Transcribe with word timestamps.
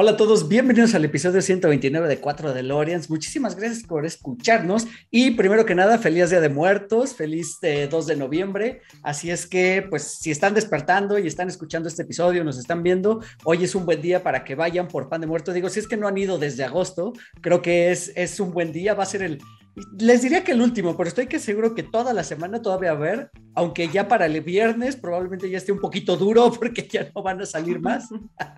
Hola 0.00 0.12
a 0.12 0.16
todos, 0.16 0.48
bienvenidos 0.48 0.94
al 0.94 1.04
episodio 1.04 1.42
129 1.42 2.06
de 2.06 2.20
4 2.20 2.54
de 2.54 2.62
Lorians. 2.62 3.10
Muchísimas 3.10 3.56
gracias 3.56 3.82
por 3.82 4.06
escucharnos 4.06 4.86
y 5.10 5.32
primero 5.32 5.66
que 5.66 5.74
nada, 5.74 5.98
feliz 5.98 6.30
Día 6.30 6.40
de 6.40 6.48
Muertos, 6.48 7.16
feliz 7.16 7.58
2 7.60 7.62
eh, 7.64 7.88
de 7.90 8.16
noviembre. 8.16 8.82
Así 9.02 9.32
es 9.32 9.48
que, 9.48 9.84
pues, 9.90 10.04
si 10.20 10.30
están 10.30 10.54
despertando 10.54 11.18
y 11.18 11.26
están 11.26 11.48
escuchando 11.48 11.88
este 11.88 12.02
episodio, 12.02 12.44
nos 12.44 12.60
están 12.60 12.84
viendo, 12.84 13.24
hoy 13.42 13.64
es 13.64 13.74
un 13.74 13.86
buen 13.86 14.00
día 14.00 14.22
para 14.22 14.44
que 14.44 14.54
vayan 14.54 14.86
por 14.86 15.08
pan 15.08 15.20
de 15.20 15.26
muerto. 15.26 15.52
Digo, 15.52 15.68
si 15.68 15.80
es 15.80 15.88
que 15.88 15.96
no 15.96 16.06
han 16.06 16.16
ido 16.16 16.38
desde 16.38 16.62
agosto, 16.62 17.12
creo 17.40 17.60
que 17.60 17.90
es, 17.90 18.12
es 18.14 18.38
un 18.38 18.52
buen 18.52 18.70
día, 18.70 18.94
va 18.94 19.02
a 19.02 19.06
ser 19.06 19.22
el 19.22 19.40
les 19.98 20.22
diría 20.22 20.44
que 20.44 20.52
el 20.52 20.60
último, 20.60 20.96
pero 20.96 21.08
estoy 21.08 21.26
que 21.26 21.38
seguro 21.38 21.74
que 21.74 21.82
toda 21.82 22.12
la 22.12 22.24
semana 22.24 22.62
todavía 22.62 22.92
va 22.92 22.98
a 22.98 23.00
haber, 23.00 23.30
aunque 23.58 23.88
ya 23.88 24.06
para 24.06 24.26
el 24.26 24.40
viernes 24.40 24.96
probablemente 24.96 25.50
ya 25.50 25.58
esté 25.58 25.72
un 25.72 25.80
poquito 25.80 26.16
duro 26.16 26.50
porque 26.58 26.86
ya 26.86 27.10
no 27.14 27.22
van 27.22 27.40
a 27.40 27.46
salir 27.46 27.80
más. 27.80 28.08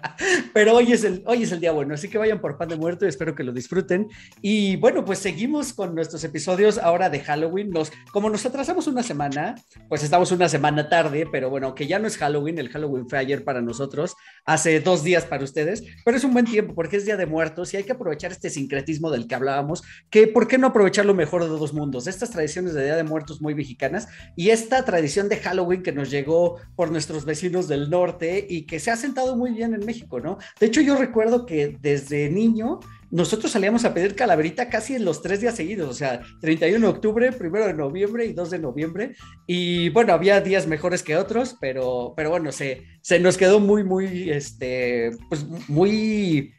pero 0.55 0.77
hoy 0.77 0.93
es, 0.93 1.05
el, 1.05 1.23
hoy 1.27 1.43
es 1.43 1.53
el 1.53 1.61
día 1.61 1.73
bueno, 1.73 1.95
así 1.95 2.09
que 2.09 2.19
vayan 2.19 2.41
por 2.41 2.59
pan 2.59 2.69
de 2.69 2.77
muerto 2.77 3.05
y 3.05 3.09
espero 3.09 3.35
que 3.35 3.43
lo 3.43 3.53
disfruten. 3.53 4.09
Y 4.43 4.77
bueno, 4.77 5.05
pues 5.05 5.19
seguimos 5.19 5.73
con 5.73 5.95
nuestros 5.95 6.23
episodios 6.25 6.79
ahora 6.79 7.09
de 7.09 7.21
Halloween. 7.21 7.71
Nos, 7.71 7.93
como 8.13 8.29
nos 8.29 8.45
atrasamos 8.45 8.87
una 8.87 9.03
semana, 9.03 9.55
pues 9.89 10.03
estamos 10.03 10.33
una 10.33 10.49
semana 10.49 10.89
tarde, 10.89 11.27
pero 11.31 11.49
bueno, 11.49 11.69
aunque 11.69 11.87
ya 11.87 11.99
no 11.99 12.07
es 12.07 12.19
Halloween, 12.19 12.59
el 12.59 12.69
Halloween 12.69 13.09
fue 13.09 13.19
ayer 13.19 13.43
para 13.43 13.63
nosotros, 13.63 14.17
hace 14.45 14.81
dos 14.81 15.03
días 15.03 15.25
para 15.25 15.45
ustedes, 15.45 15.83
pero 16.05 16.17
es 16.17 16.25
un 16.25 16.33
buen 16.33 16.45
tiempo 16.45 16.75
porque 16.75 16.97
es 16.97 17.05
Día 17.05 17.17
de 17.17 17.27
Muertos 17.27 17.73
y 17.73 17.79
hay 17.79 17.85
que 17.85 17.93
aprovechar 17.93 18.33
este 18.33 18.51
sincretismo 18.51 19.11
del 19.11 19.27
que 19.27 19.35
hablábamos, 19.35 19.83
que 20.11 20.27
¿por 20.27 20.47
qué 20.47 20.59
no 20.59 20.69
aprovecharlo? 20.69 21.15
mejor 21.15 21.43
de 21.43 21.49
dos 21.49 21.73
mundos, 21.73 22.07
estas 22.07 22.31
tradiciones 22.31 22.75
de 22.75 22.85
Día 22.85 22.97
de 22.97 23.03
Muertos 23.03 23.41
muy 23.41 23.55
mexicanas 23.55 24.09
y 24.37 24.51
esta 24.51 24.85
tradición 24.91 25.29
de 25.29 25.37
Halloween 25.37 25.85
que 25.85 25.93
nos 25.93 26.11
llegó 26.11 26.57
por 26.75 26.91
nuestros 26.91 27.25
vecinos 27.25 27.69
del 27.69 27.91
norte 27.91 28.45
y 28.49 28.63
que 28.63 28.81
se 28.81 28.91
ha 28.91 28.97
sentado 28.97 29.37
muy 29.37 29.53
bien 29.53 29.73
en 29.73 29.87
México, 29.87 30.19
¿no? 30.19 30.39
De 30.59 30.67
hecho, 30.67 30.81
yo 30.81 30.97
recuerdo 30.97 31.47
que 31.47 31.79
desde 31.81 32.29
niño 32.29 32.81
nosotros 33.13 33.53
salíamos 33.53 33.85
a 33.85 33.95
pedir 33.95 34.17
calaverita 34.17 34.69
casi 34.69 34.95
en 34.97 35.05
los 35.05 35.23
tres 35.23 35.41
días 35.41 35.55
seguidos, 35.55 35.89
o 35.89 35.95
sea, 35.95 36.23
31 36.41 36.85
de 36.85 36.93
octubre, 36.93 37.33
primero 37.33 37.67
de 37.67 37.75
noviembre 37.75 38.25
y 38.25 38.33
2 38.33 38.51
de 38.51 38.59
noviembre. 38.59 39.17
Y 39.47 39.91
bueno, 39.91 40.13
había 40.13 40.41
días 40.41 40.67
mejores 40.67 41.03
que 41.05 41.17
otros, 41.17 41.57
pero, 41.61 42.15
pero 42.17 42.31
bueno, 42.31 42.51
se, 42.51 42.85
se 43.01 43.21
nos 43.21 43.37
quedó 43.37 43.61
muy, 43.61 43.85
muy, 43.85 44.31
este, 44.31 45.11
pues 45.29 45.45
muy 45.69 46.53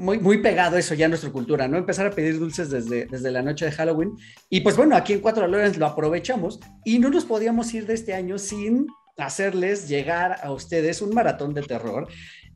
muy, 0.00 0.18
muy 0.18 0.38
pegado 0.38 0.78
eso 0.78 0.94
ya 0.94 1.04
a 1.04 1.08
nuestra 1.10 1.30
cultura, 1.30 1.68
¿no? 1.68 1.76
Empezar 1.76 2.06
a 2.06 2.10
pedir 2.10 2.38
dulces 2.38 2.70
desde, 2.70 3.04
desde 3.04 3.30
la 3.30 3.42
noche 3.42 3.66
de 3.66 3.72
Halloween. 3.72 4.16
Y 4.48 4.62
pues 4.62 4.74
bueno, 4.74 4.96
aquí 4.96 5.12
en 5.12 5.20
Cuatro 5.20 5.46
Lorens 5.46 5.76
lo 5.76 5.84
aprovechamos 5.84 6.58
y 6.86 6.98
no 6.98 7.10
nos 7.10 7.26
podíamos 7.26 7.72
ir 7.74 7.86
de 7.86 7.94
este 7.94 8.14
año 8.14 8.38
sin 8.38 8.86
hacerles 9.18 9.88
llegar 9.88 10.38
a 10.42 10.52
ustedes 10.52 11.02
un 11.02 11.14
maratón 11.14 11.52
de 11.52 11.62
terror. 11.62 12.08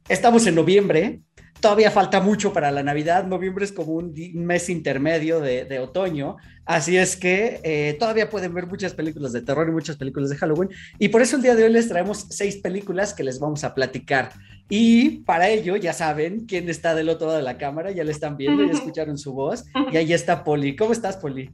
Estamos 0.08 0.46
en 0.46 0.54
noviembre, 0.54 1.20
todavía 1.64 1.90
falta 1.90 2.20
mucho 2.20 2.52
para 2.52 2.70
la 2.70 2.82
Navidad. 2.82 3.24
Noviembre 3.24 3.64
es 3.64 3.72
como 3.72 3.94
un 3.94 4.12
mes 4.34 4.68
intermedio 4.68 5.40
de, 5.40 5.78
otoño. 5.78 6.36
Así 6.66 6.98
es 6.98 7.16
que 7.16 7.58
eh, 7.64 7.96
todavía 7.98 8.28
pueden 8.28 8.52
ver 8.52 8.66
muchas 8.66 8.92
películas 8.92 9.32
de 9.32 9.40
terror 9.40 9.66
y 9.66 9.72
muchas 9.72 9.96
películas 9.96 10.28
de 10.28 10.36
Halloween. 10.36 10.68
Y 10.98 11.08
por 11.08 11.22
eso 11.22 11.36
el 11.36 11.42
día 11.42 11.54
de 11.54 11.64
hoy 11.64 11.72
les 11.72 11.88
traemos 11.88 12.26
seis 12.28 12.58
películas 12.58 13.14
que 13.14 13.24
les 13.24 13.40
vamos 13.40 13.64
a 13.64 13.74
platicar. 13.74 14.32
Y 14.68 15.22
para 15.22 15.48
ello, 15.48 15.76
ya 15.76 15.94
saben 15.94 16.44
quién 16.44 16.68
está 16.68 16.94
del 16.94 17.08
otro 17.08 17.28
lado 17.28 17.38
de 17.38 17.44
la 17.44 17.56
cámara, 17.56 17.92
ya 17.92 18.04
le 18.04 18.12
están 18.12 18.36
viendo, 18.36 18.62
ya 18.62 18.72
escucharon 18.72 19.16
su 19.16 19.32
voz. 19.32 19.64
Y 19.90 19.96
ahí 19.96 20.12
está 20.12 20.44
Poli. 20.44 20.76
¿Cómo 20.76 20.92
estás, 20.92 21.16
Poli? 21.16 21.50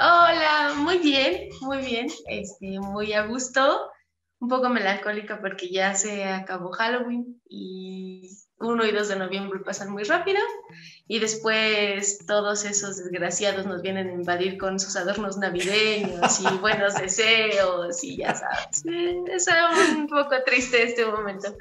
Hola, 0.00 0.74
muy 0.76 0.98
bien, 0.98 1.48
muy 1.60 1.78
bien, 1.78 2.08
este, 2.26 2.80
muy 2.80 3.12
a 3.12 3.26
gusto, 3.26 3.82
un 4.40 4.48
poco 4.48 4.68
melancólica 4.68 5.40
porque 5.40 5.70
ya 5.70 5.94
se 5.94 6.24
acabó 6.24 6.72
Halloween 6.72 7.40
y 7.48 8.30
1 8.60 8.86
y 8.86 8.92
2 8.92 9.08
de 9.08 9.16
noviembre 9.16 9.60
pasan 9.60 9.90
muy 9.90 10.04
rápido 10.04 10.40
y 11.10 11.18
después 11.18 12.18
todos 12.24 12.64
esos 12.64 12.98
desgraciados 12.98 13.66
nos 13.66 13.82
vienen 13.82 14.10
a 14.10 14.12
invadir 14.12 14.56
con 14.58 14.78
sus 14.78 14.94
adornos 14.94 15.38
navideños 15.38 16.40
y 16.40 16.58
buenos 16.58 16.94
deseos 16.94 18.04
y 18.04 18.18
ya 18.18 18.32
sabes, 18.36 18.84
es 19.26 19.48
un 19.96 20.06
poco 20.06 20.36
triste 20.46 20.84
este 20.84 21.04
momento. 21.04 21.52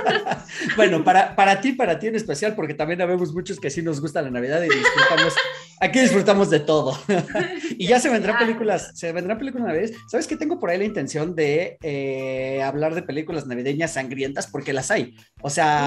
bueno, 0.76 1.04
para, 1.04 1.36
para 1.36 1.60
ti, 1.60 1.72
para 1.72 1.98
ti 1.98 2.06
en 2.06 2.14
especial, 2.14 2.54
porque 2.54 2.72
también 2.72 3.02
habemos 3.02 3.34
muchos 3.34 3.60
que 3.60 3.68
sí 3.68 3.82
nos 3.82 4.00
gusta 4.00 4.22
la 4.22 4.30
Navidad 4.30 4.62
y 4.62 4.70
disfrutamos, 4.70 5.34
aquí 5.78 6.00
disfrutamos 6.00 6.48
de 6.48 6.60
todo. 6.60 6.98
y 7.72 7.86
ya 7.86 8.00
se 8.00 8.08
vendrán 8.08 8.38
películas, 8.38 8.92
se 8.94 9.12
vendrán 9.12 9.36
películas 9.36 9.66
navideñas. 9.66 10.00
¿Sabes 10.08 10.26
qué? 10.26 10.38
Tengo 10.38 10.58
por 10.58 10.70
ahí 10.70 10.78
la 10.78 10.86
intención 10.86 11.34
de 11.34 11.76
eh, 11.82 12.62
hablar 12.62 12.94
de 12.94 13.02
películas 13.02 13.46
navideñas 13.46 13.92
sangrientas 13.92 14.46
porque 14.46 14.72
las 14.72 14.90
hay. 14.90 15.14
O 15.42 15.50
sea... 15.50 15.86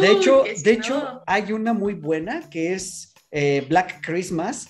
De 0.00 0.12
hecho, 0.12 0.44
de 0.62 0.70
hecho, 0.70 1.22
hay 1.26 1.52
una 1.52 1.72
muy 1.72 1.94
buena 1.94 2.17
que 2.50 2.74
es 2.74 3.14
eh, 3.30 3.66
Black 3.68 4.00
Christmas, 4.04 4.68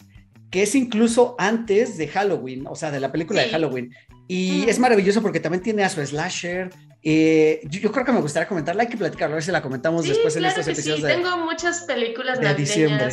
que 0.51 0.63
es 0.63 0.75
incluso 0.75 1.37
antes 1.39 1.97
de 1.97 2.09
Halloween, 2.09 2.67
o 2.67 2.75
sea, 2.75 2.91
de 2.91 3.01
la 3.01 3.13
película 3.13 3.43
de 3.43 3.51
Halloween. 3.51 3.95
Y 4.27 4.69
es 4.69 4.79
maravilloso 4.79 5.23
porque 5.23 5.41
también 5.41 5.63
tiene 5.63 5.85
a 5.85 5.89
su 5.89 6.05
slasher. 6.05 6.71
Eh, 7.03 7.61
yo, 7.65 7.91
creo 7.93 8.05
que 8.05 8.13
me 8.13 8.21
gustaría 8.21 8.49
comentarla, 8.49 8.83
hay 8.83 8.89
que 8.89 8.97
platicarlo, 8.97 9.35
a 9.35 9.37
ver 9.37 9.45
si 9.45 9.53
la 9.53 9.63
comentamos 9.63 10.07
después 10.07 10.37
en 10.37 10.45
estos 10.45 10.67
episodios. 10.67 11.01
Sí, 11.01 11.07
tengo 11.07 11.37
muchas 11.39 11.83
películas 11.83 12.41
de 12.41 12.55
diciembre. 12.55 13.09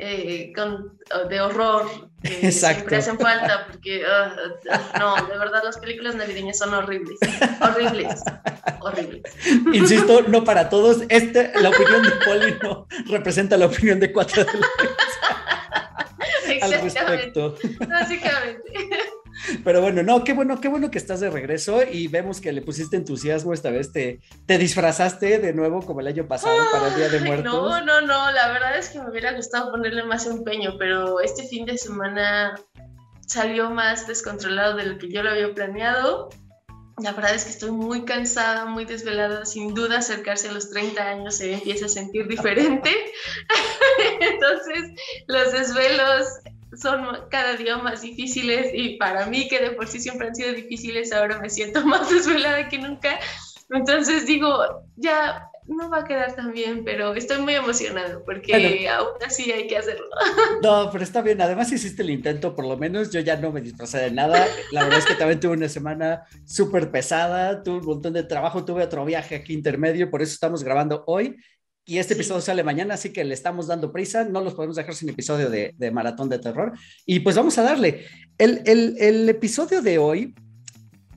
Eh, 0.00 0.52
de 1.28 1.40
horror 1.40 2.10
que 2.22 2.46
Exacto. 2.46 2.76
siempre 2.76 2.96
hacen 2.98 3.18
falta 3.18 3.66
porque 3.66 4.04
ah, 4.06 4.36
ah, 4.70 4.92
no, 4.98 5.26
de 5.26 5.36
verdad 5.36 5.60
las 5.64 5.78
películas 5.78 6.14
navideñas 6.14 6.58
son 6.58 6.72
horribles, 6.72 7.18
horribles, 7.60 8.20
horribles. 8.80 9.22
Insisto, 9.72 10.22
no 10.22 10.44
para 10.44 10.68
todos. 10.68 11.02
Este, 11.08 11.50
la 11.60 11.70
opinión 11.70 12.02
de 12.04 12.10
Poli 12.24 12.56
no 12.62 12.86
representa 13.06 13.56
la 13.56 13.66
opinión 13.66 13.98
de 13.98 14.12
cuatro 14.12 14.44
de 14.44 14.50
al 16.62 16.72
respecto. 16.72 17.56
Básicamente. 17.88 18.88
Pero 19.64 19.80
bueno, 19.80 20.02
no, 20.02 20.24
qué 20.24 20.32
bueno, 20.32 20.60
qué 20.60 20.68
bueno 20.68 20.90
que 20.90 20.98
estás 20.98 21.20
de 21.20 21.30
regreso 21.30 21.82
y 21.82 22.08
vemos 22.08 22.40
que 22.40 22.52
le 22.52 22.62
pusiste 22.62 22.96
entusiasmo 22.96 23.52
esta 23.52 23.70
vez, 23.70 23.92
te, 23.92 24.20
te 24.46 24.58
disfrazaste 24.58 25.38
de 25.38 25.52
nuevo 25.52 25.82
como 25.82 26.00
el 26.00 26.06
año 26.06 26.26
pasado 26.26 26.56
para 26.72 26.88
el 26.88 26.96
Día 26.96 27.08
de 27.08 27.20
Muertos. 27.20 27.52
No, 27.52 27.80
no, 27.84 28.00
no, 28.00 28.30
la 28.32 28.48
verdad 28.52 28.76
es 28.78 28.90
que 28.90 29.00
me 29.00 29.10
hubiera 29.10 29.32
gustado 29.32 29.70
ponerle 29.70 30.04
más 30.04 30.26
empeño, 30.26 30.76
pero 30.78 31.20
este 31.20 31.46
fin 31.46 31.66
de 31.66 31.78
semana 31.78 32.54
salió 33.26 33.70
más 33.70 34.06
descontrolado 34.06 34.76
de 34.76 34.86
lo 34.86 34.98
que 34.98 35.10
yo 35.10 35.22
lo 35.22 35.30
había 35.30 35.52
planeado. 35.54 36.30
La 37.02 37.12
verdad 37.12 37.34
es 37.34 37.44
que 37.44 37.50
estoy 37.50 37.70
muy 37.70 38.04
cansada, 38.04 38.64
muy 38.64 38.84
desvelada. 38.84 39.44
Sin 39.44 39.72
duda, 39.72 39.98
acercarse 39.98 40.48
a 40.48 40.52
los 40.52 40.70
30 40.70 41.00
años 41.00 41.36
se 41.36 41.54
empieza 41.54 41.86
a 41.86 41.88
sentir 41.88 42.26
diferente. 42.26 42.90
Entonces, 44.20 44.90
los 45.28 45.52
desvelos 45.52 46.26
son 46.76 47.28
cada 47.30 47.56
día 47.56 47.78
más 47.78 48.02
difíciles 48.02 48.70
y 48.74 48.96
para 48.96 49.26
mí 49.26 49.48
que 49.48 49.60
de 49.60 49.70
por 49.70 49.86
sí 49.86 50.00
siempre 50.00 50.28
han 50.28 50.34
sido 50.34 50.52
difíciles, 50.52 51.12
ahora 51.12 51.38
me 51.40 51.50
siento 51.50 51.84
más 51.86 52.10
desvelada 52.10 52.68
que 52.68 52.78
nunca. 52.78 53.18
Entonces 53.70 54.26
digo, 54.26 54.86
ya 54.96 55.50
no 55.68 55.90
va 55.90 55.98
a 55.98 56.04
quedar 56.04 56.34
tan 56.34 56.52
bien, 56.52 56.82
pero 56.84 57.14
estoy 57.14 57.40
muy 57.42 57.54
emocionado 57.54 58.24
porque 58.24 58.88
aún 58.88 59.12
así 59.24 59.52
hay 59.52 59.66
que 59.66 59.76
hacerlo. 59.76 60.06
No, 60.62 60.90
pero 60.90 61.04
está 61.04 61.20
bien. 61.20 61.40
Además 61.40 61.70
hiciste 61.70 62.02
el 62.02 62.10
intento, 62.10 62.54
por 62.54 62.66
lo 62.66 62.76
menos 62.76 63.10
yo 63.12 63.20
ya 63.20 63.36
no 63.36 63.52
me 63.52 63.60
disfrazé 63.60 63.98
de 63.98 64.10
nada. 64.10 64.46
La 64.72 64.84
verdad 64.84 64.98
es 64.98 65.06
que 65.06 65.14
también 65.14 65.38
tuve 65.38 65.52
una 65.52 65.68
semana 65.68 66.24
súper 66.46 66.90
pesada, 66.90 67.62
tuve 67.62 67.78
un 67.78 67.84
montón 67.84 68.14
de 68.14 68.24
trabajo, 68.24 68.64
tuve 68.64 68.82
otro 68.82 69.04
viaje 69.04 69.36
aquí 69.36 69.52
intermedio, 69.52 70.10
por 70.10 70.22
eso 70.22 70.32
estamos 70.32 70.64
grabando 70.64 71.04
hoy 71.06 71.36
y 71.88 71.96
este 71.96 72.12
episodio 72.12 72.42
sale 72.42 72.62
mañana, 72.62 72.94
así 72.94 73.14
que 73.14 73.24
le 73.24 73.32
estamos 73.32 73.66
dando 73.66 73.90
prisa, 73.90 74.22
no 74.22 74.42
los 74.42 74.52
podemos 74.52 74.76
dejar 74.76 74.94
sin 74.94 75.08
episodio 75.08 75.48
de, 75.48 75.90
Maratón 75.90 76.28
de 76.28 76.38
Terror. 76.38 76.74
Y 77.06 77.20
pues 77.20 77.34
vamos 77.34 77.56
a 77.56 77.62
darle. 77.62 78.04
El, 78.36 78.60
el, 78.66 79.26
episodio 79.26 79.80
de 79.80 79.96
hoy, 79.96 80.34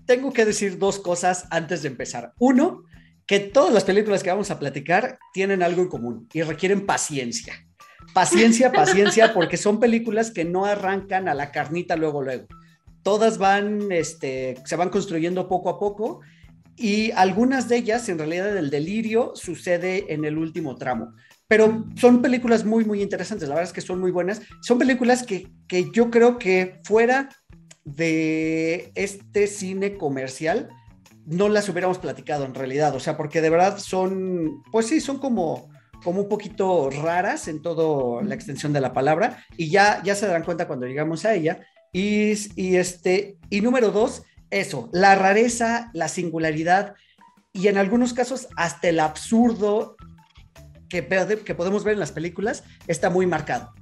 tengo 0.06 0.32
que 0.32 0.46
decir 0.46 0.80
dos 0.80 0.98
cosas 0.98 1.46
antes 1.50 1.82
de 1.82 1.90
empezar. 1.90 2.32
Uno, 2.40 2.86
que 3.26 3.42
todas 3.42 3.74
las 3.74 3.84
películas 3.84 4.24
que 4.24 4.30
vamos 4.30 4.50
a 4.50 4.60
platicar 4.60 5.20
tienen 5.34 5.62
algo 5.62 5.82
en 5.82 5.90
común 5.90 6.30
y 6.32 6.42
requieren 6.42 6.86
paciencia. 6.86 7.54
Paciencia, 8.14 8.72
paciencia, 8.74 9.34
porque 9.34 9.58
son 9.58 9.78
películas 9.78 10.32
que 10.32 10.46
no 10.46 10.64
arrancan 10.64 11.28
a 11.28 11.34
la 11.34 11.52
carnita 11.52 11.98
luego, 11.98 12.22
luego. 12.22 12.48
Todas 13.04 13.38
van, 13.38 13.92
este, 13.92 14.56
se 14.64 14.78
van 14.78 14.90
construyendo 14.90 15.50
poco 15.50 15.70
a 15.70 15.78
poco 15.78 16.22
y 16.76 17.12
algunas 17.12 17.70
de 17.70 17.78
ellas, 17.78 18.08
en 18.10 18.18
realidad, 18.18 18.58
el 18.58 18.70
delirio 18.70 19.34
sucede 19.36 20.14
en 20.14 20.26
el 20.26 20.38
último 20.38 20.76
tramo. 20.76 21.14
Pero 21.48 21.86
son 21.96 22.22
películas 22.22 22.64
muy, 22.64 22.86
muy 22.86 23.02
interesantes. 23.02 23.50
La 23.50 23.56
verdad 23.56 23.70
es 23.70 23.74
que 23.74 23.82
son 23.82 24.00
muy 24.00 24.12
buenas. 24.12 24.42
Son 24.62 24.80
películas 24.80 25.24
que, 25.24 25.52
que 25.68 25.92
yo 25.92 26.10
creo 26.10 26.40
que 26.40 26.80
fuera 26.84 27.30
de 27.84 28.92
este 28.96 29.48
cine 29.48 29.98
comercial 29.98 30.70
no 31.26 31.50
las 31.50 31.70
hubiéramos 31.70 32.00
platicado 32.00 32.46
en 32.46 32.54
realidad, 32.54 32.96
o 32.96 33.00
sea, 33.00 33.16
porque 33.16 33.42
de 33.42 33.50
verdad 33.50 33.78
son, 33.78 34.64
pues 34.72 34.88
sí, 34.88 35.00
son 35.00 35.20
como, 35.20 35.70
como 36.04 36.22
un 36.22 36.30
poquito 36.30 36.90
raras 36.90 37.48
en 37.48 37.62
toda 37.62 38.24
la 38.24 38.36
extensión 38.36 38.74
de 38.74 38.82
la 38.82 38.94
palabra 38.94 39.46
y 39.58 39.70
ya, 39.70 40.02
ya 40.04 40.16
se 40.16 40.28
darán 40.28 40.44
cuenta 40.44 40.68
cuando 40.68 40.88
llegamos 40.88 41.26
a 41.26 41.34
ella. 41.34 41.62
Y, 41.94 42.32
y, 42.56 42.78
este, 42.78 43.38
y 43.50 43.62
número 43.62 43.92
dos, 43.92 44.24
eso, 44.52 44.90
la 44.94 45.16
rareza, 45.16 45.90
la 45.94 46.08
singularidad 46.08 46.96
y 47.54 47.68
en 47.68 47.78
algunos 47.78 48.14
casos 48.14 48.48
hasta 48.56 48.90
el 48.90 49.00
absurdo 49.00 49.96
que, 50.90 51.08
que 51.46 51.56
podemos 51.56 51.84
ver 51.84 51.94
en 51.94 52.00
las 52.00 52.12
películas 52.12 52.64
está 52.88 53.10
muy 53.10 53.26
marcado 53.26 53.74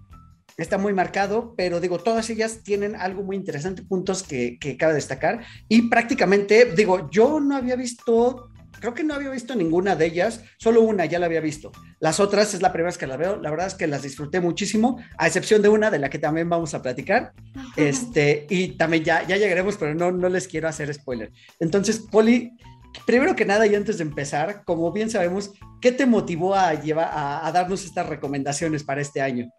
está 0.64 0.78
muy 0.78 0.94
marcado, 0.94 1.54
pero 1.56 1.80
digo, 1.80 2.00
todas 2.00 2.30
ellas 2.30 2.62
tienen 2.64 2.96
algo 2.96 3.24
muy 3.24 3.36
interesante, 3.36 3.82
puntos 3.84 4.24
que, 4.24 4.58
que 4.60 4.78
cabe 4.78 4.94
destacar. 4.94 5.46
Y 5.68 5.84
prácticamente, 5.84 6.74
digo, 6.76 7.10
yo 7.10 7.40
no 7.40 7.56
había 7.56 7.76
visto, 7.76 8.50
creo 8.80 8.94
que 8.94 9.04
no 9.04 9.14
había 9.14 9.30
visto 9.30 9.56
ninguna 9.56 9.96
de 9.96 10.06
ellas, 10.06 10.44
solo 10.58 10.82
una 10.82 11.06
ya 11.06 11.20
la 11.20 11.26
había 11.26 11.42
visto. 11.42 11.72
Las 12.00 12.20
otras 12.20 12.54
es 12.54 12.62
la 12.62 12.72
primera 12.72 12.90
vez 12.90 12.98
que 12.98 13.08
la 13.08 13.18
veo, 13.18 13.38
la 13.38 13.50
verdad 13.50 13.68
es 13.68 13.76
que 13.76 13.88
las 13.88 14.02
disfruté 14.02 14.40
muchísimo, 14.40 15.00
a 15.18 15.28
excepción 15.28 15.62
de 15.62 15.70
una 15.70 15.92
de 15.92 16.00
la 16.00 16.10
que 16.10 16.20
también 16.20 16.50
vamos 16.50 16.74
a 16.74 16.82
platicar. 16.82 17.34
Este, 17.76 18.46
y 18.50 18.78
también 18.78 19.04
ya, 19.04 19.24
ya 19.28 19.38
llegaremos, 19.38 19.78
pero 19.78 19.94
no, 19.94 20.12
no 20.12 20.30
les 20.30 20.48
quiero 20.48 20.68
hacer 20.68 20.94
spoiler. 20.94 21.32
Entonces, 21.60 22.00
Poli, 22.00 22.58
primero 23.06 23.36
que 23.36 23.46
nada 23.46 23.68
y 23.68 23.76
antes 23.76 23.98
de 23.98 24.04
empezar, 24.04 24.64
como 24.66 24.92
bien 24.92 25.10
sabemos, 25.10 25.52
¿qué 25.82 25.92
te 25.92 26.06
motivó 26.06 26.56
a, 26.56 26.74
llevar, 26.74 27.10
a, 27.12 27.46
a 27.46 27.52
darnos 27.52 27.86
estas 27.86 28.08
recomendaciones 28.08 28.84
para 28.84 29.02
este 29.02 29.22
año? 29.22 29.52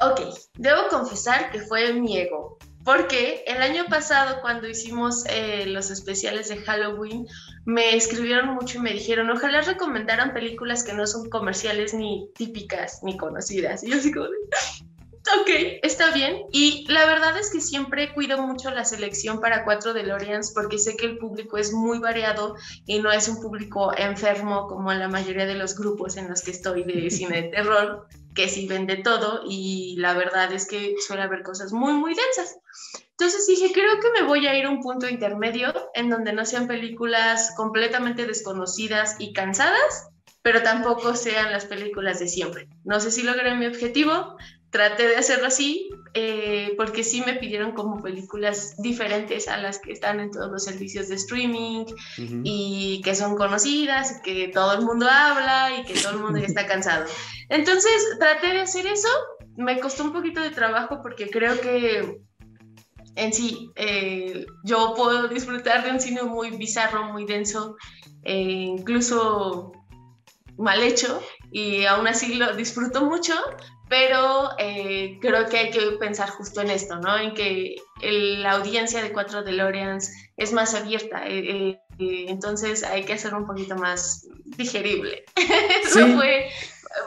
Ok, 0.00 0.20
debo 0.58 0.88
confesar 0.90 1.50
que 1.50 1.60
fue 1.60 1.92
mi 1.94 2.18
ego, 2.18 2.58
porque 2.86 3.42
el 3.48 3.60
año 3.62 3.86
pasado 3.86 4.40
cuando 4.40 4.68
hicimos 4.68 5.24
eh, 5.28 5.66
los 5.66 5.90
especiales 5.90 6.48
de 6.48 6.58
Halloween, 6.58 7.26
me 7.64 7.96
escribieron 7.96 8.54
mucho 8.54 8.78
y 8.78 8.80
me 8.80 8.92
dijeron, 8.92 9.28
ojalá 9.28 9.60
recomendaran 9.62 10.32
películas 10.32 10.84
que 10.84 10.92
no 10.92 11.04
son 11.04 11.28
comerciales 11.28 11.94
ni 11.94 12.30
típicas 12.36 13.00
ni 13.02 13.16
conocidas. 13.16 13.82
Y 13.82 13.90
yo 13.90 13.98
así 13.98 14.12
como, 14.12 14.26
ok, 15.40 15.50
está 15.82 16.12
bien. 16.12 16.42
Y 16.52 16.86
la 16.86 17.06
verdad 17.06 17.36
es 17.36 17.50
que 17.50 17.60
siempre 17.60 18.14
cuido 18.14 18.40
mucho 18.40 18.70
la 18.70 18.84
selección 18.84 19.40
para 19.40 19.64
cuatro 19.64 19.92
DeLoreans 19.92 20.52
porque 20.52 20.78
sé 20.78 20.96
que 20.96 21.06
el 21.06 21.18
público 21.18 21.58
es 21.58 21.72
muy 21.72 21.98
variado 21.98 22.54
y 22.86 23.00
no 23.00 23.10
es 23.10 23.26
un 23.26 23.42
público 23.42 23.98
enfermo 23.98 24.68
como 24.68 24.92
la 24.92 25.08
mayoría 25.08 25.46
de 25.46 25.56
los 25.56 25.76
grupos 25.76 26.16
en 26.16 26.28
los 26.28 26.40
que 26.40 26.52
estoy 26.52 26.84
de 26.84 27.10
cine 27.10 27.42
de 27.42 27.48
terror 27.48 28.06
que 28.36 28.48
sí 28.48 28.68
vende 28.68 28.96
todo 28.98 29.42
y 29.48 29.96
la 29.98 30.14
verdad 30.14 30.52
es 30.52 30.68
que 30.68 30.94
suele 31.04 31.22
haber 31.22 31.42
cosas 31.42 31.72
muy, 31.72 31.94
muy 31.94 32.14
densas. 32.14 32.58
Entonces 33.10 33.46
dije, 33.46 33.72
creo 33.72 33.98
que 33.98 34.10
me 34.20 34.26
voy 34.26 34.46
a 34.46 34.56
ir 34.56 34.66
a 34.66 34.70
un 34.70 34.80
punto 34.80 35.08
intermedio 35.08 35.72
en 35.94 36.10
donde 36.10 36.34
no 36.34 36.44
sean 36.44 36.68
películas 36.68 37.54
completamente 37.56 38.26
desconocidas 38.26 39.16
y 39.18 39.32
cansadas, 39.32 40.10
pero 40.42 40.62
tampoco 40.62 41.16
sean 41.16 41.50
las 41.50 41.64
películas 41.64 42.18
de 42.18 42.28
siempre. 42.28 42.68
No 42.84 43.00
sé 43.00 43.10
si 43.10 43.22
logré 43.22 43.54
mi 43.54 43.66
objetivo, 43.66 44.36
traté 44.70 45.08
de 45.08 45.16
hacerlo 45.16 45.46
así, 45.46 45.88
eh, 46.14 46.74
porque 46.76 47.04
sí 47.04 47.22
me 47.24 47.34
pidieron 47.34 47.72
como 47.72 48.02
películas 48.02 48.74
diferentes 48.78 49.48
a 49.48 49.56
las 49.58 49.78
que 49.78 49.92
están 49.92 50.20
en 50.20 50.30
todos 50.30 50.50
los 50.50 50.64
servicios 50.64 51.08
de 51.08 51.16
streaming 51.16 51.84
y 52.44 53.00
que 53.04 53.14
son 53.14 53.36
conocidas, 53.36 54.20
que 54.22 54.48
todo 54.48 54.74
el 54.74 54.84
mundo 54.84 55.06
habla 55.10 55.78
y 55.78 55.84
que 55.84 55.94
todo 56.00 56.12
el 56.12 56.18
mundo 56.18 56.38
ya 56.38 56.46
está 56.46 56.66
cansado. 56.68 57.06
Entonces 57.48 58.16
traté 58.18 58.48
de 58.48 58.60
hacer 58.60 58.86
eso, 58.86 59.08
me 59.56 59.78
costó 59.80 60.04
un 60.04 60.12
poquito 60.12 60.40
de 60.40 60.50
trabajo 60.50 61.00
porque 61.02 61.28
creo 61.28 61.60
que 61.60 62.20
en 63.16 63.32
sí 63.32 63.70
eh, 63.76 64.46
yo 64.64 64.94
puedo 64.96 65.28
disfrutar 65.28 65.84
de 65.84 65.90
un 65.90 66.00
cine 66.00 66.22
muy 66.22 66.50
bizarro, 66.50 67.12
muy 67.12 67.24
denso, 67.24 67.76
eh, 68.24 68.40
incluso 68.40 69.72
mal 70.58 70.82
hecho 70.82 71.20
y 71.50 71.84
aún 71.84 72.06
así 72.06 72.34
lo 72.34 72.54
disfruto 72.56 73.04
mucho, 73.04 73.34
pero 73.88 74.50
eh, 74.58 75.18
creo 75.20 75.46
que 75.46 75.58
hay 75.58 75.70
que 75.70 75.80
pensar 75.98 76.30
justo 76.30 76.60
en 76.60 76.70
esto, 76.70 76.96
¿no? 76.96 77.16
En 77.18 77.34
que 77.34 77.76
la 78.00 78.52
audiencia 78.52 79.02
de 79.02 79.12
Cuatro 79.12 79.42
DeLoreans 79.42 80.12
es 80.36 80.52
más 80.52 80.74
abierta, 80.74 81.26
eh, 81.26 81.80
eh, 81.98 82.26
entonces 82.28 82.82
hay 82.82 83.04
que 83.04 83.12
hacerlo 83.12 83.38
un 83.38 83.46
poquito 83.46 83.76
más 83.76 84.26
digerible. 84.44 85.24
Eso 85.84 86.06
fue, 86.16 86.48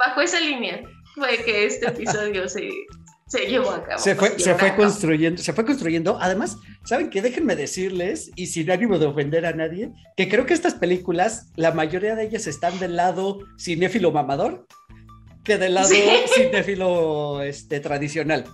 bajo 0.05 0.21
esa 0.21 0.39
línea, 0.39 0.81
fue 1.15 1.43
que 1.43 1.65
este 1.65 1.87
episodio 1.87 2.47
se, 2.47 2.69
se 3.27 3.45
llevó 3.45 3.71
a 3.71 3.83
cabo. 3.83 3.99
Se 3.99 4.15
fue, 4.15 4.39
se 4.39 4.55
fue 4.55 4.75
construyendo, 4.75 5.41
se 5.41 5.51
fue 5.51 5.65
construyendo. 5.65 6.17
Además, 6.21 6.57
¿saben 6.85 7.09
qué? 7.09 7.21
Déjenme 7.21 7.57
decirles, 7.57 8.31
y 8.35 8.47
sin 8.47 8.71
ánimo 8.71 8.97
de 8.99 9.05
ofender 9.05 9.45
a 9.45 9.51
nadie, 9.51 9.91
que 10.15 10.29
creo 10.29 10.45
que 10.45 10.53
estas 10.53 10.75
películas, 10.75 11.51
la 11.57 11.71
mayoría 11.71 12.15
de 12.15 12.23
ellas 12.23 12.47
están 12.47 12.79
del 12.79 12.95
lado 12.95 13.39
cinéfilo 13.59 14.11
mamador 14.11 14.65
que 15.49 15.57
del 15.57 15.73
lado 15.73 15.89
¿Sí? 15.89 16.03
cinéfilo 16.35 17.41
este, 17.41 17.79
tradicional. 17.79 18.45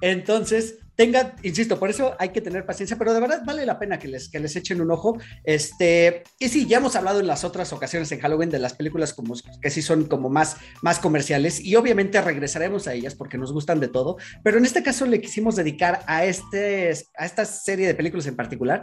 Entonces, 0.00 0.76
tenga, 0.96 1.34
insisto, 1.42 1.78
por 1.78 1.90
eso 1.90 2.14
hay 2.18 2.28
que 2.28 2.40
tener 2.40 2.64
paciencia, 2.64 2.96
pero 2.96 3.12
de 3.12 3.20
verdad 3.20 3.42
vale 3.44 3.66
la 3.66 3.78
pena 3.78 3.98
que 3.98 4.06
les, 4.06 4.28
que 4.28 4.38
les 4.38 4.54
echen 4.54 4.80
un 4.80 4.90
ojo. 4.90 5.18
Este, 5.42 6.22
y 6.38 6.48
sí, 6.48 6.66
ya 6.66 6.76
hemos 6.76 6.94
hablado 6.94 7.20
en 7.20 7.26
las 7.26 7.42
otras 7.42 7.72
ocasiones 7.72 8.12
en 8.12 8.20
Halloween 8.20 8.50
de 8.50 8.58
las 8.58 8.74
películas 8.74 9.12
como 9.14 9.34
que 9.60 9.70
sí 9.70 9.82
son 9.82 10.04
como 10.04 10.28
más, 10.28 10.58
más 10.82 10.98
comerciales 10.98 11.60
y 11.60 11.74
obviamente 11.74 12.20
regresaremos 12.20 12.86
a 12.86 12.94
ellas 12.94 13.14
porque 13.14 13.38
nos 13.38 13.52
gustan 13.52 13.80
de 13.80 13.88
todo, 13.88 14.16
pero 14.42 14.58
en 14.58 14.64
este 14.64 14.82
caso 14.82 15.06
le 15.06 15.20
quisimos 15.20 15.56
dedicar 15.56 16.02
a, 16.06 16.24
este, 16.24 16.92
a 17.16 17.26
esta 17.26 17.44
serie 17.44 17.86
de 17.86 17.94
películas 17.94 18.26
en 18.26 18.36
particular 18.36 18.82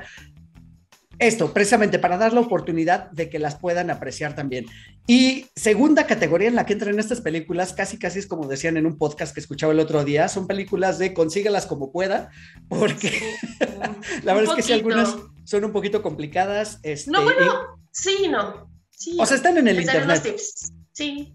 esto, 1.22 1.54
precisamente 1.54 2.00
para 2.00 2.18
dar 2.18 2.34
la 2.34 2.40
oportunidad 2.40 3.12
de 3.12 3.30
que 3.30 3.38
las 3.38 3.56
puedan 3.56 3.92
apreciar 3.92 4.36
también. 4.36 4.66
Y 5.06 5.46
segunda 5.56 6.08
categoría 6.08 6.48
en 6.48 6.56
la 6.56 6.66
que 6.66 6.74
entran 6.74 7.00
estas 7.00 7.22
películas, 7.22 7.74
casi 7.74 8.00
casi 8.00 8.20
es 8.20 8.28
como 8.28 8.48
decían 8.48 8.76
en 8.76 8.88
un 8.88 8.98
podcast 8.98 9.34
que 9.34 9.40
escuchaba 9.40 9.72
el 9.72 9.80
otro 9.80 10.04
día, 10.04 10.28
son 10.28 10.48
películas 10.48 10.98
de 10.98 11.14
consíguelas 11.14 11.68
como 11.68 11.92
pueda, 11.92 12.32
porque 12.68 13.22
la 14.24 14.34
verdad 14.34 14.52
es 14.52 14.56
que 14.56 14.62
sí, 14.64 14.74
algunas 14.74 15.16
son 15.44 15.64
un 15.64 15.72
poquito 15.72 16.02
complicadas. 16.02 16.80
Este, 16.82 17.12
no, 17.12 17.24
bueno, 17.24 17.46
y... 17.46 17.78
sí, 17.92 18.28
no. 18.28 18.72
Sí, 18.90 19.16
o 19.20 19.26
sea, 19.26 19.38
están 19.38 19.58
en 19.58 19.68
el 19.68 19.80
internet. 19.80 20.36
Sí. 20.92 21.34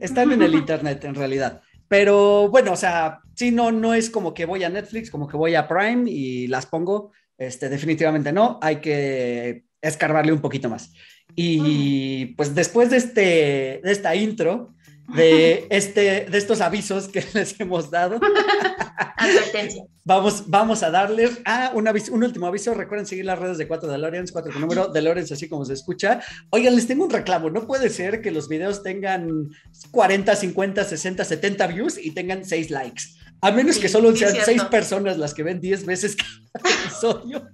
Están 0.00 0.32
en 0.32 0.40
el 0.40 0.54
internet, 0.62 1.04
en 1.04 1.14
realidad. 1.14 1.60
Pero 1.88 2.48
bueno, 2.48 2.72
o 2.72 2.76
sea, 2.76 3.20
sí, 3.34 3.50
no, 3.50 3.72
no 3.72 3.92
es 3.92 4.08
como 4.08 4.32
que 4.32 4.46
voy 4.46 4.64
a 4.64 4.70
Netflix, 4.70 5.10
como 5.10 5.28
que 5.28 5.36
voy 5.36 5.54
a 5.54 5.68
Prime 5.68 6.10
y 6.10 6.46
las 6.48 6.64
pongo 6.64 7.12
este, 7.38 7.68
definitivamente 7.68 8.32
no, 8.32 8.58
hay 8.62 8.76
que 8.76 9.64
escarbarle 9.80 10.32
un 10.32 10.40
poquito 10.40 10.68
más. 10.68 10.92
Y 11.34 12.26
pues 12.36 12.54
después 12.54 12.90
de, 12.90 12.96
este, 12.96 13.80
de 13.82 13.92
esta 13.92 14.14
intro, 14.14 14.74
de, 15.14 15.66
este, 15.70 16.26
de 16.26 16.38
estos 16.38 16.60
avisos 16.60 17.08
que 17.08 17.24
les 17.34 17.58
hemos 17.60 17.90
dado. 17.90 18.20
Vamos, 20.04 20.44
vamos 20.46 20.84
a 20.84 20.90
darles 20.92 21.40
ah, 21.44 21.72
un, 21.74 21.88
aviso, 21.88 22.14
un 22.14 22.22
último 22.22 22.46
aviso. 22.46 22.72
Recuerden 22.74 23.06
seguir 23.06 23.24
las 23.24 23.40
redes 23.40 23.58
de 23.58 23.66
4 23.66 23.90
DeLoreans, 23.90 24.30
4 24.30 24.52
con 24.52 24.60
número 24.60 24.86
DeLoreans, 24.86 25.32
así 25.32 25.48
como 25.48 25.64
se 25.64 25.72
escucha. 25.72 26.20
Oigan, 26.50 26.76
les 26.76 26.86
tengo 26.86 27.04
un 27.04 27.10
reclamo. 27.10 27.50
No 27.50 27.66
puede 27.66 27.90
ser 27.90 28.22
que 28.22 28.30
los 28.30 28.48
videos 28.48 28.84
tengan 28.84 29.50
40, 29.90 30.36
50, 30.36 30.84
60, 30.84 31.24
70 31.24 31.66
views 31.66 31.98
y 32.00 32.12
tengan 32.12 32.44
6 32.44 32.70
likes. 32.70 33.02
A 33.40 33.50
menos 33.50 33.76
sí, 33.76 33.82
que 33.82 33.88
solo 33.88 34.14
sean 34.16 34.34
6 34.34 34.64
personas 34.64 35.18
las 35.18 35.34
que 35.34 35.42
ven 35.42 35.60
10 35.60 35.86
veces 35.86 36.16
cada 36.16 36.74
episodio. 36.84 37.48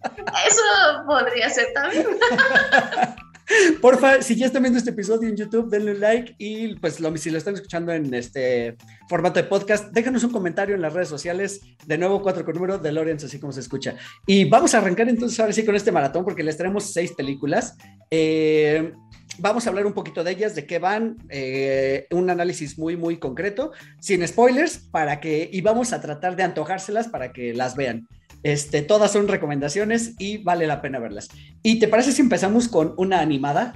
Eso 0.47 0.63
podría 1.07 1.49
ser 1.51 1.67
también. 1.75 2.07
Porfa, 3.81 4.23
si 4.23 4.37
ya 4.37 4.47
están 4.47 4.63
viendo 4.63 4.79
este 4.79 4.91
episodio 4.91 5.29
en 5.29 5.37
YouTube, 5.37 5.69
denle 5.69 5.93
un 5.93 6.01
like 6.01 6.35
y 6.39 6.75
pues 6.77 7.01
lo, 7.01 7.15
si 7.17 7.31
lo 7.31 7.39
están 7.39 7.55
escuchando 7.55 7.93
en 7.93 8.13
este 8.15 8.77
formato 9.09 9.41
de 9.41 9.49
podcast, 9.49 9.93
déjanos 9.93 10.25
un 10.25 10.31
comentario 10.31 10.75
en 10.75 10.83
las 10.83 10.93
redes 10.93 11.09
sociales. 11.09 11.61
De 11.85 11.99
nuevo, 11.99 12.23
cuatro 12.23 12.45
con 12.45 12.55
número 12.55 12.79
de 12.79 12.93
Lorenz, 12.93 13.25
así 13.25 13.39
como 13.39 13.53
se 13.53 13.61
escucha. 13.61 13.97
Y 14.27 14.49
vamos 14.49 14.75
a 14.75 14.79
arrancar 14.79 15.09
entonces 15.09 15.39
ahora 15.41 15.53
sí 15.53 15.65
con 15.65 15.75
este 15.75 15.93
maratón 15.93 16.25
porque 16.25 16.43
les 16.43 16.57
traemos 16.57 16.93
seis 16.93 17.13
películas. 17.13 17.77
Eh, 18.11 18.93
vamos 19.39 19.67
a 19.67 19.71
hablar 19.71 19.87
un 19.87 19.93
poquito 19.93 20.25
de 20.25 20.33
ellas, 20.33 20.55
de 20.55 20.67
qué 20.67 20.79
van, 20.79 21.17
eh, 21.29 22.07
un 22.11 22.31
análisis 22.31 22.79
muy, 22.79 22.97
muy 22.97 23.19
concreto, 23.19 23.73
sin 24.01 24.27
spoilers, 24.27 24.79
para 24.79 25.21
que, 25.21 25.49
y 25.53 25.61
vamos 25.61 25.93
a 25.93 26.01
tratar 26.01 26.37
de 26.37 26.43
antojárselas 26.43 27.09
para 27.09 27.33
que 27.33 27.55
las 27.55 27.77
vean. 27.77 28.09
Este, 28.43 28.83
todas 28.83 29.13
son 29.13 29.29
recomendaciones 29.29 30.15
y 30.19 30.39
vale 30.39 30.67
la 30.67 30.83
pena 30.83 30.99
verlas. 30.99 31.29
¿Y 31.63 31.79
te 31.79 31.89
parece 31.89 32.13
si 32.13 32.23
empezamos 32.23 32.69
con 32.69 32.95
una 32.97 33.21
animada? 33.21 33.75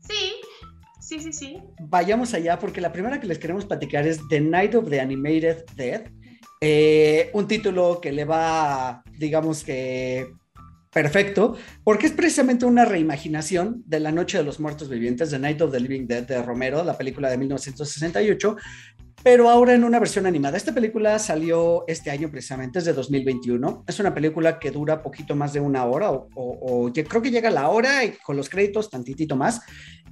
Sí, 0.00 0.34
sí, 1.00 1.20
sí, 1.20 1.32
sí. 1.32 1.58
Vayamos 1.80 2.34
allá 2.34 2.58
porque 2.58 2.80
la 2.80 2.92
primera 2.92 3.20
que 3.20 3.26
les 3.26 3.38
queremos 3.38 3.64
platicar 3.64 4.06
es 4.06 4.20
The 4.28 4.40
Night 4.40 4.74
of 4.74 4.90
the 4.90 5.00
Animated 5.00 5.64
Dead. 5.76 6.02
Eh, 6.60 7.30
un 7.32 7.48
título 7.48 8.00
que 8.02 8.12
le 8.12 8.26
va, 8.26 9.02
digamos 9.18 9.64
que 9.64 10.30
perfecto, 10.92 11.56
porque 11.84 12.06
es 12.06 12.12
precisamente 12.12 12.66
una 12.66 12.84
reimaginación 12.84 13.82
de 13.86 14.00
La 14.00 14.12
Noche 14.12 14.38
de 14.38 14.44
los 14.44 14.58
Muertos 14.58 14.88
Vivientes, 14.88 15.30
The 15.30 15.38
Night 15.38 15.60
of 15.62 15.72
the 15.72 15.80
Living 15.80 16.06
Dead 16.06 16.24
de 16.24 16.42
Romero, 16.42 16.82
la 16.82 16.98
película 16.98 17.30
de 17.30 17.38
1968, 17.38 18.56
pero 19.22 19.50
ahora 19.50 19.74
en 19.74 19.84
una 19.84 19.98
versión 19.98 20.26
animada. 20.26 20.56
Esta 20.56 20.74
película 20.74 21.18
salió 21.18 21.84
este 21.86 22.10
año 22.10 22.30
precisamente, 22.30 22.78
es 22.78 22.86
de 22.86 22.92
2021. 22.92 23.84
Es 23.86 24.00
una 24.00 24.14
película 24.14 24.58
que 24.58 24.70
dura 24.70 25.02
poquito 25.02 25.36
más 25.36 25.52
de 25.52 25.60
una 25.60 25.84
hora 25.84 26.10
o, 26.10 26.28
o 26.34 26.92
creo 26.92 27.22
que 27.22 27.30
llega 27.30 27.50
a 27.50 27.52
la 27.52 27.68
hora 27.68 28.04
y 28.04 28.12
con 28.12 28.36
los 28.36 28.48
créditos 28.48 28.88
tantitito 28.88 29.36
más. 29.36 29.60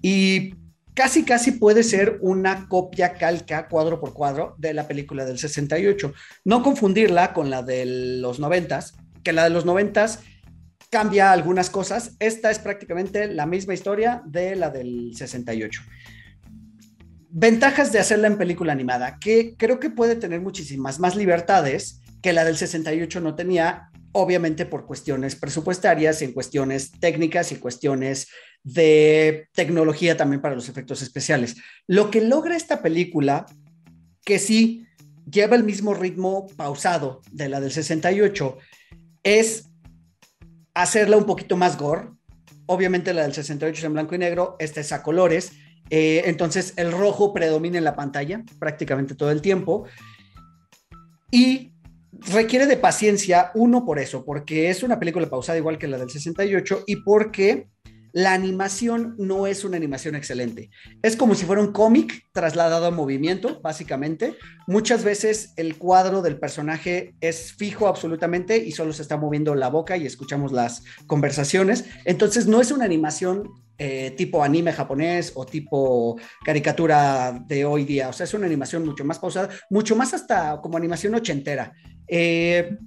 Y 0.03 0.55
casi, 0.95 1.25
casi 1.25 1.53
puede 1.53 1.83
ser 1.83 2.19
una 2.21 2.69
copia 2.69 3.15
calca 3.15 3.67
cuadro 3.69 3.99
por 3.99 4.13
cuadro 4.13 4.55
de 4.59 4.75
la 4.75 4.87
película 4.87 5.25
del 5.25 5.39
68. 5.39 6.13
No 6.45 6.63
confundirla 6.63 7.33
con 7.33 7.49
la 7.51 7.63
de 7.63 7.87
los 8.21 8.39
90, 8.39 8.81
que 9.25 9.33
la 9.33 9.45
de 9.45 9.51
los 9.51 9.65
90 9.65 10.07
cambia 10.91 11.33
algunas 11.33 11.71
cosas. 11.71 12.17
Esta 12.19 12.51
es 12.51 12.59
prácticamente 12.59 13.29
la 13.29 13.47
misma 13.47 13.75
historia 13.75 14.23
de 14.27 14.57
la 14.57 14.71
del 14.71 15.13
68. 15.15 15.83
Ventajas 17.31 17.93
de 17.93 17.99
hacerla 17.99 18.29
en 18.29 18.39
película 18.39 18.73
animada, 18.73 19.19
que 19.21 19.55
creo 19.57 19.79
que 19.79 19.91
puede 19.91 20.17
tener 20.17 20.41
muchísimas 20.41 20.99
más 20.99 21.15
libertades 21.15 22.01
que 22.23 22.33
la 22.33 22.45
del 22.45 22.57
68 22.57 23.21
no 23.21 23.35
tenía, 23.35 23.91
obviamente 24.13 24.67
por 24.67 24.87
cuestiones 24.87 25.37
presupuestarias, 25.37 26.23
en 26.23 26.33
cuestiones 26.33 26.91
técnicas 26.93 27.53
y 27.53 27.57
cuestiones 27.57 28.29
de 28.65 29.49
tecnología 29.53 30.17
también 30.17 30.41
para 30.41 30.55
los 30.55 30.69
efectos 30.69 31.03
especiales. 31.03 31.57
Lo 31.87 32.11
que 32.11 32.23
logra 32.23 32.57
esta 32.57 32.83
película, 32.83 33.47
que 34.25 34.39
sí 34.39 34.87
lleva 35.31 35.55
el 35.55 35.65
mismo 35.65 35.95
ritmo 35.95 36.47
pausado 36.57 37.21
de 37.31 37.49
la 37.49 37.61
del 37.61 37.71
68, 37.71 38.59
es 39.23 39.69
hacerla 40.83 41.17
un 41.17 41.27
poquito 41.27 41.57
más 41.57 41.77
gore. 41.77 42.09
Obviamente 42.67 43.13
la 43.13 43.23
del 43.23 43.35
68 43.35 43.79
es 43.79 43.85
en 43.85 43.93
blanco 43.93 44.15
y 44.15 44.19
negro, 44.19 44.57
esta 44.59 44.81
es 44.81 44.93
a 44.93 45.03
colores. 45.03 45.53
Eh, 45.91 46.23
entonces 46.27 46.75
el 46.77 46.93
rojo 46.93 47.33
predomina 47.33 47.79
en 47.79 47.85
la 47.85 47.97
pantalla 47.97 48.43
prácticamente 48.59 49.15
todo 49.15 49.31
el 49.31 49.43
tiempo. 49.43 49.87
Y 51.31 51.73
requiere 52.13 52.67
de 52.67 52.77
paciencia, 52.77 53.51
uno 53.55 53.85
por 53.85 53.99
eso, 53.99 54.25
porque 54.25 54.71
es 54.71 54.83
una 54.83 54.99
película 54.99 55.29
pausada 55.29 55.59
igual 55.59 55.79
que 55.79 55.89
la 55.89 55.99
del 55.99 56.11
68 56.11 56.85
y 56.87 56.97
porque 56.97 57.69
la 58.19 58.33
animación 58.33 59.15
no 59.17 59.47
es 59.47 59.65
una 59.65 59.77
animación 59.77 60.17
excelente. 60.17 60.71
Es 61.03 61.15
como 61.15 61.37
si 61.37 61.47
fuera 61.47 61.63
un 61.63 61.71
cómic 61.71 62.25
trasladado 62.33 62.87
a 62.87 62.91
movimiento, 62.91 63.61
básicamente. 63.63 64.35
Muchas 64.67 65.05
veces 65.05 65.53
el 65.55 65.79
cuadro 65.79 66.21
del 66.21 66.37
personaje 66.37 67.15
es 67.21 67.53
fijo 67.53 67.87
absolutamente 67.87 68.57
y 68.57 68.73
solo 68.73 68.93
se 68.93 69.03
está 69.03 69.17
moviendo 69.17 69.55
la 69.55 69.69
boca 69.69 69.97
y 69.97 70.05
escuchamos 70.05 70.51
las 70.51 70.83
conversaciones. 71.07 71.85
Entonces 72.07 72.49
no 72.49 72.61
es 72.61 72.73
una 72.73 72.87
animación 72.87 73.51
eh, 73.79 74.11
tipo 74.17 74.43
anime 74.43 74.73
japonés 74.73 75.31
o 75.37 75.47
tipo 75.47 76.19
caricatura 76.45 77.41
de 77.47 77.65
hoy 77.65 77.85
día. 77.85 78.09
O 78.09 78.13
sea, 78.13 78.25
es 78.25 78.35
una 78.35 78.47
animación 78.47 78.85
mucho 78.85 79.05
más 79.05 79.21
pausada, 79.21 79.49
mucho 79.71 79.95
más 79.95 80.13
hasta 80.13 80.61
como 80.61 80.77
animación 80.77 81.15
ochentera. 81.15 81.73
Eh, 82.09 82.79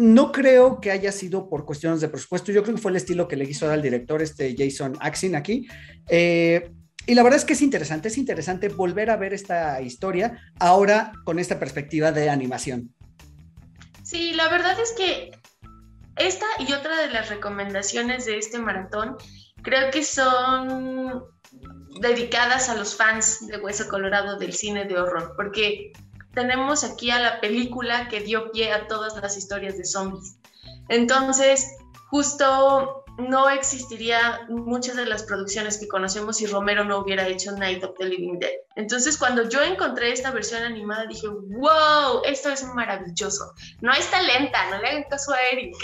no 0.00 0.32
creo 0.32 0.80
que 0.80 0.90
haya 0.90 1.12
sido 1.12 1.50
por 1.50 1.66
cuestiones 1.66 2.00
de 2.00 2.08
presupuesto. 2.08 2.52
Yo 2.52 2.62
creo 2.62 2.74
que 2.74 2.80
fue 2.80 2.90
el 2.90 2.96
estilo 2.96 3.28
que 3.28 3.36
le 3.36 3.44
hizo 3.44 3.70
al 3.70 3.82
director 3.82 4.22
este 4.22 4.56
Jason 4.56 4.96
Axin 4.98 5.36
aquí. 5.36 5.68
Eh, 6.08 6.72
y 7.06 7.14
la 7.14 7.22
verdad 7.22 7.38
es 7.38 7.44
que 7.44 7.52
es 7.52 7.60
interesante, 7.60 8.08
es 8.08 8.16
interesante 8.16 8.70
volver 8.70 9.10
a 9.10 9.18
ver 9.18 9.34
esta 9.34 9.82
historia 9.82 10.40
ahora 10.58 11.12
con 11.24 11.38
esta 11.38 11.58
perspectiva 11.58 12.12
de 12.12 12.30
animación. 12.30 12.94
Sí, 14.02 14.32
la 14.32 14.48
verdad 14.48 14.80
es 14.80 14.92
que 14.92 15.32
esta 16.16 16.46
y 16.60 16.72
otra 16.72 16.98
de 17.02 17.10
las 17.10 17.28
recomendaciones 17.28 18.24
de 18.24 18.38
este 18.38 18.58
maratón 18.58 19.18
creo 19.62 19.90
que 19.90 20.02
son 20.02 21.24
dedicadas 22.00 22.70
a 22.70 22.74
los 22.74 22.96
fans 22.96 23.46
de 23.48 23.58
Hueso 23.58 23.86
Colorado 23.86 24.38
del 24.38 24.54
cine 24.54 24.86
de 24.86 24.98
horror, 24.98 25.34
porque 25.36 25.92
tenemos 26.34 26.84
aquí 26.84 27.10
a 27.10 27.18
la 27.18 27.40
película 27.40 28.08
que 28.08 28.20
dio 28.20 28.50
pie 28.52 28.72
a 28.72 28.86
todas 28.86 29.16
las 29.20 29.36
historias 29.36 29.76
de 29.76 29.84
zombies. 29.84 30.36
Entonces, 30.88 31.66
justo 32.08 33.04
no 33.18 33.48
existiría 33.50 34.46
muchas 34.48 34.96
de 34.96 35.06
las 35.06 35.22
producciones 35.24 35.78
que 35.78 35.88
conocemos 35.88 36.38
si 36.38 36.46
Romero 36.46 36.84
no 36.84 36.98
hubiera 36.98 37.26
hecho 37.26 37.52
Night 37.52 37.84
of 37.84 37.96
the 37.98 38.06
Living 38.06 38.38
Dead. 38.38 38.50
Entonces, 38.76 39.18
cuando 39.18 39.48
yo 39.48 39.62
encontré 39.62 40.12
esta 40.12 40.30
versión 40.30 40.62
animada, 40.62 41.06
dije, 41.06 41.28
wow, 41.28 42.22
esto 42.24 42.50
es 42.50 42.64
maravilloso. 42.74 43.52
No 43.80 43.92
está 43.92 44.22
lenta, 44.22 44.70
no 44.70 44.78
le 44.80 44.88
hagan 44.88 45.04
caso 45.10 45.32
a 45.32 45.40
Eric. 45.52 45.74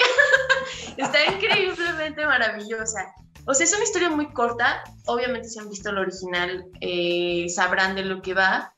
está 0.97 1.27
increíblemente 1.27 2.25
maravillosa. 2.25 3.07
O 3.47 3.55
sea, 3.55 3.65
es 3.65 3.75
una 3.75 3.85
historia 3.85 4.11
muy 4.11 4.33
corta. 4.33 4.83
Obviamente, 5.07 5.49
si 5.49 5.59
han 5.59 5.69
visto 5.69 5.91
el 5.91 5.99
original, 5.99 6.65
eh, 6.81 7.47
sabrán 7.49 7.95
de 7.95 8.05
lo 8.05 8.23
que 8.23 8.35
va. 8.35 8.75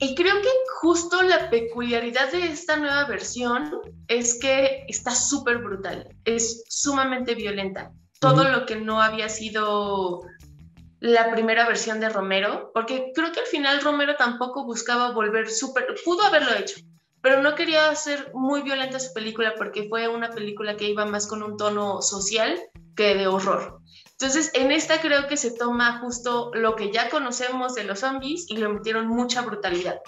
Y 0.00 0.14
creo 0.14 0.40
que 0.40 0.48
justo 0.80 1.20
la 1.22 1.50
peculiaridad 1.50 2.32
de 2.32 2.46
esta 2.46 2.76
nueva 2.76 3.04
versión 3.04 3.80
es 4.08 4.40
que 4.40 4.84
está 4.88 5.14
súper 5.14 5.58
brutal, 5.58 6.08
es 6.24 6.64
sumamente 6.68 7.34
violenta. 7.34 7.92
Todo 8.18 8.44
lo 8.44 8.64
que 8.64 8.76
no 8.76 9.02
había 9.02 9.28
sido 9.28 10.22
la 11.00 11.30
primera 11.30 11.66
versión 11.66 12.00
de 12.00 12.08
Romero, 12.08 12.70
porque 12.72 13.12
creo 13.14 13.30
que 13.32 13.40
al 13.40 13.46
final 13.46 13.82
Romero 13.82 14.16
tampoco 14.16 14.64
buscaba 14.64 15.12
volver 15.12 15.50
súper, 15.50 15.86
pudo 16.02 16.22
haberlo 16.22 16.54
hecho, 16.54 16.76
pero 17.22 17.42
no 17.42 17.54
quería 17.54 17.90
hacer 17.90 18.32
muy 18.34 18.62
violenta 18.62 18.98
su 18.98 19.12
película 19.12 19.54
porque 19.56 19.86
fue 19.88 20.08
una 20.08 20.30
película 20.30 20.76
que 20.76 20.88
iba 20.88 21.04
más 21.04 21.26
con 21.26 21.42
un 21.42 21.58
tono 21.58 22.00
social 22.00 22.58
que 22.96 23.14
de 23.14 23.26
horror. 23.26 23.80
Entonces, 24.20 24.50
en 24.52 24.70
esta 24.70 25.00
creo 25.00 25.28
que 25.28 25.38
se 25.38 25.52
toma 25.52 25.98
justo 26.00 26.50
lo 26.52 26.76
que 26.76 26.92
ya 26.92 27.08
conocemos 27.08 27.74
de 27.74 27.84
los 27.84 28.00
zombies 28.00 28.44
y 28.50 28.58
le 28.58 28.68
metieron 28.68 29.06
mucha 29.06 29.40
brutalidad. 29.40 30.00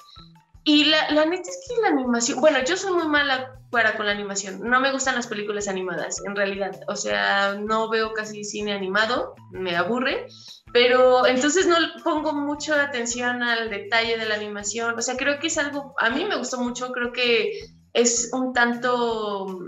Y 0.65 0.85
la, 0.85 1.11
la 1.13 1.25
neta 1.25 1.49
es 1.49 1.59
que 1.67 1.81
la 1.81 1.89
animación, 1.89 2.39
bueno, 2.41 2.59
yo 2.63 2.77
soy 2.77 2.93
muy 2.93 3.09
mala 3.09 3.59
para 3.71 3.97
con 3.97 4.05
la 4.05 4.13
animación, 4.13 4.61
no 4.61 4.81
me 4.81 4.93
gustan 4.93 5.15
las 5.15 5.27
películas 5.27 5.67
animadas, 5.67 6.23
en 6.27 6.37
realidad, 6.37 6.79
o 6.89 6.95
sea, 6.95 7.55
no 7.55 7.89
veo 7.89 8.13
casi 8.13 8.45
cine 8.45 8.75
animado, 8.75 9.35
me 9.51 9.75
aburre, 9.75 10.27
pero 10.75 11.27
entonces 11.27 11.67
no 11.67 11.77
pongo 12.05 12.35
mucha 12.35 12.83
atención 12.83 13.43
al 13.43 13.71
detalle 13.71 14.19
de 14.19 14.27
la 14.27 14.35
animación, 14.35 14.97
o 14.97 15.01
sea, 15.01 15.17
creo 15.17 15.39
que 15.39 15.47
es 15.47 15.57
algo, 15.57 15.95
a 15.99 16.11
mí 16.11 16.27
me 16.27 16.37
gustó 16.37 16.61
mucho, 16.61 16.93
creo 16.93 17.13
que 17.13 17.51
es 17.95 18.29
un 18.35 18.53
tanto, 18.53 19.59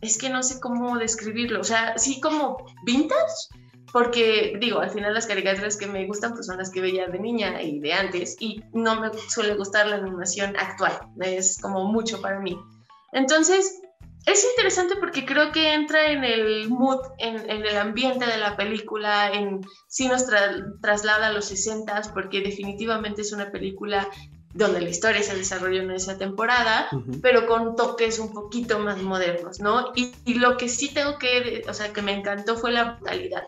es 0.00 0.18
que 0.18 0.28
no 0.28 0.42
sé 0.42 0.58
cómo 0.58 0.98
describirlo, 0.98 1.60
o 1.60 1.64
sea, 1.64 1.96
sí 1.96 2.20
como 2.20 2.66
vintage, 2.84 3.61
porque 3.92 4.56
digo, 4.58 4.80
al 4.80 4.90
final 4.90 5.12
las 5.12 5.26
caricaturas 5.26 5.76
que 5.76 5.86
me 5.86 6.06
gustan 6.06 6.32
pues 6.32 6.46
son 6.46 6.58
las 6.58 6.70
que 6.70 6.80
veía 6.80 7.08
de 7.08 7.18
niña 7.18 7.60
y 7.60 7.78
de 7.78 7.92
antes 7.92 8.36
y 8.40 8.62
no 8.72 9.00
me 9.00 9.10
suele 9.28 9.54
gustar 9.54 9.86
la 9.86 9.96
animación 9.96 10.56
actual, 10.56 10.98
es 11.20 11.58
como 11.60 11.84
mucho 11.84 12.20
para 12.22 12.40
mí. 12.40 12.58
Entonces, 13.12 13.80
es 14.24 14.46
interesante 14.50 14.96
porque 14.96 15.26
creo 15.26 15.52
que 15.52 15.74
entra 15.74 16.10
en 16.10 16.24
el 16.24 16.70
mood, 16.70 17.00
en, 17.18 17.50
el 17.50 17.76
ambiente 17.76 18.24
de 18.24 18.38
la 18.38 18.56
película, 18.56 19.30
en 19.30 19.60
sí 19.88 20.08
nos 20.08 20.24
traslada 20.80 21.26
a 21.26 21.32
los 21.32 21.46
60 21.46 22.12
porque 22.14 22.40
definitivamente 22.40 23.22
es 23.22 23.32
una 23.32 23.50
película 23.50 24.08
donde 24.54 24.80
la 24.80 24.88
historia 24.88 25.22
se 25.22 25.36
desarrolló 25.36 25.82
en 25.82 25.90
esa 25.90 26.18
temporada, 26.18 26.88
pero 27.20 27.46
con 27.46 27.74
toques 27.74 28.18
un 28.18 28.32
poquito 28.32 28.78
más 28.78 29.02
modernos, 29.02 29.60
¿no? 29.60 29.92
Y, 29.96 30.12
y, 30.24 30.34
lo 30.34 30.58
que 30.58 30.68
sí 30.68 30.92
tengo 30.92 31.18
que, 31.18 31.64
o 31.68 31.74
sea, 31.74 31.92
que 31.92 32.02
me 32.02 32.12
encantó 32.12 32.56
fue 32.56 32.70
la 32.70 32.92
brutalidad 32.92 33.44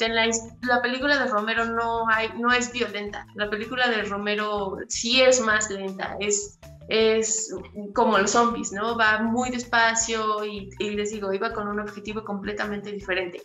en 0.00 0.14
la, 0.14 0.82
película 0.82 1.22
de 1.22 1.30
Romero 1.30 1.64
no, 1.64 2.08
hay, 2.08 2.30
no 2.38 2.52
es 2.52 2.72
violenta. 2.72 3.26
La 3.34 3.50
película 3.50 3.88
de 3.88 4.02
Romero 4.04 4.78
sí 4.88 5.20
es 5.22 5.40
más 5.40 5.70
lenta, 5.70 6.16
es, 6.20 6.58
es 6.88 7.54
como 7.94 8.18
los 8.18 8.30
zombies, 8.32 8.72
¿no? 8.72 8.96
Va 8.96 9.20
muy 9.20 9.50
despacio 9.50 10.44
y, 10.44 10.70
y 10.78 10.90
les 10.90 11.10
digo, 11.10 11.32
iba 11.32 11.52
con 11.52 11.68
un 11.68 11.80
objetivo 11.80 12.24
completamente 12.24 12.92
diferente. 12.92 13.42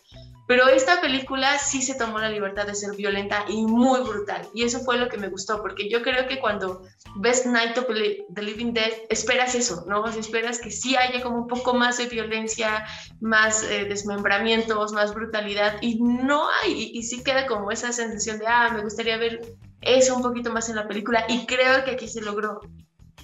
Pero 0.47 0.69
esta 0.69 1.01
película 1.01 1.59
sí 1.59 1.81
se 1.81 1.95
tomó 1.95 2.19
la 2.19 2.29
libertad 2.29 2.65
de 2.65 2.73
ser 2.73 2.95
violenta 2.95 3.43
y 3.49 3.65
muy 3.65 3.99
brutal. 3.99 4.47
Y 4.53 4.63
eso 4.63 4.79
fue 4.79 4.97
lo 4.97 5.09
que 5.09 5.17
me 5.17 5.27
gustó, 5.27 5.61
porque 5.61 5.89
yo 5.89 6.01
creo 6.01 6.25
que 6.25 6.39
cuando 6.39 6.83
ves 7.17 7.45
Night 7.45 7.77
of 7.77 7.87
the 7.87 8.41
Living 8.41 8.71
Dead, 8.71 8.93
esperas 9.09 9.55
eso, 9.55 9.83
¿no? 9.87 10.07
esperas 10.07 10.59
que 10.59 10.71
sí 10.71 10.95
haya 10.95 11.21
como 11.21 11.39
un 11.39 11.47
poco 11.47 11.73
más 11.73 11.97
de 11.97 12.05
violencia, 12.05 12.85
más 13.19 13.61
eh, 13.63 13.85
desmembramientos, 13.89 14.93
más 14.93 15.13
brutalidad. 15.13 15.81
Y 15.81 15.99
no 15.99 16.47
hay, 16.49 16.91
y, 16.93 17.03
sí 17.03 17.23
queda 17.23 17.45
como 17.45 17.69
esa 17.69 17.91
sensación 17.91 18.39
de, 18.39 18.47
ah, 18.47 18.71
me 18.73 18.83
gustaría 18.83 19.17
ver 19.17 19.41
eso 19.81 20.15
un 20.15 20.21
poquito 20.21 20.49
más 20.49 20.69
en 20.69 20.77
la 20.77 20.87
película. 20.87 21.25
Y 21.27 21.45
creo 21.45 21.83
que 21.83 21.91
aquí 21.91 22.07
se 22.07 22.21
logró. 22.21 22.61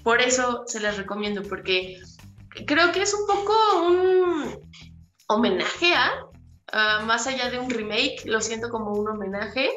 Por 0.04 0.22
eso 0.22 0.64
se 0.68 0.80
las 0.80 0.98
recomiendo, 0.98 1.44
porque 1.44 2.02
creo 2.68 2.92
que 2.92 3.02
es 3.02 3.14
un 3.14 3.26
poco 3.26 3.54
un 3.88 4.60
homenaje 5.28 5.94
a 5.96 6.30
más 7.06 7.28
allá 7.28 7.50
de 7.50 7.60
un 7.60 7.70
remake, 7.70 8.24
lo 8.26 8.42
siento 8.42 8.70
como 8.70 8.94
un 8.94 9.08
homenaje. 9.08 9.70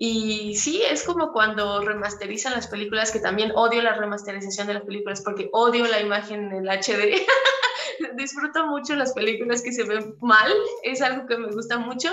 Y 0.00 0.54
sí, 0.54 0.80
es 0.88 1.02
como 1.02 1.32
cuando 1.32 1.80
remasterizan 1.80 2.52
las 2.52 2.68
películas, 2.68 3.10
que 3.10 3.18
también 3.18 3.50
odio 3.56 3.82
la 3.82 3.94
remasterización 3.94 4.68
de 4.68 4.74
las 4.74 4.84
películas 4.84 5.22
porque 5.22 5.48
odio 5.52 5.86
la 5.86 6.00
imagen 6.00 6.52
en 6.52 6.52
el 6.52 6.68
HD. 6.68 7.26
disfruto 8.14 8.66
mucho 8.66 8.94
las 8.94 9.12
películas 9.12 9.62
que 9.62 9.72
se 9.72 9.84
ven 9.84 10.14
mal, 10.20 10.52
es 10.82 11.02
algo 11.02 11.26
que 11.26 11.36
me 11.36 11.50
gusta 11.50 11.78
mucho. 11.78 12.10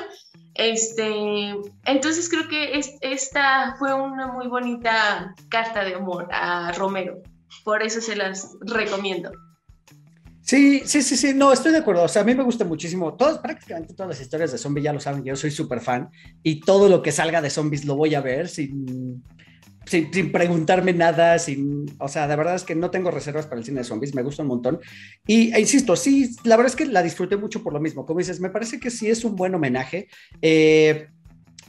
Este, 0.55 1.55
entonces 1.85 2.29
creo 2.29 2.47
que 2.47 2.79
esta 3.01 3.75
fue 3.77 3.93
una 3.93 4.27
muy 4.27 4.47
bonita 4.47 5.35
carta 5.50 5.83
de 5.83 5.95
amor 5.95 6.27
a 6.31 6.71
Romero. 6.71 7.21
Por 7.65 7.81
eso 7.81 8.00
se 8.00 8.15
las 8.15 8.55
recomiendo. 8.62 9.31
Sí, 10.43 10.84
sí, 10.86 11.01
sí, 11.01 11.17
sí, 11.17 11.34
no, 11.34 11.51
estoy 11.51 11.72
de 11.72 11.79
acuerdo. 11.79 12.03
O 12.03 12.07
sea, 12.07 12.22
a 12.22 12.25
mí 12.25 12.36
me 12.36 12.43
gusta 12.43 12.63
muchísimo. 12.63 13.15
Todas, 13.15 13.39
prácticamente 13.39 13.95
todas 13.95 14.10
las 14.10 14.22
historias 14.22 14.51
de 14.51 14.60
zombies 14.60 14.84
ya 14.84 14.93
lo 14.93 15.00
saben, 15.00 15.24
yo 15.24 15.36
soy 15.36 15.50
súper 15.50 15.81
fan 15.81 16.10
y 16.43 16.60
todo 16.60 16.88
lo 16.88 17.01
que 17.01 17.12
salga 17.12 17.41
de 17.41 17.50
zombies 17.50 17.84
lo 17.86 17.95
voy 17.95 18.13
a 18.13 18.22
ver 18.22 18.50
sin, 18.50 19.24
sin, 19.88 20.31
preguntarme 20.31 20.93
nada, 20.93 21.39
sin, 21.39 21.88
o 21.98 22.07
sea, 22.07 22.27
de 22.27 22.36
verdad 22.36 22.53
es 22.53 22.63
que 22.63 22.75
no 22.75 22.91
tengo 22.91 23.10
reservas 23.10 23.48
para 23.48 23.57
el 23.57 23.65
cine 23.65 23.79
de 23.79 23.86
zombies, 23.86 24.13
me 24.13 24.22
gusta 24.22 24.43
un 24.43 24.50
montón. 24.50 24.79
Y 25.25 25.51
e 25.51 25.60
insisto, 25.60 25.95
sí, 25.95 26.36
la 26.43 26.57
verdad 26.57 26.69
es 26.69 26.75
que 26.75 26.86
la 26.86 27.01
disfruté 27.01 27.36
mucho 27.36 27.63
por 27.63 27.74
lo 27.74 27.79
mismo. 27.79 28.05
Como 28.05 28.19
dices, 28.19 28.39
me 28.39 28.51
parece 28.51 28.79
que 28.79 28.91
sí 28.91 29.10
es 29.10 29.25
un 29.25 29.36
buen 29.36 29.55
homenaje. 29.55 30.07
Eh, 30.39 31.07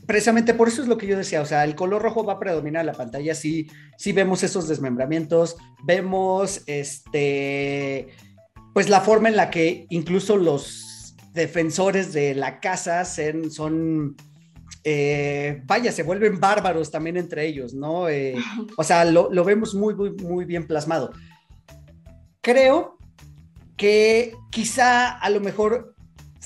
precisamente 0.06 0.54
por 0.54 0.68
eso 0.68 0.82
es 0.82 0.88
lo 0.88 0.98
que 0.98 1.06
yo 1.06 1.16
decía, 1.16 1.40
o 1.40 1.46
sea, 1.46 1.64
el 1.64 1.74
color 1.74 2.02
rojo 2.02 2.24
va 2.24 2.34
a 2.34 2.38
predominar 2.38 2.80
en 2.80 2.86
la 2.86 2.92
pantalla, 2.92 3.34
sí, 3.34 3.68
sí 3.96 4.12
vemos 4.12 4.42
esos 4.42 4.68
desmembramientos, 4.68 5.56
vemos 5.84 6.62
este, 6.66 8.08
pues 8.72 8.88
la 8.88 9.00
forma 9.00 9.28
en 9.28 9.36
la 9.36 9.50
que 9.50 9.86
incluso 9.90 10.36
los 10.36 11.14
defensores 11.34 12.12
de 12.12 12.34
la 12.34 12.60
casa 12.60 13.04
son 13.04 14.16
eh, 14.88 15.62
vaya, 15.64 15.90
se 15.90 16.04
vuelven 16.04 16.38
bárbaros 16.38 16.92
también 16.92 17.16
entre 17.16 17.44
ellos, 17.44 17.74
¿no? 17.74 18.08
Eh, 18.08 18.36
o 18.76 18.84
sea, 18.84 19.04
lo, 19.04 19.28
vemos 19.44 19.74
muy, 19.74 19.96
muy, 19.96 20.12
muy 20.12 20.44
bien 20.44 20.64
plasmado. 20.64 21.10
Creo 22.40 22.96
que 23.76 24.32
quizá 24.52 25.08
a 25.08 25.28
lo 25.28 25.40
mejor, 25.40 25.95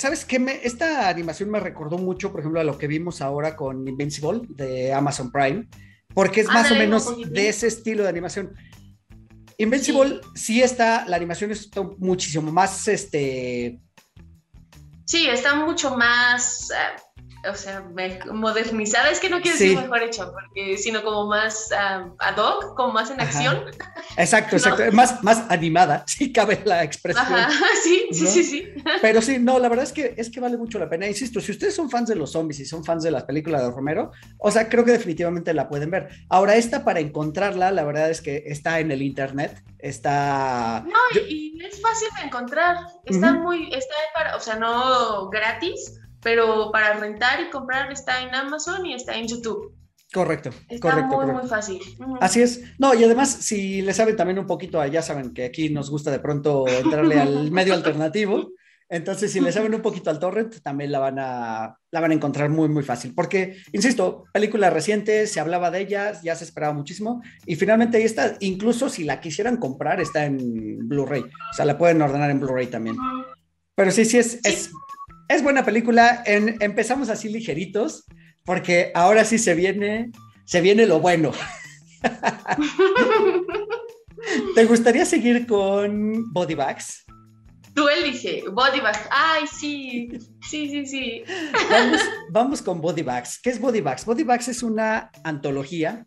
¿sabes 0.01 0.25
qué? 0.25 0.39
Me, 0.39 0.61
esta 0.65 1.09
animación 1.11 1.51
me 1.51 1.61
recordó 1.61 1.99
mucho, 1.99 2.31
por 2.31 2.41
ejemplo, 2.41 2.59
a 2.59 2.65
lo 2.65 2.79
que 2.79 2.87
vimos 2.87 3.21
ahora 3.21 3.55
con 3.55 3.87
Invincible 3.87 4.41
de 4.49 4.95
Amazon 4.95 5.31
Prime, 5.31 5.69
porque 6.15 6.41
es 6.41 6.49
más 6.49 6.71
o 6.71 6.75
menos 6.75 7.31
de 7.31 7.49
ese 7.51 7.67
estilo 7.67 8.03
de 8.05 8.09
animación. 8.09 8.55
Invincible 9.59 10.23
sí, 10.35 10.63
está, 10.63 11.05
la 11.07 11.17
animación 11.17 11.51
es 11.51 11.71
muchísimo 11.99 12.51
más, 12.51 12.89
este... 12.89 13.79
Sí, 15.05 15.29
está 15.29 15.55
mucho 15.55 15.95
más... 15.97 16.71
Eh, 16.71 17.03
o 17.49 17.55
sea, 17.55 17.85
modernizada, 18.33 19.11
es 19.11 19.21
que 19.21 19.31
no 19.31 19.41
quiero 19.41 19.57
decir 19.57 19.77
mejor 19.77 20.03
hecho, 20.03 20.33
porque, 20.33 20.77
sino 20.77 21.03
como 21.03 21.27
más 21.27 21.71
um, 21.73 22.15
ad 22.19 22.37
hoc, 22.37 22.75
como 22.77 22.93
más 22.93 23.11
en 23.11 23.21
acción. 23.21 23.65
Exacto, 24.17 24.57
exacto, 24.57 24.83
más, 24.93 25.23
más 25.23 25.45
animada, 25.49 26.05
sí 26.07 26.33
cabe 26.33 26.61
la 26.65 26.85
expresión. 26.85 27.27
Ajá, 27.27 27.49
sí, 27.83 28.09
sí, 28.13 28.27
sí, 28.27 28.45
sí. 28.45 28.69
Pero 29.01 29.23
sí, 29.23 29.39
no, 29.39 29.59
la 29.59 29.69
verdad 29.69 29.85
es 29.85 29.93
que, 29.93 30.15
es 30.17 30.31
que 30.31 30.41
vale 30.41 30.57
mucho 30.57 30.79
la 30.79 30.89
pena. 30.89 31.07
Insisto, 31.07 31.41
si 31.41 31.53
ustedes 31.53 31.75
son 31.75 31.91
fans 31.91 32.09
de 32.09 32.17
los 32.17 32.33
zombies 32.33 32.61
y 32.61 32.67
son 32.67 32.85
fans 32.85 33.03
de 33.03 33.11
las 33.11 33.25
películas 33.25 33.63
de 33.63 33.71
Romero, 33.71 34.13
o 34.39 34.51
sea, 34.51 34.69
creo 34.69 34.85
que 34.85 34.93
definitivamente 34.93 35.55
la 35.55 35.69
pueden 35.69 35.91
ver. 35.91 36.09
Ahora, 36.29 36.57
esta 36.57 36.85
para 36.85 37.01
encontrarla, 37.01 37.71
la 37.71 37.85
verdad 37.85 38.11
es 38.11 38.21
que 38.21 38.45
está 38.47 38.81
en 38.81 38.91
el 38.91 39.03
internet, 39.03 39.63
está... 39.79 40.85
No, 40.87 41.21
y, 41.21 41.59
es 41.65 41.81
fácil 41.81 42.09
de 42.19 42.27
encontrar, 42.27 42.77
está 43.05 43.33
muy, 43.35 43.73
está 43.73 43.95
para, 44.15 44.37
o 44.37 44.41
sea, 44.41 44.57
no 44.57 45.29
gratis, 45.29 46.00
pero 46.23 46.71
para 46.73 46.95
rentar 46.95 47.41
y 47.41 47.51
comprar 47.51 47.91
está 47.91 48.23
en 48.23 48.35
Amazon 48.35 48.87
y 48.87 48.95
está 48.95 49.17
en 49.17 49.27
YouTube. 49.27 49.75
Correcto, 50.13 50.51
está 50.69 50.91
correcto. 50.91 51.21
Muy, 51.21 51.33
muy 51.33 51.49
fácil. 51.49 51.81
Así 52.21 52.43
es. 52.43 52.63
No, 52.79 52.95
y 52.95 53.05
además, 53.05 53.31
si 53.31 53.81
le 53.83 53.95
saben 53.95 54.17
también 54.17 54.41
un 54.41 54.47
poquito, 54.47 54.85
ya 54.87 55.03
saben 55.03 55.33
que 55.33 55.45
aquí 55.45 55.71
nos 55.71 55.89
gusta 55.89 56.11
de 56.11 56.19
pronto 56.19 56.67
entrarle 56.67 57.21
al 57.21 57.51
medio 57.53 57.75
alternativo. 57.75 58.51
Entonces, 58.89 59.31
si 59.31 59.39
le 59.39 59.53
saben 59.53 59.73
un 59.73 59.83
poquito 59.83 60.11
al 60.11 60.19
torrent, 60.19 60.61
también 60.63 60.91
la 60.91 60.99
van 60.99 61.17
a, 61.21 61.77
la 61.93 62.01
van 62.01 62.11
a 62.11 62.15
encontrar 62.15 62.51
muy, 62.51 62.69
muy 62.69 62.83
fácil. 62.83 63.15
Porque, 63.15 63.59
insisto, 63.73 64.25
película 64.33 64.69
reciente, 64.69 65.29
se 65.29 65.39
hablaba 65.39 65.71
de 65.71 65.83
ella, 65.83 66.21
ya 66.25 66.35
se 66.35 66.43
esperaba 66.43 66.73
muchísimo. 66.73 67.23
Y 67.47 67.55
finalmente 67.55 67.99
ahí 67.99 68.03
está. 68.03 68.37
Incluso 68.41 68.89
si 68.89 69.05
la 69.05 69.21
quisieran 69.21 69.59
comprar, 69.59 70.01
está 70.01 70.25
en 70.25 70.89
Blu-ray. 70.89 71.23
O 71.23 71.55
sea, 71.55 71.67
la 71.67 71.79
pueden 71.79 72.03
ordenar 72.03 72.33
en 72.33 72.41
Blu-ray 72.41 72.67
también. 72.67 72.97
Pero 73.77 73.93
sí, 73.93 74.05
sí, 74.05 74.19
es, 74.19 74.41
es 74.43 74.73
es 75.31 75.43
buena 75.45 75.65
película. 75.65 76.25
empezamos 76.27 77.09
así 77.09 77.29
ligeritos, 77.29 78.05
porque 78.45 78.91
ahora 78.95 79.25
sí 79.25 79.39
se 79.39 79.55
viene, 79.55 80.11
se 80.45 80.61
viene 80.61 80.87
lo 80.87 80.99
bueno. 81.01 81.31
¿Te 84.57 84.65
gustaría 84.65 85.05
seguir 85.05 85.47
con 85.47 86.33
Body 86.33 86.57
Bags? 86.57 87.05
Tú 87.75 87.89
elige, 87.89 88.43
Body 88.53 88.81
Bags. 88.81 88.99
Ay, 89.11 89.45
sí, 89.47 90.09
sí, 90.43 90.69
sí, 90.69 90.87
sí. 90.87 91.23
Vamos, 91.71 92.01
vamos 92.31 92.61
con 92.61 92.81
Body 92.81 93.03
Bags. 93.03 93.39
¿Qué 93.41 93.51
es 93.51 93.61
Body 93.61 93.81
Bags? 93.81 94.05
Body 94.05 94.25
Bags 94.25 94.49
es 94.49 94.65
una 94.65 95.13
antología 95.23 96.05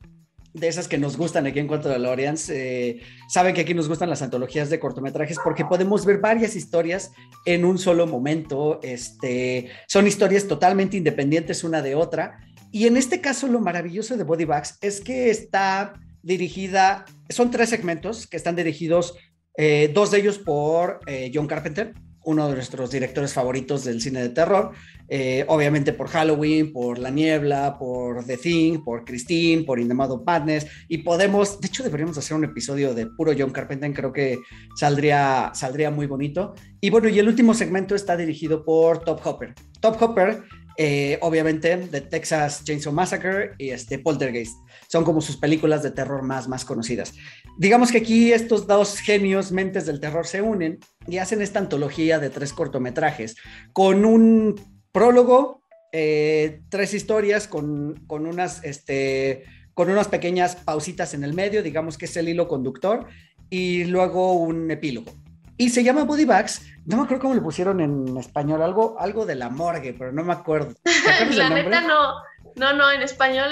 de 0.54 0.68
esas 0.68 0.88
que 0.88 0.98
nos 0.98 1.18
gustan 1.18 1.48
aquí 1.48 1.60
en 1.60 1.68
Cuatro 1.68 1.92
de 1.92 2.00
Lorians. 2.00 2.50
Eh, 2.50 3.02
saben 3.28 3.56
que 3.56 3.62
aquí 3.62 3.74
nos 3.74 3.88
gustan 3.88 4.10
las 4.10 4.22
antologías 4.22 4.70
de 4.70 4.80
cortometrajes 4.80 5.38
porque 5.44 5.66
podemos 5.66 6.06
ver 6.06 6.20
varias 6.20 6.56
historias 6.56 7.12
en 7.46 7.66
un 7.66 7.78
solo 7.78 8.06
momento. 8.08 8.80
Este, 8.84 9.70
son 9.88 10.08
historias 10.08 10.48
totalmente 10.48 10.98
independientes 10.98 11.64
una 11.64 11.82
de 11.82 11.96
otra. 11.96 12.40
Y 12.72 12.88
en 12.88 12.98
este 12.98 13.22
caso, 13.22 13.48
lo 13.48 13.60
maravilloso 13.60 14.16
de 14.18 14.24
Body 14.24 14.46
Bags 14.46 14.78
es 14.82 15.02
que 15.02 15.30
está 15.30 15.94
dirigida, 16.24 17.06
son 17.30 17.52
tres 17.52 17.70
segmentos 17.70 18.28
que 18.28 18.38
están 18.38 18.56
dirigidos, 18.56 19.16
eh, 19.58 19.92
dos 19.94 20.10
de 20.10 20.20
ellos 20.20 20.40
por 20.40 21.00
eh, 21.06 21.32
John 21.34 21.48
Carpenter, 21.48 21.94
uno 22.26 22.48
de 22.48 22.56
nuestros 22.56 22.92
directores 22.92 23.34
favoritos 23.34 23.84
del 23.84 24.02
cine 24.02 24.22
de 24.22 24.30
terror, 24.30 24.72
eh, 25.10 25.46
obviamente 25.48 25.94
por 25.94 26.08
Halloween, 26.08 26.72
por 26.72 26.98
La 27.00 27.10
Niebla, 27.10 27.78
por 27.78 28.24
The 28.26 28.38
Thing, 28.38 28.84
por 28.84 29.06
Christine, 29.06 29.64
por 29.64 29.80
Indemado 29.80 30.24
Madness, 30.26 30.68
y 30.88 31.00
podemos, 31.00 31.60
de 31.60 31.68
hecho 31.68 31.84
deberíamos 31.84 32.18
hacer 32.18 32.36
un 32.36 32.46
episodio 32.46 32.94
de 32.94 33.08
puro 33.08 33.34
John 33.38 33.52
Carpenter, 33.52 33.94
creo 33.94 34.14
que 34.14 34.40
saldría, 34.76 35.52
saldría 35.54 35.92
muy 35.92 36.08
bonito. 36.08 36.54
Y 36.82 36.90
bueno, 36.90 37.10
y 37.10 37.20
el 37.20 37.28
último 37.28 37.54
segmento 37.54 37.96
está 37.96 38.18
dirigido 38.18 38.64
por 38.64 39.04
Top 39.04 39.20
Hopper. 39.24 39.54
Top 39.80 40.02
Hopper, 40.02 40.44
eh, 40.78 41.18
obviamente, 41.22 41.78
de 41.78 42.02
Texas 42.02 42.64
Chainsaw 42.64 42.94
Massacre 42.94 43.52
y 43.58 43.70
este 43.70 44.00
Poltergeist. 44.00 44.56
Son 44.94 45.04
como 45.04 45.22
sus 45.22 45.38
películas 45.38 45.82
de 45.82 45.90
terror 45.90 46.22
más, 46.22 46.48
más 46.48 46.66
conocidas. 46.66 47.16
Digamos 47.58 47.92
que 47.92 47.98
aquí 47.98 48.32
estos 48.32 48.68
dos 48.68 49.00
genios, 49.00 49.52
mentes 49.52 49.88
del 49.88 50.00
terror, 50.00 50.28
se 50.28 50.44
unen 50.44 50.78
y 51.08 51.18
hacen 51.18 51.42
esta 51.42 51.58
antología 51.58 52.20
de 52.20 52.30
tres 52.30 52.54
cortometrajes 52.54 53.36
con 53.74 54.06
un 54.06 54.54
prólogo, 54.92 55.64
eh, 55.92 56.62
tres 56.70 56.94
historias 56.94 57.48
con, 57.48 58.04
con, 58.06 58.28
unas, 58.28 58.64
este, 58.64 59.46
con 59.74 59.90
unas 59.90 60.10
pequeñas 60.10 60.58
pausitas 60.58 61.16
en 61.16 61.24
el 61.24 61.34
medio, 61.34 61.64
digamos 61.64 61.98
que 61.98 62.06
es 62.06 62.16
el 62.16 62.30
hilo 62.30 62.48
conductor, 62.48 63.08
y 63.50 63.86
luego 63.86 64.34
un 64.34 64.70
epílogo. 64.70 65.12
Y 65.58 65.72
se 65.72 65.84
llama 65.84 66.04
Body 66.04 66.26
Bags, 66.26 66.68
no 66.86 66.98
me 66.98 67.04
acuerdo 67.04 67.22
cómo 67.24 67.34
lo 67.34 67.42
pusieron 67.42 67.82
en 67.82 68.16
español, 68.18 68.62
algo, 68.62 69.00
algo 69.00 69.26
de 69.26 69.34
la 69.34 69.50
morgue, 69.50 69.96
pero 69.98 70.12
no 70.12 70.24
me 70.24 70.34
acuerdo. 70.34 70.76
la 71.32 71.50
neta 71.50 71.82
no, 71.82 72.14
no, 72.56 72.74
no, 72.74 72.92
en 72.92 73.02
español 73.02 73.50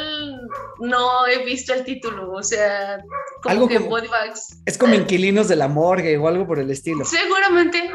no 0.79 1.27
he 1.27 1.43
visto 1.43 1.73
el 1.73 1.83
título, 1.83 2.31
o 2.31 2.43
sea, 2.43 3.03
como 3.41 3.51
algo 3.53 3.67
que 3.67 3.79
Body 3.79 4.07
Bags. 4.07 4.61
Es 4.65 4.77
como 4.77 4.95
inquilinos 4.95 5.47
de 5.47 5.55
la 5.55 5.67
morgue 5.67 6.17
o 6.17 6.27
algo 6.27 6.45
por 6.45 6.59
el 6.59 6.69
estilo. 6.69 7.05
Seguramente. 7.05 7.91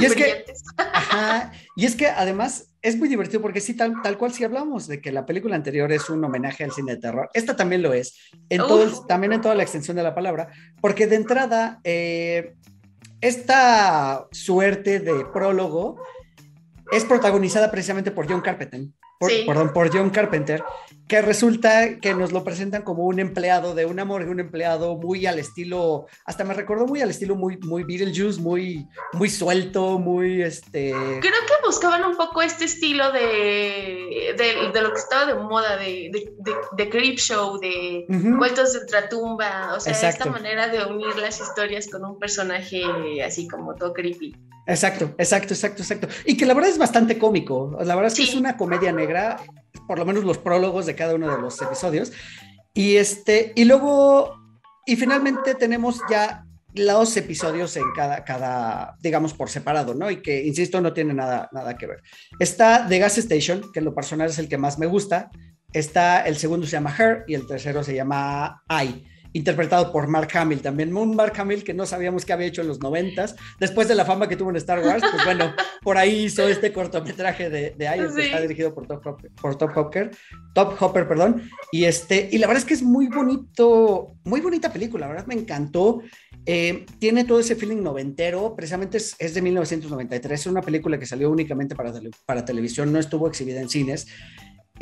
Y 0.00 0.04
es 0.04 0.14
que, 0.14 0.44
ajá, 0.76 1.52
y 1.76 1.86
es 1.86 1.94
que 1.94 2.06
además 2.06 2.72
es 2.80 2.96
muy 2.96 3.08
divertido 3.08 3.40
porque 3.42 3.60
sí, 3.60 3.74
tal, 3.74 4.00
tal 4.02 4.18
cual 4.18 4.32
si 4.32 4.44
hablamos 4.44 4.88
de 4.88 5.00
que 5.00 5.12
la 5.12 5.26
película 5.26 5.54
anterior 5.56 5.92
es 5.92 6.10
un 6.10 6.24
homenaje 6.24 6.64
al 6.64 6.72
cine 6.72 6.94
de 6.94 7.00
terror, 7.00 7.30
esta 7.34 7.54
también 7.54 7.82
lo 7.82 7.92
es, 7.92 8.18
en 8.48 8.58
todo 8.58 9.06
también 9.06 9.32
en 9.32 9.40
toda 9.40 9.54
la 9.54 9.62
extensión 9.62 9.96
de 9.96 10.02
la 10.02 10.14
palabra, 10.14 10.48
porque 10.80 11.06
de 11.06 11.16
entrada, 11.16 11.80
eh, 11.84 12.54
esta 13.20 14.26
suerte 14.32 14.98
de 14.98 15.24
prólogo 15.32 16.02
es 16.90 17.04
protagonizada 17.04 17.70
precisamente 17.70 18.10
por 18.10 18.28
John 18.28 18.40
Carpenter 18.40 18.80
perdón, 19.46 19.72
por 19.72 19.94
John 19.96 20.10
Carpenter, 20.10 20.62
que 21.08 21.20
resulta 21.20 21.98
que 22.00 22.14
nos 22.14 22.32
lo 22.32 22.42
presentan 22.42 22.82
como 22.82 23.04
un 23.04 23.18
empleado 23.18 23.74
de 23.74 23.84
una 23.84 24.04
morgue, 24.04 24.30
un 24.30 24.40
empleado 24.40 24.96
muy 24.96 25.26
al 25.26 25.38
estilo, 25.38 26.06
hasta 26.24 26.42
me 26.44 26.54
recordó 26.54 26.86
muy 26.86 27.02
al 27.02 27.10
estilo 27.10 27.36
muy, 27.36 27.58
muy 27.58 27.84
Beetlejuice, 27.84 28.40
muy, 28.40 28.86
muy 29.12 29.28
suelto, 29.28 29.98
muy 29.98 30.42
este... 30.42 30.90
Creo 30.92 31.20
que 31.20 31.66
buscaban 31.66 32.04
un 32.04 32.16
poco 32.16 32.40
este 32.40 32.64
estilo 32.64 33.12
de, 33.12 34.34
de, 34.38 34.80
lo 34.80 34.92
que 34.92 34.98
estaba 34.98 35.26
de 35.26 35.34
moda, 35.34 35.76
de, 35.76 36.10
de, 36.12 36.54
de 36.76 36.88
creep 36.88 37.18
show, 37.18 37.58
de 37.58 38.06
vueltos 38.08 38.72
de 38.72 38.80
ultratumba, 38.80 39.74
o 39.74 39.80
sea, 39.80 39.92
esta 39.92 40.26
manera 40.26 40.68
de 40.68 40.84
unir 40.84 41.14
las 41.16 41.40
historias 41.40 41.88
con 41.90 42.04
un 42.04 42.18
personaje 42.18 42.84
así 43.22 43.46
como 43.48 43.74
todo 43.74 43.92
creepy. 43.92 44.34
Exacto, 44.66 45.14
exacto, 45.18 45.54
exacto, 45.54 45.82
exacto. 45.82 46.08
Y 46.24 46.36
que 46.36 46.46
la 46.46 46.54
verdad 46.54 46.70
es 46.70 46.78
bastante 46.78 47.18
cómico. 47.18 47.76
La 47.80 47.94
verdad 47.94 48.12
es 48.12 48.14
que 48.14 48.22
es 48.22 48.34
una 48.34 48.56
comedia 48.56 48.92
negra, 48.92 49.38
por 49.88 49.98
lo 49.98 50.06
menos 50.06 50.24
los 50.24 50.38
prólogos 50.38 50.86
de 50.86 50.94
cada 50.94 51.14
uno 51.14 51.34
de 51.34 51.40
los 51.40 51.60
episodios. 51.60 52.12
Y 52.74 52.96
este, 52.96 53.52
y 53.56 53.64
luego, 53.64 54.34
y 54.86 54.96
finalmente 54.96 55.54
tenemos 55.54 56.00
ya 56.08 56.44
los 56.74 57.16
episodios 57.16 57.76
en 57.76 57.84
cada, 57.94 58.24
cada, 58.24 58.96
digamos, 59.00 59.34
por 59.34 59.50
separado, 59.50 59.94
¿no? 59.94 60.10
Y 60.10 60.22
que, 60.22 60.42
insisto, 60.44 60.80
no 60.80 60.92
tiene 60.92 61.12
nada, 61.12 61.48
nada 61.52 61.76
que 61.76 61.86
ver. 61.86 62.02
Está 62.38 62.86
The 62.88 62.98
Gas 62.98 63.18
Station, 63.18 63.72
que 63.72 63.80
en 63.80 63.84
lo 63.84 63.94
personal 63.94 64.30
es 64.30 64.38
el 64.38 64.48
que 64.48 64.58
más 64.58 64.78
me 64.78 64.86
gusta. 64.86 65.30
Está 65.72 66.22
el 66.22 66.36
segundo 66.36 66.66
se 66.66 66.72
llama 66.72 66.94
Her 66.96 67.24
y 67.26 67.34
el 67.34 67.46
tercero 67.46 67.82
se 67.82 67.94
llama 67.94 68.62
I 68.70 69.04
interpretado 69.32 69.92
por 69.92 70.08
Mark 70.08 70.28
Hamill, 70.34 70.60
también. 70.60 70.94
Un 70.96 71.16
Mark 71.16 71.32
Hamill 71.38 71.64
que 71.64 71.74
no 71.74 71.86
sabíamos 71.86 72.24
qué 72.24 72.32
había 72.32 72.46
hecho 72.46 72.62
en 72.62 72.68
los 72.68 72.80
noventas, 72.80 73.36
después 73.58 73.88
de 73.88 73.94
la 73.94 74.04
fama 74.04 74.28
que 74.28 74.36
tuvo 74.36 74.50
en 74.50 74.56
Star 74.56 74.80
Wars, 74.80 75.02
pues 75.10 75.24
bueno, 75.24 75.54
por 75.82 75.96
ahí 75.96 76.24
hizo 76.24 76.46
este 76.48 76.72
cortometraje 76.72 77.50
de, 77.50 77.70
de 77.70 78.10
que 78.14 78.22
está 78.22 78.40
dirigido 78.40 78.74
por 78.74 78.86
Top, 78.86 79.06
Hopper, 79.06 79.30
por 79.40 79.56
Top 79.56 79.76
Hopper, 79.76 80.10
Top 80.54 80.76
Hopper, 80.80 81.08
perdón, 81.08 81.42
y 81.70 81.84
este, 81.84 82.28
y 82.30 82.38
la 82.38 82.46
verdad 82.46 82.62
es 82.62 82.66
que 82.66 82.74
es 82.74 82.82
muy 82.82 83.08
bonito, 83.08 84.14
muy 84.24 84.40
bonita 84.40 84.72
película, 84.72 85.06
la 85.06 85.12
verdad 85.12 85.26
me 85.26 85.34
encantó, 85.34 86.02
eh, 86.46 86.86
tiene 86.98 87.24
todo 87.24 87.40
ese 87.40 87.56
feeling 87.56 87.82
noventero, 87.82 88.54
precisamente 88.54 88.98
es, 88.98 89.14
es, 89.18 89.34
de 89.34 89.42
1993, 89.42 90.40
es 90.40 90.46
una 90.46 90.60
película 90.60 90.98
que 90.98 91.06
salió 91.06 91.30
únicamente 91.30 91.74
para, 91.74 91.92
para 92.26 92.44
televisión, 92.44 92.92
no 92.92 92.98
estuvo 92.98 93.28
exhibida 93.28 93.60
en 93.60 93.68
cines, 93.68 94.06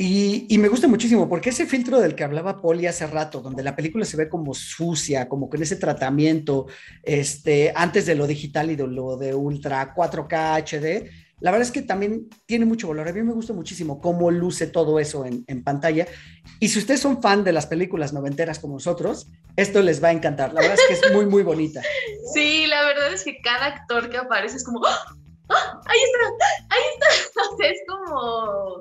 y, 0.03 0.57
me 0.57 0.67
gusta 0.67 0.87
muchísimo 0.87 1.29
porque 1.29 1.51
ese 1.51 1.67
filtro 1.67 1.99
del 1.99 2.15
que 2.15 2.23
hablaba 2.23 2.59
Poli 2.59 2.87
hace 2.87 3.05
rato, 3.05 3.39
donde 3.39 3.61
la 3.61 3.75
película 3.75 4.03
se 4.03 4.17
ve 4.17 4.27
como 4.27 4.55
sucia, 4.55 5.29
como 5.29 5.47
con 5.47 5.61
ese 5.61 5.75
tratamiento, 5.75 6.65
este, 7.03 7.71
antes 7.75 8.07
de 8.07 8.15
lo 8.15 8.25
digital 8.25 8.71
y 8.71 8.75
de 8.75 8.87
lo 8.87 9.15
de 9.15 9.35
ultra 9.35 9.93
4K 9.93 10.63
HD, 10.63 11.09
la 11.39 11.51
verdad 11.51 11.67
es 11.67 11.71
que 11.71 11.83
también 11.83 12.29
tiene 12.47 12.65
mucho 12.65 12.87
valor. 12.87 13.09
A 13.09 13.13
mí 13.13 13.21
me 13.21 13.33
gusta 13.33 13.53
muchísimo 13.53 14.01
cómo 14.01 14.31
luce 14.31 14.65
todo 14.65 14.99
eso 14.99 15.23
en, 15.25 15.63
pantalla. 15.63 16.07
Y 16.59 16.69
si 16.69 16.79
ustedes 16.79 16.99
son 16.99 17.21
fan 17.21 17.43
de 17.43 17.51
las 17.51 17.67
películas 17.67 18.11
noventeras 18.11 18.57
como 18.57 18.75
nosotros, 18.75 19.27
esto 19.55 19.83
les 19.83 20.03
va 20.03 20.07
a 20.07 20.13
encantar. 20.13 20.51
La 20.53 20.61
verdad 20.61 20.77
es 20.79 20.99
que 20.99 21.07
es 21.07 21.13
muy, 21.13 21.27
muy 21.27 21.43
bonita. 21.43 21.81
Sí, 22.33 22.65
la 22.65 22.85
verdad 22.85 23.13
es 23.13 23.23
que 23.23 23.41
cada 23.41 23.65
actor 23.65 24.09
que 24.09 24.17
aparece 24.17 24.55
es 24.55 24.63
como, 24.63 24.79
¡Ah! 24.85 25.15
¡Ah! 25.49 25.81
ahí 25.85 25.99
está, 25.99 26.45
ahí 26.69 26.81
está. 26.93 27.65
es 27.67 27.81
como 27.87 28.79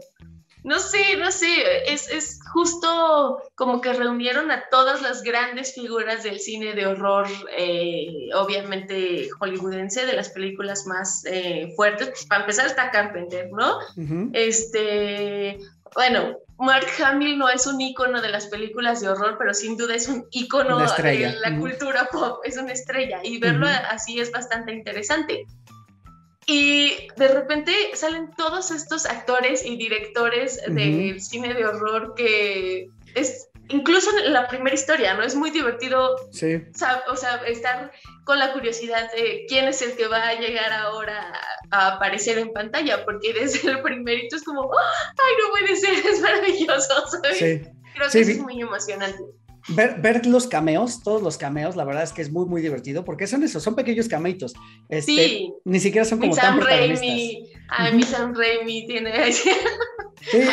no 0.62 0.78
sé, 0.78 1.16
no 1.18 1.30
sé, 1.32 1.92
es, 1.92 2.40
justo 2.52 3.42
como 3.54 3.80
que 3.80 3.92
reunieron 3.92 4.50
a 4.50 4.64
todas 4.70 5.00
las 5.02 5.22
grandes 5.22 5.74
figuras 5.74 6.22
del 6.22 6.40
cine 6.40 6.74
de 6.74 6.86
horror, 6.86 7.26
eh, 7.56 8.28
obviamente 8.34 9.28
hollywoodense, 9.38 10.06
de 10.06 10.12
las 10.12 10.28
películas 10.30 10.86
más 10.86 11.24
eh, 11.26 11.72
fuertes. 11.76 12.08
Pues, 12.10 12.26
para 12.26 12.42
empezar 12.42 12.66
está 12.66 12.90
Carpenter, 12.90 13.50
¿no? 13.52 13.78
Este, 14.32 15.58
bueno, 15.94 16.36
Mark 16.58 16.88
Hamill 17.02 17.38
no 17.38 17.48
es 17.48 17.66
un 17.66 17.80
ícono 17.80 18.20
de 18.20 18.28
las 18.28 18.46
películas 18.48 19.00
de 19.00 19.08
horror, 19.08 19.36
pero 19.38 19.54
sin 19.54 19.78
duda 19.78 19.94
es 19.94 20.08
un 20.08 20.26
ícono 20.30 20.78
de 20.78 21.36
la 21.40 21.58
cultura 21.58 22.08
pop, 22.12 22.40
es 22.44 22.58
una 22.58 22.72
estrella, 22.72 23.20
y 23.24 23.38
verlo 23.38 23.66
así 23.88 24.20
es 24.20 24.30
bastante 24.30 24.72
interesante. 24.72 25.46
Y 26.46 27.08
de 27.16 27.28
repente 27.28 27.72
salen 27.94 28.30
todos 28.36 28.70
estos 28.70 29.06
actores 29.06 29.64
y 29.64 29.76
directores 29.76 30.60
del 30.66 31.20
cine 31.20 31.54
de 31.54 31.66
horror 31.66 32.14
que 32.16 32.88
es 33.14 33.50
incluso 33.70 34.10
en 34.18 34.32
la 34.32 34.48
primera 34.48 34.74
historia, 34.74 35.14
¿no? 35.14 35.22
Es 35.22 35.34
muy 35.34 35.50
divertido, 35.50 36.16
sí. 36.32 36.62
o 37.08 37.16
sea, 37.16 37.36
estar 37.46 37.92
con 38.24 38.38
la 38.38 38.52
curiosidad 38.52 39.10
de 39.12 39.44
quién 39.48 39.68
es 39.68 39.80
el 39.82 39.96
que 39.96 40.08
va 40.08 40.28
a 40.28 40.40
llegar 40.40 40.72
ahora 40.72 41.32
a, 41.70 41.94
aparecer 41.94 42.38
en 42.38 42.52
pantalla, 42.52 43.04
porque 43.04 43.32
desde 43.32 43.70
el 43.70 43.82
primerito 43.82 44.36
es 44.36 44.44
como, 44.44 44.70
ay, 44.72 45.34
no 45.42 45.50
puede 45.50 45.76
ser, 45.76 45.94
es 46.06 46.20
maravilloso, 46.20 47.06
¿sabes? 47.08 47.38
Sí. 47.38 47.62
Creo 47.94 48.10
que 48.10 48.20
es 48.20 48.38
muy 48.38 48.60
emocionante. 48.60 49.22
Ver, 49.74 50.26
los 50.26 50.46
cameos, 50.46 51.02
todos 51.02 51.22
los 51.22 51.36
cameos, 51.36 51.76
la 51.76 51.84
verdad 51.84 52.02
es 52.02 52.12
que 52.12 52.22
es 52.22 52.30
muy, 52.30 52.46
muy 52.46 52.60
divertido, 52.62 53.04
porque 53.04 53.26
son 53.26 53.42
esos, 53.42 53.62
son 53.62 53.74
pequeños 53.74 54.08
cameitos. 54.08 54.54
Este, 54.88 55.12
sí. 55.12 55.52
Ni 55.64 55.80
siquiera 55.80 56.04
son 56.04 56.18
como 56.18 56.34
tan 56.34 56.60
Raimi, 56.60 57.50
a 57.68 57.90
mi 57.90 58.02
Sam 58.02 58.34
Raimi 58.34 58.86
tiene... 58.86 59.32
sí, 59.32 59.50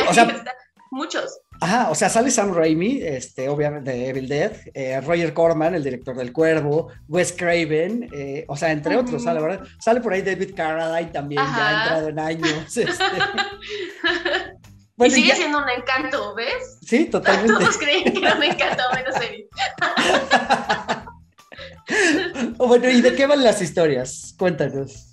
o 0.10 0.14
sea... 0.14 0.44
Muchos. 0.90 1.42
Ajá, 1.60 1.90
o 1.90 1.96
sea, 1.96 2.08
sale 2.10 2.32
Sam 2.32 2.54
Raimi, 2.54 3.02
este, 3.02 3.50
obviamente 3.50 3.92
de 3.92 4.10
Evil 4.10 4.28
Dead, 4.28 4.52
eh, 4.74 5.02
Roger 5.02 5.34
Corman, 5.34 5.76
el 5.76 5.84
director 5.84 6.16
del 6.16 6.32
Cuervo, 6.32 6.90
Wes 7.08 7.34
Craven, 7.34 8.10
eh, 8.14 8.46
o 8.48 8.56
sea, 8.56 8.72
entre 8.72 8.96
otros, 8.96 9.24
la 9.26 9.34
verdad. 9.34 9.68
Sale 9.80 10.02
por 10.02 10.14
ahí 10.14 10.22
David 10.22 10.54
Carradine 10.56 11.12
también, 11.12 11.42
ya 11.42 11.68
ha 11.68 11.84
entrado 11.84 12.10
en 12.10 12.20
años. 12.20 12.78
Este 12.78 12.94
y 15.06 15.12
sigue 15.12 15.36
siendo 15.36 15.60
un 15.60 15.70
encanto, 15.70 16.34
¿ves? 16.36 16.80
Sí, 16.82 17.06
totalmente. 17.06 17.54
Todos 17.60 17.78
creen 17.78 18.12
que 18.14 18.20
era 18.20 18.36
un 18.36 18.44
encanto, 18.44 18.84
menos 18.96 19.16
él. 19.18 19.48
bueno, 22.58 22.90
¿y 22.90 23.02
de 23.02 23.16
qué 23.16 23.28
van 23.28 23.44
las 23.44 23.62
historias? 23.62 24.34
Cuéntanos. 24.38 25.12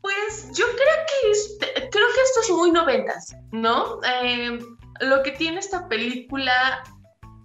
Pues 0.00 0.50
yo 0.54 0.64
creo 0.66 0.96
que, 1.06 1.90
creo 1.90 2.06
que 2.14 2.22
esto 2.22 2.40
es 2.42 2.50
muy 2.50 2.70
noventas, 2.70 3.34
¿no? 3.50 4.00
Eh, 4.22 4.58
lo 5.00 5.22
que 5.22 5.32
tiene 5.32 5.58
esta 5.58 5.88
película 5.88 6.84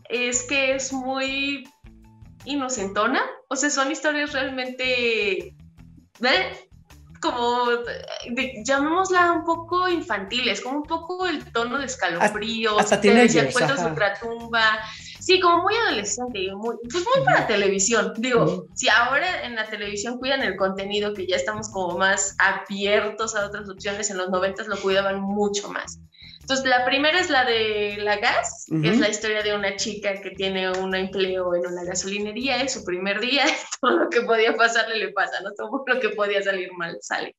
es 0.10 0.44
que 0.44 0.76
es 0.76 0.94
muy 0.94 1.68
inocentona, 2.46 3.22
o 3.50 3.56
sea, 3.56 3.70
son 3.70 3.92
historias 3.92 4.32
realmente... 4.34 5.56
¿eh? 6.22 6.70
Como, 7.24 7.70
llamémosla 8.66 9.32
un 9.32 9.46
poco 9.46 9.88
infantiles, 9.88 10.62
como 10.62 10.78
un 10.80 10.84
poco 10.84 11.26
el 11.26 11.52
tono 11.52 11.80
de 11.80 11.86
escalofríos, 11.86 12.78
hasta 12.78 13.00
tiene 13.00 13.28
de 13.28 13.86
ultratumba, 13.86 14.80
sí, 15.20 15.40
como 15.40 15.64
muy 15.64 15.74
adolescente, 15.76 16.54
muy, 16.54 16.76
pues 16.92 17.06
muy 17.16 17.26
para 17.26 17.48
televisión, 17.48 18.14
digo, 18.18 18.68
si 18.76 18.90
ahora 18.90 19.44
en 19.44 19.56
la 19.56 19.66
televisión 19.66 20.20
cuidan 20.20 20.44
el 20.44 20.58
contenido, 20.58 21.14
que 21.14 21.26
ya 21.26 21.38
estamos 21.38 21.70
como 21.70 21.98
más 21.98 22.36
abiertos 22.38 23.36
a 23.36 23.46
otras 23.46 23.70
opciones, 23.70 24.10
en 24.10 24.18
los 24.18 24.30
noventas 24.30 24.68
lo 24.68 24.78
cuidaban 24.78 25.22
mucho 25.22 25.70
más. 25.70 26.00
Entonces, 26.44 26.66
la 26.66 26.84
primera 26.84 27.22
es 27.22 27.30
la 27.30 27.46
de 27.46 27.96
la 28.02 28.18
gas, 28.18 28.66
que 28.70 28.90
es 28.90 29.00
la 29.00 29.08
historia 29.08 29.44
de 29.44 29.56
una 29.56 29.78
chica 29.78 30.20
que 30.22 30.32
tiene 30.32 30.70
un 30.72 30.94
empleo 30.94 31.56
en 31.56 31.66
una 31.66 31.86
gasolinería, 31.86 32.62
es 32.62 32.74
su 32.74 32.84
primer 32.84 33.22
día, 33.22 33.46
todo 33.82 34.00
lo 34.00 34.10
que 34.10 34.22
podía 34.24 34.54
pasarle 34.58 34.98
le 34.98 35.14
pasa, 35.14 35.40
¿no? 35.42 35.52
Todo 35.54 35.86
lo 35.88 36.00
que 36.02 36.10
podía 36.10 36.44
salir 36.44 36.74
mal 36.74 36.98
sale. 37.00 37.38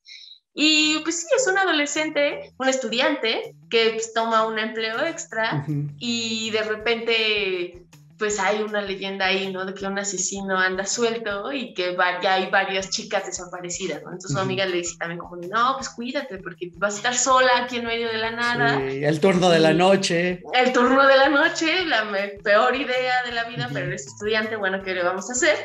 Y 0.55 1.01
pues 1.01 1.21
sí, 1.21 1.27
es 1.37 1.47
un 1.47 1.59
adolescente, 1.59 2.55
un 2.59 2.69
estudiante 2.69 3.55
que 3.69 3.91
pues, 3.91 4.15
toma 4.15 4.47
un 4.47 4.59
empleo 4.59 5.05
extra 5.05 5.67
y 5.99 6.51
de 6.51 6.63
repente 6.63 7.83
pues 8.19 8.39
hay 8.39 8.63
una 8.63 8.81
leyenda 8.81 9.27
ahí, 9.27 9.53
¿no? 9.53 9.65
De 9.65 9.75
que 9.75 9.87
un 9.87 9.99
asesino 9.99 10.59
anda 10.59 10.87
suelto 10.87 11.53
y 11.53 11.75
que 11.75 11.97
ya 12.23 12.35
hay 12.35 12.51
varias 12.51 12.91
chicas 12.91 13.27
desaparecidas, 13.27 14.03
¿no? 14.03 14.13
Entonces 14.13 14.33
su 14.33 14.39
amiga 14.39 14.67
le 14.67 14.79
dice 14.79 14.97
también 14.99 15.19
como, 15.19 15.37
no, 15.37 15.75
pues 15.77 15.89
cuídate 15.89 16.39
porque 16.39 16.71
vas 16.77 16.95
a 16.95 16.97
estar 16.99 17.15
sola 17.17 17.51
aquí 17.65 17.79
en 17.79 17.87
medio 17.87 18.09
de 18.09 18.19
la 18.19 18.31
nada. 18.31 18.79
Sí, 18.79 19.05
el 19.05 19.21
turno 19.21 19.51
de 19.51 19.61
la 19.61 19.73
noche. 19.73 20.43
El 20.53 20.73
turno 20.73 21.07
de 21.07 21.17
la 21.17 21.29
noche, 21.29 21.85
la 21.87 22.09
peor 22.43 22.77
idea 22.77 23.25
de 23.25 23.33
la 23.33 23.45
vida, 23.45 23.69
pero 23.73 23.87
eres 23.87 24.07
estudiante, 24.07 24.57
bueno, 24.57 24.83
¿qué 24.83 24.95
le 24.95 25.03
vamos 25.03 25.29
a 25.31 25.33
hacer? 25.33 25.57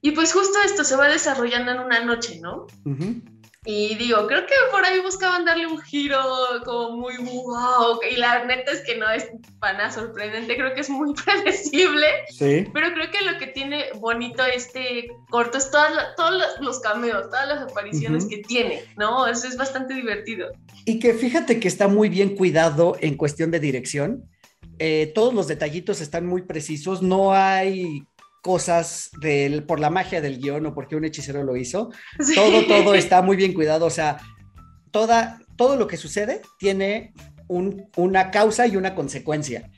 Y 0.00 0.12
pues 0.12 0.32
justo 0.32 0.58
esto 0.64 0.84
se 0.84 0.96
va 0.96 1.08
desarrollando 1.08 1.72
en 1.72 1.80
una 1.80 2.04
noche, 2.04 2.40
¿no? 2.40 2.66
Y 3.66 3.94
digo, 3.96 4.26
creo 4.26 4.46
que 4.46 4.54
por 4.70 4.82
ahí 4.84 5.00
buscaban 5.00 5.44
darle 5.44 5.66
un 5.66 5.78
giro 5.82 6.18
como 6.64 6.96
muy 6.96 7.16
wow. 7.18 8.00
Y 8.10 8.16
la 8.16 8.46
neta 8.46 8.72
es 8.72 8.80
que 8.80 8.96
no 8.96 9.10
es 9.10 9.28
para 9.58 9.90
sorprendente, 9.90 10.56
creo 10.56 10.74
que 10.74 10.80
es 10.80 10.88
muy 10.88 11.12
predecible. 11.24 12.06
Sí. 12.30 12.66
Pero 12.72 12.94
creo 12.94 13.10
que 13.10 13.22
lo 13.30 13.38
que 13.38 13.48
tiene 13.48 13.84
bonito 13.96 14.42
este 14.46 15.08
corto 15.28 15.58
es 15.58 15.70
todos 15.70 16.42
los 16.60 16.80
cameos, 16.80 17.28
todas 17.28 17.48
las 17.48 17.70
apariciones 17.70 18.24
que 18.26 18.38
tiene, 18.38 18.82
¿no? 18.96 19.26
Eso 19.26 19.46
es 19.46 19.58
bastante 19.58 19.92
divertido. 19.92 20.48
Y 20.86 20.98
que 20.98 21.12
fíjate 21.12 21.60
que 21.60 21.68
está 21.68 21.86
muy 21.86 22.08
bien 22.08 22.36
cuidado 22.36 22.96
en 23.00 23.16
cuestión 23.18 23.50
de 23.50 23.60
dirección. 23.60 24.24
Eh, 24.78 25.12
todos 25.14 25.34
los 25.34 25.46
detallitos 25.46 26.00
están 26.00 26.24
muy 26.24 26.40
precisos, 26.40 27.02
no 27.02 27.34
hay 27.34 28.06
cosas 28.42 29.10
del, 29.20 29.64
por 29.64 29.80
la 29.80 29.90
magia 29.90 30.20
del 30.20 30.38
guion 30.38 30.66
o 30.66 30.74
porque 30.74 30.96
un 30.96 31.04
hechicero 31.04 31.42
lo 31.42 31.56
hizo. 31.56 31.90
Todo, 32.34 32.66
todo 32.66 32.94
está 32.94 33.22
muy 33.22 33.36
bien 33.36 33.52
cuidado. 33.52 33.86
O 33.86 33.90
sea, 33.90 34.18
toda, 34.90 35.40
todo 35.56 35.76
lo 35.76 35.86
que 35.86 35.96
sucede 35.96 36.42
tiene 36.58 37.12
una 37.48 38.30
causa 38.30 38.66
y 38.66 38.76
una 38.76 38.94
consecuencia. 38.94 39.70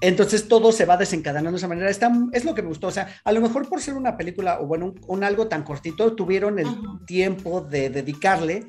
Entonces 0.00 0.48
todo 0.48 0.72
se 0.72 0.86
va 0.86 0.96
desencadenando 0.96 1.50
de 1.52 1.58
esa 1.58 1.68
manera. 1.68 1.90
Está, 1.90 2.10
es 2.32 2.44
lo 2.44 2.54
que 2.54 2.62
me 2.62 2.68
gustó. 2.68 2.86
O 2.86 2.92
sea, 2.92 3.08
a 3.22 3.32
lo 3.32 3.40
mejor 3.40 3.68
por 3.68 3.82
ser 3.82 3.94
una 3.94 4.16
película 4.16 4.60
o 4.60 4.66
bueno, 4.66 4.94
un, 5.06 5.24
algo 5.24 5.46
tan 5.46 5.62
cortito, 5.62 6.14
tuvieron 6.14 6.58
el 6.58 6.68
tiempo 7.06 7.60
de 7.60 7.90
dedicarle 7.90 8.64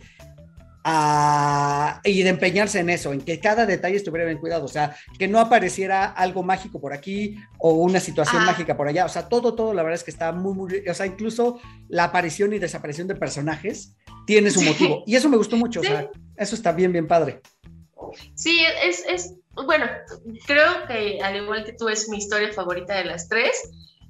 y 0.84 2.24
de 2.24 2.30
empeñarse 2.30 2.80
en 2.80 2.89
eso, 2.89 3.13
en 3.13 3.22
que 3.22 3.39
cada 3.39 3.65
detalle 3.65 3.98
estuviera 3.98 4.26
bien 4.26 4.39
cuidado, 4.39 4.65
o 4.65 4.70
sea, 4.70 4.96
que 5.20 5.28
no 5.28 5.39
apareciera 5.39 6.06
algo 6.06 6.44
mágico 6.44 6.82
por 6.82 6.94
aquí 6.94 7.38
o 7.60 7.74
una 7.74 8.00
situación 8.00 8.46
mágica 8.46 8.76
por 8.76 8.88
allá, 8.88 9.06
o 9.06 9.10
sea, 9.10 9.30
todo, 9.30 9.54
todo, 9.54 9.74
la 9.74 9.84
verdad 9.84 10.00
es 10.00 10.04
que 10.04 10.12
está 10.12 10.32
muy, 10.32 10.54
muy, 10.54 10.88
o 10.88 10.94
sea, 10.94 11.06
incluso 11.06 11.60
la 11.88 12.06
aparición 12.06 12.54
y 12.54 12.60
desaparición 12.60 13.08
de 13.08 13.15
personajes 13.15 13.96
tiene 14.26 14.50
su 14.50 14.62
motivo, 14.62 15.04
y 15.06 15.15
eso 15.15 15.30
me 15.30 15.38
gustó 15.38 15.56
mucho, 15.56 15.82
o 15.82 15.84
sea, 15.84 16.10
eso 16.36 16.56
está 16.56 16.72
bien, 16.72 16.91
bien 16.91 17.08
padre. 17.08 17.41
Sí, 18.36 18.62
es, 18.84 19.06
es, 19.08 19.36
bueno, 19.54 19.86
creo 20.48 20.88
que 20.88 21.20
al 21.22 21.36
igual 21.36 21.63
que 21.63 21.74
tú 21.74 21.89
es 21.89 22.10
mi 22.10 22.17
historia 22.17 22.52
favorita 22.52 22.96
de 22.96 23.06
las 23.06 23.30
tres, 23.30 23.52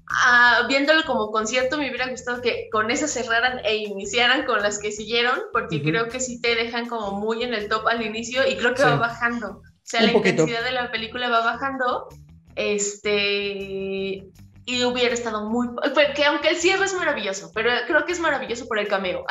ah, 0.07 0.65
viéndolo 0.67 1.03
como 1.03 1.31
concierto, 1.31 1.77
me 1.77 1.89
hubiera 1.89 2.07
gustado 2.07 2.41
que 2.41 2.69
con 2.71 2.91
esas 2.91 3.11
cerraran 3.11 3.59
e 3.63 3.77
iniciaran 3.77 4.45
con 4.45 4.61
las 4.61 4.79
que 4.79 4.91
siguieron, 4.91 5.39
porque 5.53 5.81
creo 5.81 6.07
que 6.07 6.19
sí 6.19 6.41
te 6.41 6.55
dejan 6.55 6.87
como 6.87 7.19
muy 7.19 7.43
en 7.43 7.53
el 7.53 7.67
top 7.67 7.87
al 7.87 8.05
inicio 8.05 8.47
y 8.47 8.55
creo 8.57 8.73
que 8.73 8.83
va 8.83 8.95
bajando. 8.95 9.61
O 9.61 9.83
sea, 9.83 10.01
la 10.01 10.11
intensidad 10.11 10.63
de 10.63 10.71
la 10.71 10.91
película 10.91 11.29
va 11.29 11.43
bajando. 11.43 12.07
Este, 12.55 14.23
y 14.65 14.83
hubiera 14.83 15.13
estado 15.13 15.49
muy... 15.49 15.67
Que 16.15 16.25
aunque 16.25 16.49
el 16.49 16.55
cierre 16.57 16.85
es 16.85 16.93
maravilloso, 16.93 17.51
pero 17.53 17.71
creo 17.87 18.05
que 18.05 18.11
es 18.11 18.19
maravilloso 18.19 18.67
por 18.67 18.79
el 18.79 18.87
cameo. 18.87 19.25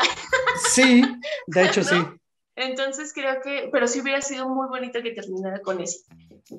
Sí, 0.70 1.02
de 1.46 1.64
hecho 1.64 1.82
sí. 1.84 1.96
Entonces 2.56 3.12
creo 3.14 3.40
que, 3.42 3.70
pero 3.72 3.86
sí 3.88 4.00
hubiera 4.00 4.20
sido 4.20 4.48
muy 4.48 4.68
bonito 4.68 5.02
que 5.02 5.12
terminara 5.12 5.60
con 5.60 5.80
eso. 5.80 6.00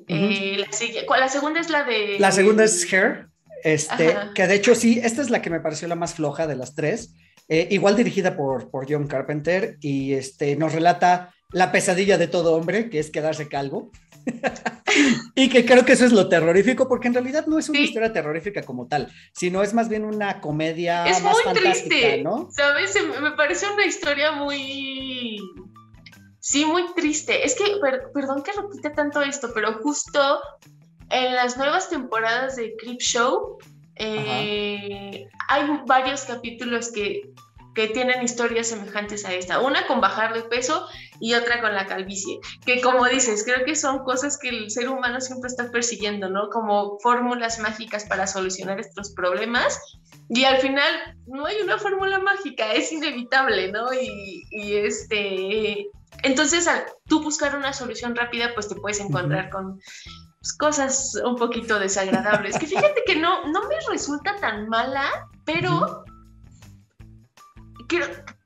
Eh, 0.08 0.56
la, 0.58 1.28
segunda 1.28 1.60
es 1.60 1.70
la 1.70 1.84
de... 1.84 2.18
La 2.18 2.32
segunda 2.32 2.64
es 2.64 2.92
Hair, 2.92 3.28
este, 3.62 4.16
que 4.34 4.46
de 4.46 4.54
hecho 4.54 4.74
sí, 4.74 5.00
esta 5.02 5.22
es 5.22 5.30
la 5.30 5.42
que 5.42 5.50
me 5.50 5.60
pareció 5.60 5.88
la 5.88 5.94
más 5.94 6.14
floja 6.14 6.46
de 6.46 6.56
las 6.56 6.74
tres. 6.74 7.14
Eh, 7.48 7.68
igual 7.70 7.96
dirigida 7.96 8.36
por, 8.36 8.70
por 8.70 8.90
John 8.90 9.06
Carpenter 9.06 9.76
y 9.80 10.14
este, 10.14 10.56
nos 10.56 10.72
relata 10.72 11.34
la 11.50 11.70
pesadilla 11.70 12.16
de 12.16 12.28
todo 12.28 12.54
hombre, 12.54 12.88
que 12.88 12.98
es 12.98 13.10
quedarse 13.10 13.48
calvo. 13.48 13.90
y 15.34 15.48
que 15.48 15.64
creo 15.64 15.84
que 15.84 15.92
eso 15.92 16.04
es 16.04 16.12
lo 16.12 16.28
terrorífico, 16.28 16.88
porque 16.88 17.08
en 17.08 17.14
realidad 17.14 17.46
no 17.46 17.58
es 17.58 17.68
una 17.68 17.80
historia 17.80 18.12
terrorífica 18.12 18.62
como 18.62 18.86
tal, 18.86 19.12
sino 19.32 19.62
es 19.62 19.74
más 19.74 19.88
bien 19.88 20.04
una 20.04 20.40
comedia 20.40 21.04
es 21.06 21.22
más 21.22 21.36
muy 21.44 21.54
triste, 21.54 22.22
¿no? 22.22 22.48
¿Sabes? 22.50 22.94
Me 23.20 23.32
parece 23.32 23.66
una 23.70 23.84
historia 23.84 24.32
muy. 24.32 25.38
Sí, 26.38 26.64
muy 26.64 26.92
triste. 26.94 27.44
Es 27.44 27.54
que, 27.54 27.64
perdón 28.12 28.42
que 28.42 28.52
repita 28.52 28.92
tanto 28.92 29.22
esto, 29.22 29.50
pero 29.54 29.74
justo 29.74 30.40
en 31.12 31.34
las 31.34 31.56
nuevas 31.56 31.88
temporadas 31.88 32.56
de 32.56 32.74
Creep 32.76 33.00
Show 33.00 33.58
eh, 33.96 35.28
hay 35.48 35.80
varios 35.86 36.22
capítulos 36.22 36.90
que 36.90 37.32
que 37.74 37.88
tienen 37.88 38.22
historias 38.22 38.68
semejantes 38.68 39.24
a 39.24 39.32
esta. 39.32 39.60
Una 39.60 39.86
con 39.86 40.00
bajar 40.00 40.34
de 40.34 40.42
peso 40.42 40.86
y 41.20 41.34
otra 41.34 41.60
con 41.60 41.74
la 41.74 41.86
calvicie. 41.86 42.38
Que 42.64 42.80
como 42.80 43.06
dices, 43.06 43.44
creo 43.44 43.64
que 43.64 43.76
son 43.76 44.00
cosas 44.04 44.38
que 44.38 44.50
el 44.50 44.70
ser 44.70 44.88
humano 44.88 45.20
siempre 45.20 45.48
está 45.48 45.70
persiguiendo, 45.70 46.28
¿no? 46.28 46.48
Como 46.50 46.98
fórmulas 47.00 47.58
mágicas 47.60 48.04
para 48.04 48.26
solucionar 48.26 48.78
estos 48.80 49.12
problemas. 49.14 49.80
Y 50.28 50.44
al 50.44 50.58
final 50.58 51.16
no 51.26 51.46
hay 51.46 51.60
una 51.62 51.78
fórmula 51.78 52.18
mágica, 52.18 52.72
es 52.72 52.92
inevitable, 52.92 53.72
¿no? 53.72 53.92
Y, 53.92 54.76
este... 54.76 55.86
Entonces, 56.22 56.68
al 56.68 56.84
tú 57.08 57.22
buscar 57.22 57.56
una 57.56 57.72
solución 57.72 58.14
rápida, 58.14 58.52
pues 58.54 58.68
te 58.68 58.76
puedes 58.76 59.00
encontrar 59.00 59.50
con 59.50 59.80
pues, 60.42 60.52
cosas 60.54 61.14
un 61.24 61.36
poquito 61.36 61.78
desagradables. 61.78 62.58
Que 62.58 62.66
fíjate 62.66 63.02
que 63.06 63.14
no, 63.14 63.46
no 63.46 63.68
me 63.68 63.76
resulta 63.88 64.34
tan 64.40 64.68
mala, 64.68 65.28
pero 65.44 66.04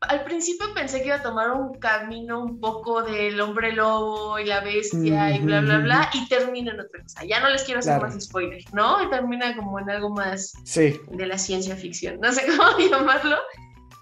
al 0.00 0.24
principio 0.24 0.74
pensé 0.74 1.00
que 1.00 1.06
iba 1.06 1.16
a 1.16 1.22
tomar 1.22 1.52
un 1.52 1.72
camino 1.78 2.42
un 2.42 2.60
poco 2.60 3.02
del 3.02 3.40
hombre 3.40 3.72
lobo 3.72 4.38
y 4.38 4.44
la 4.44 4.60
bestia 4.60 5.34
y 5.34 5.40
bla, 5.40 5.62
bla, 5.62 5.78
bla, 5.78 6.10
y 6.12 6.28
termina 6.28 6.72
en 6.72 6.80
otra 6.80 7.00
cosa. 7.02 7.24
Ya 7.24 7.40
no 7.40 7.48
les 7.48 7.64
quiero 7.64 7.80
hacer 7.80 7.98
más 7.98 8.20
spoilers, 8.20 8.70
¿no? 8.74 9.02
Y 9.02 9.08
termina 9.08 9.56
como 9.56 9.78
en 9.80 9.88
algo 9.88 10.10
más 10.10 10.52
de 10.74 11.26
la 11.26 11.38
ciencia 11.38 11.76
ficción, 11.76 12.20
no 12.20 12.30
sé 12.30 12.44
cómo 12.58 12.78
llamarlo. 12.78 13.38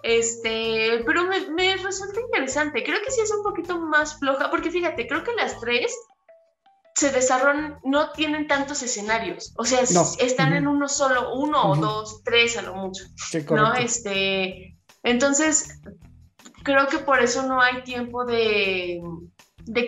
Este, 0.02 1.00
pero 1.06 1.26
me, 1.26 1.48
me, 1.52 1.76
resulta 1.76 2.20
interesante. 2.20 2.82
Creo 2.82 2.98
que 3.04 3.12
sí 3.12 3.20
es 3.20 3.30
un 3.30 3.44
poquito 3.44 3.78
más 3.78 4.18
floja, 4.18 4.50
porque 4.50 4.72
fíjate, 4.72 5.06
creo 5.06 5.22
que 5.22 5.32
las 5.34 5.60
tres 5.60 5.96
se 6.94 7.10
desarrollan, 7.10 7.78
no 7.84 8.12
tienen 8.12 8.46
tantos 8.46 8.82
escenarios. 8.82 9.52
O 9.56 9.64
sea, 9.64 9.80
están 9.82 10.52
en 10.52 10.66
uno 10.68 10.88
solo, 10.88 11.34
uno 11.34 11.70
o 11.70 11.76
dos, 11.76 12.22
tres 12.24 12.56
a 12.56 12.62
lo 12.62 12.74
mucho. 12.74 13.04
¿No? 13.50 13.74
Este, 13.74 14.76
entonces, 15.02 15.80
creo 16.62 16.86
que 16.88 16.98
por 16.98 17.20
eso 17.20 17.46
no 17.46 17.60
hay 17.60 17.82
tiempo 17.82 18.24
de, 18.24 19.00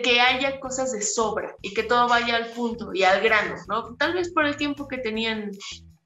que 0.03 0.19
haya 0.19 0.59
cosas 0.59 0.91
de 0.91 1.01
sobra 1.01 1.55
y 1.61 1.73
que 1.73 1.83
todo 1.83 2.09
vaya 2.09 2.35
al 2.35 2.47
punto 2.51 2.93
y 2.93 3.03
al 3.03 3.21
grano, 3.21 3.55
¿no? 3.69 3.95
Tal 3.95 4.13
vez 4.13 4.31
por 4.33 4.45
el 4.45 4.57
tiempo 4.57 4.87
que 4.87 4.97
tenían 4.97 5.51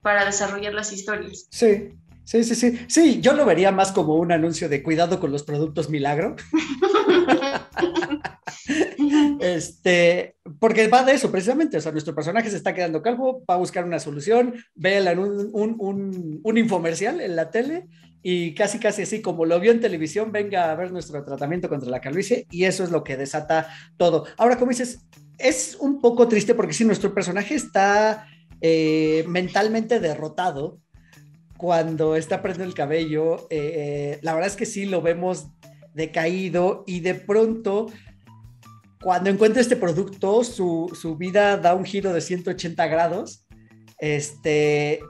para 0.02 0.26
desarrollar 0.26 0.74
las 0.74 0.92
historias. 0.92 1.48
Sí, 1.50 1.90
sí, 2.32 2.44
sí, 2.44 2.56
sí. 2.56 2.80
Sí, 2.88 3.22
yo 3.22 3.34
lo 3.34 3.46
vería 3.46 3.72
más 3.72 3.92
como 3.92 4.16
un 4.16 4.32
anuncio 4.32 4.70
de 4.70 4.82
cuidado 4.82 5.20
con 5.20 5.32
los 5.32 5.44
productos 5.44 5.90
milagro. 5.90 6.36
este, 9.40 10.36
porque 10.60 10.88
va 10.88 11.04
de 11.04 11.14
eso 11.14 11.32
precisamente, 11.32 11.78
o 11.78 11.82
sea, 11.82 11.92
nuestro 11.92 12.16
personaje 12.16 12.50
se 12.50 12.58
está 12.58 12.74
quedando 12.74 13.02
calvo, 13.02 13.44
va 13.50 13.56
a 13.56 13.58
buscar 13.58 13.86
una 13.86 14.00
solución, 14.00 14.56
ve 14.76 15.02
un, 15.18 15.50
un, 15.54 16.40
un 16.44 16.58
infomercial 16.58 17.22
en 17.22 17.36
la 17.36 17.52
tele 17.52 17.88
y 18.24 18.54
casi 18.54 18.80
casi 18.80 19.02
así 19.02 19.22
como 19.22 19.46
lo 19.46 19.60
vio 19.60 19.72
en 19.72 19.82
televisión, 19.82 20.32
venga 20.32 20.72
a 20.72 20.76
ver 20.76 20.92
nuestro 20.92 21.24
tratamiento 21.24 21.70
contra 21.70 21.90
la 21.90 22.02
calvicie 22.02 22.46
y 22.52 22.66
eso 22.66 22.84
es 22.84 22.92
lo 22.92 23.04
que 23.04 23.18
desata 23.18 23.68
todo. 23.98 24.26
Ahora, 24.38 24.58
como 24.58 24.70
dices, 24.70 25.00
es 25.38 25.76
un 25.80 26.02
poco 26.02 26.28
triste 26.28 26.54
porque 26.54 26.74
si 26.74 26.86
nuestro 26.86 27.14
personaje 27.14 27.56
está 27.56 28.28
eh, 28.62 29.26
mentalmente 29.28 30.00
derrotado 30.00 30.80
cuando 31.62 32.16
está 32.16 32.42
perdiendo 32.42 32.64
el 32.64 32.74
cabello, 32.74 33.46
eh, 33.52 34.18
la 34.24 34.34
verdad 34.34 34.50
es 34.50 34.56
que 34.56 34.66
sí 34.66 34.88
lo 34.88 35.04
vemos 35.04 35.46
decaído 35.94 36.84
y 36.88 37.02
de 37.02 37.14
pronto 37.14 37.86
cuando 39.00 39.30
encuentra 39.30 39.62
este 39.62 39.76
producto, 39.76 40.44
su, 40.44 40.92
su 41.00 41.18
vida 41.18 41.58
da 41.58 41.76
un 41.76 41.86
giro 41.86 42.14
de 42.14 42.22
180 42.22 42.88
grados. 42.88 43.46
Este, 44.00 45.02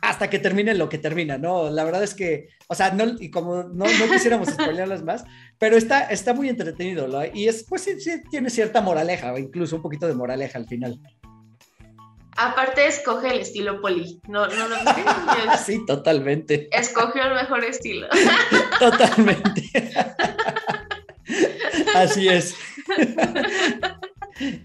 hasta 0.00 0.30
que 0.30 0.38
termine 0.38 0.74
lo 0.74 0.88
que 0.88 0.96
termina, 0.96 1.36
¿no? 1.36 1.68
La 1.68 1.84
verdad 1.84 2.02
es 2.02 2.14
que, 2.14 2.48
o 2.68 2.74
sea, 2.74 2.90
no, 2.90 3.04
y 3.20 3.30
como 3.30 3.64
no, 3.64 3.84
no 3.84 4.10
quisiéramos 4.10 4.48
spoilearlas 4.54 5.02
más, 5.02 5.24
pero 5.58 5.76
está, 5.76 6.04
está 6.04 6.32
muy 6.32 6.48
entretenido, 6.48 7.08
¿no? 7.08 7.20
Y 7.26 7.46
es, 7.46 7.66
pues 7.68 7.82
sí, 7.82 7.92
tiene 8.30 8.48
cierta 8.48 8.80
moraleja, 8.80 9.38
incluso 9.38 9.76
un 9.76 9.82
poquito 9.82 10.06
de 10.06 10.14
moraleja 10.14 10.58
al 10.58 10.66
final. 10.66 10.98
Aparte 12.36 12.86
escoge 12.86 13.28
el 13.28 13.40
estilo 13.40 13.80
poli, 13.80 14.20
no, 14.26 14.46
no 14.46 14.68
lo 14.68 14.76
Sí, 15.64 15.84
totalmente. 15.86 16.68
Escogió 16.72 17.22
el 17.22 17.34
mejor 17.34 17.64
estilo. 17.64 18.08
Totalmente. 18.78 19.70
Así 21.94 22.28
es. 22.28 22.54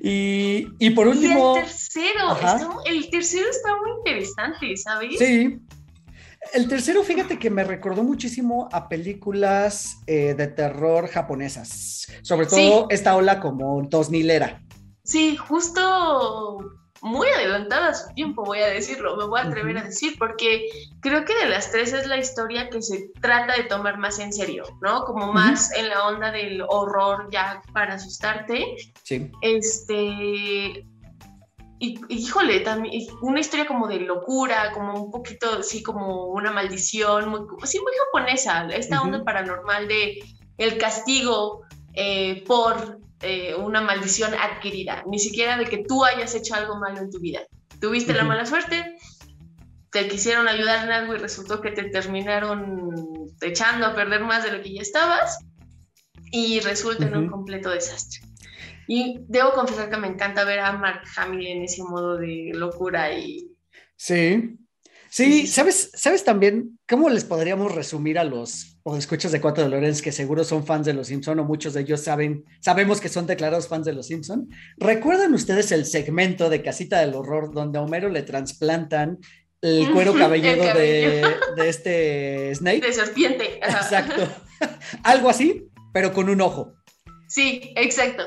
Y, 0.01 0.89
por 0.91 1.07
último. 1.07 1.55
Y 1.55 1.59
el 1.59 1.65
tercero, 1.65 2.81
el 2.85 3.09
tercero 3.09 3.49
está 3.49 3.75
muy 3.75 3.91
interesante, 3.97 4.77
¿sabes? 4.77 5.19
Sí. 5.19 5.59
El 6.53 6.67
tercero, 6.67 7.03
fíjate 7.03 7.37
que 7.37 7.49
me 7.49 7.63
recordó 7.63 8.01
muchísimo 8.03 8.69
a 8.71 8.87
películas 8.89 9.97
eh, 10.07 10.33
de 10.33 10.47
terror 10.47 11.07
japonesas, 11.07 12.07
sobre 12.21 12.47
todo 12.47 12.87
esta 12.89 13.15
ola 13.15 13.39
como 13.39 13.83
2000 13.83 14.31
era. 14.31 14.61
Sí, 15.03 15.35
justo 15.35 16.78
muy 17.01 17.27
adelantada 17.29 17.89
a 17.89 17.93
su 17.93 18.13
tiempo, 18.13 18.43
voy 18.43 18.59
a 18.59 18.67
decirlo, 18.67 19.15
me 19.15 19.25
voy 19.25 19.39
a 19.39 19.43
atrever 19.43 19.77
a 19.77 19.83
decir, 19.83 20.15
porque 20.17 20.67
creo 21.01 21.25
que 21.25 21.35
de 21.35 21.49
las 21.49 21.71
tres 21.71 21.93
es 21.93 22.07
la 22.07 22.17
historia 22.17 22.69
que 22.69 22.81
se 22.81 23.09
trata 23.21 23.55
de 23.55 23.63
tomar 23.63 23.97
más 23.97 24.19
en 24.19 24.33
serio, 24.33 24.63
¿no? 24.81 25.03
Como 25.05 25.31
más 25.31 25.71
en 25.75 25.89
la 25.89 26.07
onda 26.07 26.31
del 26.31 26.61
horror 26.67 27.29
ya 27.31 27.61
para 27.73 27.95
asustarte. 27.95 28.75
Sí. 29.03 29.31
Este. 29.41 30.85
Y, 31.81 31.97
híjole, 32.09 32.59
también 32.59 33.05
una 33.21 33.39
historia 33.39 33.65
como 33.65 33.87
de 33.87 34.01
locura, 34.01 34.73
como 34.73 35.01
un 35.01 35.11
poquito 35.11 35.59
así 35.59 35.81
como 35.81 36.25
una 36.25 36.51
maldición, 36.51 37.29
muy, 37.29 37.39
sí, 37.63 37.79
muy 37.79 37.93
japonesa, 38.05 38.67
esta 38.67 39.01
onda 39.01 39.23
paranormal 39.23 39.87
de 39.87 40.19
el 40.57 40.77
castigo 40.77 41.61
eh, 41.93 42.43
por 42.45 42.98
eh, 43.21 43.55
una 43.55 43.81
maldición 43.81 44.33
adquirida, 44.33 45.03
ni 45.07 45.19
siquiera 45.19 45.57
de 45.57 45.65
que 45.65 45.83
tú 45.87 46.05
hayas 46.05 46.33
hecho 46.35 46.55
algo 46.55 46.79
malo 46.79 46.99
en 46.99 47.11
tu 47.11 47.19
vida. 47.19 47.41
Tuviste 47.81 48.13
la 48.13 48.23
mala 48.23 48.45
suerte, 48.45 48.97
te 49.91 50.07
quisieron 50.07 50.47
ayudar 50.47 50.85
en 50.85 50.91
algo 50.91 51.15
y 51.15 51.17
resultó 51.17 51.61
que 51.61 51.71
te 51.71 51.83
terminaron 51.83 52.91
echando 53.41 53.87
a 53.87 53.95
perder 53.95 54.21
más 54.21 54.43
de 54.43 54.51
lo 54.51 54.61
que 54.61 54.73
ya 54.73 54.81
estabas 54.81 55.39
y 56.31 56.59
resulta 56.59 57.07
en 57.07 57.17
un 57.17 57.27
completo 57.27 57.69
desastre. 57.69 58.21
Y 58.87 59.19
debo 59.27 59.53
confesar 59.53 59.89
que 59.89 59.97
me 59.97 60.07
encanta 60.07 60.43
ver 60.45 60.59
a 60.59 60.73
Mark 60.73 61.03
Hamill 61.15 61.47
en 61.47 61.63
ese 61.63 61.83
modo 61.83 62.17
de 62.17 62.51
locura 62.53 63.13
y... 63.13 63.55
Sí, 63.95 64.57
Sí, 65.09 65.47
¿sabes, 65.47 65.91
¿sabes 65.95 66.23
también 66.23 66.79
cómo 66.87 67.09
les 67.09 67.23
podríamos 67.23 67.73
resumir 67.73 68.19
a 68.19 68.23
los 68.23 68.77
o 68.83 68.95
escuchas 68.95 69.31
de 69.31 69.41
Cuatro 69.41 69.63
de 69.63 69.69
Lorenz 69.69 70.01
que 70.01 70.11
seguro 70.11 70.43
son 70.43 70.65
fans 70.65 70.85
de 70.85 70.93
Los 70.93 71.07
Simpson 71.07 71.39
o 71.39 71.43
muchos 71.43 71.73
de 71.73 71.81
ellos 71.81 72.01
saben, 72.01 72.45
sabemos 72.59 73.01
que 73.01 73.09
son 73.09 73.27
declarados 73.27 73.67
fans 73.67 73.85
de 73.85 73.93
Los 73.93 74.07
Simpson? 74.07 74.49
¿Recuerdan 74.77 75.33
ustedes 75.33 75.71
el 75.71 75.85
segmento 75.85 76.49
de 76.49 76.61
Casita 76.61 76.99
del 76.99 77.15
Horror 77.15 77.53
donde 77.53 77.79
a 77.79 77.81
Homero 77.81 78.09
le 78.09 78.21
trasplantan 78.21 79.19
el 79.61 79.91
cuero 79.91 80.13
cabelludo 80.13 80.63
de, 80.73 81.25
de, 81.55 81.69
este 81.69 82.55
Snake? 82.55 82.81
De 82.81 82.93
serpiente. 82.93 83.57
Exacto. 83.57 84.27
Algo 85.03 85.29
así, 85.29 85.67
pero 85.91 86.13
con 86.13 86.29
un 86.29 86.41
ojo. 86.41 86.73
Sí, 87.27 87.73
exacto. 87.75 88.23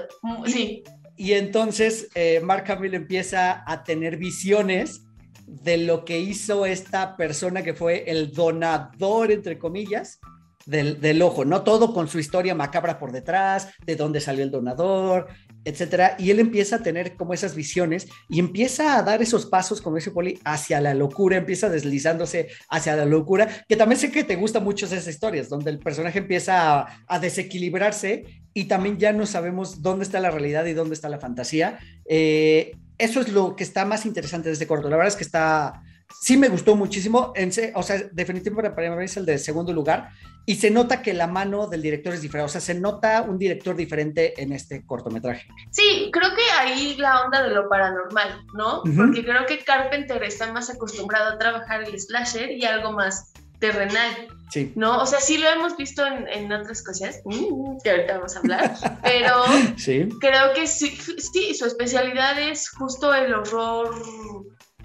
Sí. 0.46 0.82
Y, 1.16 1.32
entonces 1.32 2.08
eh, 2.14 2.40
Mark 2.42 2.70
Hamill 2.70 2.94
empieza 2.94 3.64
a 3.66 3.84
tener 3.84 4.16
visiones 4.16 5.02
de 5.46 5.76
lo 5.78 6.04
que 6.04 6.20
hizo 6.20 6.66
esta 6.66 7.16
persona 7.16 7.62
que 7.62 7.74
fue 7.74 8.04
el 8.06 8.32
donador, 8.32 9.30
entre 9.30 9.58
comillas, 9.58 10.20
del, 10.66 11.00
del, 11.00 11.22
ojo, 11.22 11.44
¿no? 11.44 11.62
Todo 11.62 11.92
con 11.92 12.08
su 12.08 12.18
historia 12.18 12.54
macabra 12.54 12.98
por 12.98 13.12
detrás, 13.12 13.68
de 13.84 13.96
dónde 13.96 14.20
salió 14.20 14.44
el 14.44 14.50
donador, 14.50 15.26
etcétera. 15.64 16.16
Y 16.18 16.30
él 16.30 16.40
empieza 16.40 16.76
a 16.76 16.82
tener 16.82 17.16
como 17.16 17.34
esas 17.34 17.54
visiones 17.54 18.08
y 18.28 18.38
empieza 18.38 18.96
a 18.96 19.02
dar 19.02 19.22
esos 19.22 19.46
pasos, 19.46 19.80
como 19.80 19.96
dice 19.96 20.10
Poli, 20.10 20.38
hacia 20.44 20.80
la 20.80 20.94
locura, 20.94 21.36
empieza 21.36 21.68
deslizándose 21.68 22.48
hacia 22.68 22.96
la 22.96 23.04
locura, 23.04 23.48
que 23.68 23.76
también 23.76 24.00
sé 24.00 24.10
que 24.10 24.24
te 24.24 24.36
gustan 24.36 24.64
mucho 24.64 24.86
esas 24.86 25.06
historias, 25.06 25.48
donde 25.48 25.70
el 25.70 25.78
personaje 25.78 26.18
empieza 26.18 26.86
a, 27.06 27.18
desequilibrarse 27.18 28.24
y 28.52 28.64
también 28.64 28.98
ya 28.98 29.12
no 29.12 29.26
sabemos 29.26 29.80
dónde 29.80 30.04
está 30.04 30.18
la 30.18 30.30
realidad 30.30 30.64
y 30.66 30.72
dónde 30.72 30.94
está 30.94 31.08
la 31.08 31.20
fantasía. 31.20 31.78
Eh, 32.04 32.72
eso 33.02 33.20
es 33.20 33.32
lo 33.32 33.56
que 33.56 33.64
está 33.64 33.84
más 33.84 34.06
interesante 34.06 34.48
de 34.48 34.52
este 34.52 34.66
corto. 34.66 34.88
La 34.88 34.96
verdad 34.96 35.12
es 35.12 35.16
que 35.16 35.24
está, 35.24 35.82
sí 36.20 36.36
me 36.36 36.48
gustó 36.48 36.76
muchísimo, 36.76 37.32
en, 37.34 37.50
o 37.74 37.82
sea, 37.82 38.00
definitivamente 38.12 38.70
para 38.70 38.94
mí 38.94 39.04
es 39.04 39.16
el 39.16 39.26
de 39.26 39.38
segundo 39.38 39.72
lugar, 39.72 40.10
y 40.46 40.54
se 40.56 40.70
nota 40.70 41.02
que 41.02 41.12
la 41.12 41.26
mano 41.26 41.66
del 41.66 41.82
director 41.82 42.14
es 42.14 42.22
diferente, 42.22 42.46
o 42.46 42.48
sea, 42.48 42.60
se 42.60 42.74
nota 42.74 43.22
un 43.22 43.38
director 43.38 43.74
diferente 43.74 44.40
en 44.40 44.52
este 44.52 44.86
cortometraje. 44.86 45.48
Sí, 45.70 46.10
creo 46.12 46.30
que 46.30 46.42
ahí 46.60 46.96
la 46.96 47.22
onda 47.22 47.42
de 47.42 47.50
lo 47.50 47.68
paranormal, 47.68 48.44
¿no? 48.54 48.82
Uh 48.82 48.84
-huh. 48.84 48.96
Porque 48.96 49.24
creo 49.24 49.46
que 49.46 49.64
Carpenter 49.64 50.22
está 50.22 50.52
más 50.52 50.70
acostumbrado 50.70 51.32
a 51.32 51.38
trabajar 51.38 51.82
el 51.82 51.98
slasher 51.98 52.52
y 52.52 52.64
algo 52.64 52.92
más 52.92 53.32
terrenal. 53.62 54.28
Sí. 54.50 54.72
¿No? 54.74 54.98
O 55.00 55.06
sea, 55.06 55.20
sí 55.20 55.38
lo 55.38 55.48
hemos 55.48 55.76
visto 55.78 56.04
en, 56.04 56.28
en 56.28 56.52
otras 56.52 56.82
cosas, 56.82 57.22
mm, 57.24 57.78
que 57.82 57.90
ahorita 57.90 58.16
vamos 58.16 58.36
a 58.36 58.40
hablar, 58.40 58.74
pero 59.02 59.44
sí. 59.78 60.08
creo 60.20 60.52
que 60.54 60.66
sí, 60.66 60.90
sí, 60.90 61.54
su 61.54 61.64
especialidad 61.64 62.38
es 62.38 62.68
justo 62.68 63.14
el 63.14 63.32
horror 63.32 63.94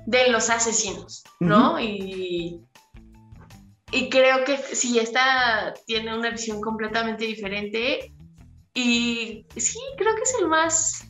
de 0.06 0.30
los 0.30 0.50
asesinos, 0.50 1.24
¿no? 1.42 1.74
Uh 1.74 1.78
-huh. 1.78 1.84
Y 1.84 2.62
y 3.92 4.10
creo 4.10 4.44
que 4.44 4.58
sí, 4.58 5.00
esta 5.00 5.74
tiene 5.86 6.16
una 6.18 6.30
visión 6.30 6.60
completamente 6.62 7.26
diferente. 7.26 8.14
Y 8.74 9.46
sí, 9.56 9.80
creo 9.98 10.14
que 10.16 10.22
es 10.24 10.36
el 10.42 10.48
más 10.48 11.07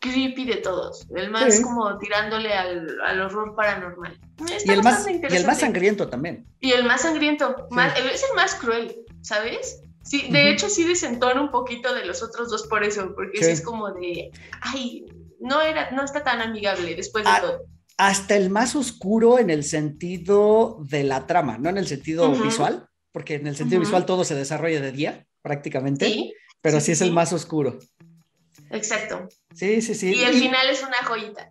creepy 0.00 0.44
de 0.46 0.56
todos. 0.56 1.06
El 1.14 1.30
más 1.30 1.56
sí. 1.56 1.62
como 1.62 1.96
tirándole 1.98 2.52
al, 2.52 3.00
al 3.06 3.20
horror 3.20 3.54
paranormal. 3.54 4.18
y 4.64 4.70
el, 4.70 4.82
más, 4.82 5.06
y 5.08 5.36
el 5.36 5.46
más 5.46 5.60
sangriento 5.60 6.08
también. 6.08 6.46
Y 6.60 6.72
el 6.72 6.84
más 6.84 7.02
sangriento. 7.02 7.54
Sí. 7.56 7.74
Más, 7.74 7.98
es 7.98 8.24
el 8.28 8.34
más 8.34 8.54
cruel, 8.56 8.96
¿sabes? 9.20 9.82
Sí, 10.02 10.22
de 10.22 10.28
uh 10.28 10.32
-huh. 10.32 10.52
hecho 10.54 10.68
sí 10.68 10.84
desentona 10.84 11.40
un 11.40 11.50
poquito 11.50 11.94
de 11.94 12.04
los 12.06 12.22
otros 12.22 12.50
dos 12.50 12.66
por 12.66 12.82
eso, 12.82 13.14
porque 13.14 13.44
sí. 13.44 13.50
es 13.50 13.60
como 13.60 13.92
de, 13.92 14.30
ay, 14.62 15.04
no, 15.38 15.60
era, 15.60 15.90
no 15.92 16.02
está 16.02 16.24
tan 16.24 16.40
amigable 16.40 16.96
después 16.96 17.24
de 17.24 17.30
ah, 17.30 17.40
todo 17.40 17.60
hasta 18.00 18.34
el 18.34 18.48
más 18.48 18.76
oscuro 18.76 19.38
en 19.38 19.50
el 19.50 19.62
sentido 19.62 20.78
de 20.88 21.04
la 21.04 21.26
trama, 21.26 21.58
no 21.58 21.68
en 21.68 21.76
el 21.76 21.86
sentido 21.86 22.30
uh 22.30 22.34
-huh. 22.34 22.44
visual, 22.44 22.88
porque 23.12 23.34
en 23.34 23.46
el 23.46 23.56
sentido 23.56 23.78
uh 23.78 23.82
-huh. 23.82 23.86
visual 23.86 24.06
todo 24.06 24.24
se 24.24 24.34
desarrolla 24.34 24.80
de 24.80 24.90
día, 24.90 25.26
prácticamente, 25.42 26.06
¿Sí? 26.06 26.32
pero 26.62 26.80
sí, 26.80 26.92
es 26.92 27.02
el 27.02 27.12
más 27.12 27.34
oscuro. 27.34 27.78
Exacto. 28.70 29.28
Sí, 29.54 29.82
sí, 29.82 29.94
sí. 29.94 30.14
Y 30.14 30.22
el 30.22 30.36
y... 30.36 30.40
final 30.40 30.68
es 30.70 30.82
una 30.82 31.04
joyita. 31.04 31.50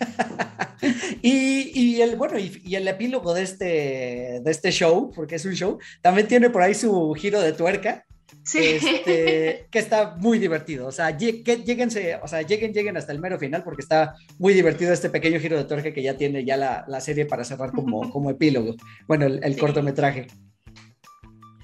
y, 1.22 1.70
y, 1.80 2.02
el 2.02 2.16
bueno 2.16 2.38
y, 2.38 2.60
y, 2.64 2.74
el 2.74 2.86
epílogo 2.88 3.32
de 3.32 3.42
este 3.42 4.40
de 4.42 4.50
este 4.50 4.70
show 4.72 5.12
porque 5.14 5.36
es 5.36 5.44
un 5.44 5.54
show 5.54 5.78
también 6.02 6.26
tiene 6.26 6.50
por 6.50 6.62
ahí 6.62 6.74
su 6.74 7.14
giro 7.14 7.40
de 7.40 7.52
tuerca 7.52 8.04
Sí. 8.44 8.58
Este, 8.58 9.66
que 9.70 9.78
está 9.78 10.16
muy 10.18 10.38
divertido. 10.38 10.86
O 10.86 10.92
sea, 10.92 11.16
lleguense, 11.16 12.18
o 12.22 12.28
sea, 12.28 12.42
lleguen, 12.42 12.72
lleguen 12.72 12.96
hasta 12.96 13.12
el 13.12 13.20
mero 13.20 13.38
final 13.38 13.62
porque 13.62 13.82
está 13.82 14.14
muy 14.38 14.52
divertido 14.52 14.92
este 14.92 15.10
pequeño 15.10 15.40
giro 15.40 15.56
de 15.56 15.64
tuerca 15.64 15.92
que 15.92 16.02
ya 16.02 16.16
tiene 16.16 16.44
ya 16.44 16.56
la, 16.56 16.84
la 16.86 17.00
serie 17.00 17.26
para 17.26 17.44
cerrar 17.44 17.72
como, 17.72 18.10
como 18.12 18.30
epílogo. 18.30 18.74
Bueno, 19.06 19.26
el, 19.26 19.42
el 19.42 19.54
sí. 19.54 19.60
cortometraje. 19.60 20.26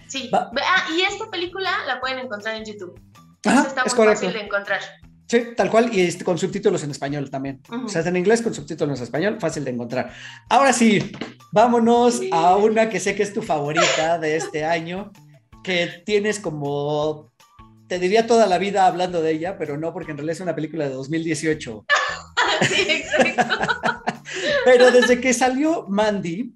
Sí. 0.09 0.29
Va. 0.33 0.51
Ah, 0.63 0.89
y 0.97 1.03
esta 1.03 1.31
película 1.31 1.71
la 1.87 2.01
pueden 2.01 2.19
encontrar 2.19 2.57
en 2.57 2.65
YouTube. 2.65 2.99
Ajá, 3.45 3.69
está 3.69 3.85
muy 3.85 3.95
correcto. 3.95 4.21
fácil 4.21 4.33
de 4.33 4.45
encontrar. 4.47 4.81
Sí, 5.31 5.45
tal 5.57 5.71
cual, 5.71 5.95
y 5.95 6.01
este, 6.01 6.25
con 6.25 6.39
subtítulos 6.39 6.83
en 6.83 6.91
español 6.91 7.31
también. 7.31 7.61
Uh 7.69 7.75
-huh. 7.75 7.85
O 7.85 7.89
sea, 7.89 8.03
en 8.03 8.17
inglés 8.17 8.43
con 8.43 8.53
subtítulos 8.53 8.99
en 8.99 9.05
español, 9.05 9.37
fácil 9.39 9.65
de 9.65 9.71
encontrar. 9.71 10.13
Ahora 10.49 10.73
sí, 10.73 11.13
vámonos 11.53 12.19
sí. 12.19 12.31
a 12.33 12.57
una 12.57 12.89
que 12.89 12.99
sé 12.99 13.15
que 13.15 13.23
es 13.23 13.33
tu 13.33 13.41
favorita 13.41 14.19
de 14.19 14.35
este 14.35 14.65
año 14.65 15.13
que 15.63 16.03
tienes 16.05 16.41
como, 16.41 17.31
te 17.87 18.01
diría 18.01 18.27
toda 18.27 18.47
la 18.47 18.59
vida 18.59 18.87
hablando 18.87 19.23
de 19.23 19.31
ella, 19.31 19.57
pero 19.57 19.77
no, 19.77 19.93
porque 19.93 20.11
en 20.11 20.19
realidad 20.19 20.35
es 20.35 20.41
una 20.41 20.55
película 20.57 20.89
de 20.89 20.95
2018. 20.95 21.87
sí, 22.63 22.87
exacto. 22.89 23.57
pero 24.65 24.91
desde 24.91 25.21
que 25.21 25.33
salió 25.33 25.87
Mandy, 25.89 26.55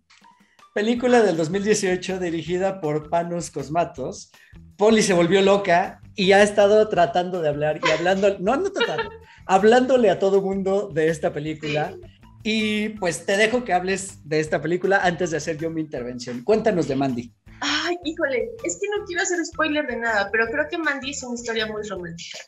película 0.74 1.22
del 1.22 1.36
2018 1.36 2.18
dirigida 2.18 2.80
por 2.80 3.08
Panos 3.08 3.50
Cosmatos, 3.50 4.32
Polly 4.76 5.02
se 5.02 5.12
volvió 5.12 5.40
loca 5.42 6.00
y 6.16 6.32
ha 6.32 6.42
estado 6.42 6.88
tratando 6.88 7.40
de 7.42 7.48
hablar 7.48 7.80
y 7.82 7.90
hablando, 7.90 8.36
no, 8.38 8.56
no 8.56 8.70
tratando, 8.70 9.10
hablándole 9.46 10.10
a 10.10 10.18
todo 10.18 10.40
mundo 10.40 10.88
de 10.92 11.08
esta 11.08 11.32
película. 11.32 11.94
Y 12.42 12.90
pues 12.90 13.24
te 13.24 13.36
dejo 13.38 13.64
que 13.64 13.72
hables 13.72 14.28
de 14.28 14.38
esta 14.38 14.60
película 14.60 15.00
antes 15.02 15.30
de 15.30 15.38
hacer 15.38 15.56
yo 15.56 15.70
mi 15.70 15.80
intervención. 15.80 16.44
Cuéntanos 16.44 16.86
de 16.86 16.94
Mandy. 16.94 17.32
Ay, 17.60 17.96
híjole, 18.04 18.50
es 18.64 18.78
que 18.78 18.86
no 18.88 19.04
quiero 19.06 19.22
hacer 19.22 19.42
spoiler 19.46 19.86
de 19.86 19.96
nada, 19.96 20.28
pero 20.30 20.46
creo 20.48 20.68
que 20.68 20.76
Mandy 20.76 21.10
es 21.10 21.22
una 21.22 21.36
historia 21.36 21.66
muy 21.66 21.82
romántica. 21.88 22.38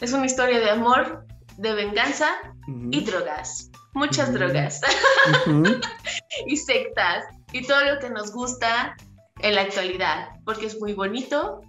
Es 0.00 0.12
una 0.12 0.26
historia 0.26 0.60
de 0.60 0.70
amor, 0.70 1.26
de 1.58 1.74
venganza 1.74 2.28
uh 2.68 2.70
-huh. 2.70 2.88
y 2.94 3.04
drogas. 3.04 3.70
Muchas 3.94 4.28
uh 4.28 4.32
-huh. 4.32 4.38
drogas. 4.38 4.80
Uh 5.46 5.50
-huh. 5.50 5.80
y 6.46 6.56
sectas. 6.56 7.24
Y 7.52 7.66
todo 7.66 7.84
lo 7.84 7.98
que 7.98 8.10
nos 8.10 8.32
gusta 8.32 8.96
en 9.40 9.54
la 9.56 9.62
actualidad. 9.62 10.28
Porque 10.44 10.66
es 10.66 10.80
muy 10.80 10.92
bonito, 10.92 11.60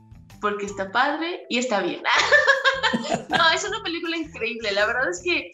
porque 0.46 0.68
está 0.68 0.92
padre 0.92 1.48
y 1.50 1.58
está 1.58 1.82
bien. 1.82 2.04
no, 3.30 3.50
es 3.52 3.68
una 3.68 3.82
película 3.82 4.16
increíble. 4.16 4.72
La 4.74 4.86
verdad 4.86 5.10
es 5.10 5.24
que 5.24 5.52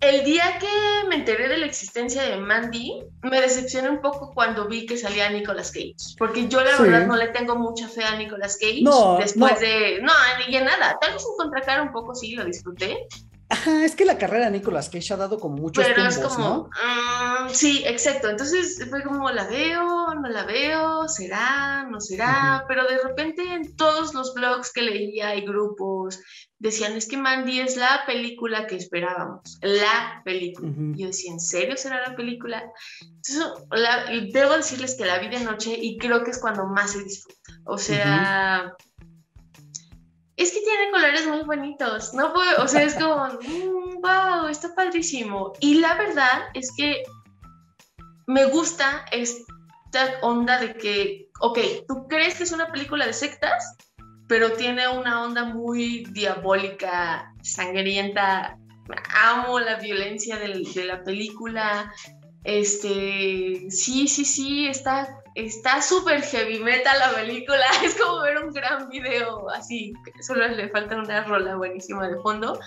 el 0.00 0.24
día 0.24 0.58
que 0.58 1.08
me 1.08 1.14
enteré 1.14 1.46
de 1.46 1.58
la 1.58 1.66
existencia 1.66 2.24
de 2.24 2.38
Mandy, 2.38 3.04
me 3.22 3.40
decepcioné 3.40 3.88
un 3.88 4.00
poco 4.00 4.32
cuando 4.34 4.66
vi 4.66 4.84
que 4.84 4.96
salía 4.96 5.30
Nicolas 5.30 5.70
Cage. 5.70 5.94
Porque 6.18 6.48
yo 6.48 6.60
la 6.60 6.76
sí. 6.76 6.82
verdad 6.82 7.06
no 7.06 7.14
le 7.14 7.28
tengo 7.28 7.54
mucha 7.54 7.86
fe 7.86 8.02
a 8.02 8.16
Nicolas 8.16 8.58
Cage. 8.60 8.82
No, 8.82 9.18
después 9.20 9.52
no. 9.52 9.60
de... 9.60 10.00
No, 10.02 10.12
ni 10.48 10.56
en 10.56 10.64
nada. 10.64 10.98
Tal 11.00 11.12
vez 11.12 11.22
en 11.22 11.36
contracara 11.36 11.80
un 11.80 11.92
poco 11.92 12.16
sí, 12.16 12.34
lo 12.34 12.44
disfruté. 12.44 13.06
Ajá, 13.50 13.82
es 13.84 13.96
que 13.96 14.04
la 14.04 14.18
carrera 14.18 14.46
de 14.46 14.58
Nicolas 14.58 14.90
Cage 14.90 15.14
ha 15.14 15.16
dado 15.16 15.38
como 15.38 15.56
muchos 15.56 15.82
Pero 15.82 15.96
tumbos, 15.96 16.16
es 16.16 16.22
como, 16.22 16.48
¿no? 16.48 17.44
Um, 17.44 17.48
sí, 17.48 17.82
exacto. 17.86 18.28
Entonces 18.28 18.84
fue 18.90 19.02
como, 19.02 19.30
¿la 19.30 19.46
veo? 19.48 20.14
¿No 20.14 20.28
la 20.28 20.44
veo? 20.44 21.08
¿Será? 21.08 21.86
¿No 21.90 21.98
será? 21.98 22.26
Uh 22.26 22.62
-huh. 22.62 22.64
Pero 22.68 22.86
de 22.86 22.98
repente 22.98 23.42
en 23.54 23.74
todos 23.74 24.12
los 24.12 24.34
blogs 24.34 24.70
que 24.70 24.82
leía 24.82 25.34
y 25.34 25.46
grupos 25.46 26.20
decían, 26.58 26.92
es 26.94 27.08
que 27.08 27.16
Mandy 27.16 27.60
es 27.60 27.76
la 27.78 28.02
película 28.06 28.66
que 28.66 28.76
esperábamos. 28.76 29.58
La 29.62 30.20
película. 30.26 30.68
Uh 30.68 30.72
-huh. 30.72 30.96
Yo 30.98 31.06
decía, 31.06 31.32
¿en 31.32 31.40
serio 31.40 31.76
será 31.78 32.06
la 32.06 32.16
película? 32.16 32.70
Entonces, 33.00 33.64
la, 33.70 34.10
debo 34.30 34.58
decirles 34.58 34.94
que 34.94 35.06
la 35.06 35.20
vi 35.20 35.28
de 35.30 35.40
noche 35.40 35.74
y 35.74 35.96
creo 35.96 36.22
que 36.22 36.32
es 36.32 36.38
cuando 36.38 36.66
más 36.66 36.90
se 36.92 37.02
disfruta. 37.02 37.52
O 37.64 37.78
sea... 37.78 38.74
Uh 38.76 38.82
-huh 38.82 38.87
es 40.38 40.52
que 40.52 40.60
tiene 40.60 40.92
colores 40.92 41.26
muy 41.26 41.42
bonitos, 41.42 42.14
no 42.14 42.32
puedo, 42.32 42.62
o 42.62 42.68
sea, 42.68 42.84
es 42.84 42.94
como, 42.94 43.26
wow, 44.00 44.46
está 44.48 44.72
padrísimo. 44.74 45.52
Y 45.60 45.80
la 45.80 45.94
verdad 45.96 46.44
es 46.54 46.72
que 46.76 47.02
me 48.28 48.44
gusta 48.46 49.04
esta 49.10 50.04
onda 50.22 50.60
de 50.60 50.74
que, 50.74 51.28
ok, 51.40 51.58
tú 51.88 52.06
crees 52.08 52.36
que 52.36 52.44
es 52.44 52.52
una 52.52 52.70
película 52.70 53.04
de 53.04 53.12
sectas, 53.12 53.76
pero 54.28 54.52
tiene 54.52 54.86
una 54.86 55.24
onda 55.24 55.44
muy 55.44 56.04
diabólica, 56.12 57.34
sangrienta. 57.42 58.56
Amo 59.14 59.58
la 59.58 59.76
violencia 59.76 60.38
de 60.38 60.84
la 60.84 61.02
película. 61.02 61.92
Este, 62.44 63.66
sí, 63.70 64.06
sí, 64.06 64.24
sí, 64.24 64.68
está 64.68 65.17
está 65.46 65.80
súper 65.80 66.22
heavy 66.22 66.58
metal 66.60 66.98
la 66.98 67.10
película, 67.12 67.64
es 67.84 67.94
como 68.00 68.22
ver 68.22 68.38
un 68.38 68.52
gran 68.52 68.88
video 68.88 69.48
así, 69.50 69.92
solo 70.20 70.46
le 70.48 70.68
falta 70.70 70.96
una 70.96 71.24
rola 71.24 71.56
buenísima 71.56 72.08
de 72.08 72.16
fondo, 72.20 72.58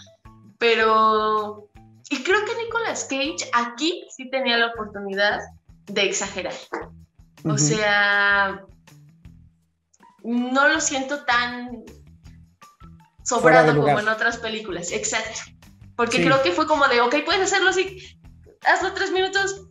pero... 0.57 1.67
Y 2.09 2.23
creo 2.23 2.43
que 2.43 2.55
Nicolas 2.55 3.05
Cage 3.05 3.49
aquí 3.53 4.05
sí 4.15 4.29
tenía 4.29 4.57
la 4.57 4.67
oportunidad 4.67 5.39
de 5.85 6.03
exagerar. 6.03 6.53
O 7.45 7.49
uh 7.49 7.51
-huh. 7.53 7.57
sea, 7.57 8.65
no 10.23 10.67
lo 10.67 10.81
siento 10.81 11.23
tan 11.23 11.85
sobrado 13.23 13.75
como 13.75 13.99
en 13.99 14.09
otras 14.09 14.37
películas, 14.37 14.91
exacto. 14.91 15.39
Porque 15.95 16.17
sí. 16.17 16.25
creo 16.25 16.43
que 16.43 16.51
fue 16.51 16.67
como 16.67 16.85
de, 16.89 16.99
ok, 16.99 17.15
puedes 17.23 17.43
hacerlo 17.43 17.69
así, 17.69 18.19
hazlo 18.65 18.93
tres 18.93 19.11
minutos, 19.11 19.67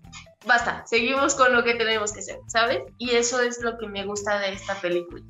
basta, 0.47 0.85
seguimos 0.87 1.35
con 1.35 1.53
lo 1.53 1.63
que 1.65 1.75
tenemos 1.75 2.13
que 2.13 2.21
hacer, 2.21 2.39
¿sabes? 2.47 2.81
Y 2.99 3.11
eso 3.11 3.41
es 3.41 3.61
lo 3.61 3.79
que 3.79 3.89
me 3.89 4.05
gusta 4.05 4.39
de 4.41 4.53
esta 4.53 4.75
película. 4.81 5.23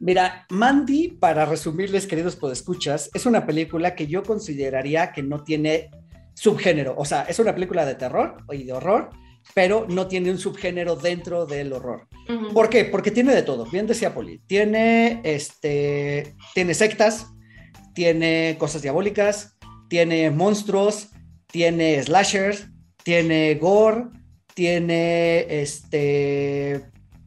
Mira, 0.00 0.46
Mandy, 0.50 1.08
para 1.08 1.44
resumirles, 1.44 2.06
queridos 2.06 2.36
podescuchas, 2.36 3.10
es 3.14 3.26
una 3.26 3.44
película 3.46 3.94
que 3.94 4.06
yo 4.06 4.22
consideraría 4.22 5.12
que 5.12 5.22
no 5.22 5.42
tiene 5.42 5.90
subgénero. 6.34 6.94
O 6.96 7.04
sea, 7.04 7.22
es 7.22 7.38
una 7.40 7.52
película 7.52 7.84
de 7.84 7.96
terror 7.96 8.36
y 8.52 8.62
de 8.62 8.72
horror, 8.72 9.10
pero 9.54 9.86
no 9.88 10.06
tiene 10.06 10.30
un 10.30 10.38
subgénero 10.38 10.94
dentro 10.94 11.46
del 11.46 11.72
horror. 11.72 12.06
¿Por 12.52 12.68
qué? 12.68 12.84
Porque 12.84 13.10
tiene 13.10 13.34
de 13.34 13.42
todo, 13.42 13.64
bien 13.64 13.86
decía 13.86 14.14
Poli. 14.14 14.38
Tiene, 14.46 15.20
este, 15.24 16.36
tiene 16.54 16.74
sectas, 16.74 17.26
tiene 17.92 18.56
cosas 18.58 18.82
diabólicas, 18.82 19.56
tiene 19.88 20.30
monstruos, 20.30 21.08
tiene 21.46 22.00
slashers, 22.02 22.68
tiene 23.02 23.56
gore, 23.56 24.04
tiene 24.58 25.46
este, 25.62 26.80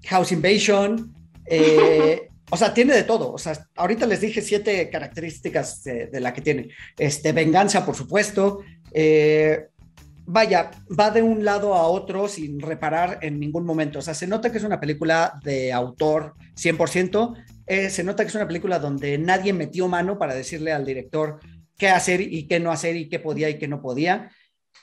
house 0.03 0.33
invasion, 0.33 1.15
eh, 1.45 2.27
o 2.51 2.57
sea, 2.57 2.73
tiene 2.73 2.93
de 2.93 3.03
todo. 3.03 3.31
O 3.31 3.37
sea, 3.37 3.69
ahorita 3.77 4.05
les 4.05 4.19
dije 4.19 4.41
siete 4.41 4.89
características 4.89 5.81
de, 5.85 6.19
la 6.19 6.33
que 6.33 6.41
tiene. 6.41 6.67
Este, 6.97 7.31
venganza, 7.31 7.85
por 7.85 7.95
supuesto. 7.95 8.59
Eh, 8.91 9.67
vaya, 10.25 10.71
va 10.99 11.09
de 11.09 11.21
un 11.21 11.45
lado 11.45 11.73
a 11.73 11.87
otro 11.87 12.27
sin 12.27 12.59
reparar 12.59 13.19
en 13.21 13.39
ningún 13.39 13.63
momento. 13.63 13.99
O 13.99 14.01
sea, 14.01 14.13
se 14.13 14.27
nota 14.27 14.51
que 14.51 14.57
es 14.57 14.65
una 14.65 14.81
película 14.81 15.39
de 15.41 15.71
autor 15.71 16.33
100%. 16.57 17.33
Eh, 17.65 17.89
se 17.89 18.03
nota 18.03 18.25
que 18.25 18.27
es 18.27 18.35
una 18.35 18.47
película 18.47 18.77
donde 18.77 19.17
nadie 19.17 19.53
metió 19.53 19.87
mano 19.87 20.19
para 20.19 20.35
decirle 20.35 20.73
al 20.73 20.85
director 20.85 21.39
qué 21.77 21.87
hacer 21.87 22.19
y 22.19 22.45
qué 22.45 22.59
no 22.59 22.73
hacer 22.73 22.97
y 22.97 23.07
qué 23.07 23.19
podía 23.19 23.49
y 23.49 23.57
qué 23.57 23.69
no 23.69 23.81
podía. 23.81 24.29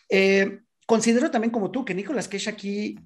Eh, 0.08 0.60
considero 0.88 1.30
también 1.30 1.50
como 1.50 1.70
tú 1.70 1.84
que 1.84 1.94
Nicolas 1.94 2.28
Cage 2.28 2.48
aquí 2.48 2.98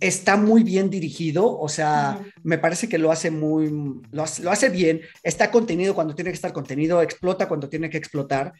está 0.00 0.38
muy 0.38 0.62
bien 0.62 0.88
dirigido, 0.88 1.58
o 1.60 1.68
sea, 1.68 2.18
me 2.42 2.56
parece 2.56 2.88
que 2.88 2.96
lo 2.96 3.12
hace 3.12 3.30
muy, 3.30 3.68
lo 4.10 4.24
lo 4.40 4.50
hace, 4.50 4.70
bien, 4.70 5.02
está 5.22 5.50
contenido 5.50 5.94
cuando 5.94 6.14
tiene 6.14 6.30
que 6.30 6.36
estar 6.36 6.54
contenido, 6.54 7.02
explota 7.02 7.46
cuando 7.46 7.68
tiene 7.68 7.90
que 7.90 7.98
explotar. 7.98 8.54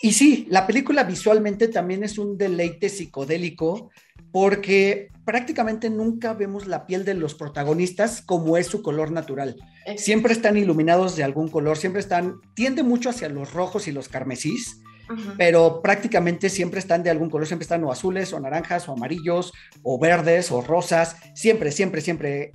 Y 0.00 0.12
sí, 0.12 0.46
la 0.48 0.64
película 0.64 1.02
visualmente 1.02 1.66
también 1.66 2.04
es 2.04 2.18
un 2.18 2.38
deleite 2.38 2.88
psicodélico 2.88 3.90
porque 4.30 5.08
prácticamente 5.24 5.90
nunca 5.90 6.34
vemos 6.34 6.68
la 6.68 6.86
piel 6.86 7.04
de 7.04 7.14
los 7.14 7.34
protagonistas 7.34 8.22
como 8.22 8.56
es 8.56 8.68
su 8.68 8.80
color 8.80 9.10
natural. 9.10 9.56
Siempre 9.96 10.32
están 10.32 10.56
iluminados 10.56 11.16
de 11.16 11.24
algún 11.24 11.48
color, 11.48 11.78
siempre 11.78 12.00
están, 12.00 12.36
tiende 12.54 12.84
mucho 12.84 13.10
hacia 13.10 13.28
los 13.28 13.52
rojos 13.52 13.88
y 13.88 13.92
los 13.92 14.08
carmesís, 14.08 14.80
pero 15.36 15.80
prácticamente 15.82 16.48
siempre 16.48 16.80
están 16.80 17.02
de 17.02 17.10
algún 17.10 17.30
color, 17.30 17.46
siempre 17.46 17.64
están 17.64 17.84
o 17.84 17.92
azules 17.92 18.32
o 18.32 18.40
naranjas 18.40 18.88
o 18.88 18.92
amarillos 18.92 19.52
o 19.82 19.98
verdes 19.98 20.50
o 20.50 20.60
rosas, 20.60 21.16
siempre, 21.34 21.70
siempre, 21.72 22.00
siempre. 22.00 22.52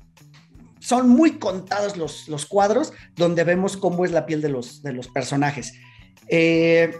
Son 0.80 1.10
muy 1.10 1.32
contados 1.32 1.98
los, 1.98 2.28
los 2.30 2.46
cuadros 2.46 2.94
donde 3.16 3.44
vemos 3.44 3.76
cómo 3.76 4.06
es 4.06 4.12
la 4.12 4.26
piel 4.26 4.42
de 4.42 4.50
los, 4.50 4.82
de 4.82 4.94
los 4.94 5.10
personajes. 5.10 5.74
Eh, 6.30 6.92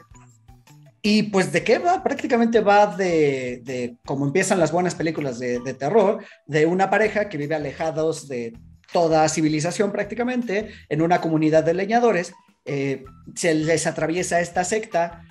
y 1.02 1.24
pues 1.24 1.52
de 1.52 1.64
qué 1.64 1.80
va, 1.80 2.04
prácticamente 2.04 2.60
va 2.60 2.88
de, 2.88 3.62
de 3.64 3.98
cómo 4.06 4.26
empiezan 4.26 4.60
las 4.60 4.72
buenas 4.72 4.96
películas 4.96 5.40
de, 5.40 5.60
terror, 5.74 6.24
de 6.46 6.66
una 6.66 6.90
pareja 6.90 7.30
que 7.30 7.38
vive 7.38 7.56
alejados 7.56 8.28
de 8.28 8.54
toda 8.92 9.30
civilización 9.30 9.92
prácticamente, 9.92 10.72
en 10.90 11.02
una 11.02 11.22
comunidad 11.22 11.64
de 11.64 11.74
leñadores, 11.74 12.34
eh, 12.66 13.06
se 13.36 13.54
les 13.54 13.88
atraviesa 13.88 14.42
esta 14.42 14.64
secta, 14.66 15.24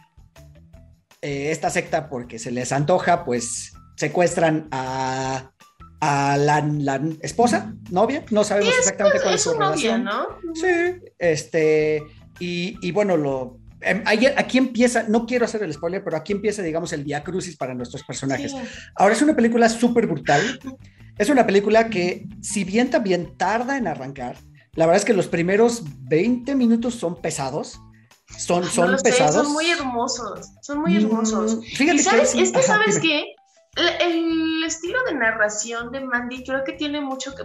eh, 1.22 1.50
esta 1.50 1.70
secta 1.70 2.08
porque 2.08 2.38
se 2.38 2.50
les 2.50 2.72
antoja, 2.72 3.24
pues 3.24 3.72
secuestran 3.96 4.68
a, 4.70 5.50
a 6.00 6.36
la, 6.36 7.00
esposa, 7.22 7.74
novia, 7.90 8.24
no 8.30 8.44
sabemos 8.44 8.74
exactamente 8.78 9.20
cuál 9.22 9.34
es 9.34 9.42
su 9.42 9.52
relación. 9.54 10.04
¿no? 10.04 10.28
Sí, 10.54 11.00
este, 11.18 12.02
y, 12.38 12.76
y 12.80 12.92
bueno, 12.92 13.16
lo 13.16 13.58
Em, 13.80 14.02
aquí 14.06 14.58
empieza, 14.58 15.04
no 15.04 15.26
quiero 15.26 15.44
hacer 15.44 15.62
el 15.62 15.72
spoiler, 15.72 16.02
pero 16.02 16.16
aquí 16.16 16.32
empieza, 16.32 16.62
digamos, 16.62 16.92
el 16.92 17.04
via 17.04 17.22
crucis 17.22 17.56
para 17.56 17.74
nuestros 17.74 18.02
personajes. 18.02 18.54
Ahora 18.96 19.14
es 19.14 19.22
una 19.22 19.36
película 19.36 19.68
súper 19.68 20.06
brutal. 20.06 20.58
Es 21.16 21.28
una 21.28 21.46
película 21.46 21.88
que, 21.88 22.26
si 22.40 22.64
bien 22.64 22.90
también 22.90 23.36
tarda 23.36 23.76
en 23.76 23.86
arrancar, 23.86 24.36
la 24.74 24.86
verdad 24.86 25.00
es 25.00 25.04
que 25.04 25.14
los 25.14 25.28
primeros 25.28 25.82
20 26.08 26.54
minutos 26.54 26.94
son 26.94 27.20
pesados. 27.20 27.80
Son, 28.36 28.64
son 28.64 28.96
pesados. 29.02 29.34
son 29.34 29.52
muy 29.52 29.70
hermosos. 29.70 30.48
Son 30.62 30.78
muy 30.78 30.96
hermosos. 30.96 31.56
Mm, 31.56 31.62
fíjate 31.62 31.98
sabes, 31.98 32.32
que, 32.34 32.42
es 32.42 32.52
que, 32.52 32.62
¿sabes 32.62 32.98
qué? 33.00 33.34
el, 34.00 34.64
estilo 34.64 35.02
de 35.04 35.14
narración 35.14 35.90
de 35.92 36.00
Mandy 36.00 36.44
creo 36.44 36.64
que 36.64 36.72
tiene 36.72 37.00
mucho 37.00 37.34
que 37.34 37.44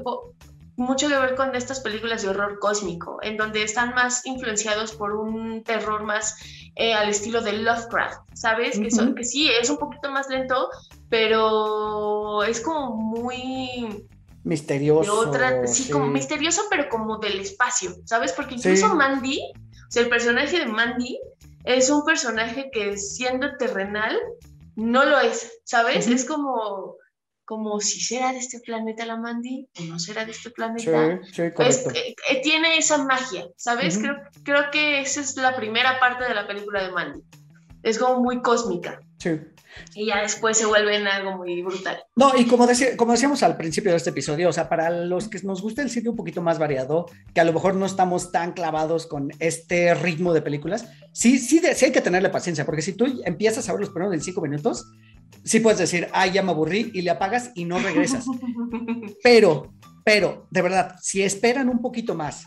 mucho 0.76 1.08
que 1.08 1.18
ver 1.18 1.36
con 1.36 1.56
estas 1.56 1.80
películas 1.82 2.24
de 2.24 2.30
horror 2.30 2.58
cósmico, 2.60 3.20
en 3.22 3.38
donde 3.38 3.64
están 3.64 3.94
más 3.94 4.26
influenciados 4.26 4.94
por 4.94 5.16
un 5.16 5.64
terror 5.64 6.04
más 6.04 6.36
eh, 6.76 6.94
al 6.94 7.10
estilo 7.10 7.42
de 7.42 7.54
Lovecraft, 7.54 8.22
¿sabes? 8.34 8.80
que, 8.80 8.90
son, 8.90 9.14
que 9.14 9.24
sí, 9.24 9.50
es 9.50 9.70
un 9.70 9.78
poquito 9.78 10.10
más 10.10 10.30
lento, 10.30 10.70
pero 11.10 12.44
es 12.44 12.60
como 12.60 12.96
muy... 12.96 14.08
Misterioso. 14.44 15.32
sí, 15.68 15.92
como 15.92 16.08
misterioso, 16.08 16.64
pero 16.72 16.90
como 16.90 17.20
del 17.20 17.40
espacio, 17.40 17.96
¿sabes? 18.06 18.34
Porque 18.34 18.56
incluso 18.56 18.96
Mandy, 18.96 19.40
o 19.40 19.63
sea, 19.94 20.04
el 20.04 20.10
personaje 20.10 20.60
de 20.60 20.66
Mandy 20.66 21.20
es 21.66 21.90
un 21.90 22.04
personaje 22.04 22.70
que 22.72 22.98
siendo 22.98 23.56
terrenal, 23.58 24.20
no 24.76 25.06
lo 25.06 25.20
es, 25.20 25.60
¿sabes? 25.64 26.08
Es 26.08 26.26
como 26.26 26.98
como 27.46 27.80
si 27.82 28.00
será 28.00 28.32
de 28.32 28.40
este 28.40 28.62
planeta 28.62 29.06
la 29.06 29.18
Mandy 29.18 29.68
o 29.80 29.84
no 29.84 30.00
será 30.00 30.26
de 30.26 30.32
este 30.32 30.50
planeta. 30.50 31.20
Sí, 31.26 31.34
sí, 31.34 31.44
pues, 31.56 31.86
eh, 31.94 32.16
eh, 32.30 32.42
tiene 32.42 32.78
esa 32.78 33.04
magia, 33.04 33.48
¿sabes? 33.58 33.98
creo, 33.98 34.16
creo 34.44 34.72
que 34.72 35.02
esa 35.02 35.22
es 35.22 35.36
la 35.36 35.56
primera 35.56 36.00
parte 36.00 36.24
de 36.24 36.34
la 36.34 36.48
película 36.48 36.84
de 36.84 36.92
Mandy. 36.92 37.22
Es 37.84 38.00
como 38.00 38.22
muy 38.22 38.42
cósmica. 38.42 39.02
Sí. 39.20 39.40
Y 39.96 40.08
ya 40.08 40.22
después 40.22 40.58
se 40.58 40.66
vuelve 40.66 40.98
en 40.98 41.08
algo 41.08 41.38
muy 41.38 41.62
brutal. 41.62 42.04
No, 42.16 42.38
y 42.38 42.46
como, 42.46 42.68
decía, 42.68 42.96
como 42.96 43.12
decíamos 43.12 43.44
al 43.44 43.58
principio 43.58 43.92
de 43.92 43.98
este 43.98 44.12
episodio, 44.12 44.50
o 44.50 44.54
sea, 44.54 44.70
para 44.70 44.90
los 44.90 45.28
que 45.28 45.40
nos 45.44 45.62
gusta 45.62 45.82
el 45.82 45.90
cine 45.90 46.10
un 46.10 46.16
poquito 46.16 46.42
más 46.42 46.60
variado, 46.60 47.08
que 47.34 47.42
a 47.42 47.44
lo 47.44 47.54
mejor 47.54 47.76
no 47.76 47.86
estamos 47.86 48.32
tan 48.32 48.54
clavados 48.54 49.08
con 49.08 49.32
este 49.40 49.94
ritmo 49.96 50.34
de 50.34 50.42
películas, 50.42 50.88
sí, 51.12 51.38
sí, 51.40 51.62
sí 51.76 51.86
hay 51.86 51.92
que 51.92 52.02
tenerle 52.02 52.30
paciencia, 52.30 52.66
porque 52.66 52.82
si 52.82 52.94
tú 52.94 53.22
empiezas 53.26 53.68
a 53.68 53.74
ver 53.74 53.82
los 53.82 53.90
primeros 53.90 54.14
en 54.14 54.22
cinco 54.22 54.42
minutos, 54.42 54.86
sí 55.44 55.60
puedes 55.60 55.80
decir, 55.80 56.08
ay, 56.14 56.32
ya 56.32 56.44
me 56.44 56.52
aburrí 56.52 56.92
y 56.94 57.02
le 57.02 57.12
apagas 57.12 57.52
y 57.56 57.66
no 57.66 57.80
regresas. 57.80 58.26
pero, 59.24 59.74
pero, 60.04 60.48
de 60.52 60.62
verdad, 60.62 60.96
si 61.02 61.24
esperan 61.24 61.70
un 61.70 61.82
poquito 61.82 62.16
más, 62.16 62.46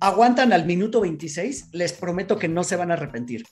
aguantan 0.00 0.52
al 0.52 0.64
minuto 0.64 1.02
26, 1.02 1.68
les 1.72 1.92
prometo 1.92 2.38
que 2.38 2.48
no 2.48 2.64
se 2.64 2.76
van 2.76 2.90
a 2.90 2.94
arrepentir. 2.94 3.44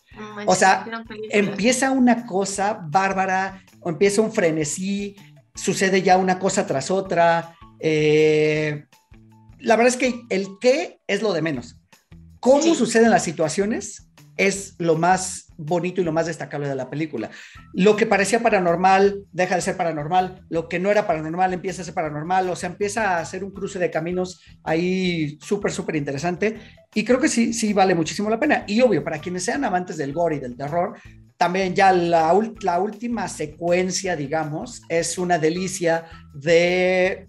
o 0.46 0.54
sea, 0.54 0.86
empieza 1.30 1.90
una 1.90 2.26
cosa 2.26 2.80
bárbara, 2.82 3.62
o 3.80 3.90
empieza 3.90 4.22
un 4.22 4.32
frenesí, 4.32 5.14
sucede 5.54 6.02
ya 6.02 6.16
una 6.16 6.38
cosa 6.38 6.66
tras 6.66 6.90
otra. 6.90 7.54
Eh, 7.80 8.84
la 9.58 9.76
verdad 9.76 9.92
es 9.92 9.98
que 9.98 10.22
el 10.30 10.48
qué 10.60 11.00
es 11.06 11.22
lo 11.22 11.32
de 11.32 11.42
menos. 11.42 11.76
¿Cómo 12.40 12.74
suceden 12.74 13.10
las 13.10 13.24
situaciones? 13.24 14.08
Es 14.38 14.76
lo 14.78 14.96
más 14.96 15.52
bonito 15.58 16.00
y 16.00 16.04
lo 16.04 16.12
más 16.12 16.26
destacable 16.26 16.68
de 16.68 16.76
la 16.76 16.88
película. 16.88 17.30
Lo 17.74 17.96
que 17.96 18.06
parecía 18.06 18.40
paranormal 18.40 19.24
deja 19.32 19.56
de 19.56 19.60
ser 19.60 19.76
paranormal, 19.76 20.46
lo 20.48 20.68
que 20.68 20.78
no 20.78 20.90
era 20.90 21.06
paranormal 21.06 21.52
empieza 21.52 21.82
a 21.82 21.84
ser 21.84 21.94
paranormal, 21.94 22.48
o 22.48 22.56
sea, 22.56 22.70
empieza 22.70 23.18
a 23.18 23.24
ser 23.24 23.44
un 23.44 23.50
cruce 23.50 23.78
de 23.78 23.90
caminos 23.90 24.40
ahí 24.62 25.36
súper, 25.42 25.72
súper 25.72 25.96
interesante 25.96 26.58
y 26.94 27.04
creo 27.04 27.20
que 27.20 27.28
sí, 27.28 27.52
sí 27.52 27.72
vale 27.72 27.94
muchísimo 27.94 28.30
la 28.30 28.40
pena. 28.40 28.64
Y 28.66 28.80
obvio, 28.80 29.04
para 29.04 29.18
quienes 29.18 29.44
sean 29.44 29.64
amantes 29.64 29.96
del 29.96 30.12
gore 30.12 30.36
y 30.36 30.40
del 30.40 30.56
terror, 30.56 30.96
también 31.36 31.74
ya 31.74 31.92
la, 31.92 32.32
última 32.32 33.28
secuencia, 33.28 34.16
digamos, 34.16 34.82
es 34.88 35.18
una 35.18 35.38
delicia 35.38 36.06
de 36.34 37.28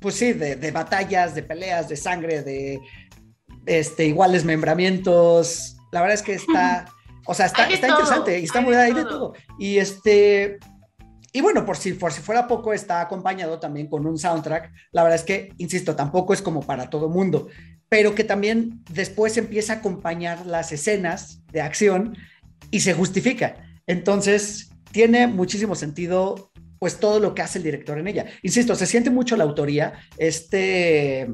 pues 0.00 0.16
sí, 0.16 0.32
de, 0.32 0.70
batallas, 0.72 1.32
de 1.32 1.44
peleas, 1.44 1.88
de 1.88 1.94
sangre, 1.94 2.42
de, 2.42 2.80
este, 3.66 4.06
igual 4.06 4.32
desmembramientos. 4.32 5.76
La 5.90 6.00
verdad 6.00 6.14
es 6.14 6.22
que 6.22 6.34
está, 6.34 6.86
o 7.26 7.34
sea, 7.34 7.46
está, 7.46 7.68
está 7.68 7.88
interesante 7.88 8.40
y 8.40 8.44
está 8.44 8.60
muy 8.60 8.74
ahí 8.74 8.92
de 8.92 9.04
todo. 9.04 9.34
Y 9.58 9.78
este, 9.78 10.58
y 11.32 11.40
bueno, 11.40 11.64
por 11.64 11.76
si, 11.76 11.94
por 11.94 12.12
si 12.12 12.20
fuera 12.20 12.46
poco, 12.46 12.72
está 12.72 13.00
acompañado 13.00 13.58
también 13.58 13.88
con 13.88 14.06
un 14.06 14.18
soundtrack. 14.18 14.70
La 14.92 15.02
verdad 15.02 15.18
es 15.18 15.24
que, 15.24 15.52
insisto, 15.56 15.96
tampoco 15.96 16.34
es 16.34 16.42
como 16.42 16.60
para 16.60 16.90
todo 16.90 17.08
mundo, 17.08 17.48
pero 17.88 18.14
que 18.14 18.24
también 18.24 18.82
después 18.90 19.36
empieza 19.38 19.72
a 19.72 19.76
acompañar 19.76 20.44
las 20.46 20.72
escenas 20.72 21.42
de 21.50 21.62
acción 21.62 22.16
y 22.70 22.80
se 22.80 22.92
justifica. 22.92 23.56
Entonces, 23.86 24.70
tiene 24.90 25.26
muchísimo 25.26 25.74
sentido, 25.74 26.50
pues 26.78 26.98
todo 26.98 27.18
lo 27.18 27.34
que 27.34 27.40
hace 27.40 27.58
el 27.58 27.64
director 27.64 27.98
en 27.98 28.08
ella. 28.08 28.26
Insisto, 28.42 28.74
se 28.74 28.86
siente 28.86 29.08
mucho 29.08 29.36
la 29.36 29.44
autoría. 29.44 29.94
Este 30.18 31.30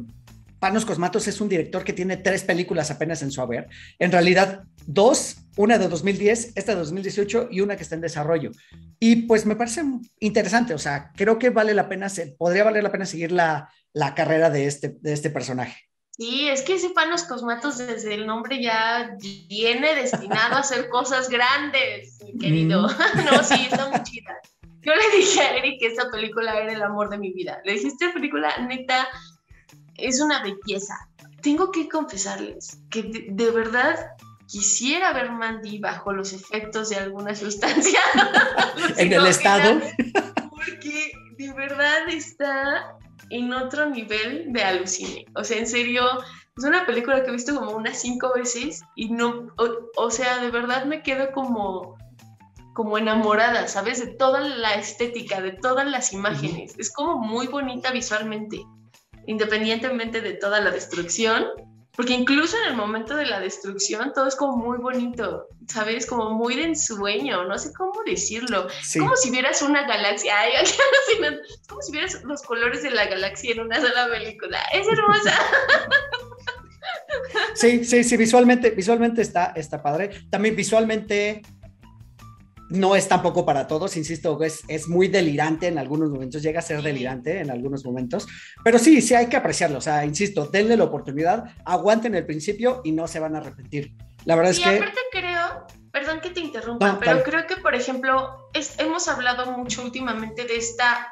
Panos 0.58 0.84
Cosmatos 0.84 1.28
es 1.28 1.40
un 1.40 1.48
director 1.48 1.84
que 1.84 1.92
tiene 1.92 2.16
tres 2.16 2.42
películas 2.42 2.90
apenas 2.90 3.22
en 3.22 3.30
su 3.30 3.40
haber. 3.40 3.68
En 3.98 4.10
realidad, 4.10 4.64
dos, 4.86 5.36
una 5.56 5.78
de 5.78 5.88
2010, 5.88 6.52
esta 6.56 6.72
de 6.72 6.78
2018 6.78 7.48
y 7.50 7.60
una 7.60 7.76
que 7.76 7.82
está 7.82 7.94
en 7.94 8.00
desarrollo. 8.00 8.50
Y 8.98 9.26
pues 9.26 9.46
me 9.46 9.56
parece 9.56 9.82
interesante, 10.18 10.74
o 10.74 10.78
sea, 10.78 11.12
creo 11.16 11.38
que 11.38 11.50
vale 11.50 11.74
la 11.74 11.88
pena, 11.88 12.08
podría 12.36 12.64
valer 12.64 12.82
la 12.82 12.92
pena 12.92 13.06
seguir 13.06 13.30
la, 13.32 13.70
carrera 14.16 14.50
de 14.50 14.66
este, 14.66 14.96
de 15.00 15.12
este 15.12 15.30
personaje. 15.30 15.88
Sí, 16.10 16.48
es 16.48 16.62
que 16.62 16.74
ese 16.74 16.90
Panos 16.90 17.22
Cosmatos 17.22 17.78
desde 17.78 18.14
el 18.14 18.26
nombre 18.26 18.60
ya 18.60 19.16
viene 19.48 19.94
destinado 19.94 20.56
a 20.56 20.60
hacer 20.60 20.88
cosas 20.88 21.28
grandes, 21.28 22.18
mi 22.24 22.36
querido. 22.36 22.88
no, 23.30 23.44
sí, 23.44 23.68
está 23.70 23.88
muy 23.88 24.02
chida. 24.02 24.36
Yo 24.80 24.92
le 24.94 25.16
dije 25.16 25.40
a 25.40 25.56
Eric 25.56 25.78
que 25.78 25.86
esta 25.86 26.10
película 26.10 26.58
era 26.58 26.72
el 26.72 26.82
amor 26.82 27.10
de 27.10 27.18
mi 27.18 27.32
vida. 27.32 27.60
Le 27.64 27.74
dije, 27.74 27.86
esta 27.86 28.12
película 28.12 28.52
neta 28.66 29.08
es 29.98 30.20
una 30.20 30.42
belleza. 30.42 30.94
Tengo 31.42 31.70
que 31.70 31.88
confesarles 31.88 32.78
que 32.90 33.26
de, 33.28 33.50
verdad 33.50 34.12
quisiera 34.46 35.12
ver 35.12 35.30
Mandy 35.30 35.78
bajo 35.78 36.12
los 36.12 36.32
efectos 36.32 36.88
de 36.88 36.96
alguna 36.96 37.34
sustancia. 37.34 38.00
en 38.96 39.12
el 39.12 39.26
estado. 39.26 39.80
Porque 40.50 41.12
de 41.36 41.52
verdad 41.52 42.08
está 42.08 42.96
en 43.30 43.52
otro 43.52 43.90
nivel 43.90 44.52
de 44.52 44.62
alucine. 44.62 45.26
O 45.34 45.44
sea, 45.44 45.58
en 45.58 45.66
serio, 45.66 46.04
es 46.56 46.64
una 46.64 46.86
película 46.86 47.22
que 47.22 47.30
he 47.30 47.32
visto 47.32 47.54
como 47.54 47.72
unas 47.72 48.00
cinco 48.00 48.32
veces 48.34 48.82
y 48.96 49.10
no, 49.10 49.48
o, 49.96 50.10
sea, 50.10 50.38
de 50.38 50.50
verdad 50.50 50.84
me 50.86 51.02
quedo 51.02 51.32
como 51.32 51.96
como 52.74 52.96
enamorada, 52.96 53.66
¿sabes? 53.66 53.98
De 53.98 54.06
toda 54.06 54.40
la 54.40 54.74
estética, 54.74 55.40
de 55.40 55.50
todas 55.50 55.84
las 55.84 56.12
imágenes. 56.12 56.76
Es 56.78 56.92
como 56.92 57.18
muy 57.18 57.48
bonita 57.48 57.90
visualmente, 57.90 58.64
independientemente 59.28 60.22
de 60.22 60.32
toda 60.32 60.58
la 60.58 60.70
destrucción, 60.70 61.46
porque 61.94 62.14
incluso 62.14 62.56
en 62.64 62.70
el 62.70 62.76
momento 62.76 63.14
de 63.14 63.26
la 63.26 63.40
destrucción 63.40 64.12
todo 64.14 64.26
es 64.26 64.36
como 64.36 64.56
muy 64.56 64.78
bonito, 64.78 65.48
¿sabes? 65.68 66.06
Como 66.06 66.30
muy 66.30 66.56
de 66.56 66.64
ensueño, 66.64 67.44
no 67.44 67.58
sé 67.58 67.72
cómo 67.74 67.92
decirlo. 68.06 68.68
Como 68.98 69.14
si 69.16 69.30
vieras 69.30 69.60
una 69.60 69.86
galaxia, 69.86 70.38
ay, 70.38 70.52
es 70.62 70.78
como 71.68 71.82
si 71.82 71.92
vieras 71.92 72.22
los 72.24 72.42
colores 72.42 72.82
de 72.82 72.90
la 72.90 73.06
galaxia 73.06 73.52
en 73.52 73.60
una 73.60 73.80
sola 73.80 74.08
película. 74.08 74.62
Es 74.72 74.86
hermosa. 74.88 75.38
Sí, 77.54 77.84
sí, 77.84 78.04
sí, 78.04 78.16
visualmente, 78.16 78.70
visualmente 78.70 79.20
está, 79.20 79.52
está 79.56 79.82
padre. 79.82 80.10
También 80.30 80.56
visualmente 80.56 81.42
no 82.70 82.96
es 82.96 83.08
tampoco 83.08 83.44
para 83.46 83.66
todos, 83.66 83.96
insisto, 83.96 84.42
es, 84.42 84.62
es 84.68 84.88
muy 84.88 85.08
delirante 85.08 85.66
en 85.66 85.78
algunos 85.78 86.10
momentos, 86.10 86.42
llega 86.42 86.60
a 86.60 86.62
ser 86.62 86.82
delirante 86.82 87.40
en 87.40 87.50
algunos 87.50 87.84
momentos, 87.84 88.26
pero 88.62 88.78
sí, 88.78 89.00
sí 89.00 89.14
hay 89.14 89.26
que 89.26 89.36
apreciarlo, 89.36 89.78
o 89.78 89.80
sea, 89.80 90.04
insisto, 90.04 90.46
denle 90.46 90.76
la 90.76 90.84
oportunidad, 90.84 91.44
aguanten 91.64 92.14
el 92.14 92.26
principio 92.26 92.80
y 92.84 92.92
no 92.92 93.06
se 93.06 93.20
van 93.20 93.34
a 93.36 93.38
arrepentir. 93.38 93.94
La 94.24 94.36
verdad 94.36 94.52
es 94.52 94.60
que... 94.60 94.76
aparte 94.76 95.00
creo, 95.10 95.66
perdón 95.90 96.20
que 96.20 96.30
te 96.30 96.40
interrumpa, 96.40 96.98
pero 97.00 97.22
creo 97.22 97.46
que, 97.46 97.56
por 97.56 97.74
ejemplo, 97.74 98.50
hemos 98.78 99.08
hablado 99.08 99.52
mucho 99.52 99.82
últimamente 99.82 100.44
de 100.44 100.56
esta 100.56 101.10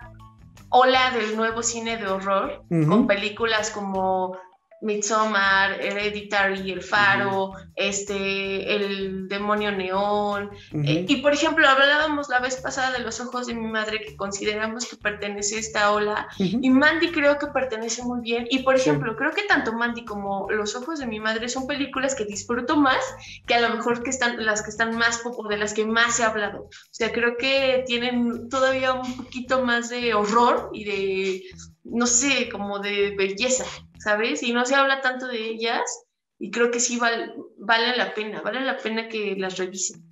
ola 0.68 1.12
del 1.12 1.36
nuevo 1.36 1.62
cine 1.62 1.96
de 1.96 2.06
horror, 2.06 2.64
con 2.68 3.06
películas 3.06 3.70
como 3.70 4.36
Midsommar, 4.80 5.80
Hereditary, 5.80 6.70
El 6.70 6.82
Faro, 6.82 7.52
este, 7.74 8.74
El 8.74 9.28
Demonio 9.28 9.72
Neón. 9.72 10.50
Eh, 10.84 11.06
y 11.08 11.16
por 11.16 11.32
ejemplo, 11.32 11.66
hablábamos 11.68 12.28
la 12.28 12.40
vez 12.40 12.56
pasada 12.56 12.92
de 12.92 13.00
Los 13.00 13.20
Ojos 13.20 13.46
de 13.46 13.54
mi 13.54 13.68
Madre, 13.68 14.00
que 14.00 14.16
consideramos 14.16 14.86
que 14.86 14.96
pertenece 14.96 15.56
a 15.56 15.60
esta 15.60 15.92
ola. 15.92 16.28
Y 16.38 16.70
Mandy 16.70 17.10
creo 17.10 17.38
que 17.38 17.46
pertenece 17.48 18.02
muy 18.02 18.20
bien. 18.20 18.46
Y 18.50 18.60
por 18.60 18.76
ejemplo, 18.76 19.16
creo 19.16 19.32
que 19.32 19.42
tanto 19.42 19.72
Mandy 19.72 20.04
como 20.04 20.50
Los 20.50 20.76
Ojos 20.76 20.98
de 20.98 21.06
mi 21.06 21.20
Madre 21.20 21.48
son 21.48 21.66
películas 21.66 22.14
que 22.14 22.24
disfruto 22.24 22.76
más 22.76 23.02
que 23.46 23.54
a 23.54 23.60
lo 23.60 23.74
mejor 23.74 24.02
que 24.02 24.10
están, 24.10 24.44
las 24.44 24.62
que 24.62 24.70
están 24.70 24.96
más 24.96 25.18
poco, 25.18 25.48
de 25.48 25.56
las 25.56 25.72
que 25.74 25.86
más 25.86 26.20
ha 26.20 26.28
hablado. 26.28 26.64
O 26.64 26.70
sea, 26.90 27.12
creo 27.12 27.36
que 27.36 27.84
tienen 27.86 28.48
todavía 28.48 28.92
un 28.92 29.16
poquito 29.16 29.64
más 29.64 29.88
de 29.88 30.14
horror 30.14 30.70
y 30.72 30.84
de 30.84 31.42
no 31.90 32.06
sé, 32.06 32.48
como 32.50 32.78
de 32.78 33.14
belleza, 33.16 33.64
¿sabes? 33.98 34.42
Y 34.42 34.52
no 34.52 34.64
se 34.64 34.74
habla 34.74 35.00
tanto 35.00 35.26
de 35.26 35.48
ellas 35.48 35.82
y 36.38 36.50
creo 36.50 36.70
que 36.70 36.80
sí 36.80 36.98
vale, 36.98 37.32
vale 37.58 37.96
la 37.96 38.14
pena, 38.14 38.42
vale 38.42 38.60
la 38.60 38.76
pena 38.76 39.08
que 39.08 39.34
las 39.36 39.56
revisen. 39.56 40.02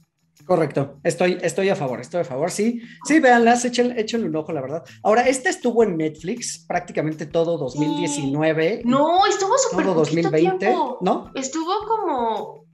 Correcto, 0.45 0.99
estoy, 1.05 1.39
estoy 1.41 1.71
a 1.71 1.77
favor, 1.77 2.01
estoy 2.01 2.21
a 2.21 2.25
favor, 2.25 2.51
sí, 2.51 2.83
sí, 3.07 3.19
véanlas, 3.19 3.65
échenle, 3.65 3.99
échenle 3.99 4.27
un 4.27 4.37
ojo, 4.37 4.53
la 4.53 4.61
verdad. 4.61 4.85
Ahora, 5.03 5.27
esta 5.27 5.49
estuvo 5.49 5.85
en 5.85 5.97
Netflix 5.97 6.65
prácticamente 6.67 7.27
todo 7.27 7.57
2019. 7.57 8.83
No, 8.85 9.25
estuvo 9.27 9.57
súper 9.57 9.87
Todo 9.87 9.95
2020, 9.95 10.59
tiempo. 10.59 10.99
¿no? 11.01 11.31
Estuvo 11.35 11.73
como 11.87 12.67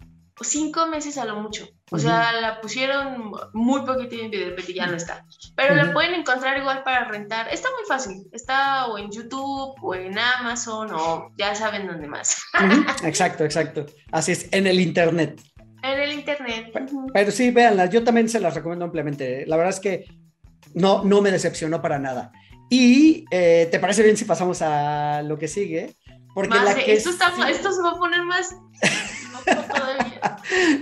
cinco 0.43 0.87
meses 0.87 1.19
a 1.19 1.25
lo 1.25 1.37
mucho. 1.37 1.69
O 1.91 1.99
sea, 1.99 2.33
la 2.33 2.61
pusieron 2.61 3.33
muy 3.53 3.83
poquito 3.83 4.15
y 4.15 4.29
de 4.31 4.47
repente 4.47 4.73
ya 4.73 4.87
no 4.87 4.97
está. 4.97 5.25
Pero 5.57 5.75
la 5.75 5.93
pueden 5.93 6.15
encontrar 6.15 6.57
igual 6.59 6.83
para 6.83 7.05
rentar. 7.05 7.49
Está 7.53 7.69
muy 7.77 7.87
fácil. 7.87 8.27
Está 8.33 8.87
o 8.87 8.99
en 8.99 9.11
YouTube 9.11 9.75
o 9.83 9.95
en 9.95 10.19
Amazon 10.19 10.91
o 10.93 11.33
ya 11.37 11.55
saben 11.55 11.87
dónde 11.87 12.07
más. 12.07 12.43
Exacto, 13.03 13.45
exacto. 13.45 13.87
Así 14.13 14.33
es, 14.33 14.49
en 14.53 14.67
el 14.67 14.81
Internet. 14.81 15.41
En 15.83 15.99
el 15.99 16.13
Internet. 16.13 16.73
Pero, 17.13 17.31
sí, 17.31 17.51
véanla. 17.51 17.87
Yo 17.87 18.05
también 18.05 18.29
se 18.29 18.41
las 18.41 18.55
recomiendo 18.55 18.85
ampliamente. 18.85 19.45
La 19.47 19.57
verdad 19.57 19.75
es 19.75 19.81
que 19.81 20.05
no, 20.75 21.05
no 21.05 21.21
me 21.21 21.31
decepcionó 21.31 21.83
para 21.83 21.99
nada. 21.99 22.33
Y 22.69 23.25
eh, 23.31 23.69
¿te 23.71 23.81
parece 23.81 24.03
bien 24.03 24.17
si 24.17 24.25
pasamos 24.25 24.63
a 24.63 25.23
lo 25.23 25.39
que 25.39 25.49
sigue? 25.49 25.97
Porque 26.35 26.55
la 26.55 26.75
que 26.75 26.93
esto, 26.93 27.11
está, 27.11 27.51
esto 27.51 27.73
se 27.73 27.83
va 27.83 27.91
a 27.91 27.99
poner 27.99 28.23
más 28.23 28.55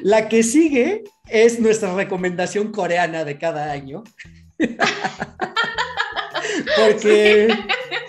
La 0.03 0.29
que 0.29 0.43
sigue 0.43 1.05
es 1.29 1.61
nuestra 1.61 1.95
recomendación 1.95 2.73
coreana 2.73 3.25
de 3.25 3.39
cada 3.39 3.71
año. 3.71 4.05
Porque 6.77 7.49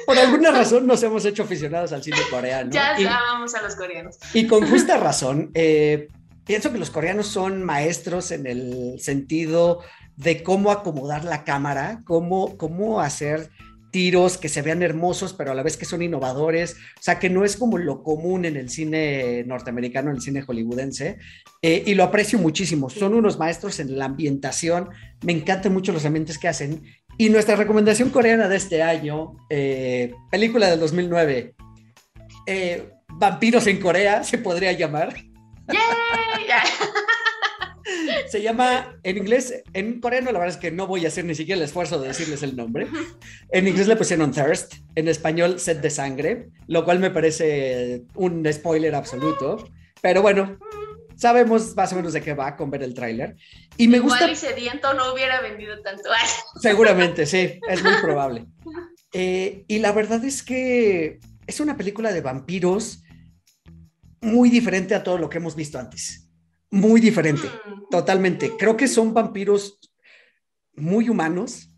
por 0.06 0.18
alguna 0.18 0.52
razón 0.52 0.88
nos 0.88 1.04
hemos 1.04 1.26
hecho 1.26 1.44
aficionados 1.44 1.92
al 1.94 2.04
cine 2.04 2.18
coreano. 2.30 2.72
Ya 2.72 2.96
vamos 3.32 3.54
a 3.56 3.62
los 3.62 3.76
coreanos. 3.76 4.18
Y 4.34 4.48
con 4.48 4.68
justa 4.68 4.98
razón, 4.98 5.52
eh, 5.54 6.08
pienso 6.46 6.72
que 6.72 6.80
los 6.80 6.90
coreanos 6.90 7.28
son 7.28 7.64
maestros 7.64 8.32
en 8.32 8.48
el 8.48 9.00
sentido 9.00 9.82
de 10.16 10.44
cómo 10.44 10.72
acomodar 10.72 11.24
la 11.24 11.44
cámara, 11.44 12.02
cómo, 12.06 12.58
cómo 12.58 13.02
hacer 13.02 13.52
tiros 13.92 14.38
que 14.38 14.50
se 14.50 14.62
vean 14.62 14.82
hermosos, 14.84 15.34
pero 15.34 15.52
a 15.52 15.56
la 15.56 15.64
vez 15.64 15.78
que 15.78 15.86
son 15.86 16.02
innovadores, 16.02 16.74
o 16.74 17.02
sea, 17.02 17.20
que 17.20 17.30
no 17.30 17.46
es 17.46 17.58
como 17.58 17.78
lo 17.78 18.04
común 18.04 18.46
en 18.46 18.58
el 18.58 18.70
cine 18.70 19.44
norteamericano, 19.46 20.10
en 20.10 20.18
el 20.18 20.22
cine 20.22 20.42
hollywoodense, 20.42 21.18
eh, 21.62 21.84
y 21.86 21.94
lo 21.96 22.04
aprecio 22.04 22.40
muchísimo. 22.40 22.90
Son 22.90 23.14
unos 23.14 23.38
maestros 23.40 23.80
en 23.80 23.98
la 23.98 24.06
ambientación, 24.06 24.90
me 25.24 25.34
encantan 25.34 25.74
mucho 25.74 25.92
los 25.92 26.06
ambientes 26.06 26.38
que 26.38 26.48
hacen. 26.48 26.84
Y 27.18 27.30
nuestra 27.30 27.56
recomendación 27.56 28.10
coreana 28.12 28.48
de 28.48 28.56
este 28.56 28.82
año, 28.82 29.36
eh, 29.50 30.14
película 30.32 30.70
del 30.70 30.80
2009, 30.80 31.56
eh, 32.46 32.90
Vampiros 33.10 33.68
en 33.68 33.80
Corea, 33.80 34.24
se 34.24 34.38
podría 34.38 34.72
llamar. 34.72 35.16
Se 38.28 38.42
llama, 38.42 39.00
en 39.04 39.18
inglés, 39.18 39.64
en 39.74 40.00
coreano 40.00 40.32
la 40.32 40.40
verdad 40.40 40.56
es 40.56 40.62
que 40.62 40.72
no 40.72 40.88
voy 40.88 41.06
a 41.06 41.08
hacer 41.08 41.26
ni 41.26 41.36
siquiera 41.36 41.58
el 41.58 41.66
esfuerzo 41.66 42.00
de 42.00 42.08
decirles 42.10 42.44
el 42.44 42.56
nombre. 42.56 42.88
En 43.52 43.68
inglés 43.68 43.88
le 43.88 43.96
pusieron 43.96 44.32
Thirst, 44.32 44.76
en 44.96 45.08
español 45.08 45.60
Sed 45.60 45.78
de 45.78 45.90
Sangre, 45.90 46.50
lo 46.68 46.86
cual 46.86 47.00
me 47.00 47.10
parece 47.10 48.04
un 48.16 48.48
spoiler 48.52 48.96
absoluto. 48.96 49.70
Pero 50.02 50.22
bueno, 50.22 50.58
sabemos 51.16 51.76
más 51.76 51.92
o 51.94 51.96
menos 51.96 52.14
de 52.14 52.22
qué 52.22 52.34
va 52.34 52.56
con 52.56 52.70
ver 52.70 52.84
el 52.84 52.94
tráiler. 52.94 53.36
Y 53.78 53.88
me 53.88 53.98
Igual 53.98 54.20
gusta... 54.20 54.32
y 54.32 54.36
sediento 54.36 54.94
no 54.94 55.14
hubiera 55.14 55.42
vendido 55.42 55.82
tanto. 55.82 56.10
Seguramente, 56.62 57.26
sí, 57.26 57.60
es 57.68 57.84
muy 57.84 57.94
probable. 58.02 58.46
Eh, 59.12 59.64
y 59.68 59.80
la 59.80 59.92
verdad 59.92 60.24
es 60.24 60.44
que 60.44 61.20
es 61.48 61.60
una 61.60 61.76
película 61.76 62.14
de 62.14 62.22
vampiros 62.22 63.04
muy 64.22 64.50
diferente 64.50 64.94
a 64.96 65.04
todo 65.04 65.18
lo 65.18 65.30
que 65.30 65.38
hemos 65.38 65.56
visto 65.56 65.80
antes 65.80 66.29
muy 66.72 67.02
diferente, 67.02 67.48
mm. 67.48 67.90
totalmente. 67.90 68.52
Creo 68.58 68.78
que 68.78 68.88
son 68.88 69.14
vampiros 69.14 69.80
muy 70.76 71.10
humanos, 71.10 71.70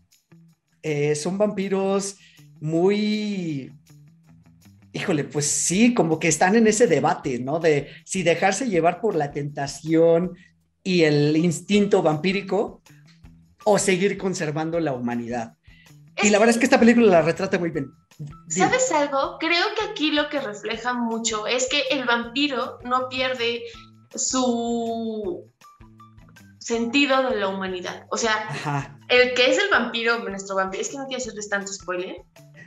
eh, 0.82 1.14
son 1.14 1.38
vampiros 1.38 2.18
muy, 2.60 3.72
híjole, 4.92 5.24
pues 5.24 5.46
sí, 5.46 5.94
como 5.94 6.18
que 6.18 6.28
están 6.28 6.56
en 6.56 6.66
ese 6.66 6.86
debate, 6.86 7.38
¿no? 7.38 7.58
De 7.58 7.88
si 8.04 8.22
dejarse 8.22 8.68
llevar 8.68 9.00
por 9.00 9.14
la 9.14 9.30
tentación 9.30 10.32
y 10.84 11.02
el 11.02 11.36
instinto 11.36 12.02
vampírico 12.02 12.82
o 13.64 13.78
seguir 13.78 14.18
conservando 14.18 14.80
la 14.80 14.92
humanidad. 14.92 15.54
Y 16.22 16.30
la 16.30 16.38
verdad 16.38 16.54
es 16.54 16.58
que 16.58 16.66
esta 16.66 16.78
película 16.78 17.06
la 17.06 17.22
retrata 17.22 17.58
muy 17.58 17.70
bien. 17.70 17.90
¿Sabes 18.48 18.92
algo? 18.92 19.38
Creo 19.40 19.66
que 19.76 19.90
aquí 19.90 20.10
lo 20.10 20.28
que 20.28 20.40
refleja 20.40 20.92
mucho 20.92 21.46
es 21.46 21.68
que 21.68 21.82
el 21.90 22.04
vampiro 22.04 22.78
no 22.84 23.08
pierde 23.08 23.62
su 24.14 25.50
sentido 26.58 27.30
de 27.30 27.36
la 27.36 27.48
humanidad. 27.48 28.06
O 28.10 28.16
sea, 28.16 28.98
el 29.08 29.34
que 29.34 29.50
es 29.50 29.58
el 29.58 29.68
vampiro, 29.70 30.18
nuestro 30.20 30.56
vampiro, 30.56 30.80
es 30.80 30.88
que 30.88 30.98
no 30.98 31.06
quiero 31.06 31.20
hacerles 31.20 31.48
tanto 31.48 31.72
spoiler, 31.72 32.16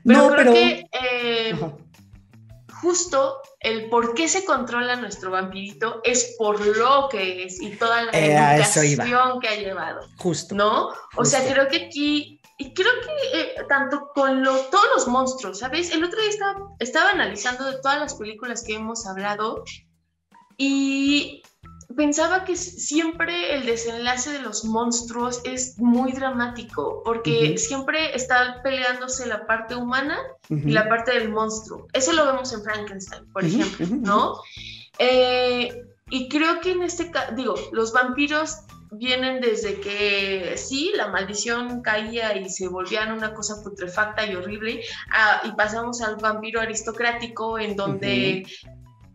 pero 0.03 0.29
creo 0.31 0.53
que 0.53 0.89
eh, 0.91 1.55
justo 2.81 3.41
el 3.61 3.89
por 3.89 4.13
qué 4.13 4.27
se 4.27 4.45
controla 4.45 4.95
nuestro 4.97 5.31
vampirito 5.31 6.01
es 6.03 6.35
por 6.37 6.63
lo 6.77 7.07
que 7.09 7.43
es 7.45 7.61
y 7.61 7.71
toda 7.71 8.03
la 8.03 8.11
eh, 8.11 8.35
educación 8.35 9.39
que 9.39 9.47
ha 9.47 9.55
llevado. 9.55 10.01
Justo. 10.17 10.53
¿No? 10.53 10.89
O 11.15 11.25
sea, 11.25 11.41
creo 11.51 11.67
que 11.67 11.87
aquí 11.87 12.41
y 12.57 12.73
creo 12.73 12.91
que 13.01 13.41
eh, 13.41 13.55
tanto 13.67 14.11
con 14.13 14.41
los, 14.43 14.69
todos 14.69 14.85
los 14.95 15.07
monstruos, 15.07 15.59
¿sabes? 15.59 15.91
El 15.91 16.03
otro 16.03 16.19
día 16.21 16.29
estaba, 16.29 16.69
estaba 16.79 17.09
analizando 17.11 17.65
de 17.65 17.81
todas 17.81 17.99
las 17.99 18.13
películas 18.13 18.63
que 18.63 18.75
hemos 18.75 19.05
hablado 19.05 19.63
y 20.57 21.41
pensaba 21.95 22.45
que 22.45 22.55
siempre 22.55 23.55
el 23.55 23.65
desenlace 23.65 24.31
de 24.31 24.41
los 24.41 24.65
monstruos 24.65 25.41
es 25.45 25.77
muy 25.77 26.11
dramático, 26.11 27.01
porque 27.05 27.57
siempre 27.57 28.15
está 28.15 28.61
peleándose 28.63 29.25
la 29.27 29.45
parte 29.45 29.75
humana 29.75 30.17
y 30.49 30.71
la 30.71 30.89
parte 30.89 31.13
del 31.13 31.29
monstruo. 31.29 31.87
Eso 31.93 32.13
lo 32.13 32.25
vemos 32.25 32.51
en 32.53 32.63
Frankenstein, 32.63 33.31
por 33.31 33.45
ejemplo, 33.45 33.87
¿no? 34.01 34.39
Eh, 34.99 35.83
y 36.09 36.29
creo 36.29 36.59
que 36.61 36.71
en 36.71 36.83
este 36.83 37.11
caso, 37.11 37.33
digo, 37.35 37.55
los 37.71 37.93
vampiros 37.93 38.57
vienen 38.91 39.41
desde 39.41 39.79
que 39.79 40.53
sí, 40.57 40.91
la 40.95 41.07
maldición 41.07 41.81
caía 41.81 42.37
y 42.37 42.49
se 42.49 42.67
volvían 42.67 43.11
una 43.11 43.33
cosa 43.33 43.61
putrefacta 43.63 44.25
y 44.25 44.35
horrible, 44.35 44.81
y 45.43 45.51
pasamos 45.51 46.01
al 46.01 46.17
vampiro 46.17 46.61
aristocrático 46.61 47.59
en 47.59 47.75
donde 47.75 48.45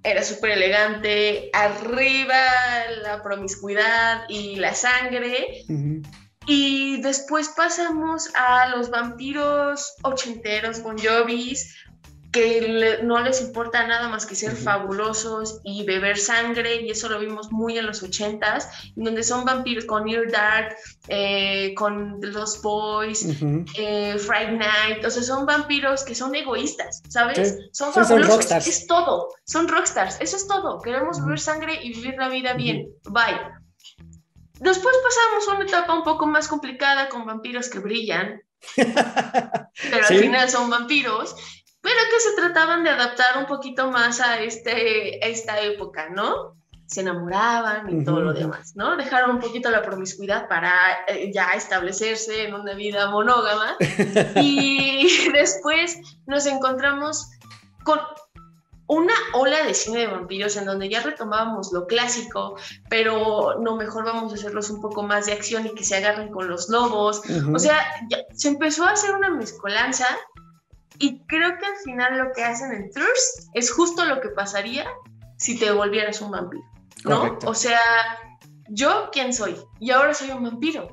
era 0.02 0.22
súper 0.22 0.52
elegante, 0.52 1.50
arriba 1.52 2.36
la 3.02 3.22
promiscuidad 3.22 4.24
y 4.28 4.56
la 4.56 4.74
sangre. 4.74 5.64
Y 6.46 7.00
después 7.02 7.50
pasamos 7.50 8.30
a 8.34 8.68
los 8.68 8.90
vampiros 8.90 9.94
ochenteros, 10.02 10.82
Bon 10.82 10.96
Jovis, 10.98 11.76
que 12.32 13.00
no 13.02 13.20
les 13.20 13.40
importa 13.40 13.86
nada 13.86 14.08
más 14.08 14.24
que 14.24 14.34
ser 14.34 14.54
fabulosos 14.54 15.60
y 15.64 15.84
beber 15.84 16.16
sangre, 16.16 16.82
y 16.82 16.90
eso 16.90 17.08
lo 17.08 17.18
vimos 17.18 17.50
muy 17.50 17.76
en 17.76 17.86
los 17.86 18.02
ochentas, 18.02 18.68
donde 18.94 19.22
son 19.22 19.44
vampiros 19.44 19.84
con 19.84 20.04
Near 20.04 20.30
Dark, 20.30 20.76
eh, 21.08 21.74
con 21.74 22.20
Los 22.20 22.62
Boys, 22.62 23.26
eh, 23.76 24.16
Friday 24.18 24.56
Night, 24.56 25.04
o 25.04 25.10
sea, 25.10 25.22
son 25.22 25.44
vampiros 25.44 26.04
que 26.04 26.14
son 26.14 26.34
egoístas, 26.34 27.02
¿sabes? 27.08 27.58
Son 27.72 27.92
fabulosos, 27.92 28.50
es 28.50 28.86
todo, 28.86 29.28
son 29.44 29.66
rockstars, 29.66 30.20
eso 30.20 30.36
es 30.36 30.46
todo, 30.46 30.80
queremos 30.80 31.22
beber 31.24 31.40
sangre 31.40 31.80
y 31.82 31.92
vivir 31.94 32.14
la 32.16 32.28
vida 32.28 32.54
bien, 32.54 32.88
bye. 33.04 33.40
Después 34.60 34.94
pasamos 35.02 35.48
a 35.48 35.54
una 35.54 35.64
etapa 35.64 35.94
un 35.94 36.04
poco 36.04 36.26
más 36.26 36.46
complicada 36.46 37.08
con 37.08 37.24
vampiros 37.24 37.68
que 37.68 37.78
brillan, 37.78 38.42
pero 38.76 40.06
al 40.06 40.16
final 40.16 40.50
son 40.50 40.68
vampiros 40.68 41.34
pero 41.80 41.96
que 42.10 42.20
se 42.20 42.36
trataban 42.36 42.84
de 42.84 42.90
adaptar 42.90 43.38
un 43.38 43.46
poquito 43.46 43.90
más 43.90 44.20
a, 44.20 44.40
este, 44.40 45.28
esta 45.30 45.60
época, 45.60 46.08
¿no? 46.10 46.56
Se 46.86 47.02
enamoraban 47.02 48.00
y 48.00 48.04
todo 48.04 48.20
lo 48.20 48.32
demás, 48.32 48.72
¿no? 48.74 48.96
Dejaron 48.96 49.30
un 49.30 49.40
poquito 49.40 49.70
la 49.70 49.80
promiscuidad 49.80 50.48
para 50.48 50.74
eh, 51.06 51.30
ya 51.32 51.52
establecerse 51.52 52.44
en 52.44 52.54
una 52.54 52.74
vida 52.74 53.10
monógama. 53.10 53.76
y 54.36 55.30
después 55.32 55.98
nos 56.26 56.46
encontramos 56.46 57.30
con 57.84 58.00
una 58.90 59.14
ola 59.34 59.62
de 59.62 59.72
cine 59.72 60.00
de 60.00 60.06
vampiros 60.08 60.56
en 60.56 60.64
donde 60.64 60.88
ya 60.88 61.00
retomábamos 61.00 61.72
lo 61.72 61.86
clásico, 61.86 62.56
pero 62.88 63.60
no, 63.60 63.76
mejor 63.76 64.04
vamos 64.04 64.32
a 64.32 64.34
hacerlos 64.34 64.68
un 64.68 64.80
poco 64.80 65.04
más 65.04 65.26
de 65.26 65.32
acción 65.32 65.64
y 65.64 65.74
que 65.74 65.84
se 65.84 65.96
agarren 65.96 66.32
con 66.32 66.48
los 66.48 66.68
lobos. 66.68 67.22
O 67.54 67.58
sea, 67.60 67.78
se 68.34 68.48
empezó 68.48 68.84
a 68.84 68.90
hacer 68.90 69.14
una 69.14 69.30
mezcolanza 69.30 70.06
y 71.00 71.18
creo 71.26 71.58
que 71.58 71.66
al 71.66 71.76
final 71.82 72.18
lo 72.18 72.32
que 72.32 72.44
hacen 72.44 72.72
en 72.72 72.90
Thirst 72.90 73.48
es 73.54 73.72
justo 73.72 74.04
lo 74.04 74.20
que 74.20 74.28
pasaría 74.28 74.86
si 75.38 75.58
te 75.58 75.72
volvieras 75.72 76.20
un 76.20 76.30
vampiro, 76.30 76.62
¿no? 77.04 77.38
O 77.46 77.54
sea, 77.54 77.80
yo 78.68 79.08
quién 79.10 79.32
soy 79.32 79.56
y 79.80 79.90
ahora 79.90 80.12
soy 80.12 80.30
un 80.30 80.44
vampiro. 80.44 80.88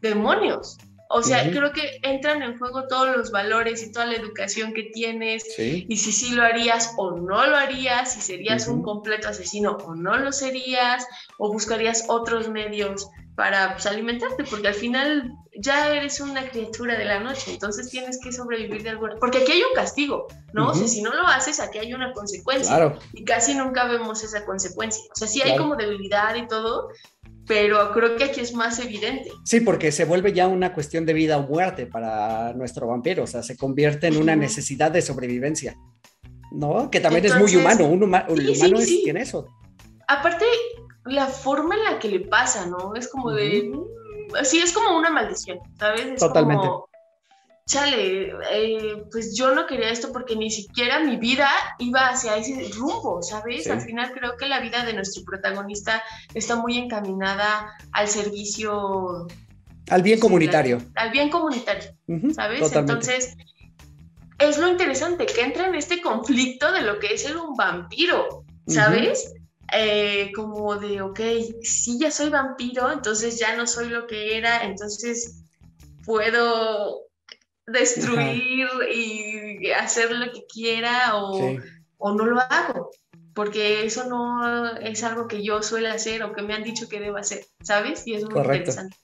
Demonios. 0.00 0.78
O 1.10 1.22
sea, 1.22 1.50
creo 1.50 1.72
que 1.72 2.00
entran 2.02 2.42
en 2.42 2.58
juego 2.58 2.86
todos 2.86 3.16
los 3.16 3.30
valores 3.30 3.82
y 3.82 3.92
toda 3.92 4.06
la 4.06 4.14
educación 4.14 4.74
que 4.74 4.84
tienes 4.84 5.44
y 5.58 5.96
si 5.96 6.12
sí 6.12 6.34
lo 6.34 6.42
harías 6.42 6.94
o 6.96 7.12
no 7.12 7.46
lo 7.46 7.56
harías, 7.56 8.12
si 8.12 8.20
serías 8.20 8.68
un 8.68 8.82
completo 8.82 9.28
asesino 9.28 9.72
o 9.84 9.94
no 9.94 10.18
lo 10.18 10.32
serías, 10.32 11.06
o 11.38 11.52
buscarías 11.52 12.04
otros 12.08 12.50
medios 12.50 13.08
para 13.38 13.74
pues, 13.74 13.86
alimentarte, 13.86 14.42
porque 14.50 14.66
al 14.66 14.74
final 14.74 15.32
ya 15.56 15.94
eres 15.94 16.20
una 16.20 16.50
criatura 16.50 16.98
de 16.98 17.04
la 17.04 17.20
noche, 17.20 17.52
entonces 17.52 17.88
tienes 17.88 18.18
que 18.20 18.32
sobrevivir 18.32 18.82
de 18.82 18.88
alguna 18.88 19.14
Porque 19.14 19.38
aquí 19.38 19.52
hay 19.52 19.60
un 19.60 19.76
castigo, 19.76 20.26
¿no? 20.52 20.70
O 20.70 20.74
sea, 20.74 20.88
si 20.88 21.02
no 21.02 21.14
lo 21.14 21.24
haces, 21.24 21.60
aquí 21.60 21.78
hay 21.78 21.94
una 21.94 22.12
consecuencia. 22.12 22.98
Y 23.12 23.24
casi 23.24 23.54
nunca 23.54 23.86
vemos 23.86 24.24
esa 24.24 24.44
consecuencia. 24.44 25.04
O 25.12 25.14
sea, 25.14 25.28
sí 25.28 25.40
hay 25.40 25.56
como 25.56 25.76
debilidad 25.76 26.34
y 26.34 26.48
todo, 26.48 26.88
pero 27.46 27.92
creo 27.92 28.16
que 28.16 28.24
aquí 28.24 28.40
es 28.40 28.54
más 28.54 28.80
evidente. 28.80 29.30
Sí, 29.44 29.60
porque 29.60 29.92
se 29.92 30.04
vuelve 30.04 30.32
ya 30.32 30.48
una 30.48 30.74
cuestión 30.74 31.06
de 31.06 31.12
vida 31.12 31.36
o 31.36 31.46
muerte 31.46 31.86
para 31.86 32.54
nuestro 32.54 32.88
vampiro, 32.88 33.22
o 33.22 33.28
sea, 33.28 33.44
se 33.44 33.56
convierte 33.56 34.08
en 34.08 34.16
una 34.16 34.34
necesidad 34.34 34.90
de 34.90 35.00
sobrevivencia, 35.00 35.76
¿no? 36.50 36.90
Que 36.90 36.98
también 36.98 37.24
es 37.24 37.38
muy 37.38 37.54
humano, 37.54 37.86
un, 37.86 38.02
humano 38.02 38.26
es, 38.36 39.02
tiene 39.04 39.22
eso. 39.22 39.46
Aparte, 40.08 40.44
la 41.08 41.26
forma 41.26 41.74
en 41.74 41.84
la 41.84 41.98
que 41.98 42.08
le 42.08 42.20
pasa, 42.20 42.66
¿no? 42.66 42.94
Es 42.94 43.08
como 43.08 43.30
de... 43.30 43.72
Sí, 44.44 44.60
es 44.60 44.72
como 44.72 44.96
una 44.96 45.10
maldición, 45.10 45.58
¿sabes? 45.78 46.20
Totalmente. 46.20 46.68
chale, 47.66 48.32
eh, 48.50 49.04
pues 49.10 49.34
yo 49.34 49.54
no 49.54 49.66
quería 49.66 49.90
esto 49.90 50.12
porque 50.12 50.36
ni 50.36 50.50
siquiera 50.50 51.00
mi 51.00 51.16
vida 51.16 51.48
iba 51.78 52.08
hacia 52.08 52.36
ese 52.36 52.70
rumbo, 52.74 53.22
¿sabes? 53.22 53.68
Al 53.68 53.80
final 53.80 54.12
creo 54.12 54.36
que 54.36 54.46
la 54.46 54.60
vida 54.60 54.84
de 54.84 54.92
nuestro 54.92 55.24
protagonista 55.24 56.02
está 56.34 56.56
muy 56.56 56.78
encaminada 56.78 57.72
al 57.92 58.08
servicio... 58.08 59.26
Al 59.90 60.02
bien 60.02 60.20
comunitario. 60.20 60.82
Al, 60.94 61.10
bien 61.10 61.30
comunitario, 61.30 61.90
¿sabes? 62.34 62.70
Entonces, 62.72 63.34
es 64.38 64.58
lo 64.58 64.68
interesante, 64.68 65.26
que 65.26 65.40
entra 65.40 65.66
en 65.66 65.74
este 65.74 66.00
conflicto 66.00 66.70
de 66.72 66.82
lo 66.82 66.98
que 66.98 67.14
es 67.14 67.22
ser 67.22 67.36
un 67.36 67.54
vampiro, 67.54 68.44
¿sabes? 68.66 69.34
Eh, 69.72 70.32
como 70.34 70.76
de, 70.76 71.02
ok, 71.02 71.20
si 71.62 71.98
ya 71.98 72.10
soy 72.10 72.30
vampiro, 72.30 72.90
entonces 72.90 73.38
ya 73.38 73.54
no 73.54 73.66
soy 73.66 73.90
lo 73.90 74.06
que 74.06 74.38
era, 74.38 74.64
entonces 74.64 75.44
puedo 76.06 77.02
destruir 77.66 78.66
y 78.90 79.70
hacer 79.72 80.10
lo 80.12 80.32
que 80.32 80.46
quiera 80.46 81.16
o, 81.16 81.58
o, 81.98 82.14
no 82.14 82.24
lo 82.24 82.40
hago, 82.40 82.90
porque 83.34 83.84
eso 83.84 84.04
no 84.08 84.74
es 84.78 85.04
algo 85.04 85.28
que 85.28 85.44
yo 85.44 85.62
suele 85.62 85.88
hacer 85.88 86.22
o 86.22 86.32
que 86.32 86.42
me 86.42 86.54
han 86.54 86.64
dicho 86.64 86.88
que 86.88 87.00
debo 87.00 87.18
hacer, 87.18 87.44
¿sabes? 87.62 88.06
Y 88.06 88.14
es 88.14 88.24
muy 88.24 88.40
interesante. 88.40 88.96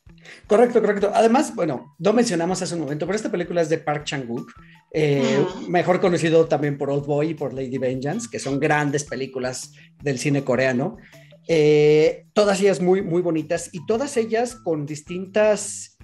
Correcto, 0.47 0.81
correcto. 0.81 1.11
Además, 1.15 1.55
bueno, 1.55 1.95
no 1.99 2.13
mencionamos 2.13 2.61
hace 2.61 2.75
un 2.75 2.83
momento, 2.83 3.07
pero 3.07 3.17
esta 3.17 3.31
película 3.31 3.63
es 3.63 3.69
de 3.69 3.79
Park 3.79 4.05
Chang-wook, 4.05 4.53
eh, 4.93 5.45
mejor 5.69 6.01
conocido 6.01 6.47
también 6.47 6.77
por 6.77 6.91
Old 6.91 7.07
Boy 7.07 7.31
y 7.31 7.35
por 7.35 7.55
Lady 7.55 7.79
Vengeance, 7.79 8.29
que 8.31 8.39
son 8.39 8.61
grandes 8.61 9.05
películas 9.05 9.73
del 10.03 10.19
cine 10.19 10.45
coreano. 10.45 10.97
Eh, 11.49 12.27
todas 12.33 12.61
ellas 12.61 12.81
muy, 12.81 13.03
muy 13.03 13.23
bonitas 13.23 13.71
y 13.73 13.85
todas 13.87 14.17
ellas 14.17 14.57
con 14.57 14.87
distintas, 14.87 15.97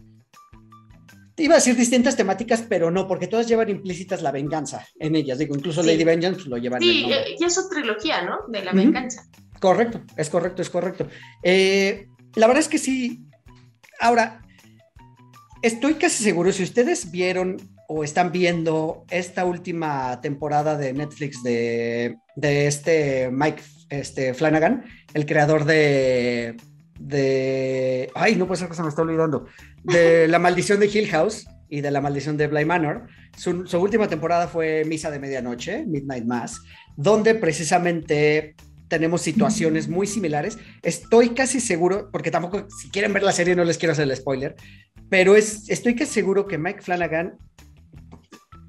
iba 1.36 1.54
a 1.54 1.58
decir 1.58 1.76
distintas 1.76 2.16
temáticas, 2.16 2.64
pero 2.68 2.90
no, 2.90 3.06
porque 3.06 3.26
todas 3.26 3.46
llevan 3.46 3.68
implícitas 3.68 4.22
la 4.22 4.32
venganza 4.32 4.86
en 4.98 5.16
ellas. 5.16 5.38
Digo, 5.38 5.54
incluso 5.54 5.82
Lady 5.82 6.04
Vengeance 6.04 6.48
lo 6.48 6.56
lleva 6.56 6.78
Sí, 6.78 7.10
eh, 7.10 7.36
y 7.38 7.44
es 7.44 7.54
su 7.54 7.68
trilogía, 7.68 8.22
¿no? 8.22 8.38
De 8.48 8.64
la 8.64 8.72
venganza. 8.72 9.22
Correcto, 9.60 10.00
es 10.16 10.30
correcto, 10.30 10.62
es 10.62 10.70
correcto. 10.70 11.06
la 11.42 12.46
verdad 12.46 12.60
es 12.60 12.68
que 12.68 12.78
sí, 12.78 13.26
Ahora, 14.00 14.40
estoy 15.60 15.94
casi 15.94 16.24
seguro, 16.24 16.52
si 16.52 16.62
ustedes 16.62 17.10
vieron 17.10 17.58
o 17.86 18.02
están 18.02 18.32
viendo 18.32 19.04
esta 19.10 19.44
última 19.44 20.22
temporada 20.22 20.78
de 20.78 20.94
Netflix 20.94 21.42
de, 21.42 22.16
este 22.40 23.30
Mike 23.30 23.62
este, 23.90 24.32
Flanagan, 24.32 24.84
el 25.12 25.26
creador 25.26 25.66
de, 25.66 26.56
de... 26.98 28.10
Ay, 28.14 28.36
no 28.36 28.46
puede 28.46 28.60
ser 28.60 28.68
que 28.70 28.74
se 28.74 28.82
me 28.82 28.88
está 28.88 29.02
olvidando. 29.02 29.46
De 29.84 30.28
La 30.28 30.38
maldición 30.38 30.80
de 30.80 30.86
Hill 30.86 31.08
House 31.08 31.46
y 31.68 31.82
de 31.82 31.90
La 31.90 32.00
maldición 32.00 32.38
de 32.38 32.46
Bly 32.46 32.64
Manor. 32.64 33.06
Su 33.36 33.80
última 33.80 34.08
temporada 34.08 34.48
fue 34.48 34.84
Misa 34.86 35.10
de 35.10 35.18
Medianoche, 35.18 35.84
Midnight 35.84 36.24
Mass, 36.24 36.62
donde 36.96 37.34
precisamente 37.34 38.54
tenemos 38.90 39.22
situaciones 39.22 39.88
muy 39.88 40.06
similares. 40.06 40.58
Estoy 40.82 41.30
casi 41.30 41.60
seguro, 41.60 42.10
porque 42.10 42.30
tampoco, 42.30 42.66
si 42.68 42.90
quieren 42.90 43.14
ver 43.14 43.22
la 43.22 43.32
serie, 43.32 43.56
no 43.56 43.64
les 43.64 43.78
quiero 43.78 43.92
hacer 43.92 44.04
el 44.04 44.16
spoiler, 44.16 44.56
pero 45.08 45.36
es, 45.36 45.70
estoy 45.70 45.94
casi 45.94 46.12
seguro 46.12 46.46
que 46.46 46.58
Mike 46.58 46.82
Flanagan 46.82 47.38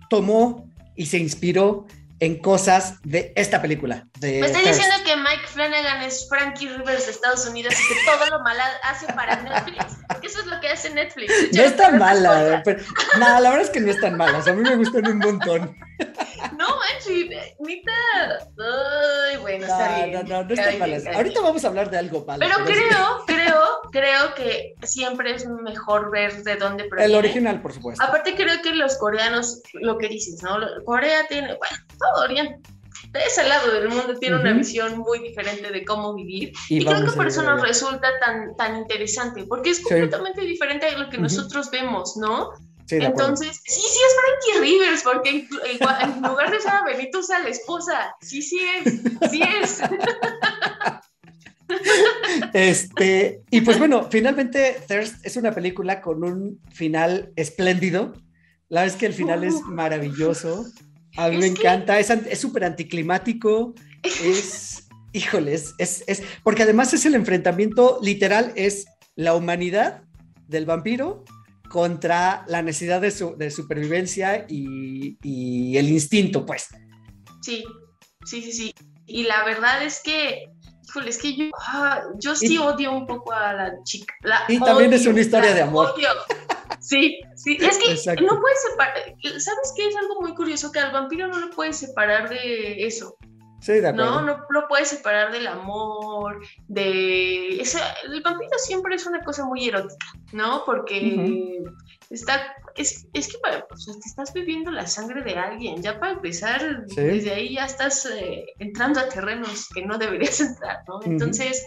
tomó 0.10 0.70
y 0.96 1.08
se 1.08 1.18
inspiró 1.18 1.88
en 2.22 2.38
cosas 2.38 3.02
de 3.02 3.34
esta 3.36 3.64
película. 3.64 4.08
De 4.20 4.42
Me 4.42 4.46
estás 4.46 4.64
diciendo 4.64 4.96
que 5.04 5.18
Mike 5.18 5.48
Flanagan 5.48 6.04
es 6.04 6.30
Frankie 6.30 6.70
Rivers 6.70 7.08
de 7.08 7.12
Estados 7.12 7.48
Unidos 7.48 7.74
y 7.74 7.94
que 7.94 8.00
todo 8.06 8.38
lo 8.38 8.44
malo 8.44 8.62
hace 8.84 9.08
para 9.08 9.42
Netflix. 9.42 9.98
Eso 10.22 10.42
es 10.42 10.46
lo 10.46 10.62
que 10.62 10.70
hace 10.70 10.92
Netflix. 10.92 11.34
No 11.52 11.64
es 11.64 11.76
tan 11.76 11.98
mala. 11.98 12.62
Pero, 12.64 12.80
no, 13.18 13.40
la 13.40 13.50
verdad 13.50 13.62
es 13.62 13.72
que 13.72 13.80
no 13.80 13.90
es 13.90 14.00
tan 14.00 14.18
mala. 14.18 14.38
a 14.38 14.54
mí 14.54 14.62
me 14.62 14.76
gustan 14.76 15.08
un 15.08 15.18
montón. 15.18 15.76
No, 16.58 16.68
manchi, 17.02 17.30
nita. 17.60 17.92
Ay, 18.58 19.38
bueno, 19.38 19.66
está 19.66 19.96
bien. 19.96 20.12
No, 20.14 20.24
no, 20.24 20.44
no, 20.44 20.54
es 20.54 20.60
tan 20.60 20.80
mala. 20.80 20.98
Ahorita 21.16 21.42
vamos 21.42 21.66
a 21.66 21.68
hablar 21.68 21.90
de 21.90 21.98
algo 21.98 22.26
malo. 22.26 22.40
Pero, 22.40 22.66
creo, 22.66 23.24
creo 23.26 23.72
creo 23.92 24.34
que 24.36 24.74
siempre 24.84 25.36
es 25.36 25.48
mejor 25.48 26.12
ver 26.12 26.44
de 26.44 26.56
dónde 26.56 26.86
proviene. 26.86 27.14
El 27.14 27.20
original, 27.20 27.62
por 27.62 27.74
supuesto. 27.74 28.04
Aparte 28.04 28.36
creo 28.36 28.62
que 28.62 28.74
los 28.74 28.98
coreanos, 28.98 29.62
lo 29.74 29.98
que 29.98 30.08
dices, 30.08 30.42
¿no? 30.42 30.58
Corea 30.86 31.28
tiene, 31.28 31.48
bueno, 31.48 31.78
todo 32.00 32.24
Oriente, 32.24 32.60
de 33.12 33.20
ese 33.26 33.48
lado 33.48 33.72
del 33.74 33.90
mundo 33.90 34.18
tiene 34.20 34.38
una 34.38 34.54
visión 34.54 35.00
muy 35.00 35.20
diferente 35.20 35.70
de 35.70 35.84
cómo 35.84 36.14
vivir. 36.14 36.54
Y, 36.70 36.86
creo 36.86 37.06
que 37.06 37.12
por 37.12 37.28
eso 37.28 37.42
nos 37.44 37.62
resulta 37.62 38.08
tan, 38.20 38.56
tan 38.56 38.78
interesante, 38.78 39.44
porque 39.48 39.72
es 39.72 39.82
completamente 39.82 40.42
diferente 40.42 40.88
a 40.88 40.98
lo 40.98 41.10
que 41.10 41.18
nosotros 41.18 41.70
vemos, 41.72 42.16
¿no? 42.18 42.52
Entonces, 42.92 43.62
sí, 43.64 43.82
sí 43.82 44.00
es 44.08 44.16
Frankie 44.52 44.72
Rivers, 44.72 45.04
porque 45.04 45.30
en, 45.30 46.22
lugar 46.22 46.52
de 46.52 46.60
ser 46.60 46.72
a 46.72 46.84
Benito 46.84 47.20
usa 47.20 47.40
la 47.40 47.50
esposa. 47.50 48.16
Sí, 48.22 48.42
sí 48.42 48.60
es, 48.60 49.32
sí 49.32 49.42
es. 49.62 49.82
Este, 52.54 53.44
y 53.50 53.62
pues 53.62 53.80
bueno, 53.80 54.10
finalmente 54.12 54.78
Thirst 54.90 55.26
es 55.26 55.38
una 55.38 55.54
película 55.54 56.02
con 56.02 56.22
un 56.24 56.60
final 56.70 57.32
espléndido. 57.38 58.14
La 58.68 58.82
verdad 58.82 58.96
es 58.96 59.00
que 59.00 59.06
el 59.06 59.14
final 59.14 59.46
es 59.46 59.62
maravilloso. 59.62 60.66
A 61.18 61.30
mí 61.30 61.38
me 61.38 61.48
encanta, 61.48 61.98
es 62.00 62.40
súper 62.40 62.66
anticlimático, 62.66 63.74
es, 64.04 64.88
híjoles, 65.14 65.74
es, 65.78 66.04
es, 66.08 66.24
porque 66.44 66.64
además 66.64 66.94
es 66.94 67.06
el 67.06 67.16
enfrentamiento 67.16 68.00
literal, 68.02 68.54
es 68.56 68.86
la 69.16 69.34
humanidad 69.36 70.04
del 70.48 70.66
vampiro 70.66 71.26
contra 71.72 72.44
la 72.48 72.62
necesidad 72.62 73.00
de, 73.00 73.12
su, 73.12 73.38
de 73.38 73.50
supervivencia 73.50 74.46
y, 74.50 75.18
y, 75.24 75.78
el 75.78 75.88
instinto, 75.90 76.46
pues. 76.46 76.68
Sí, 77.42 77.64
sí, 78.26 78.42
sí, 78.42 78.52
sí. 78.52 78.76
Y 79.08 79.24
la 79.24 79.46
verdad 79.46 79.82
es 79.82 80.02
que, 80.04 80.52
híjole, 80.86 81.10
es 81.10 81.18
que 81.18 81.36
yo, 81.36 81.46
ah, 81.58 82.04
yo 82.20 82.36
sí 82.36 82.58
odio 82.58 82.92
un 82.92 83.08
poco 83.08 83.32
a 83.32 83.54
la 83.54 83.84
chica. 83.84 84.14
y 84.50 84.60
también 84.60 84.92
es 84.92 85.06
una 85.08 85.22
historia 85.22 85.54
de 85.54 85.62
amor. 85.62 85.94
Sí, 86.80 87.20
sí, 87.36 87.58
es 87.62 87.78
que 87.78 88.24
no 88.24 88.42
puedes 88.42 88.62
separar, 88.70 89.16
¿sabes 89.38 89.74
qué? 89.76 89.88
Es 89.88 89.96
algo 89.96 90.20
muy 90.20 90.34
curioso 90.34 90.72
que 90.72 90.80
al 90.80 90.92
vampiro 90.92 91.28
no 91.28 91.40
lo 91.40 91.50
puedes 91.52 91.78
separar 91.78 92.28
de 92.28 92.86
eso. 92.86 93.16
Sí, 93.62 93.74
de 93.74 93.90
acuerdo. 93.90 94.22
No, 94.22 94.26
no 94.26 94.46
lo 94.50 94.68
puedes 94.68 94.90
separar 94.90 95.32
del 95.32 95.46
amor, 95.46 96.44
de... 96.68 97.60
el 97.60 98.22
vampiro 98.24 98.58
siempre 98.58 98.96
es 98.96 99.06
una 99.06 99.24
cosa 99.24 99.46
muy 99.46 99.68
erótica, 99.68 100.08
¿no? 100.34 100.64
Porque 100.66 101.64
está... 102.10 102.56
Es, 102.76 103.06
es 103.14 103.28
que 103.28 103.38
pues, 103.70 103.86
te 103.86 104.08
estás 104.08 104.34
bebiendo 104.34 104.72
la 104.72 104.88
sangre 104.88 105.22
de 105.22 105.36
alguien. 105.36 105.82
Ya 105.84 106.00
para 106.00 106.14
empezar, 106.14 106.86
desde 106.88 107.32
ahí 107.32 107.54
ya 107.54 107.66
estás 107.66 108.08
eh, 108.08 108.46
entrando 108.58 109.00
a 109.00 109.10
terrenos 109.10 109.70
que 109.70 109.86
no 109.86 110.00
deberías 110.00 110.40
entrar, 110.42 110.84
¿no? 110.88 111.00
Entonces, 111.04 111.64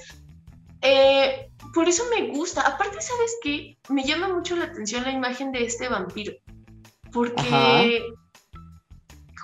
eh, 0.82 1.49
por 1.72 1.88
eso 1.88 2.03
me 2.11 2.28
gusta. 2.28 2.62
Aparte, 2.62 3.01
¿sabes 3.01 3.36
qué? 3.42 3.78
Me 3.88 4.03
llama 4.03 4.28
mucho 4.28 4.57
la 4.57 4.64
atención 4.64 5.05
la 5.05 5.12
imagen 5.12 5.53
de 5.53 5.64
este 5.64 5.88
vampiro. 5.88 6.32
Porque 7.12 8.03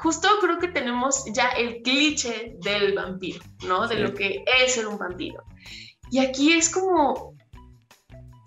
justo 0.02 0.28
creo 0.40 0.58
que 0.58 0.68
tenemos 0.68 1.24
ya 1.32 1.48
el 1.50 1.82
cliché 1.82 2.56
del 2.60 2.94
vampiro, 2.94 3.40
¿no? 3.66 3.86
De 3.86 3.96
lo 3.96 4.14
que 4.14 4.44
es 4.58 4.74
ser 4.74 4.86
un 4.86 4.98
vampiro. 4.98 5.44
Y 6.10 6.18
aquí 6.18 6.52
es 6.52 6.70
como... 6.70 7.34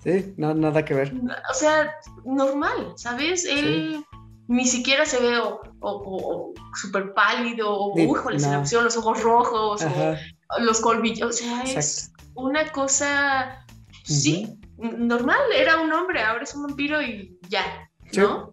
Sí, 0.03 0.33
no, 0.37 0.53
nada 0.53 0.83
que 0.83 0.93
ver. 0.93 1.13
O 1.49 1.53
sea, 1.53 1.93
normal, 2.25 2.93
¿sabes? 2.97 3.45
Él 3.45 4.03
ni 4.47 4.65
siquiera 4.65 5.05
se 5.05 5.21
ve 5.21 5.39
o, 5.79 6.53
súper 6.75 7.13
pálido, 7.13 7.69
o, 7.69 7.97
híjole, 7.97 8.39
se 8.39 8.51
le 8.51 8.59
pusieron 8.59 8.85
los 8.85 8.97
ojos 8.97 9.23
rojos, 9.23 9.83
o 9.83 10.59
los 10.59 10.81
colmillos, 10.81 11.29
o 11.29 11.31
sea, 11.31 11.63
es 11.63 12.11
una 12.35 12.69
cosa 12.71 13.65
sí, 14.03 14.59
normal, 14.77 15.39
era 15.55 15.79
un 15.79 15.93
hombre, 15.93 16.21
ahora 16.21 16.43
es 16.43 16.53
un 16.53 16.63
vampiro 16.63 17.01
y 17.01 17.37
ya, 17.47 17.89
¿no? 18.17 18.52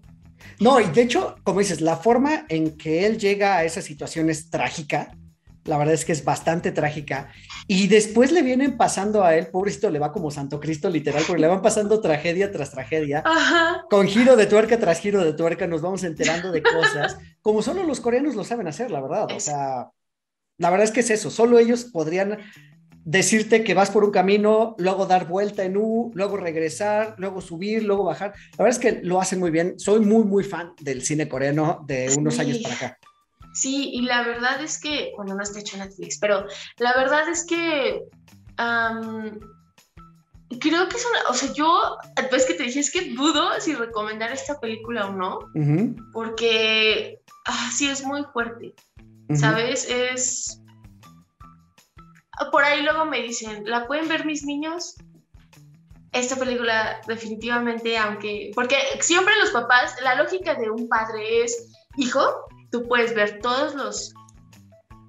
No, 0.59 0.80
y 0.80 0.84
de 0.86 1.03
hecho, 1.03 1.36
como 1.43 1.61
dices, 1.61 1.80
la 1.80 1.97
forma 1.97 2.47
en 2.49 2.76
que 2.76 3.07
él 3.07 3.18
llega 3.18 3.57
a 3.57 3.64
esa 3.64 3.82
situación 3.82 4.30
es 4.30 4.51
trágica. 4.51 5.16
La 5.64 5.76
verdad 5.76 5.95
es 5.95 6.05
que 6.05 6.12
es 6.12 6.24
bastante 6.24 6.72
trágica. 6.72 7.30
Y 7.66 7.86
después 7.86 8.32
le 8.32 8.43
vienen 8.43 8.76
pasando 8.76 9.24
a 9.24 9.36
él, 9.36 9.49
pobrecito, 9.49 9.91
le 9.91 9.99
va 9.99 10.11
como 10.12 10.30
Santo 10.30 10.59
Cristo 10.59 10.88
literal, 10.91 11.22
porque 11.26 11.41
le 11.41 11.47
van 11.47 11.62
pasando 11.62 12.01
tragedia 12.01 12.51
tras 12.51 12.70
tragedia. 12.70 13.22
Con 13.88 14.07
giro 14.09 14.36
de 14.36 14.47
tuerca 14.47 14.78
tras 14.78 15.01
giro 15.01 15.22
de 15.22 15.34
tuerca 15.34 15.66
nos 15.66 15.82
vamos 15.82 16.03
enterando 16.03 16.51
de 16.51 16.62
cosas, 16.62 17.18
como 17.43 17.62
solo 17.62 17.84
los 17.84 18.01
coreanos 18.01 18.34
lo 18.34 18.45
saben 18.45 18.66
hacer, 18.66 18.91
la 18.91 19.01
verdad. 19.01 19.28
O 19.36 19.41
sea, 19.41 19.91
la 20.59 20.70
verdad 20.70 20.84
es 20.84 20.91
que 20.91 21.01
es 21.01 21.11
eso, 21.11 21.30
solo 21.30 21.59
ellos 21.59 21.84
podrían 21.84 22.38
decirte 23.05 23.64
que 23.64 23.74
vas 23.74 23.90
por 23.90 24.05
un 24.05 24.11
camino, 24.11 24.74
luego 24.78 25.07
dar 25.07 25.26
vuelta 25.26 25.64
en 25.64 25.76
U, 25.76 26.11
luego 26.14 26.36
regresar, 26.36 27.14
luego 27.18 27.40
subir, 27.40 27.82
luego 27.82 28.05
bajar. 28.05 28.34
La 28.59 28.64
verdad 28.64 28.78
es 28.78 28.78
que 28.78 29.01
lo 29.03 29.20
hacen 29.20 29.38
muy 29.38 29.51
bien. 29.51 29.78
Soy 29.78 30.01
muy, 30.01 30.24
muy 30.24 30.44
fan 30.44 30.72
del 30.80 31.03
cine 31.03 31.28
coreano 31.28 31.84
de 31.86 32.12
unos 32.16 32.38
años 32.38 32.59
para 32.59 32.74
acá. 32.74 32.98
Sí, 33.53 33.90
y 33.92 34.03
la 34.03 34.22
verdad 34.22 34.62
es 34.62 34.80
que, 34.80 35.12
bueno, 35.16 35.34
no 35.34 35.42
está 35.42 35.59
hecho 35.61 35.76
Netflix, 35.76 36.18
pero 36.18 36.44
la 36.78 36.94
verdad 36.94 37.28
es 37.28 37.44
que 37.44 38.05
creo 40.59 40.88
que 40.88 40.96
es 40.96 41.07
una, 41.07 41.30
o 41.30 41.34
sea, 41.34 41.53
yo, 41.53 41.96
después 42.16 42.44
que 42.44 42.55
te 42.55 42.64
dije, 42.64 42.80
es 42.80 42.90
que 42.90 43.12
dudo 43.14 43.61
si 43.61 43.74
recomendar 43.74 44.32
esta 44.32 44.61
película 44.61 45.09
o 45.09 45.12
no, 45.12 45.38
porque 46.12 47.20
ah, 47.46 47.70
sí 47.72 47.88
es 47.88 48.05
muy 48.05 48.24
fuerte, 48.32 48.74
¿sabes? 49.34 49.88
Es 49.88 50.59
por 52.51 52.64
ahí 52.64 52.82
luego 52.82 53.05
me 53.05 53.22
dicen, 53.22 53.64
¿la 53.66 53.86
pueden 53.86 54.09
ver 54.09 54.24
mis 54.24 54.45
niños? 54.45 54.95
Esta 56.12 56.36
película 56.36 57.01
definitivamente, 57.07 57.97
aunque, 57.99 58.51
porque 58.55 58.76
siempre 59.01 59.34
los 59.41 59.51
papás, 59.51 59.95
la 60.03 60.16
lógica 60.16 60.55
de 60.55 60.70
un 60.70 60.88
padre 60.88 61.45
es, 61.45 61.72
hijo, 61.97 62.47
tú 62.72 62.88
puedes 62.88 63.14
ver 63.14 63.41
todos 63.41 63.74
los 63.74 64.14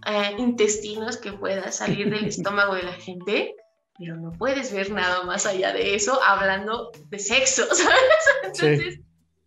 eh, 0.05 0.35
intestinos 0.37 1.17
que 1.17 1.33
puedas 1.33 1.77
salir 1.77 2.09
del 2.09 2.25
estómago 2.27 2.75
de 2.75 2.83
la 2.83 2.93
gente, 2.93 3.55
pero 3.97 4.15
no 4.15 4.31
puedes 4.31 4.73
ver 4.73 4.91
nada 4.91 5.23
más 5.23 5.45
allá 5.45 5.73
de 5.73 5.95
eso 5.95 6.21
hablando 6.23 6.91
de 7.09 7.19
sexo, 7.19 7.63
¿sabes? 7.73 7.99
Entonces, 8.43 8.99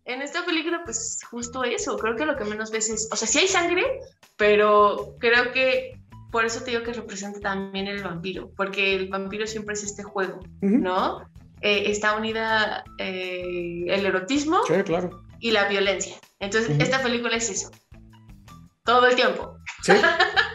en 0.05 0.21
esta 0.21 0.45
película, 0.45 0.81
pues 0.83 1.19
justo 1.29 1.63
eso, 1.63 1.97
creo 1.97 2.15
que 2.15 2.25
lo 2.25 2.37
que 2.37 2.45
menos 2.45 2.71
veces, 2.71 3.09
o 3.11 3.15
sea, 3.15 3.27
sí 3.27 3.39
hay 3.39 3.47
sangre, 3.47 3.99
pero 4.37 5.15
creo 5.19 5.51
que 5.51 5.99
por 6.35 6.43
eso 6.43 6.59
te 6.63 6.71
digo 6.71 6.83
que 6.83 6.91
representa 6.91 7.39
también 7.39 7.87
el 7.87 8.03
vampiro, 8.03 8.51
porque 8.57 8.93
el 8.93 9.07
vampiro 9.07 9.47
siempre 9.47 9.73
es 9.73 9.85
este 9.85 10.03
juego, 10.03 10.41
¿no? 10.59 11.21
Eh, 11.61 11.89
está 11.89 12.17
unida 12.17 12.83
eh, 12.97 13.85
el 13.87 14.05
erotismo 14.05 14.59
claro. 14.63 15.23
y 15.39 15.51
la 15.51 15.69
violencia. 15.69 16.17
Entonces, 16.41 16.77
esta 16.77 17.01
película 17.01 17.37
es 17.37 17.49
eso. 17.49 17.71
Todo 18.83 19.07
el 19.07 19.15
tiempo. 19.15 19.59
Sí, 19.81 19.93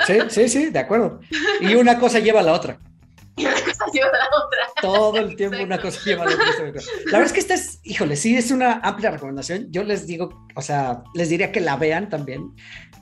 sí, 0.07 0.19
sí, 0.29 0.49
sí, 0.51 0.67
de 0.67 0.81
acuerdo. 0.81 1.19
Y 1.63 1.75
una 1.77 1.99
cosa 1.99 2.19
lleva 2.19 2.41
a 2.41 2.43
la 2.43 2.53
otra. 2.53 2.79
Y 3.37 3.47
una 3.47 3.55
cosa 3.55 3.87
lleva 3.91 4.09
a 4.09 4.19
la 4.19 4.27
otra. 4.45 4.59
Todo 4.83 5.17
el 5.17 5.35
tiempo 5.37 5.63
una 5.63 5.81
cosa 5.81 5.99
lleva 6.05 6.25
a 6.25 6.27
la 6.27 6.35
otra. 6.35 6.83
La 7.07 7.19
verdad 7.19 7.23
es 7.23 7.33
que 7.33 7.41
esta 7.41 7.55
es, 7.55 7.81
híjole, 7.85 8.17
sí, 8.17 8.37
es 8.37 8.51
una 8.51 8.81
amplia 8.83 9.13
recomendación. 9.13 9.69
Yo 9.71 9.83
les 9.83 10.07
digo, 10.07 10.47
o 10.55 10.61
sea, 10.61 11.05
les 11.15 11.31
diría 11.31 11.51
que 11.51 11.61
la 11.61 11.77
vean 11.77 12.11
también. 12.11 12.55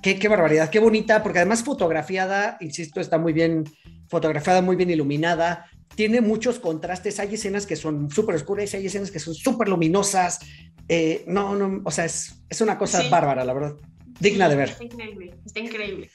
Qué, 0.03 0.29
barbaridad, 0.29 0.71
qué 0.71 0.79
bonita, 0.79 1.23
porque 1.23 1.41
además 1.41 1.65
fotografiada, 1.65 2.57
insisto, 2.61 3.01
está 3.01 3.19
muy 3.19 3.33
bien 3.33 3.65
fotografiada, 4.09 4.63
muy 4.63 4.77
bien 4.77 4.91
iluminada, 4.91 5.67
tiene 5.95 6.21
muchos 6.21 6.59
contrastes, 6.59 7.19
hay 7.19 7.35
escenas 7.35 7.67
que 7.67 7.77
son 7.77 8.11
súper 8.11 8.37
oscuras, 8.37 8.73
hay 8.75 8.87
escenas 8.87 9.11
que 9.11 9.19
son 9.19 9.35
súper 9.35 9.69
luminosas, 9.69 10.41
eh, 10.89 11.25
no, 11.27 11.57
no, 11.57 11.83
o 11.85 11.91
sea, 11.91 12.05
es, 12.05 12.41
es 12.49 12.61
una 12.61 12.79
cosa 12.79 13.09
bárbara, 13.11 13.45
la 13.45 13.53
verdad, 13.53 13.77
digna 14.21 14.49
de 14.49 14.57
ver. 14.57 14.69
Está 14.71 14.85
increíble, 14.85 15.35
está 15.45 15.61
increíble. 15.61 16.11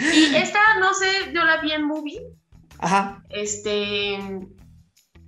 y 0.00 0.34
esta, 0.34 0.60
no 0.80 0.94
sé, 0.94 1.32
yo 1.34 1.44
la 1.44 1.60
vi 1.60 1.72
en 1.72 1.84
movie. 1.84 2.22
Ajá. 2.78 3.22
Este, 3.28 4.18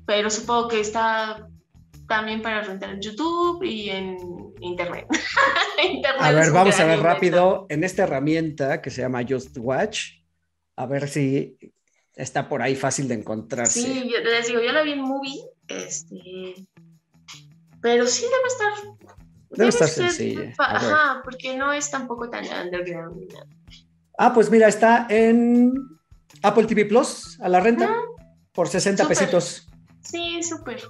pero 0.07 0.30
supongo 0.30 0.68
que 0.68 0.80
está 0.80 1.48
también 2.09 2.42
para 2.42 2.62
rentar 2.62 2.90
en 2.90 3.01
YouTube 3.01 3.62
y 3.62 3.90
en 3.90 4.16
Internet. 4.61 5.06
a 6.20 6.32
ver, 6.32 6.50
vamos 6.52 6.78
a 6.78 6.84
ver 6.84 7.00
rápido 7.00 7.66
en 7.68 7.84
esta 7.84 8.04
herramienta 8.04 8.80
que 8.82 8.90
se 8.90 9.02
llama 9.02 9.24
Just 9.28 9.56
Watch, 9.58 10.20
a 10.76 10.86
ver 10.86 11.08
si 11.08 11.58
está 12.14 12.48
por 12.48 12.62
ahí 12.62 12.76
fácil 12.76 13.08
de 13.08 13.14
encontrarse. 13.14 13.80
Sí, 13.80 14.12
les 14.24 14.46
digo, 14.46 14.61
yo 14.61 14.72
la 14.72 14.82
vi 14.82 14.92
en 14.92 15.00
Movie, 15.00 15.40
este, 15.68 16.66
pero 17.80 18.06
sí 18.06 18.24
debe 18.24 18.46
estar. 18.46 19.18
Debe, 19.50 19.68
estar 19.68 19.88
sencilla. 19.88 20.52
Ajá, 20.58 21.22
porque 21.24 21.56
no 21.56 21.72
es 21.72 21.90
tampoco 21.90 22.30
tan 22.30 22.44
underground. 22.44 23.32
Ah, 24.16 24.32
pues 24.32 24.50
mira, 24.50 24.68
está 24.68 25.06
en 25.08 25.72
Apple 26.42 26.66
TV 26.66 26.84
Plus 26.84 27.38
a 27.40 27.48
la 27.48 27.61
renta 27.61 27.90
ah, 27.90 28.02
por 28.52 28.68
60 28.68 29.08
pesitos. 29.08 29.66
Sí, 30.02 30.42
súper. 30.42 30.82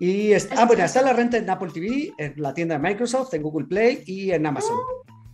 Y 0.00 0.32
está, 0.32 0.62
ah, 0.62 0.64
bueno, 0.66 0.84
está 0.84 1.02
la 1.02 1.12
renta 1.12 1.36
en 1.36 1.48
Apple 1.48 1.70
TV, 1.72 2.12
en 2.18 2.34
la 2.36 2.52
tienda 2.52 2.76
de 2.76 2.82
Microsoft, 2.82 3.32
en 3.34 3.42
Google 3.42 3.66
Play 3.66 4.02
y 4.06 4.32
en 4.32 4.46
Amazon. 4.46 4.76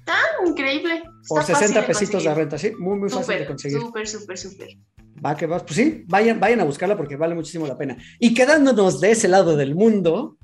Ah, 0.06 0.46
increíble. 0.46 1.02
Por 1.28 1.42
60 1.42 1.86
pesitos 1.86 2.24
de 2.24 2.34
renta, 2.34 2.58
sí, 2.58 2.72
muy, 2.78 2.98
muy 2.98 3.10
fácil 3.10 3.38
de 3.38 3.46
conseguir. 3.46 3.80
Súper, 3.80 4.06
súper, 4.06 4.38
súper. 4.38 4.68
Va 5.24 5.36
que 5.36 5.46
va. 5.46 5.58
Pues 5.58 5.76
sí, 5.76 6.04
vayan, 6.06 6.40
vayan 6.40 6.60
a 6.60 6.64
buscarla 6.64 6.96
porque 6.96 7.16
vale 7.16 7.34
muchísimo 7.34 7.66
la 7.66 7.76
pena. 7.76 7.96
Y 8.18 8.34
quedándonos 8.34 9.00
de 9.00 9.12
ese 9.12 9.28
lado 9.28 9.56
del 9.56 9.74
mundo, 9.74 10.36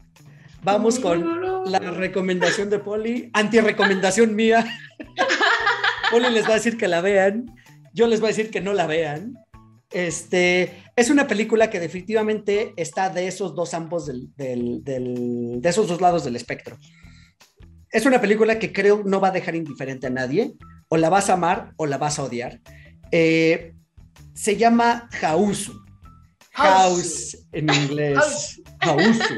vamos 0.62 0.99
con 0.99 1.71
la 1.71 1.79
recomendación 1.79 2.71
de 2.71 2.79
Poli, 2.79 3.31
anti-recomendación 3.33 4.35
mía. 4.35 4.64
Poli 6.11 6.31
les 6.31 6.45
va 6.45 6.51
a 6.51 6.55
decir 6.55 6.77
que 6.77 6.89
la 6.89 7.01
vean, 7.01 7.47
yo 7.93 8.07
les 8.07 8.21
voy 8.21 8.29
a 8.29 8.33
decir 8.35 8.51
que 8.51 8.61
no 8.61 8.73
la 8.73 8.87
vean. 8.87 9.35
Este, 9.91 10.84
es 10.97 11.11
una 11.11 11.26
película 11.26 11.70
que 11.70 11.80
definitivamente 11.80 12.74
está 12.76 13.09
de 13.09 13.28
esos 13.28 13.55
dos 13.55 13.72
ambos 13.74 14.07
del, 14.07 14.30
de 14.34 15.68
esos 15.68 15.89
dos 15.89 16.01
lados 16.01 16.24
del 16.24 16.37
espectro. 16.37 16.76
Es 17.91 18.05
una 18.05 18.20
película 18.20 18.59
que 18.59 18.72
creo 18.72 19.03
no 19.05 19.20
va 19.20 19.28
a 19.28 19.32
dejar 19.32 19.55
indiferente 19.55 20.07
a 20.07 20.11
nadie. 20.11 20.55
O 20.89 20.97
la 20.97 21.09
vas 21.09 21.30
a 21.30 21.32
amar 21.32 21.72
o 21.76 21.87
la 21.87 21.99
vas 21.99 22.18
a 22.18 22.24
odiar. 22.24 22.61
Eh, 23.11 23.74
se 24.34 24.57
llama 24.57 25.09
Hausu. 25.20 25.82
House 26.53 27.37
en 27.53 27.72
inglés. 27.72 28.61
Hausu. 28.80 29.34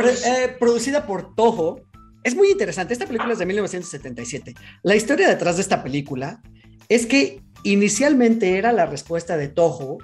Eh, 0.00 0.56
producida 0.58 1.06
por 1.06 1.34
Toho. 1.34 1.80
Es 2.22 2.34
muy 2.34 2.50
interesante. 2.50 2.92
Esta 2.92 3.06
película 3.06 3.32
es 3.32 3.38
de 3.38 3.46
1977. 3.46 4.54
La 4.82 4.96
historia 4.96 5.28
detrás 5.28 5.56
de 5.56 5.62
esta 5.62 5.82
película 5.82 6.42
es 6.88 7.06
que 7.06 7.42
inicialmente 7.62 8.58
era 8.58 8.72
la 8.72 8.86
respuesta 8.86 9.36
de 9.36 9.48
Toho 9.48 9.98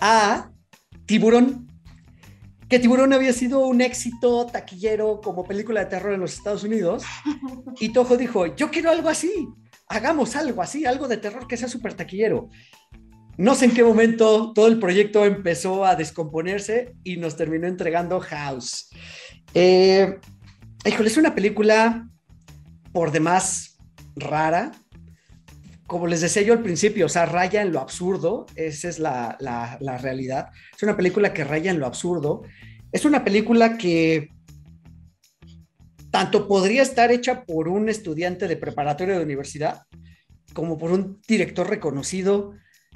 a 0.00 0.50
Tiburón. 1.06 1.66
Que 2.68 2.78
Tiburón 2.78 3.12
había 3.14 3.32
sido 3.32 3.66
un 3.66 3.80
éxito 3.80 4.46
taquillero 4.46 5.20
como 5.22 5.44
película 5.44 5.80
de 5.80 5.86
terror 5.86 6.12
en 6.12 6.20
los 6.20 6.34
Estados 6.34 6.64
Unidos. 6.64 7.04
Y 7.80 7.90
Toho 7.90 8.16
dijo: 8.16 8.54
Yo 8.56 8.70
quiero 8.70 8.90
algo 8.90 9.08
así. 9.08 9.48
Hagamos 9.88 10.36
algo 10.36 10.60
así, 10.60 10.84
algo 10.84 11.08
de 11.08 11.16
terror 11.16 11.46
que 11.48 11.56
sea 11.56 11.68
súper 11.68 11.94
taquillero. 11.94 12.50
No 13.38 13.54
sé 13.54 13.66
en 13.66 13.74
qué 13.74 13.84
momento 13.84 14.52
todo 14.52 14.66
el 14.66 14.80
proyecto 14.80 15.24
empezó 15.24 15.84
a 15.84 15.94
descomponerse 15.94 16.96
y 17.04 17.16
nos 17.18 17.36
terminó 17.36 17.68
entregando 17.68 18.20
House. 18.20 18.90
Eh, 19.54 20.18
híjole, 20.84 21.08
es 21.08 21.16
una 21.16 21.34
película 21.34 22.08
por 22.92 23.12
demás 23.12 23.78
rara. 24.16 24.72
Como 25.88 26.06
les 26.06 26.20
decía 26.20 26.42
yo 26.42 26.52
al 26.52 26.62
principio, 26.62 27.06
o 27.06 27.08
sea, 27.08 27.26
raya 27.26 27.60
en 27.62 27.72
lo 27.72 27.80
absurdo, 27.80 28.46
esa 28.54 28.88
es 28.88 29.00
la, 29.00 29.36
la 29.40 29.98
realidad. 29.98 30.50
Es 30.76 30.84
una 30.84 30.96
película 30.96 31.34
que 31.34 31.42
raya 31.42 31.72
en 31.72 31.80
lo 31.80 31.86
absurdo. 31.86 32.42
Es 32.92 33.04
una 33.04 33.24
película 33.24 33.76
que 33.76 34.28
tanto 36.12 36.46
podría 36.46 36.82
estar 36.82 37.10
hecha 37.10 37.42
por 37.42 37.66
un 37.68 37.88
estudiante 37.88 38.46
de 38.46 38.56
preparatoria 38.56 39.18
de 39.18 39.24
universidad 39.24 39.82
como 40.54 40.78
por 40.78 40.92
un 40.92 41.20
director 41.26 41.68
reconocido 41.68 42.54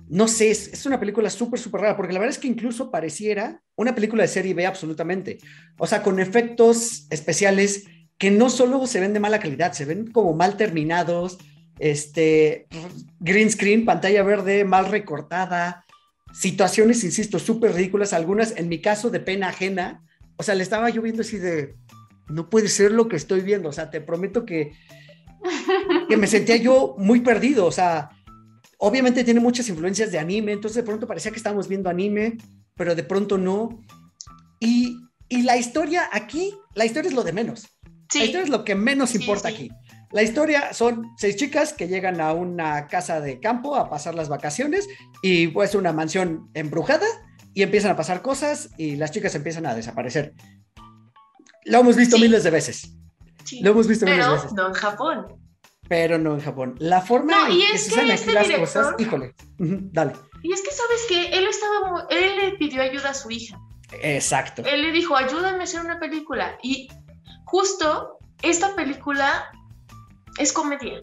no 0.09 0.29
sé, 0.29 0.51
es, 0.51 0.85
una 0.87 1.01
película 1.01 1.31
súper, 1.31 1.59
súper 1.59 1.83
rara, 1.83 1.97
porque 1.97 2.13
la 2.13 2.19
verdad 2.19 2.35
es 2.35 2.41
que 2.41 2.49
incluso 2.49 2.91
pareciera 2.91 3.63
una 3.77 3.95
película 3.95 4.23
de 4.23 4.29
serie 4.29 4.55
B 4.55 4.67
absolutamente. 4.67 5.39
O 5.79 5.87
sea, 5.87 6.03
con 6.03 6.21
efectos 6.21 7.07
especiales 7.11 7.87
que 8.19 8.31
no 8.31 8.51
solo 8.51 8.87
se 8.87 9.01
ven 9.01 9.13
de 9.13 9.21
mala 9.21 9.41
calidad, 9.41 9.73
se 9.73 9.85
ven 9.85 10.11
como 10.11 10.35
mal 10.35 10.57
terminados, 10.57 11.39
este, 11.79 12.67
green 13.21 13.51
screen, 13.51 13.85
pantalla 13.85 14.23
verde 14.23 14.65
mal 14.65 14.91
recortada, 14.91 15.85
situaciones, 16.33 17.05
insisto, 17.05 17.39
súper 17.39 17.75
ridículas, 17.75 18.13
algunas 18.13 18.57
en 18.57 18.69
mi 18.69 18.81
caso 18.81 19.11
de 19.11 19.21
pena 19.21 19.49
ajena. 19.49 20.03
O 20.37 20.43
sea, 20.43 20.55
le 20.55 20.63
estaba 20.63 20.91
yo 20.91 21.03
viendo 21.03 21.23
así 21.23 21.39
de, 21.39 21.77
no 22.29 22.49
puede 22.49 22.69
ser 22.69 22.93
lo 22.93 23.09
que 23.09 23.17
estoy 23.17 23.41
viendo, 23.41 23.69
o 23.69 23.73
sea, 23.73 23.91
te 23.91 24.01
prometo 24.01 24.45
que, 24.45 24.73
que 26.09 26.17
me 26.17 26.27
sentía 26.27 26.57
yo 26.57 26.95
muy 26.99 27.21
perdido, 27.21 27.67
o 27.67 27.73
sea, 27.73 28.11
Obviamente 28.85 29.23
tiene 29.23 29.39
muchas 29.39 29.69
influencias 29.69 30.11
de 30.11 30.19
anime, 30.19 30.51
entonces 30.51 30.75
de 30.75 30.83
pronto 30.83 31.07
parecía 31.07 31.31
que 31.31 31.37
estábamos 31.37 31.69
viendo 31.69 31.89
anime, 31.89 32.37
pero 32.75 32.97
de 32.97 33.05
pronto 33.05 33.39
no. 33.39 33.81
Y, 34.59 34.99
la 35.45 35.57
historia 35.57 36.09
aquí, 36.11 36.53
la 36.75 36.85
historia 36.85 37.09
es 37.09 37.15
lo 37.15 37.23
de 37.23 37.33
menos. 37.33 37.69
La 38.13 38.25
historia 38.25 38.43
es 38.43 38.49
lo 38.49 38.65
que 38.65 38.75
menos 38.75 39.15
importa 39.15 39.51
aquí. 39.51 39.71
La 40.13 40.23
historia 40.23 40.73
son 40.73 41.13
seis 41.17 41.37
chicas 41.37 41.73
que 41.73 41.89
llegan 41.89 42.21
a 42.21 42.33
una 42.33 42.87
casa 42.87 43.21
de 43.21 43.41
campo 43.41 43.77
a 43.77 43.89
pasar 43.89 44.15
las 44.15 44.29
vacaciones 44.29 44.89
y 45.23 45.49
pues 45.49 45.75
una 45.75 45.93
mansión 45.93 46.51
embrujada 46.55 47.07
y 47.55 47.63
empiezan 47.63 47.93
a 47.93 47.97
pasar 47.97 48.23
cosas 48.23 48.71
y 48.77 48.97
las 48.97 49.11
chicas 49.11 49.35
empiezan 49.35 49.67
a 49.67 49.75
desaparecer. 49.75 50.35
Lo 51.65 51.79
hemos 51.79 51.97
visto 51.97 52.19
miles 52.19 52.45
de 52.45 52.51
veces. 52.51 52.93
Lo 53.61 53.71
hemos 53.71 53.87
visto 53.87 54.05
miles 54.05 54.27
de 54.27 54.33
veces. 54.33 54.53
No 54.53 54.69
en 54.69 54.75
Japón 54.75 55.43
pero 55.93 56.19
no 56.19 56.33
en 56.33 56.41
Japón. 56.41 56.75
La 56.79 57.03
forma 57.03 57.51
en 57.51 57.59
que, 57.59 57.77
se 57.77 58.01
aquí 58.01 58.13
este 58.13 58.33
las 58.33 58.49
cosas, 58.51 58.95
híjole, 58.99 59.35
dale. 59.59 60.15
Y 60.43 60.51
es 60.51 60.63
que 60.63 60.71
sabes 60.71 61.05
que 61.07 61.37
él 61.37 61.47
estaba, 61.47 62.07
él 62.09 62.37
le 62.37 62.53
pidió 62.53 62.81
ayuda 62.81 63.11
a 63.11 63.15
su 63.15 63.31
hija. 63.31 63.61
Exacto. 64.01 64.63
Él 64.65 64.81
le 64.81 64.93
dijo, 64.93 65.15
ayúdame 65.15 65.59
a 65.61 65.63
hacer 65.65 65.83
una 65.83 66.01
película. 66.01 66.57
Y 66.63 66.89
justo 67.45 68.17
esta 68.41 68.75
película 68.75 69.53
es 70.39 70.53
comedia. 70.53 71.03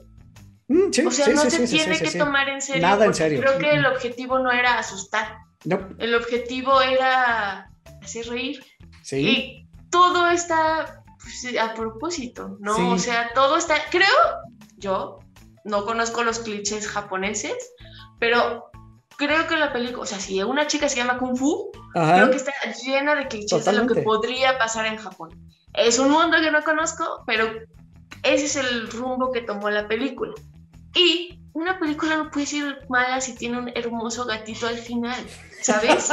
Mm, 0.67 0.91
sí, 0.91 1.05
o 1.05 1.11
sea, 1.11 1.27
no 1.29 1.41
se 1.49 1.67
tiene 1.67 1.99
que 1.99 2.17
tomar 2.17 2.47
en 2.49 2.61
serio. 2.61 2.81
Nada 2.81 3.05
en 3.05 3.13
serio. 3.13 3.41
Creo 3.41 3.57
que 3.57 3.71
el 3.71 3.85
objetivo 3.85 4.39
no 4.39 4.51
era 4.51 4.77
asustar. 4.77 5.37
No. 5.65 5.89
El 5.97 6.15
objetivo 6.15 6.81
era 6.81 7.71
hacer 8.01 8.27
reír. 8.27 8.63
Sí. 9.01 9.27
Y 9.27 9.69
todo 9.89 10.29
está 10.29 11.03
pues, 11.21 11.57
a 11.57 11.73
propósito, 11.73 12.57
¿no? 12.59 12.91
O 12.91 12.97
sea, 12.97 13.31
todo 13.33 13.57
está, 13.57 13.75
creo, 13.89 14.07
yo 14.77 15.19
no 15.63 15.85
conozco 15.85 16.23
los 16.23 16.39
clichés 16.39 16.87
japoneses, 16.87 17.73
pero 18.19 18.69
creo 19.17 19.47
que 19.47 19.57
la 19.57 19.73
película, 19.73 20.03
o 20.03 20.05
sea, 20.05 20.19
si 20.19 20.41
una 20.43 20.67
chica 20.67 20.87
se 20.87 20.97
llama 20.97 21.17
Kung 21.17 21.37
Fu, 21.37 21.71
creo 21.93 22.29
que 22.29 22.37
está 22.37 22.53
llena 22.85 23.15
de 23.15 23.27
clichés 23.27 23.65
de 23.65 23.73
lo 23.73 23.87
que 23.87 24.01
podría 24.01 24.57
pasar 24.57 24.85
en 24.85 24.97
Japón. 24.97 25.29
Es 25.73 25.99
un 25.99 26.11
mundo 26.11 26.37
que 26.41 26.51
no 26.51 26.63
conozco, 26.63 27.23
pero 27.27 27.51
ese 28.23 28.45
es 28.45 28.55
el 28.55 28.89
rumbo 28.89 29.31
que 29.31 29.41
tomó 29.41 29.69
la 29.69 29.87
película. 29.87 30.33
Y 30.95 31.39
una 31.53 31.79
película 31.79 32.17
no 32.17 32.31
puede 32.31 32.45
ser 32.45 32.85
mala 32.89 33.21
si 33.21 33.35
tiene 33.35 33.59
un 33.59 33.69
hermoso 33.69 34.25
gatito 34.25 34.67
al 34.67 34.77
final, 34.77 35.19
¿sabes? 35.61 36.09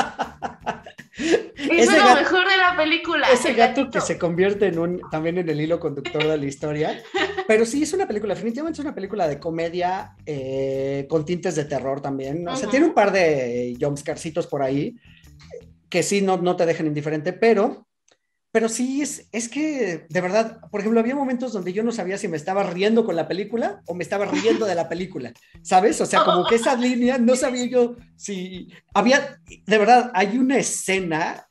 Eso 1.16 1.42
es 1.56 1.86
lo 1.86 2.14
mejor 2.14 2.48
de 2.48 2.56
la 2.56 2.76
película. 2.76 3.28
Ese 3.30 3.54
gato 3.54 3.90
que 3.90 4.00
se 4.00 4.18
convierte 4.18 4.66
en 4.66 4.78
un, 4.78 5.00
también 5.10 5.38
en 5.38 5.48
el 5.48 5.60
hilo 5.60 5.80
conductor 5.80 6.22
de 6.22 6.36
la 6.36 6.44
historia. 6.44 7.02
Pero 7.46 7.64
sí, 7.64 7.82
es 7.82 7.92
una 7.92 8.06
película, 8.06 8.34
definitivamente 8.34 8.80
es 8.80 8.84
una 8.84 8.94
película 8.94 9.28
de 9.28 9.38
comedia 9.38 10.14
eh, 10.24 11.06
con 11.08 11.24
tintes 11.24 11.54
de 11.54 11.64
terror 11.64 12.00
también. 12.00 12.46
O 12.48 12.56
sea, 12.56 12.68
tiene 12.68 12.86
un 12.86 12.94
par 12.94 13.12
de 13.12 13.76
jumpscarcitos 13.80 14.46
por 14.46 14.62
ahí 14.62 14.96
que 15.88 16.02
sí 16.02 16.20
no, 16.20 16.36
no 16.38 16.56
te 16.56 16.66
dejan 16.66 16.86
indiferente, 16.86 17.32
pero 17.32 17.85
pero 18.56 18.70
sí, 18.70 19.02
es, 19.02 19.28
es 19.32 19.50
que, 19.50 20.06
de 20.08 20.20
verdad, 20.22 20.60
por 20.70 20.80
ejemplo, 20.80 20.98
había 20.98 21.14
momentos 21.14 21.52
donde 21.52 21.74
yo 21.74 21.82
no 21.82 21.92
sabía 21.92 22.16
si 22.16 22.26
me 22.26 22.38
estaba 22.38 22.62
riendo 22.62 23.04
con 23.04 23.14
la 23.14 23.28
película 23.28 23.82
o 23.84 23.92
me 23.92 24.02
estaba 24.02 24.24
riendo 24.24 24.64
de 24.64 24.74
la 24.74 24.88
película, 24.88 25.34
¿sabes? 25.60 26.00
O 26.00 26.06
sea, 26.06 26.24
como 26.24 26.46
que 26.46 26.54
esa 26.54 26.74
línea, 26.74 27.18
no 27.18 27.36
sabía 27.36 27.66
yo 27.66 27.96
si 28.16 28.72
había, 28.94 29.42
de 29.66 29.76
verdad, 29.76 30.10
hay 30.14 30.38
una 30.38 30.56
escena, 30.56 31.46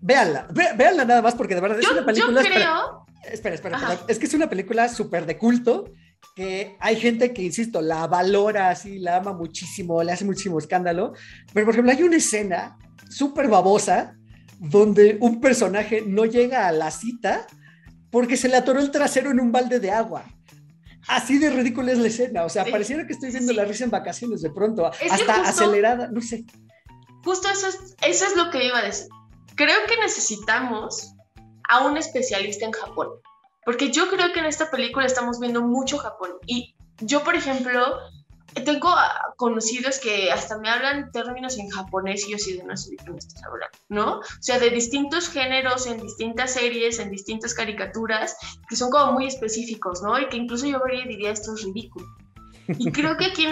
véanla, 0.00 0.48
véanla 0.76 1.04
nada 1.04 1.22
más 1.22 1.36
porque 1.36 1.54
de 1.54 1.60
verdad 1.60 1.78
es 1.78 1.88
una 1.88 2.04
película... 2.04 2.42
Yo 2.42 2.50
creo... 2.50 3.06
Espera, 3.30 3.54
espera, 3.54 3.76
espera, 3.76 4.00
es 4.08 4.18
que 4.18 4.26
es 4.26 4.34
una 4.34 4.50
película 4.50 4.88
súper 4.88 5.26
de 5.26 5.38
culto, 5.38 5.92
que 6.34 6.76
hay 6.80 6.96
gente 6.96 7.32
que, 7.32 7.42
insisto, 7.42 7.80
la 7.80 8.08
valora 8.08 8.70
así, 8.70 8.98
la 8.98 9.18
ama 9.18 9.32
muchísimo, 9.32 10.02
le 10.02 10.10
hace 10.10 10.24
muchísimo 10.24 10.58
escándalo, 10.58 11.12
pero 11.52 11.66
por 11.66 11.74
ejemplo 11.76 11.92
hay 11.92 12.02
una 12.02 12.16
escena 12.16 12.76
súper 13.08 13.46
babosa 13.46 14.16
donde 14.58 15.18
un 15.20 15.40
personaje 15.40 16.02
no 16.06 16.24
llega 16.24 16.68
a 16.68 16.72
la 16.72 16.90
cita 16.90 17.46
porque 18.10 18.36
se 18.36 18.48
le 18.48 18.56
atoró 18.56 18.80
el 18.80 18.90
trasero 18.90 19.30
en 19.30 19.40
un 19.40 19.52
balde 19.52 19.80
de 19.80 19.90
agua. 19.90 20.24
Así 21.08 21.38
de 21.38 21.50
ridícula 21.50 21.92
es 21.92 21.98
la 21.98 22.08
escena. 22.08 22.44
O 22.44 22.48
sea, 22.48 22.64
pareciera 22.64 23.06
que 23.06 23.12
estoy 23.12 23.30
viendo 23.30 23.52
la 23.52 23.64
risa 23.64 23.84
en 23.84 23.90
vacaciones 23.90 24.40
de 24.42 24.50
pronto, 24.50 24.86
hasta 24.86 25.42
acelerada, 25.42 26.08
no 26.10 26.20
sé. 26.20 26.44
Justo 27.24 27.48
eso 27.48 27.68
es, 27.68 27.96
eso 28.06 28.26
es 28.26 28.36
lo 28.36 28.50
que 28.50 28.66
iba 28.66 28.78
a 28.78 28.84
decir. 28.84 29.08
Creo 29.54 29.78
que 29.86 29.96
necesitamos 29.98 31.14
a 31.68 31.86
un 31.86 31.96
especialista 31.96 32.64
en 32.64 32.72
Japón. 32.72 33.08
Porque 33.64 33.90
yo 33.90 34.08
creo 34.08 34.32
que 34.32 34.40
en 34.40 34.46
esta 34.46 34.70
película 34.70 35.06
estamos 35.06 35.40
viendo 35.40 35.62
mucho 35.62 35.98
Japón. 35.98 36.32
Y 36.46 36.74
yo, 37.00 37.24
por 37.24 37.34
ejemplo, 37.34 37.80
tengo 38.64 38.94
conocidos 39.36 39.98
que 39.98 40.30
hasta 40.30 40.58
me 40.58 40.68
hablan 40.68 41.10
términos 41.12 41.58
en 41.58 41.68
japonés 41.70 42.26
y 42.28 42.32
yo 42.32 42.38
sí 42.38 42.56
de 42.56 42.64
no 42.64 42.76
sé 42.76 42.90
de 42.90 42.96
qué 42.98 43.10
me 43.10 43.18
estás 43.18 43.42
hablando, 43.44 43.78
¿no? 43.88 44.18
O 44.18 44.22
sea, 44.40 44.58
de 44.58 44.70
distintos 44.70 45.28
géneros, 45.28 45.86
en 45.86 46.00
distintas 46.00 46.52
series, 46.52 46.98
en 46.98 47.10
distintas 47.10 47.54
caricaturas, 47.54 48.36
que 48.68 48.76
son 48.76 48.90
como 48.90 49.12
muy 49.12 49.26
específicos, 49.26 50.02
¿no? 50.02 50.18
Y 50.18 50.28
que 50.28 50.36
incluso 50.36 50.66
yo 50.66 50.80
diría 51.06 51.30
esto 51.30 51.54
es 51.54 51.64
ridículo. 51.64 52.06
Y 52.66 52.90
creo 52.92 53.16
que 53.16 53.26
aquí 53.26 53.46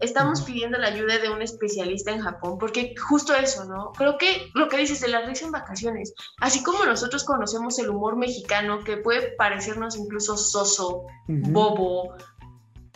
estamos 0.00 0.42
pidiendo 0.42 0.78
la 0.78 0.88
ayuda 0.88 1.18
de 1.18 1.30
un 1.30 1.40
especialista 1.40 2.10
en 2.10 2.20
Japón, 2.20 2.58
porque 2.58 2.94
justo 2.96 3.34
eso, 3.34 3.64
¿no? 3.64 3.92
Creo 3.92 4.18
que 4.18 4.50
lo 4.54 4.68
que 4.68 4.76
dices 4.76 5.00
de 5.00 5.08
la 5.08 5.22
risa 5.22 5.46
en 5.46 5.52
vacaciones, 5.52 6.12
así 6.40 6.62
como 6.62 6.84
nosotros 6.84 7.24
conocemos 7.24 7.78
el 7.78 7.88
humor 7.88 8.16
mexicano, 8.16 8.84
que 8.84 8.98
puede 8.98 9.32
parecernos 9.36 9.96
incluso 9.96 10.36
soso, 10.36 11.06
bobo, 11.26 12.14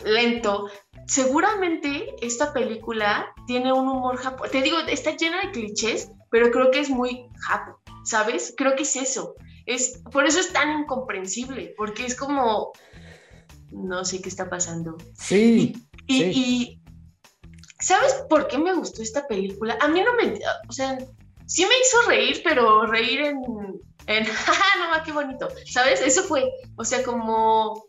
lento, 0.03 0.69
seguramente 1.07 2.15
esta 2.21 2.53
película 2.53 3.33
tiene 3.47 3.71
un 3.71 3.87
humor 3.87 4.17
japonés. 4.17 4.51
Te 4.51 4.61
digo, 4.61 4.77
está 4.87 5.15
llena 5.15 5.41
de 5.41 5.51
clichés, 5.51 6.09
pero 6.31 6.51
creo 6.51 6.71
que 6.71 6.79
es 6.79 6.89
muy 6.89 7.27
japo, 7.39 7.79
¿sabes? 8.03 8.53
Creo 8.57 8.75
que 8.75 8.83
es 8.83 8.95
eso. 8.95 9.35
Es, 9.65 10.01
por 10.11 10.25
eso 10.25 10.39
es 10.39 10.53
tan 10.53 10.81
incomprensible, 10.81 11.73
porque 11.77 12.05
es 12.05 12.15
como, 12.15 12.71
no 13.71 14.05
sé 14.05 14.21
qué 14.21 14.29
está 14.29 14.49
pasando. 14.49 14.97
Sí. 15.17 15.75
Y, 16.07 16.23
y, 16.23 16.81
¿sabes 17.79 18.13
por 18.29 18.47
qué 18.47 18.57
me 18.57 18.73
gustó 18.73 19.01
esta 19.01 19.27
película? 19.27 19.77
A 19.81 19.87
mí 19.87 20.01
no 20.01 20.13
me, 20.13 20.39
o 20.67 20.71
sea, 20.71 20.97
sí 21.47 21.63
me 21.63 21.75
hizo 21.79 22.07
reír, 22.07 22.41
pero 22.43 22.85
reír 22.85 23.21
en, 23.21 23.37
en, 24.07 24.23
no, 24.25 25.03
qué 25.03 25.11
bonito, 25.11 25.47
¿sabes? 25.71 26.01
Eso 26.01 26.23
fue, 26.23 26.47
o 26.75 26.83
sea, 26.83 27.03
como 27.03 27.87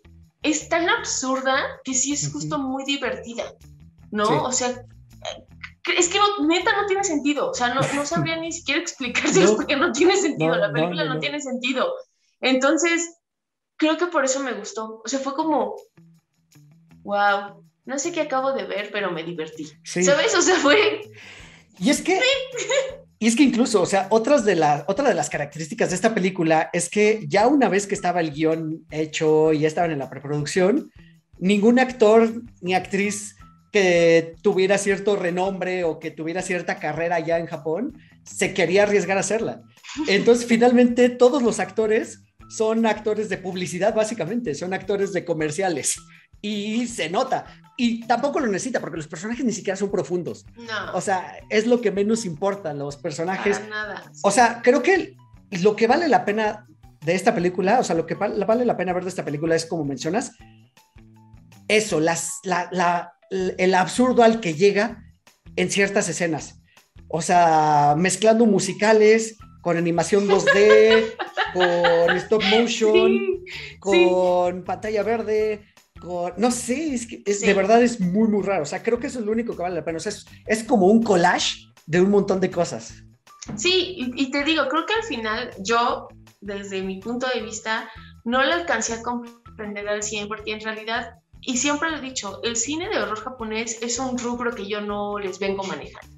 es 0.50 0.68
tan 0.68 0.88
absurda 0.88 1.80
que 1.84 1.94
sí 1.94 2.12
es 2.12 2.30
justo 2.32 2.58
muy 2.58 2.84
divertida, 2.84 3.52
¿no? 4.10 4.44
O 4.44 4.52
sea, 4.52 4.84
es 5.96 6.08
que 6.08 6.18
no, 6.18 6.46
neta 6.46 6.70
no 6.80 6.86
tiene 6.86 7.04
sentido, 7.04 7.50
o 7.50 7.54
sea, 7.54 7.74
no, 7.74 7.80
no 7.94 8.06
sabría 8.06 8.36
ni 8.36 8.52
siquiera 8.52 8.80
explicárselos 8.80 9.52
porque 9.52 9.76
no 9.76 9.92
tiene 9.92 10.16
sentido, 10.16 10.54
la 10.54 10.72
película 10.72 11.04
no, 11.04 11.18
tiene 11.18 11.40
sentido. 11.40 11.92
Entonces, 12.40 13.18
creo 13.76 13.96
que 13.96 14.06
por 14.06 14.24
eso 14.24 14.40
me 14.40 14.52
gustó, 14.52 15.02
o 15.04 15.08
sea, 15.08 15.18
fue 15.18 15.34
como, 15.34 15.74
wow, 17.02 17.64
no 17.84 17.98
sé 17.98 18.12
qué 18.12 18.22
acabo 18.22 18.52
de 18.52 18.64
ver, 18.64 18.90
pero 18.92 19.10
me 19.10 19.24
divertí, 19.24 19.70
¿sabes? 19.84 20.34
O 20.34 20.42
sea, 20.42 20.56
fue... 20.56 21.02
Y 21.78 21.90
es 21.90 22.02
que... 22.02 22.20
Y 23.18 23.28
es 23.28 23.36
que 23.36 23.42
incluso, 23.42 23.80
o 23.80 23.86
sea, 23.86 24.08
otras 24.10 24.44
de 24.44 24.56
la, 24.56 24.84
otra 24.88 25.08
de 25.08 25.14
las 25.14 25.30
características 25.30 25.88
de 25.88 25.94
esta 25.94 26.14
película 26.14 26.68
es 26.72 26.90
que 26.90 27.24
ya 27.28 27.46
una 27.46 27.68
vez 27.68 27.86
que 27.86 27.94
estaba 27.94 28.20
el 28.20 28.32
guion 28.32 28.84
hecho 28.90 29.52
y 29.52 29.60
ya 29.60 29.68
estaban 29.68 29.90
en 29.90 30.00
la 30.00 30.10
preproducción, 30.10 30.90
ningún 31.38 31.78
actor 31.78 32.42
ni 32.60 32.74
actriz 32.74 33.36
que 33.72 34.34
tuviera 34.42 34.76
cierto 34.78 35.16
renombre 35.16 35.84
o 35.84 35.98
que 35.98 36.10
tuviera 36.10 36.42
cierta 36.42 36.78
carrera 36.78 37.20
ya 37.20 37.38
en 37.38 37.46
Japón 37.46 37.98
se 38.24 38.52
quería 38.52 38.82
arriesgar 38.82 39.16
a 39.16 39.20
hacerla. 39.20 39.62
Entonces, 40.08 40.46
finalmente, 40.48 41.08
todos 41.08 41.42
los 41.42 41.58
actores 41.58 42.22
son 42.48 42.86
actores 42.86 43.28
de 43.28 43.38
publicidad, 43.38 43.94
básicamente, 43.94 44.54
son 44.54 44.74
actores 44.74 45.12
de 45.12 45.24
comerciales. 45.24 45.96
Y 46.46 46.86
se 46.86 47.10
nota. 47.10 47.46
Y 47.76 48.06
tampoco 48.06 48.40
lo 48.40 48.46
necesita 48.46 48.80
porque 48.80 48.96
los 48.96 49.08
personajes 49.08 49.44
ni 49.44 49.52
siquiera 49.52 49.76
son 49.76 49.90
profundos. 49.90 50.46
No. 50.56 50.94
O 50.94 51.00
sea, 51.00 51.36
es 51.50 51.66
lo 51.66 51.80
que 51.80 51.90
menos 51.90 52.24
importa, 52.24 52.72
los 52.72 52.96
personajes. 52.96 53.58
Para 53.58 53.70
nada. 53.70 54.12
O 54.22 54.30
sea, 54.30 54.60
creo 54.62 54.82
que 54.82 55.16
lo 55.62 55.76
que 55.76 55.86
vale 55.86 56.08
la 56.08 56.24
pena 56.24 56.66
de 57.04 57.14
esta 57.14 57.34
película, 57.34 57.80
o 57.80 57.84
sea, 57.84 57.94
lo 57.96 58.06
que 58.06 58.14
vale 58.14 58.64
la 58.64 58.76
pena 58.76 58.92
ver 58.92 59.02
de 59.02 59.10
esta 59.10 59.24
película 59.24 59.54
es, 59.54 59.66
como 59.66 59.84
mencionas, 59.84 60.32
eso, 61.68 62.00
las, 62.00 62.38
la, 62.44 62.68
la, 62.72 63.14
el 63.30 63.74
absurdo 63.74 64.22
al 64.22 64.40
que 64.40 64.54
llega 64.54 65.04
en 65.56 65.70
ciertas 65.70 66.08
escenas. 66.08 66.60
O 67.08 67.22
sea, 67.22 67.94
mezclando 67.96 68.46
musicales 68.46 69.36
con 69.62 69.76
animación 69.76 70.28
2D, 70.28 71.14
con 71.52 72.16
stop 72.16 72.42
motion, 72.44 73.36
Sí, 73.46 74.08
con 74.08 74.64
pantalla 74.64 75.02
verde, 75.02 75.64
no 76.36 76.50
sé, 76.50 76.94
es 76.94 77.06
que 77.06 77.22
es, 77.24 77.40
Sí. 77.40 77.46
de 77.46 77.54
verdad 77.54 77.82
es 77.82 78.00
muy, 78.00 78.28
muy 78.28 78.42
raro. 78.42 78.62
O 78.62 78.66
sea, 78.66 78.82
creo 78.82 78.98
que 78.98 79.06
eso 79.08 79.18
es 79.20 79.24
lo 79.26 79.32
único 79.32 79.56
que 79.56 79.62
vale 79.62 79.74
la 79.74 79.84
pena. 79.84 79.98
O 79.98 80.00
sea, 80.00 80.10
es, 80.12 80.26
es 80.46 80.64
como 80.64 80.86
un 80.86 81.02
collage 81.02 81.66
de 81.86 82.00
un 82.00 82.10
montón 82.10 82.40
de 82.40 82.50
cosas. 82.50 82.94
Sí, 83.56 83.94
y, 83.96 84.22
y 84.22 84.30
te 84.30 84.42
digo, 84.44 84.66
creo 84.68 84.86
que 84.86 84.94
al 84.94 85.04
final 85.04 85.50
yo, 85.60 86.08
desde 86.40 86.82
mi 86.82 87.00
punto 87.00 87.26
de 87.32 87.40
vista, 87.42 87.88
no 88.24 88.42
lo 88.44 88.52
alcancé 88.52 88.94
a 88.94 89.02
comprender 89.02 89.88
al 89.88 90.02
100 90.02 90.28
porque 90.28 90.52
en 90.52 90.60
realidad, 90.60 91.10
y 91.42 91.56
siempre 91.56 91.90
lo 91.90 91.98
he 91.98 92.00
dicho, 92.00 92.40
el 92.42 92.56
cine 92.56 92.88
de 92.88 92.98
horror 92.98 93.20
japonés 93.20 93.78
es 93.82 93.98
un 94.00 94.18
rubro 94.18 94.52
que 94.54 94.66
yo 94.68 94.80
no 94.80 95.18
les 95.18 95.38
vengo 95.38 95.62
manejando. 95.64 96.16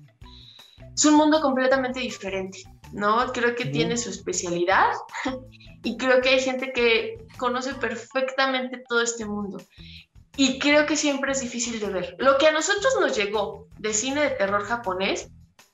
Es 0.94 1.04
un 1.04 1.14
mundo 1.14 1.40
completamente 1.40 2.00
diferente, 2.00 2.62
¿no? 2.92 3.32
Creo 3.32 3.54
que 3.54 3.66
tiene 3.66 3.96
su 3.96 4.10
especialidad 4.10 4.92
y 5.82 5.96
creo 5.96 6.20
que 6.20 6.30
hay 6.30 6.40
gente 6.40 6.72
que 6.72 7.26
conoce 7.36 7.74
perfectamente 7.74 8.82
todo 8.88 9.02
este 9.02 9.24
mundo. 9.24 9.58
Y 10.36 10.58
creo 10.60 10.86
que 10.86 10.96
siempre 10.96 11.32
es 11.32 11.40
difícil 11.40 11.80
de 11.80 11.88
ver. 11.88 12.16
Lo 12.18 12.38
que 12.38 12.46
a 12.46 12.52
nosotros 12.52 12.96
nos 13.00 13.16
llegó 13.16 13.66
de 13.78 13.92
cine 13.92 14.22
de 14.22 14.30
terror 14.30 14.62
japonés 14.62 15.28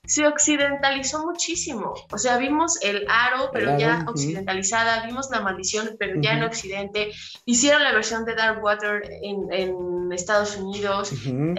se 0.06 0.26
occidentalizó 0.26 1.24
muchísimo. 1.24 1.94
O 2.12 2.18
sea, 2.18 2.36
vimos 2.38 2.78
el 2.82 3.06
aro, 3.08 3.50
pero 3.52 3.78
ya 3.78 4.04
occidentalizada, 4.06 5.06
vimos 5.06 5.30
la 5.30 5.40
maldición, 5.40 5.96
pero 5.98 6.20
ya 6.20 6.32
en. 6.32 6.44
Occidente. 6.44 7.10
Hicieron 7.46 7.82
la 7.82 7.92
versión 7.92 8.24
de 8.24 8.34
Dark 8.34 8.62
Water 8.62 9.02
en, 9.22 9.52
en 9.52 10.12
Estados 10.12 10.56
Unidos. 10.56 11.12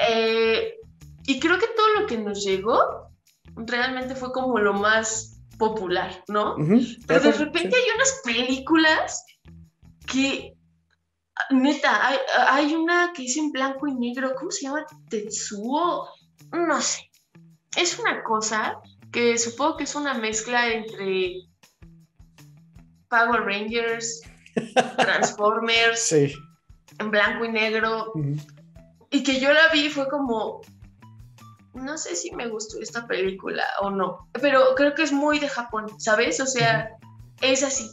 Eh, 0.07 0.75
y 1.25 1.39
creo 1.39 1.57
que 1.57 1.67
todo 1.75 2.01
lo 2.01 2.07
que 2.07 2.17
nos 2.17 2.43
llegó 2.43 3.09
realmente 3.55 4.15
fue 4.15 4.31
como 4.31 4.59
lo 4.59 4.73
más 4.73 5.34
popular, 5.57 6.23
¿no? 6.27 6.55
Pero 7.07 7.19
de 7.19 7.31
repente 7.31 7.75
hay 7.75 7.95
unas 7.95 8.21
películas 8.23 9.23
que, 10.11 10.53
neta, 11.51 12.07
hay, 12.07 12.17
hay 12.49 12.75
una 12.75 13.11
que 13.13 13.25
es 13.25 13.37
en 13.37 13.51
blanco 13.51 13.87
y 13.87 13.95
negro, 13.95 14.33
¿cómo 14.37 14.51
se 14.51 14.63
llama? 14.65 14.85
Tetsuo, 15.09 16.09
no 16.51 16.81
sé. 16.81 17.09
Es 17.75 17.99
una 17.99 18.23
cosa 18.23 18.77
que 19.11 19.37
supongo 19.37 19.77
que 19.77 19.83
es 19.85 19.95
una 19.95 20.13
mezcla 20.13 20.67
entre 20.67 21.33
Power 23.09 23.41
Rangers, 23.41 24.21
Transformers, 24.97 25.99
Sí. 25.99 26.33
en 26.99 27.11
blanco 27.11 27.45
y 27.45 27.51
negro, 27.51 28.13
y 29.11 29.23
que 29.23 29.39
yo 29.39 29.53
la 29.53 29.69
vi 29.71 29.85
y 29.85 29.89
fue 29.89 30.07
como, 30.09 30.61
no 31.75 31.97
sé 31.97 32.15
si 32.15 32.31
me 32.35 32.47
gustó 32.47 32.79
esta 32.81 33.05
película 33.05 33.63
o 33.81 33.89
no, 33.89 34.27
pero 34.41 34.73
creo 34.75 34.93
que 34.95 35.03
es 35.03 35.11
muy 35.11 35.39
de 35.39 35.47
Japón, 35.49 35.85
¿sabes? 35.99 36.39
O 36.39 36.45
sea, 36.47 36.89
es 37.41 37.63
así. 37.63 37.87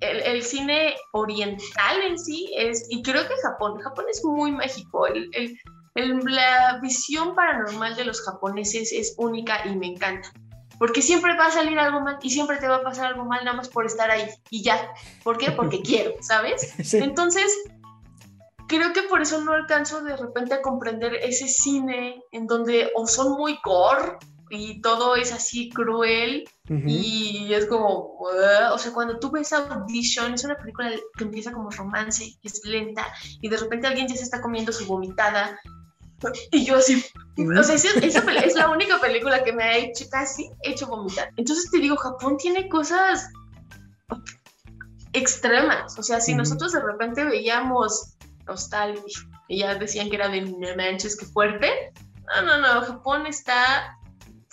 El, 0.00 0.20
el 0.22 0.42
cine 0.44 0.94
oriental 1.12 2.02
en 2.06 2.18
sí 2.18 2.50
es, 2.56 2.86
y 2.90 3.02
creo 3.02 3.26
que 3.26 3.34
Japón, 3.42 3.80
Japón 3.80 4.04
es 4.08 4.24
muy 4.24 4.52
mágico, 4.52 5.06
el, 5.08 5.28
el- 5.32 5.58
el- 5.96 6.20
la 6.24 6.78
visión 6.80 7.34
paranormal 7.34 7.96
de 7.96 8.04
los 8.04 8.22
japoneses 8.22 8.92
es 8.92 9.14
única 9.18 9.66
y 9.66 9.74
me 9.74 9.88
encanta. 9.88 10.32
Porque 10.78 11.02
siempre 11.02 11.36
va 11.36 11.46
a 11.46 11.50
salir 11.50 11.76
algo 11.80 12.00
mal 12.00 12.18
y 12.22 12.30
siempre 12.30 12.58
te 12.58 12.68
va 12.68 12.76
a 12.76 12.82
pasar 12.84 13.06
algo 13.06 13.24
mal 13.24 13.44
nada 13.44 13.56
más 13.56 13.68
por 13.68 13.84
estar 13.84 14.08
ahí 14.12 14.28
y 14.50 14.62
ya. 14.62 14.92
¿Por 15.24 15.36
qué? 15.36 15.50
Porque 15.50 15.82
quiero, 15.82 16.12
¿sabes? 16.20 16.72
Sí. 16.84 16.98
Entonces, 16.98 17.52
creo 18.68 18.92
que 18.92 19.02
por 19.02 19.20
eso 19.22 19.42
no 19.42 19.52
alcanzo 19.52 20.02
de 20.02 20.16
repente 20.16 20.54
a 20.54 20.62
comprender 20.62 21.14
ese 21.14 21.48
cine 21.48 22.22
en 22.30 22.46
donde 22.46 22.90
o 22.94 23.06
son 23.06 23.32
muy 23.32 23.58
gore 23.64 24.18
y 24.50 24.80
todo 24.80 25.16
es 25.16 25.32
así 25.32 25.68
cruel 25.70 26.44
Ujú. 26.70 26.82
y 26.86 27.52
es 27.52 27.66
como, 27.66 28.16
"Ugh". 28.20 28.72
o 28.72 28.78
sea, 28.78 28.92
cuando 28.92 29.18
tú 29.18 29.30
ves 29.30 29.52
Audition, 29.52 30.34
es 30.34 30.44
una 30.44 30.56
película 30.56 30.90
que 31.16 31.24
empieza 31.24 31.52
como 31.52 31.70
romance, 31.70 32.38
es 32.42 32.64
lenta 32.64 33.06
y 33.40 33.48
de 33.48 33.56
repente 33.56 33.86
alguien 33.86 34.08
ya 34.08 34.16
se 34.16 34.22
está 34.22 34.40
comiendo 34.40 34.72
su 34.72 34.86
vomitada 34.86 35.58
y 36.50 36.64
yo 36.64 36.76
así, 36.76 37.04
o 37.38 37.62
sea, 37.62 37.74
esa, 37.76 37.90
esa 38.00 38.32
es 38.44 38.54
la 38.56 38.70
única 38.70 39.00
película 39.00 39.44
que 39.44 39.52
me 39.52 39.62
ha 39.64 39.76
hecho 39.76 40.04
casi 40.10 40.50
hecho 40.62 40.86
vomitar. 40.88 41.30
Entonces 41.36 41.70
te 41.70 41.78
digo, 41.78 41.96
Japón 41.96 42.36
tiene 42.38 42.68
cosas 42.68 43.28
extremas. 45.12 45.98
O 45.98 46.02
sea, 46.02 46.20
si 46.20 46.32
Ujú. 46.32 46.38
nosotros 46.38 46.72
de 46.72 46.80
repente 46.80 47.24
veíamos 47.24 48.14
Hostal 48.48 49.00
y 49.48 49.58
ya 49.60 49.74
decían 49.76 50.08
que 50.10 50.16
era 50.16 50.28
de 50.28 50.40
no 50.42 50.76
manches, 50.76 51.16
que 51.16 51.26
fuerte. 51.26 51.92
No, 52.26 52.42
no, 52.42 52.58
no, 52.58 52.80
Japón 52.82 53.26
está, 53.26 53.96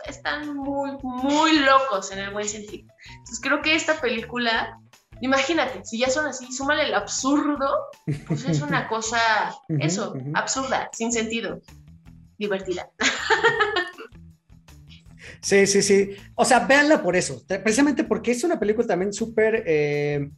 están 0.07 0.55
muy, 0.55 0.91
muy 1.03 1.59
locos 1.59 2.11
en 2.11 2.19
el 2.19 2.31
buen 2.31 2.47
sentido. 2.47 2.87
Entonces 3.09 3.39
creo 3.41 3.61
que 3.61 3.75
esta 3.75 3.99
película, 3.99 4.79
imagínate, 5.21 5.83
si 5.83 5.99
ya 5.99 6.09
son 6.09 6.25
así, 6.25 6.51
súmale 6.51 6.83
el 6.83 6.93
absurdo, 6.93 7.69
pues 8.27 8.45
es 8.45 8.61
una 8.61 8.87
cosa, 8.89 9.19
eso, 9.79 10.15
absurda, 10.33 10.89
sin 10.93 11.11
sentido, 11.11 11.61
divertida. 12.37 12.89
Sí, 15.41 15.67
sí, 15.67 15.81
sí. 15.83 16.15
O 16.35 16.43
sea, 16.45 16.59
véanla 16.59 17.03
por 17.03 17.15
eso, 17.15 17.43
te- 17.47 17.59
precisamente 17.59 18.03
porque 18.03 18.31
es 18.31 18.43
una 18.43 18.59
película 18.59 18.87
también 18.87 19.13
súper, 19.13 19.63
eh, 19.67 20.29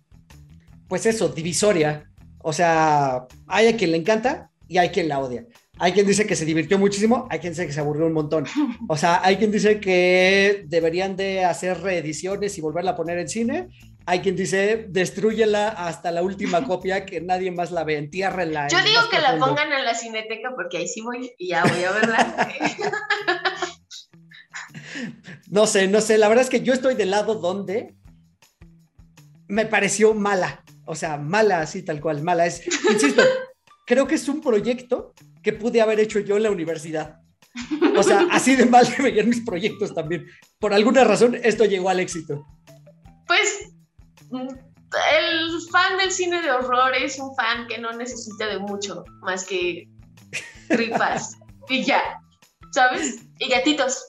pues 0.87 1.05
eso, 1.05 1.29
divisoria. 1.29 2.09
O 2.47 2.53
sea, 2.53 3.27
hay 3.45 3.67
a 3.67 3.75
quien 3.75 3.91
le 3.91 3.97
encanta 3.97 4.51
y 4.69 4.77
hay 4.77 4.87
quien 4.87 5.09
la 5.09 5.19
odia. 5.19 5.45
Hay 5.79 5.91
quien 5.91 6.07
dice 6.07 6.25
que 6.25 6.37
se 6.37 6.45
divirtió 6.45 6.79
muchísimo, 6.79 7.27
hay 7.29 7.39
quien 7.39 7.51
dice 7.51 7.67
que 7.67 7.73
se 7.73 7.81
aburrió 7.81 8.05
un 8.05 8.13
montón. 8.13 8.45
O 8.87 8.95
sea, 8.95 9.19
hay 9.21 9.35
quien 9.35 9.51
dice 9.51 9.81
que 9.81 10.63
deberían 10.65 11.17
de 11.17 11.43
hacer 11.43 11.81
reediciones 11.81 12.57
y 12.57 12.61
volverla 12.61 12.91
a 12.91 12.95
poner 12.95 13.17
en 13.17 13.27
cine. 13.27 13.67
Hay 14.05 14.21
quien 14.21 14.37
dice, 14.37 14.85
destruyela 14.87 15.67
hasta 15.67 16.09
la 16.09 16.23
última 16.23 16.63
copia, 16.67 17.05
que 17.05 17.19
nadie 17.19 17.51
más 17.51 17.71
la 17.71 17.83
ve, 17.83 17.97
entiérrenla. 17.97 18.69
Yo 18.69 18.79
en 18.79 18.85
digo 18.85 19.01
que 19.11 19.19
la 19.19 19.37
pongan 19.37 19.73
en 19.73 19.83
la 19.83 19.93
cineteca 19.93 20.53
porque 20.55 20.77
ahí 20.77 20.87
sí 20.87 21.01
voy 21.01 21.29
y 21.37 21.49
ya 21.49 21.65
voy 21.65 21.83
a 21.83 21.91
verla. 21.91 22.49
No 25.49 25.67
sé, 25.67 25.87
no 25.87 26.01
sé. 26.01 26.17
La 26.17 26.27
verdad 26.27 26.43
es 26.43 26.49
que 26.49 26.61
yo 26.61 26.73
estoy 26.73 26.95
del 26.95 27.11
lado 27.11 27.35
donde 27.35 27.93
me 29.47 29.65
pareció 29.65 30.13
mala. 30.13 30.63
O 30.88 30.95
sea, 30.95 31.17
mala 31.17 31.61
así 31.61 31.83
tal 31.83 32.01
cual, 32.01 32.23
mala. 32.23 32.45
Es, 32.45 32.65
insisto, 32.89 33.21
creo 33.85 34.07
que 34.07 34.15
es 34.15 34.27
un 34.27 34.41
proyecto 34.41 35.13
que 35.43 35.53
pude 35.53 35.81
haber 35.81 35.99
hecho 35.99 36.19
yo 36.19 36.38
en 36.38 36.43
la 36.43 36.51
universidad. 36.51 37.19
O 37.97 38.03
sea, 38.03 38.27
así 38.31 38.55
de 38.55 38.65
mal 38.65 38.88
que 38.93 39.01
veían 39.01 39.29
mis 39.29 39.41
proyectos 39.41 39.93
también. 39.93 40.27
Por 40.59 40.73
alguna 40.73 41.03
razón, 41.03 41.35
esto 41.43 41.65
llegó 41.65 41.89
al 41.89 41.99
éxito. 41.99 42.45
Pues 43.25 43.69
el 44.31 45.61
fan 45.71 45.97
del 45.97 46.11
cine 46.11 46.41
de 46.41 46.51
horror 46.51 46.93
es 46.95 47.19
un 47.19 47.35
fan 47.35 47.67
que 47.67 47.77
no 47.77 47.91
necesita 47.93 48.47
de 48.47 48.59
mucho 48.59 49.03
más 49.21 49.45
que 49.45 49.88
tripas 50.69 51.38
y 51.69 51.83
ya, 51.83 52.01
¿sabes? 52.71 53.19
Y 53.39 53.49
gatitos. 53.49 54.05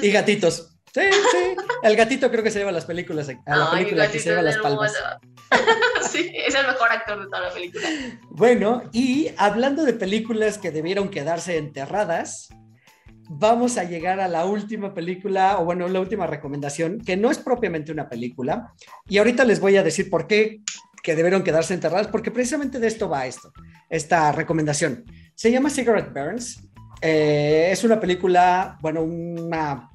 y 0.00 0.10
gatitos. 0.10 0.71
Sí, 0.94 1.00
sí. 1.30 1.56
El 1.82 1.96
gatito 1.96 2.30
creo 2.30 2.44
que 2.44 2.50
se 2.50 2.58
lleva 2.58 2.70
las 2.70 2.84
películas, 2.84 3.28
a 3.46 3.56
la 3.56 3.70
película 3.70 4.10
que 4.10 4.18
se 4.18 4.28
lleva 4.28 4.42
las 4.42 4.58
palmas. 4.58 4.92
sí, 6.10 6.30
es 6.34 6.54
el 6.54 6.66
mejor 6.66 6.90
actor 6.90 7.20
de 7.20 7.26
toda 7.26 7.40
la 7.40 7.50
película. 7.50 7.88
Bueno, 8.28 8.82
y 8.92 9.30
hablando 9.38 9.84
de 9.84 9.94
películas 9.94 10.58
que 10.58 10.70
debieron 10.70 11.08
quedarse 11.08 11.56
enterradas, 11.56 12.50
vamos 13.30 13.78
a 13.78 13.84
llegar 13.84 14.20
a 14.20 14.28
la 14.28 14.44
última 14.44 14.92
película, 14.92 15.58
o 15.58 15.64
bueno, 15.64 15.88
la 15.88 16.00
última 16.00 16.26
recomendación, 16.26 17.00
que 17.00 17.16
no 17.16 17.30
es 17.30 17.38
propiamente 17.38 17.90
una 17.90 18.10
película. 18.10 18.72
Y 19.08 19.16
ahorita 19.16 19.44
les 19.44 19.60
voy 19.60 19.78
a 19.78 19.82
decir 19.82 20.10
por 20.10 20.26
qué 20.26 20.60
que 21.02 21.16
debieron 21.16 21.42
quedarse 21.42 21.72
enterradas, 21.72 22.08
porque 22.08 22.30
precisamente 22.30 22.78
de 22.78 22.86
esto 22.86 23.08
va 23.08 23.26
esto, 23.26 23.52
esta 23.88 24.30
recomendación. 24.30 25.04
Se 25.34 25.50
llama 25.50 25.70
Cigarette 25.70 26.12
Burns. 26.12 26.68
Eh, 27.00 27.70
es 27.72 27.82
una 27.82 27.98
película, 27.98 28.78
bueno, 28.80 29.02
una 29.02 29.91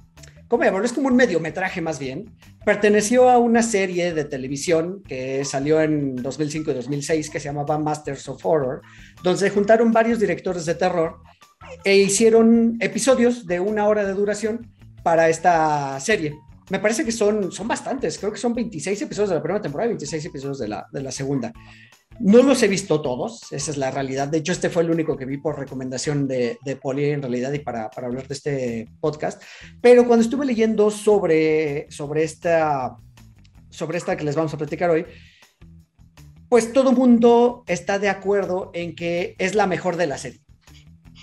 ¿cómo 0.47 0.63
llamarlo? 0.63 0.85
Es 0.85 0.93
como 0.93 1.07
un 1.07 1.15
mediometraje 1.15 1.81
más 1.81 1.99
bien. 1.99 2.33
Perteneció 2.65 3.29
a 3.29 3.37
una 3.37 3.63
serie 3.63 4.13
de 4.13 4.25
televisión 4.25 5.01
que 5.07 5.43
salió 5.45 5.81
en 5.81 6.15
2005 6.15 6.71
y 6.71 6.73
2006 6.73 7.29
que 7.29 7.39
se 7.39 7.45
llamaba 7.45 7.77
Masters 7.77 8.27
of 8.29 8.45
Horror, 8.45 8.81
donde 9.23 9.39
se 9.39 9.49
juntaron 9.49 9.91
varios 9.91 10.19
directores 10.19 10.65
de 10.65 10.75
terror 10.75 11.17
e 11.83 11.97
hicieron 11.97 12.77
episodios 12.79 13.45
de 13.45 13.59
una 13.59 13.87
hora 13.87 14.05
de 14.05 14.13
duración 14.13 14.71
para 15.03 15.29
esta 15.29 15.99
serie. 15.99 16.33
Me 16.69 16.79
parece 16.79 17.05
que 17.05 17.11
son, 17.11 17.51
son 17.51 17.67
bastantes, 17.67 18.17
creo 18.17 18.31
que 18.31 18.37
son 18.37 18.53
26 18.53 19.01
episodios 19.01 19.29
de 19.29 19.35
la 19.35 19.41
primera 19.41 19.61
temporada 19.61 19.87
y 19.87 19.91
26 19.93 20.25
episodios 20.25 20.59
de 20.59 20.67
la, 20.67 20.85
de 20.91 21.01
la 21.01 21.11
segunda. 21.11 21.53
No 22.19 22.41
los 22.41 22.63
he 22.63 22.67
visto 22.67 23.01
todos, 23.01 23.51
esa 23.51 23.71
es 23.71 23.77
la 23.77 23.91
realidad. 23.91 24.27
De 24.27 24.39
hecho, 24.39 24.51
este 24.51 24.69
fue 24.69 24.83
el 24.83 24.89
único 24.89 25.15
que 25.15 25.25
vi 25.25 25.37
por 25.37 25.59
recomendación 25.59 26.27
de, 26.27 26.57
de 26.65 26.75
Poli 26.75 27.05
en 27.11 27.21
realidad 27.21 27.53
y 27.53 27.59
para, 27.59 27.89
para, 27.89 28.07
hablar 28.07 28.27
de 28.27 28.33
este 28.33 28.87
podcast. 28.99 29.41
Pero 29.81 30.07
cuando 30.07 30.23
estuve 30.23 30.45
leyendo 30.45 30.89
sobre, 30.89 31.85
sobre, 31.91 32.23
esta, 32.23 32.95
sobre 33.69 33.99
esta 33.99 34.17
que 34.17 34.23
les 34.23 34.35
vamos 34.35 34.53
a 34.53 34.57
platicar 34.57 34.89
hoy, 34.89 35.05
pues 36.49 36.73
todo 36.73 36.91
mundo 36.91 37.63
está 37.67 37.99
de 37.99 38.09
acuerdo 38.09 38.71
en 38.73 38.95
que 38.95 39.35
es 39.37 39.53
la 39.53 39.67
mejor 39.67 39.95
de 39.95 40.07
la 40.07 40.17
serie 40.17 40.46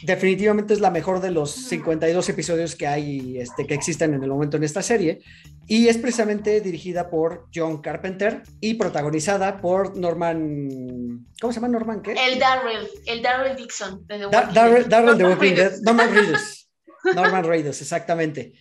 definitivamente 0.05 0.75
es 0.75 0.81
la 0.81 0.91
mejor 0.91 1.21
de 1.21 1.31
los 1.31 1.51
52 1.51 2.29
episodios 2.29 2.77
que 2.77 2.87
hay, 2.87 3.39
este, 3.39 3.67
que 3.67 3.75
existen 3.75 4.15
en 4.15 4.23
el 4.23 4.29
momento 4.29 4.57
en 4.57 4.65
esta 4.65 4.83
serie. 4.83 5.21
Y 5.67 5.89
es 5.89 5.97
precisamente 5.97 6.61
dirigida 6.61 7.09
por 7.09 7.49
John 7.55 7.81
Carpenter 7.81 8.43
y 8.61 8.75
protagonizada 8.75 9.61
por 9.61 9.97
Norman. 9.97 11.27
¿Cómo 11.41 11.53
se 11.53 11.61
llama 11.61 11.73
Norman? 11.73 12.03
¿Qué? 12.03 12.13
El 12.13 12.39
Darrell, 12.39 12.87
el 13.07 13.23
Darrell 13.23 13.57
Dixon. 13.57 14.07
De 14.07 14.19
Darrell, 14.53 14.89
de 14.89 15.25
Walking 15.25 15.55
Dead. 15.55 15.73
Norman 15.83 16.15
Reedus. 16.15 16.69
Norman 17.15 17.45
Reedus, 17.45 17.81
exactamente. 17.81 18.53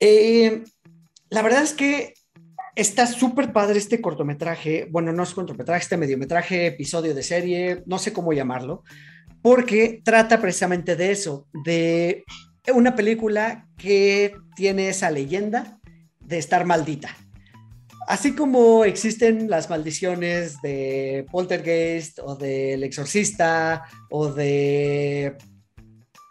Eh, 0.00 0.64
la 1.28 1.42
verdad 1.42 1.62
es 1.62 1.74
que 1.74 2.14
está 2.74 3.06
súper 3.06 3.52
padre 3.52 3.78
este 3.78 4.00
cortometraje. 4.00 4.86
Bueno, 4.90 5.12
no 5.12 5.22
es 5.22 5.34
cortometraje, 5.34 5.82
este 5.82 5.96
mediometraje, 5.98 6.66
episodio 6.66 7.14
de 7.14 7.22
serie, 7.22 7.82
no 7.84 7.98
sé 7.98 8.12
cómo 8.14 8.32
llamarlo 8.32 8.84
porque 9.42 10.00
trata 10.04 10.40
precisamente 10.40 10.96
de 10.96 11.12
eso, 11.12 11.46
de 11.64 12.24
una 12.74 12.94
película 12.94 13.66
que 13.76 14.34
tiene 14.56 14.88
esa 14.88 15.10
leyenda 15.10 15.78
de 16.20 16.38
estar 16.38 16.64
maldita. 16.64 17.16
Así 18.06 18.34
como 18.34 18.84
existen 18.84 19.50
las 19.50 19.68
maldiciones 19.68 20.60
de 20.62 21.26
Poltergeist 21.30 22.18
o 22.20 22.36
del 22.36 22.82
Exorcista 22.82 23.84
o 24.10 24.32
de, 24.32 25.36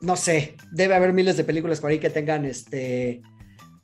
no 0.01 0.15
sé, 0.15 0.55
debe 0.71 0.95
haber 0.95 1.13
miles 1.13 1.37
de 1.37 1.43
películas 1.43 1.79
por 1.79 1.91
ahí 1.91 1.99
que 1.99 2.09
tengan 2.09 2.45
este, 2.45 3.21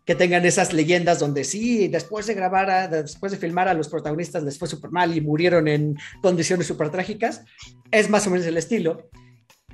que 0.06 0.16
tengan 0.16 0.45
esas 0.45 0.74
leyendas 0.74 1.20
donde 1.20 1.43
sí, 1.43 1.88
después 1.88 2.28
de 2.28 2.34
grabar, 2.34 2.89
después 2.89 3.32
de 3.32 3.38
filmar 3.38 3.68
a 3.68 3.74
los 3.74 3.88
protagonistas 3.88 4.43
les 4.43 4.58
fue 4.58 4.68
súper 4.68 4.91
mal 4.91 5.16
y 5.16 5.22
murieron 5.22 5.68
en 5.68 5.97
condiciones 6.22 6.68
súper 6.68 6.89
trágicas, 6.89 7.43
es 7.91 8.10
más 8.10 8.28
o 8.28 8.30
menos 8.30 8.45
el 8.45 8.58
estilo, 8.58 9.10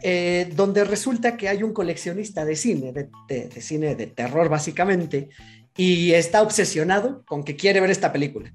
eh, 0.02 0.50
donde 0.56 0.84
resulta 0.84 1.36
que 1.36 1.50
hay 1.50 1.64
un 1.64 1.74
coleccionista 1.74 2.46
de 2.46 2.56
cine, 2.56 2.94
de, 2.94 3.62
cine 3.62 3.96
de 3.96 4.08
terror 4.08 4.50
básicamente, 4.50 5.30
y 5.76 6.14
está 6.14 6.42
obsesionado 6.42 7.24
con 7.26 7.44
que 7.44 7.56
quiere 7.56 7.82
ver 7.82 7.90
esta 7.90 8.12
película. 8.14 8.54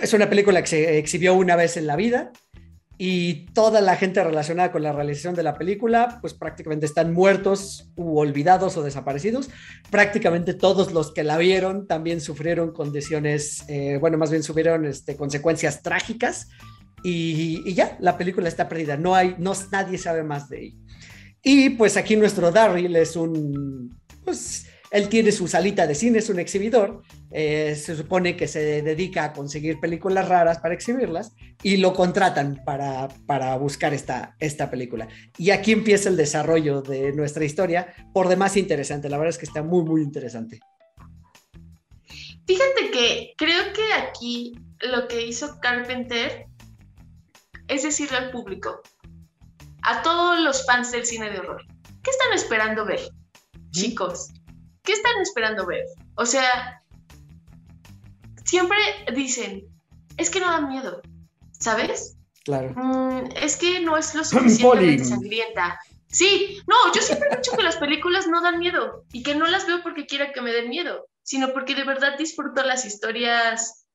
Es 0.00 0.12
una 0.14 0.28
película 0.28 0.60
que 0.60 0.68
se 0.68 0.98
exhibió 0.98 1.34
una 1.34 1.56
vez 1.56 1.76
en 1.76 1.86
la 1.86 1.96
vida, 1.96 2.32
y 3.00 3.46
toda 3.54 3.80
la 3.80 3.94
gente 3.94 4.22
relacionada 4.24 4.72
con 4.72 4.82
la 4.82 4.92
realización 4.92 5.36
de 5.36 5.44
la 5.44 5.54
película, 5.54 6.18
pues 6.20 6.34
prácticamente 6.34 6.84
están 6.84 7.12
muertos 7.12 7.88
u 7.94 8.18
olvidados 8.18 8.76
o 8.76 8.82
desaparecidos. 8.82 9.48
Prácticamente 9.88 10.52
todos 10.52 10.92
los 10.92 11.12
que 11.12 11.22
la 11.22 11.38
vieron 11.38 11.86
también 11.86 12.20
sufrieron 12.20 12.72
condiciones, 12.72 13.64
eh, 13.68 13.98
bueno, 14.00 14.18
más 14.18 14.32
bien 14.32 14.42
sufrieron 14.42 14.84
este, 14.84 15.16
consecuencias 15.16 15.80
trágicas 15.80 16.48
y, 17.04 17.72
ya, 17.72 17.96
la 18.00 18.18
película 18.18 18.48
está 18.48 18.68
perdida, 18.68 18.96
no 18.96 19.14
hay, 19.14 19.36
no, 19.38 19.52
nadie 19.70 19.96
sabe 19.96 20.24
más 20.24 20.48
de 20.48 20.64
ella. 20.64 20.76
Y 21.40 21.70
pues 21.70 21.96
aquí 21.96 22.16
nuestro 22.16 22.50
Darryl 22.50 22.96
es 22.96 23.14
un, 23.14 23.96
pues 24.24 24.66
él 24.90 25.08
tiene 25.08 25.30
su 25.30 25.46
salita 25.46 25.86
de 25.86 25.94
cine, 25.94 26.18
es 26.18 26.30
un 26.30 26.40
exhibidor, 26.40 27.02
eh, 27.30 27.74
se 27.76 27.96
supone 27.96 28.36
que 28.36 28.48
se 28.48 28.82
dedica 28.82 29.24
a 29.24 29.32
conseguir 29.32 29.80
películas 29.80 30.28
raras 30.28 30.58
para 30.58 30.74
exhibirlas 30.74 31.32
y 31.62 31.76
lo 31.76 31.92
contratan 31.92 32.62
para, 32.64 33.08
para 33.26 33.56
buscar 33.56 33.94
esta, 33.94 34.36
esta 34.38 34.70
película. 34.70 35.08
Y 35.36 35.50
aquí 35.50 35.72
empieza 35.72 36.08
el 36.08 36.16
desarrollo 36.16 36.82
de 36.82 37.12
nuestra 37.12 37.44
historia, 37.44 37.94
por 38.12 38.28
demás 38.28 38.56
interesante, 38.56 39.08
la 39.08 39.18
verdad 39.18 39.30
es 39.30 39.38
que 39.38 39.46
está 39.46 39.62
muy, 39.62 39.84
muy 39.84 40.02
interesante. 40.02 40.60
Fíjate 42.46 42.90
que 42.90 43.34
creo 43.36 43.72
que 43.74 43.92
aquí 43.92 44.54
lo 44.80 45.06
que 45.06 45.26
hizo 45.26 45.58
Carpenter 45.60 46.46
es 47.68 47.82
decirle 47.82 48.16
al 48.16 48.30
público, 48.30 48.80
a 49.82 50.02
todos 50.02 50.40
los 50.40 50.64
fans 50.64 50.90
del 50.90 51.04
cine 51.04 51.30
de 51.30 51.40
horror, 51.40 51.62
¿qué 52.02 52.10
están 52.10 52.32
esperando 52.32 52.86
ver, 52.86 53.00
chicos? 53.70 54.30
¿qué 54.88 54.94
están 54.94 55.20
esperando 55.20 55.66
ver? 55.66 55.84
O 56.14 56.24
sea, 56.24 56.77
siempre 58.48 58.78
dicen, 59.14 59.66
es 60.16 60.30
que 60.30 60.40
no 60.40 60.46
da 60.46 60.60
miedo, 60.60 61.02
¿sabes? 61.52 62.16
Claro. 62.44 62.72
Mm, 62.74 63.28
es 63.36 63.56
que 63.56 63.80
no 63.80 63.96
es 63.96 64.14
lo 64.14 64.24
suficientemente 64.24 65.04
sangrienta. 65.04 65.78
Sí, 66.10 66.62
no, 66.66 66.76
yo 66.94 67.02
siempre 67.02 67.28
he 67.30 67.36
dicho 67.36 67.52
que 67.52 67.62
las 67.62 67.76
películas 67.76 68.26
no 68.26 68.40
dan 68.40 68.58
miedo 68.58 69.04
y 69.12 69.22
que 69.22 69.34
no 69.34 69.46
las 69.46 69.66
veo 69.66 69.82
porque 69.82 70.06
quiera 70.06 70.32
que 70.32 70.40
me 70.40 70.52
den 70.52 70.70
miedo, 70.70 71.06
sino 71.22 71.52
porque 71.52 71.74
de 71.74 71.84
verdad 71.84 72.16
disfruto 72.16 72.62
las 72.62 72.86
historias 72.86 73.86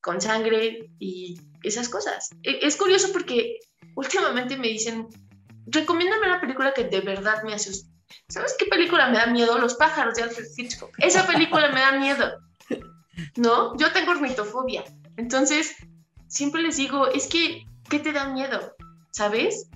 con 0.00 0.20
sangre 0.20 0.88
y 1.00 1.40
esas 1.64 1.88
cosas. 1.88 2.30
E, 2.44 2.60
es 2.62 2.76
curioso 2.76 3.08
porque 3.12 3.58
últimamente 3.96 4.56
me 4.56 4.68
dicen, 4.68 5.08
recomiéndame 5.66 6.26
una 6.26 6.40
película 6.40 6.72
que 6.72 6.84
de 6.84 7.00
verdad 7.00 7.42
me 7.42 7.54
asuste. 7.54 7.90
¿Sabes 8.28 8.54
qué 8.56 8.66
película 8.66 9.08
me 9.08 9.18
da 9.18 9.26
miedo? 9.26 9.58
Los 9.58 9.74
pájaros 9.74 10.14
de 10.14 10.22
Alfred 10.22 10.46
Hitchcock. 10.56 10.94
Esa 10.98 11.26
película 11.26 11.68
me 11.70 11.80
da 11.80 11.92
miedo. 11.92 12.38
¿No? 13.36 13.76
Yo 13.76 13.92
tengo 13.92 14.12
ornitofobia. 14.12 14.84
Entonces, 15.16 15.74
siempre 16.28 16.62
les 16.62 16.76
digo, 16.76 17.06
es 17.08 17.26
que, 17.28 17.66
¿qué 17.88 17.98
te 17.98 18.12
da 18.12 18.28
miedo? 18.28 18.74
¿Sabes? 19.10 19.68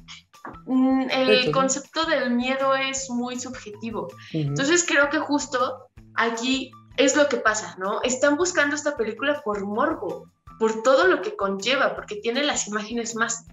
Mm, 0.67 1.11
el 1.11 1.51
concepto 1.51 2.07
del 2.07 2.31
miedo 2.31 2.75
es 2.75 3.11
muy 3.11 3.39
subjetivo. 3.39 4.09
Entonces, 4.33 4.85
creo 4.87 5.11
que 5.11 5.19
justo 5.19 5.89
aquí 6.15 6.71
es 6.97 7.17
lo 7.17 7.29
que 7.29 7.37
pasa, 7.37 7.77
¿no? 7.79 8.01
Están 8.03 8.37
buscando 8.37 8.75
esta 8.75 8.97
película 8.97 9.43
por 9.45 9.65
morbo, 9.65 10.31
por 10.59 10.83
todo 10.83 11.07
lo 11.07 11.21
que 11.21 11.37
conlleva, 11.37 11.95
porque 11.95 12.17
tiene 12.17 12.43
las 12.43 12.67
imágenes 12.69 13.15
más 13.15 13.47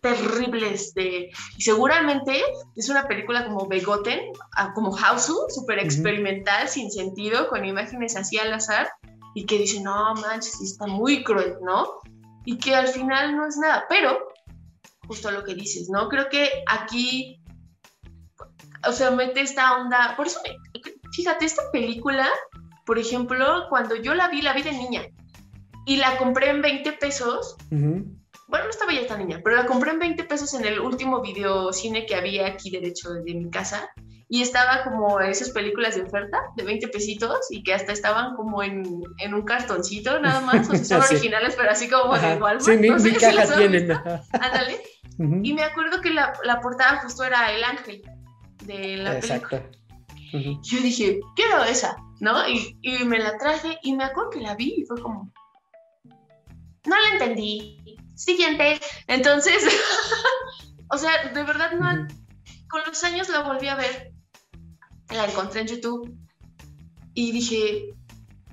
terribles 0.00 0.94
de... 0.94 1.30
Y 1.56 1.62
seguramente 1.62 2.42
es 2.76 2.88
una 2.88 3.08
película 3.08 3.46
como 3.46 3.66
Begotten, 3.66 4.32
ah, 4.56 4.72
como 4.74 4.96
Hausu, 4.96 5.46
súper 5.48 5.78
experimental, 5.78 6.68
sin 6.68 6.90
sentido, 6.90 7.48
con 7.48 7.64
imágenes 7.64 8.16
así 8.16 8.38
al 8.38 8.52
azar, 8.52 8.88
y 9.36 9.44
que 9.44 9.58
dice, 9.58 9.82
no 9.82 10.14
manches, 10.14 10.62
está 10.62 10.86
muy 10.86 11.22
cruel, 11.22 11.58
¿no? 11.60 12.00
Y 12.46 12.56
que 12.56 12.74
al 12.74 12.88
final 12.88 13.36
no 13.36 13.46
es 13.46 13.58
nada, 13.58 13.84
pero 13.86 14.28
justo 15.06 15.30
lo 15.30 15.44
que 15.44 15.54
dices, 15.54 15.90
¿no? 15.90 16.08
Creo 16.08 16.30
que 16.30 16.48
aquí, 16.66 17.38
o 18.88 18.92
sea, 18.92 19.10
mete 19.10 19.42
esta 19.42 19.76
onda, 19.76 20.14
por 20.16 20.26
eso, 20.26 20.40
fíjate, 21.12 21.44
esta 21.44 21.70
película, 21.70 22.26
por 22.86 22.98
ejemplo, 22.98 23.66
cuando 23.68 23.94
yo 23.94 24.14
la 24.14 24.28
vi, 24.28 24.40
la 24.40 24.54
vi 24.54 24.62
de 24.62 24.72
niña, 24.72 25.02
y 25.84 25.98
la 25.98 26.16
compré 26.16 26.48
en 26.48 26.62
20 26.62 26.92
pesos, 26.92 27.56
bueno, 27.68 28.64
no 28.64 28.70
estaba 28.70 28.94
ya 28.94 29.06
tan 29.06 29.18
niña, 29.18 29.42
pero 29.44 29.56
la 29.56 29.66
compré 29.66 29.90
en 29.90 29.98
20 29.98 30.24
pesos 30.24 30.54
en 30.54 30.64
el 30.64 30.80
último 30.80 31.20
video 31.20 31.74
cine 31.74 32.06
que 32.06 32.14
había 32.14 32.46
aquí 32.46 32.70
derecho 32.70 33.12
de 33.12 33.34
mi 33.34 33.50
casa 33.50 33.90
y 34.28 34.42
estaba 34.42 34.82
como 34.82 35.20
esas 35.20 35.50
películas 35.50 35.94
de 35.94 36.02
oferta 36.02 36.38
de 36.56 36.64
20 36.64 36.88
pesitos 36.88 37.38
y 37.50 37.62
que 37.62 37.74
hasta 37.74 37.92
estaban 37.92 38.34
como 38.34 38.62
en, 38.62 39.02
en 39.18 39.34
un 39.34 39.42
cartoncito 39.42 40.18
nada 40.18 40.40
más, 40.40 40.68
o 40.68 40.74
sea, 40.74 41.00
son 41.00 41.02
originales, 41.16 41.54
pero 41.56 41.70
así 41.70 41.88
como 41.88 42.14
de 42.18 42.34
Walmart. 42.34 42.60
Sí, 42.60 42.76
mi, 42.76 42.88
no 42.88 42.98
sé 42.98 43.10
mi 43.10 43.14
si 43.14 43.20
caja 43.20 43.56
tienen. 43.56 43.86
visto. 43.86 44.02
Ándale. 44.32 44.82
Y 45.42 45.54
me 45.54 45.62
acuerdo 45.62 46.00
que 46.00 46.10
la, 46.10 46.32
la 46.44 46.60
portada 46.60 47.00
justo 47.02 47.24
era 47.24 47.52
el 47.52 47.62
ángel 47.64 48.02
de 48.64 48.96
la 48.98 49.12
película. 49.12 49.36
Exacto. 49.36 49.62
Yo 50.32 50.80
dije, 50.80 51.20
quiero 51.36 51.62
esa, 51.64 51.96
¿no? 52.20 52.46
Y, 52.48 52.76
y 52.82 53.04
me 53.04 53.18
la 53.18 53.38
traje 53.38 53.78
y 53.82 53.94
me 53.94 54.04
acuerdo 54.04 54.30
que 54.30 54.40
la 54.40 54.54
vi 54.56 54.74
y 54.78 54.84
fue 54.84 55.00
como, 55.00 55.32
no 56.84 56.96
la 57.00 57.12
entendí. 57.12 57.78
Siguiente. 58.16 58.80
Entonces, 59.06 59.62
o 60.90 60.98
sea, 60.98 61.28
de 61.32 61.42
verdad 61.44 61.72
no, 61.72 62.06
con 62.68 62.82
los 62.86 63.04
años 63.04 63.28
la 63.28 63.40
volví 63.42 63.68
a 63.68 63.76
ver, 63.76 64.12
la 65.10 65.24
encontré 65.26 65.60
en 65.62 65.66
YouTube 65.68 66.14
y 67.14 67.32
dije, 67.32 67.94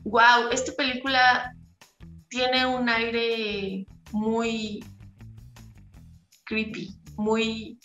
wow, 0.03 0.49
esta 0.51 0.71
película 0.73 1.53
tiene 2.29 2.65
un 2.65 2.87
aire 2.89 3.85
muy 4.11 4.83
creepy, 6.45 6.95
muy 7.15 7.79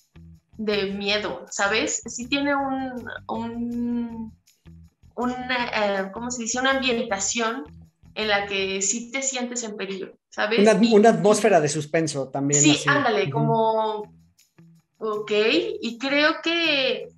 de 0.56 0.92
miedo, 0.92 1.46
¿sabes? 1.50 2.02
Sí 2.06 2.26
tiene 2.28 2.54
un, 2.54 3.08
un 3.28 4.32
una, 5.14 5.66
eh, 6.02 6.10
¿cómo 6.12 6.30
se 6.30 6.42
dice? 6.42 6.60
Una 6.60 6.72
ambientación 6.72 7.64
en 8.14 8.28
la 8.28 8.46
que 8.46 8.80
sí 8.82 9.10
te 9.10 9.22
sientes 9.22 9.62
en 9.64 9.76
peligro, 9.76 10.16
¿sabes? 10.28 10.60
Una, 10.60 10.78
Y- 10.84 10.94
una 10.94 11.10
atmósfera 11.10 11.60
de 11.60 11.68
suspenso 11.68 12.28
también. 12.28 12.60
Sí, 12.62 12.70
así. 12.70 12.88
ándale, 12.88 13.30
como, 13.30 14.12
ok, 14.98 15.32
y 15.80 15.98
creo 15.98 16.36
que 16.42 17.08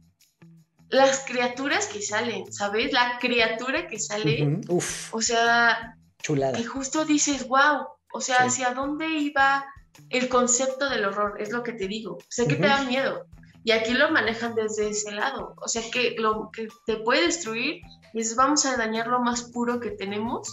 las 0.90 1.20
criaturas 1.20 1.86
que 1.86 2.02
salen, 2.02 2.52
¿sabes? 2.52 2.92
La 2.92 3.18
criatura 3.20 3.86
que 3.86 3.98
sale. 3.98 4.60
Uf, 4.68 5.14
o 5.14 5.22
sea, 5.22 5.96
chulada. 6.22 6.56
que 6.58 6.64
justo 6.64 7.04
dices, 7.04 7.46
wow, 7.48 7.86
o 8.12 8.20
sea, 8.20 8.38
Sí. 8.38 8.62
¿hacia 8.62 8.74
dónde 8.74 9.06
iba 9.08 9.64
el 10.08 10.28
concepto 10.28 10.88
del 10.88 11.04
horror? 11.04 11.40
Es 11.40 11.50
lo 11.50 11.62
que 11.62 11.72
te 11.72 11.86
digo, 11.86 12.18
sé 12.28 12.46
que 12.46 12.56
te 12.56 12.66
da 12.66 12.82
miedo. 12.82 13.26
Y 13.62 13.72
aquí 13.72 13.92
lo 13.92 14.10
manejan 14.10 14.54
desde 14.54 14.88
ese 14.88 15.12
lado, 15.12 15.54
o 15.60 15.68
sea, 15.68 15.82
que 15.92 16.16
lo 16.18 16.50
que 16.50 16.68
te 16.86 16.96
puede 16.96 17.26
destruir 17.26 17.82
es 18.14 18.34
vamos 18.34 18.64
a 18.66 18.76
dañar 18.76 19.06
lo 19.06 19.20
más 19.20 19.42
puro 19.52 19.80
que 19.80 19.90
tenemos 19.90 20.48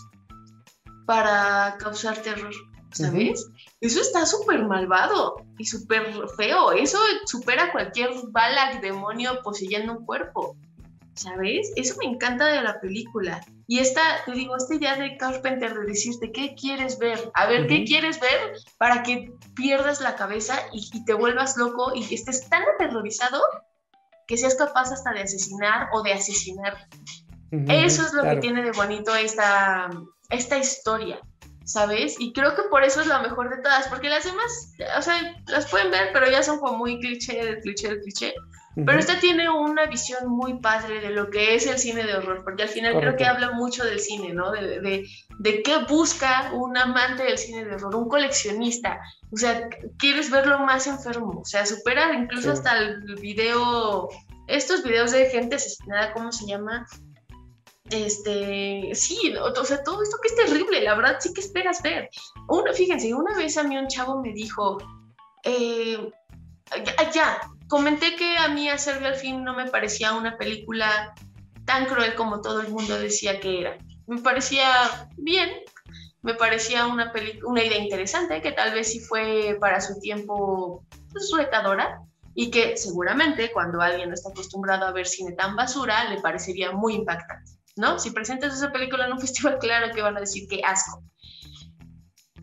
para 1.05 1.77
causar 1.79 2.17
terror, 2.17 2.53
¿sabes? 2.91 3.47
Eso 3.81 4.01
está 4.01 4.25
súper 4.25 4.63
malvado 4.65 5.35
y 5.57 5.65
súper 5.65 6.13
feo. 6.35 6.71
Eso 6.71 6.97
supera 7.25 7.71
cualquier 7.71 8.11
bala 8.29 8.79
demonio 8.81 9.39
poseyendo 9.43 9.97
un 9.97 10.05
cuerpo, 10.05 10.55
¿sabes? 11.15 11.71
Eso 11.75 11.95
me 11.99 12.09
encanta 12.11 12.47
de 12.47 12.61
la 12.61 12.79
película. 12.79 13.45
Y 13.67 13.79
esta, 13.79 14.01
te 14.25 14.31
digo, 14.31 14.55
esta 14.55 14.75
idea 14.75 14.95
de 14.95 15.17
Carpenter 15.17 15.73
de 15.73 15.85
decirte 15.85 16.31
qué 16.31 16.55
quieres 16.55 16.97
ver, 16.99 17.31
a 17.33 17.47
ver 17.47 17.67
qué 17.67 17.83
quieres 17.83 18.19
ver 18.19 18.53
para 18.77 19.03
que 19.03 19.33
pierdas 19.55 19.99
la 19.99 20.15
cabeza 20.15 20.57
y, 20.71 20.89
y 20.93 21.03
te 21.03 21.13
vuelvas 21.13 21.57
loco 21.57 21.91
y 21.93 22.13
estés 22.13 22.49
tan 22.49 22.63
aterrorizado 22.63 23.41
que 24.27 24.37
seas 24.37 24.55
capaz 24.55 24.91
hasta 24.91 25.11
de 25.11 25.21
asesinar 25.21 25.89
o 25.93 26.03
de 26.03 26.13
asesinar. 26.13 26.87
Eso 27.51 28.05
es 28.05 28.13
lo 28.13 28.21
claro. 28.21 28.35
que 28.35 28.41
tiene 28.41 28.61
de 28.61 28.71
bonito 28.71 29.15
esta, 29.15 29.89
esta 30.29 30.57
historia, 30.57 31.19
¿sabes? 31.67 32.15
Y 32.17 32.33
creo 32.33 32.55
que 32.55 32.63
por 32.63 32.83
eso 32.83 33.01
es 33.01 33.07
la 33.07 33.19
mejor 33.19 33.49
de 33.55 33.61
todas, 33.61 33.87
porque 33.89 34.09
las 34.09 34.23
demás, 34.23 34.73
o 34.97 35.01
sea, 35.01 35.35
las 35.47 35.67
pueden 35.69 35.91
ver, 35.91 36.09
pero 36.13 36.29
ya 36.31 36.41
son 36.41 36.59
como 36.59 36.77
muy 36.77 36.99
cliché, 36.99 37.43
de 37.45 37.59
cliché, 37.59 37.89
de 37.89 37.99
cliché. 38.01 38.33
Pero 38.85 38.99
esta 38.99 39.19
tiene 39.19 39.49
una 39.49 39.87
visión 39.87 40.29
muy 40.29 40.59
padre 40.59 41.01
de 41.01 41.09
lo 41.09 41.31
que 41.31 41.55
es 41.55 41.65
el 41.65 41.79
cine 41.79 42.03
de 42.03 42.15
horror, 42.15 42.43
porque 42.43 42.61
al 42.61 42.69
final 42.69 42.91
creo 42.91 43.01
Correcto. 43.11 43.17
que 43.17 43.25
habla 43.25 43.51
mucho 43.53 43.83
del 43.83 43.99
cine, 43.99 44.33
¿no? 44.35 44.51
De, 44.51 44.79
de, 44.81 45.07
de 45.39 45.63
qué 45.63 45.79
busca 45.89 46.51
un 46.53 46.77
amante 46.77 47.23
del 47.23 47.39
cine 47.39 47.65
de 47.65 47.73
horror, 47.73 47.95
un 47.95 48.07
coleccionista. 48.07 48.99
O 49.31 49.37
sea, 49.37 49.67
quieres 49.97 50.29
verlo 50.29 50.59
más 50.59 50.85
enfermo, 50.85 51.41
o 51.41 51.45
sea, 51.45 51.65
supera 51.65 52.13
incluso 52.13 52.43
Sí. 52.51 52.57
hasta 52.57 52.77
el 52.77 53.15
video, 53.15 54.09
estos 54.45 54.83
videos 54.83 55.11
de 55.11 55.25
gente 55.31 55.55
asesinada, 55.55 56.13
¿cómo 56.13 56.31
se 56.31 56.45
llama? 56.45 56.85
Este, 57.89 58.91
sí, 58.93 59.33
o, 59.39 59.63
sea, 59.63 59.83
todo 59.83 60.03
esto 60.03 60.17
que 60.21 60.27
es 60.27 60.35
terrible, 60.35 60.81
la 60.81 60.95
verdad 60.95 61.17
sí 61.19 61.33
que 61.33 61.41
esperas 61.41 61.81
ver. 61.81 62.09
Uno, 62.49 62.73
fíjense, 62.73 63.13
una 63.13 63.35
vez 63.35 63.57
a 63.57 63.63
mí 63.63 63.77
un 63.77 63.87
chavo 63.87 64.21
me 64.21 64.33
dijo, 64.33 64.77
eh, 65.43 66.11
ya, 66.83 67.11
ya, 67.11 67.41
comenté 67.67 68.15
que 68.15 68.37
a 68.37 68.49
mí 68.49 68.69
Hacerle 68.69 69.07
al 69.07 69.15
fin 69.15 69.43
no 69.43 69.53
me 69.53 69.69
parecía 69.69 70.13
una 70.13 70.37
película 70.37 71.13
tan 71.65 71.85
cruel 71.85 72.15
como 72.15 72.41
todo 72.41 72.61
el 72.61 72.69
mundo 72.69 72.99
decía 72.99 73.39
que 73.39 73.61
era. 73.61 73.77
Me 74.07 74.21
parecía 74.21 75.09
bien, 75.17 75.49
me 76.21 76.33
parecía 76.33 76.87
una, 76.87 77.11
una 77.45 77.63
idea 77.63 77.77
interesante, 77.77 78.41
que 78.41 78.51
tal 78.51 78.73
vez 78.73 78.91
sí 78.91 78.99
fue 78.99 79.57
para 79.59 79.79
su 79.81 79.99
tiempo 79.99 80.83
pues, 81.11 81.31
retadora 81.35 82.01
y 82.33 82.51
que 82.51 82.77
seguramente 82.77 83.51
cuando 83.51 83.81
alguien 83.81 84.09
no 84.09 84.15
está 84.15 84.29
acostumbrado 84.29 84.85
a 84.85 84.91
ver 84.91 85.07
cine 85.07 85.33
tan 85.33 85.55
basura 85.55 86.09
le 86.09 86.21
parecería 86.21 86.71
muy 86.71 86.93
impactante, 86.93 87.51
¿no? 87.77 87.99
Si 87.99 88.11
presentas 88.11 88.55
esa 88.55 88.71
película 88.71 89.05
en 89.05 89.13
un 89.13 89.19
festival, 89.21 89.57
claro 89.59 89.93
que 89.93 90.01
van 90.01 90.17
a 90.17 90.21
decir 90.21 90.47
que 90.47 90.61
asco. 90.63 91.03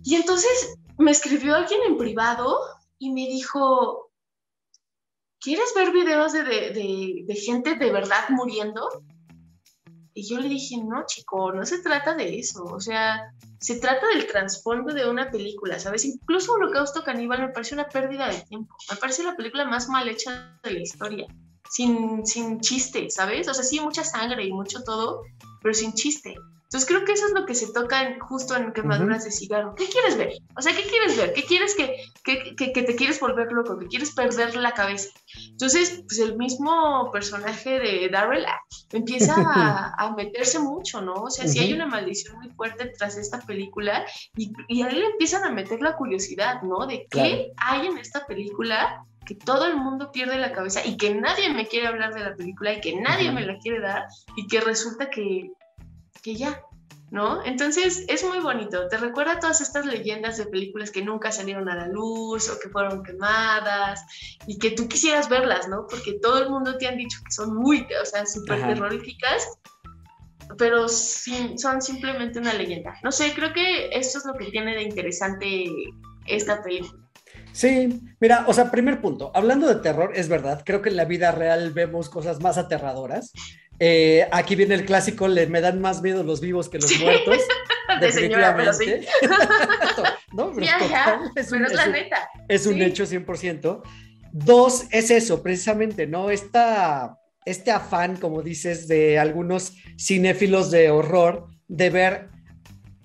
Y 0.03 0.17
entonces 0.17 0.77
me 0.99 1.11
escribió 1.11 1.55
alguien 1.55 1.81
en 1.87 1.97
privado 1.97 2.59
y 2.99 3.11
me 3.13 3.23
dijo, 3.23 4.11
¿quieres 5.41 5.73
ver 5.75 5.93
videos 5.93 6.33
de, 6.33 6.45
de, 6.45 6.71
de, 6.71 7.25
de 7.27 7.35
gente 7.35 7.75
de 7.77 7.91
verdad 7.91 8.29
muriendo? 8.31 8.89
Y 10.17 10.29
yo 10.29 10.39
le 10.39 10.49
dije, 10.49 10.77
no, 10.77 11.05
chico, 11.07 11.53
no 11.53 11.67
se 11.67 11.83
trata 11.83 12.15
de 12.15 12.39
eso. 12.39 12.63
O 12.65 12.79
sea, 12.79 13.33
se 13.59 13.81
trata 13.81 14.07
del 14.09 14.29
trasfondo 14.29 14.95
de 14.95 15.11
una 15.11 15.31
película, 15.31 15.81
¿sabes? 15.81 16.05
Incluso 16.05 16.53
Holocausto 16.53 17.03
Caníbal 17.03 17.41
me 17.41 17.49
parece 17.49 17.75
una 17.75 17.89
pérdida 17.89 18.29
de 18.29 18.41
tiempo. 18.43 18.77
Me 18.91 18.97
parece 18.97 19.25
la 19.25 19.35
película 19.35 19.65
más 19.65 19.89
mal 19.89 20.09
hecha 20.09 20.57
de 20.63 20.71
la 20.71 20.81
historia. 20.81 21.27
Sin, 21.69 22.25
sin 22.27 22.61
chiste, 22.61 23.11
¿sabes? 23.11 23.49
O 23.49 23.55
sea, 23.55 23.65
sí, 23.65 23.81
mucha 23.81 24.05
sangre 24.05 24.45
y 24.45 24.53
mucho 24.53 24.83
todo, 24.85 25.23
pero 25.63 25.75
sin 25.75 25.93
chiste. 25.95 26.35
Entonces 26.65 26.89
creo 26.89 27.05
que 27.05 27.13
eso 27.13 27.27
es 27.27 27.33
lo 27.33 27.47
que 27.47 27.55
se 27.55 27.73
toca 27.73 28.03
en- 28.03 28.19
justo 28.19 28.57
en 28.57 28.73
quemaduras 28.73 29.25
de 29.25 29.31
cigarro. 29.31 29.77
¿Qué 29.77 29.87
quieres 29.87 30.17
ver? 30.17 30.33
O 30.57 30.63
sea, 30.63 30.75
¿qué 30.75 30.83
quieres 30.83 31.17
ver? 31.17 31.33
¿Qué 31.33 31.45
quieres 31.45 31.75
que, 31.77 31.95
que, 32.25 32.57
que, 32.57 32.73
que 32.73 32.83
te 32.83 32.97
quieres 32.97 33.21
volver 33.21 33.53
loco? 33.53 33.79
¿Que 33.79 33.87
quieres 33.87 34.13
perder 34.13 34.57
la 34.57 34.73
cabeza? 34.73 35.11
Entonces, 35.51 36.03
pues 36.09 36.19
el 36.19 36.37
mismo 36.37 37.11
personaje 37.13 37.79
de 37.79 38.09
Darrell 38.09 38.45
empieza 38.93 39.35
a, 39.55 39.95
a 39.97 40.17
meterse 40.17 40.59
mucho, 40.59 41.01
¿no? 41.01 41.15
O 41.15 41.31
sea, 41.31 41.47
sí 41.47 41.61
hay 41.61 41.73
una 41.73 41.87
maldición 41.87 42.37
muy 42.39 42.51
fuerte 42.51 42.91
tras 42.99 43.17
esta 43.19 43.39
película 43.41 44.05
y, 44.37 44.51
y 44.67 44.83
a 44.83 44.89
él 44.89 44.99
le 44.99 45.07
empiezan 45.07 45.45
a 45.45 45.51
meter 45.51 45.81
la 45.81 45.95
curiosidad, 45.97 46.63
¿no? 46.63 46.87
De 46.87 47.07
qué 47.09 47.09
Claro. 47.09 47.43
hay 47.59 47.87
en 47.87 47.99
esta 47.99 48.27
película 48.27 49.05
que 49.25 49.35
todo 49.35 49.67
el 49.67 49.77
mundo 49.77 50.11
pierde 50.13 50.37
la 50.39 50.53
cabeza 50.53 50.85
y 50.85 50.97
que 50.97 51.15
nadie 51.15 51.53
me 51.53 51.67
quiere 51.67 51.87
hablar 51.89 52.15
de 52.15 52.21
la 52.21 52.35
película 52.35 52.75
y 52.75 52.81
que 52.81 52.95
nadie 53.01 53.31
me 53.33 53.45
la 53.47 53.59
quiere 53.59 53.81
dar 53.81 54.07
y 54.37 54.47
que 54.47 54.61
resulta 54.61 55.11
que, 55.11 55.51
que 56.23 56.35
ya, 56.37 56.61
¿no? 57.11 57.45
Entonces 57.45 58.05
es 58.09 58.25
muy 58.25 58.41
bonito, 58.41 58.89
te 58.89 58.97
recuerda 58.97 59.33
a 59.33 59.39
todas 59.41 59.61
estas 59.61 59.87
leyendas 59.87 60.37
de 60.37 60.47
películas 60.47 60.91
que 60.91 61.03
nunca 61.03 61.31
salieron 61.33 61.69
a 61.69 61.75
la 61.77 61.89
luz 61.89 62.49
o 62.51 62.59
que 62.59 62.69
fueron 62.69 63.03
quemadas 63.03 64.05
y 64.47 64.59
que 64.59 64.71
tú 64.73 64.89
quisieras 64.89 65.29
verlas, 65.29 65.69
¿no? 65.69 65.87
Porque 65.89 66.19
todo 66.21 66.39
el 66.43 66.51
mundo 66.51 66.77
te 66.77 66.87
han 66.89 66.97
dicho 66.97 67.19
que 67.25 67.33
son 67.33 67.55
muy, 67.57 67.87
o 68.01 68.05
sea, 68.05 68.27
súper 68.27 68.59
terroríficas, 68.75 69.47
pero 70.59 70.89
sin- 70.89 71.59
son 71.59 71.81
simplemente 71.81 72.39
una 72.39 72.53
leyenda. 72.53 72.95
No 73.03 73.11
sé, 73.13 73.33
creo 73.35 73.53
que 73.53 73.89
esto 73.93 74.19
es 74.19 74.25
lo 74.27 74.35
que 74.35 74.47
tiene 74.51 74.75
de 74.75 74.83
interesante 74.83 75.65
esta 76.27 76.63
película. 76.63 77.01
Sí, 77.55 78.01
mira, 78.19 78.45
o 78.49 78.53
sea, 78.53 78.71
primer 78.73 79.01
punto, 79.01 79.31
hablando 79.33 79.69
de 79.69 79.77
terror, 79.77 80.11
es 80.17 80.29
verdad, 80.29 80.63
creo 80.67 80.83
que 80.83 80.89
en 80.89 80.97
la 80.97 81.05
vida 81.05 81.31
real 81.31 81.71
vemos 81.71 82.11
cosas 82.11 82.41
más 82.41 82.59
aterradoras. 82.59 83.33
Eh, 83.79 84.27
aquí 84.33 84.57
viene 84.57 84.75
el 84.75 84.85
clásico, 84.85 85.29
le 85.29 85.47
me 85.47 85.61
dan 85.61 85.81
más 85.81 86.03
miedo 86.03 86.25
los 86.25 86.41
vivos 86.41 86.69
que 86.69 86.79
los 86.79 86.91
Sí. 86.91 87.03
muertos. 87.03 87.39
De 88.01 88.11
señora, 88.11 88.57
pero 88.57 88.73
sí. 88.73 88.87
definitivamente. 88.87 89.13
no, 90.33 90.51
pero 90.53 90.67
Ya, 90.67 90.79
ya, 90.81 91.05
total, 91.05 91.31
es 91.37 91.53
un- 91.53 91.59
pero 91.59 91.67
es 91.67 91.71
es 91.73 91.77
la 91.79 91.87
un- 91.87 91.93
neta. 91.93 92.29
es 92.49 92.67
un 92.67 92.75
Sí. 92.75 92.83
hecho 92.83 93.07
100%. 93.07 93.83
Dos, 94.33 94.87
es 94.91 95.11
eso, 95.13 95.43
precisamente, 95.43 96.09
¿no? 96.09 96.31
Esta, 96.31 97.19
este 97.45 97.71
afán, 97.71 98.17
como 98.17 98.43
dices, 98.43 98.89
de 98.89 99.19
algunos 99.21 99.75
cinéfilos 99.97 100.73
de 100.73 100.91
horror, 100.91 101.47
de 101.69 101.91
ver 101.91 102.29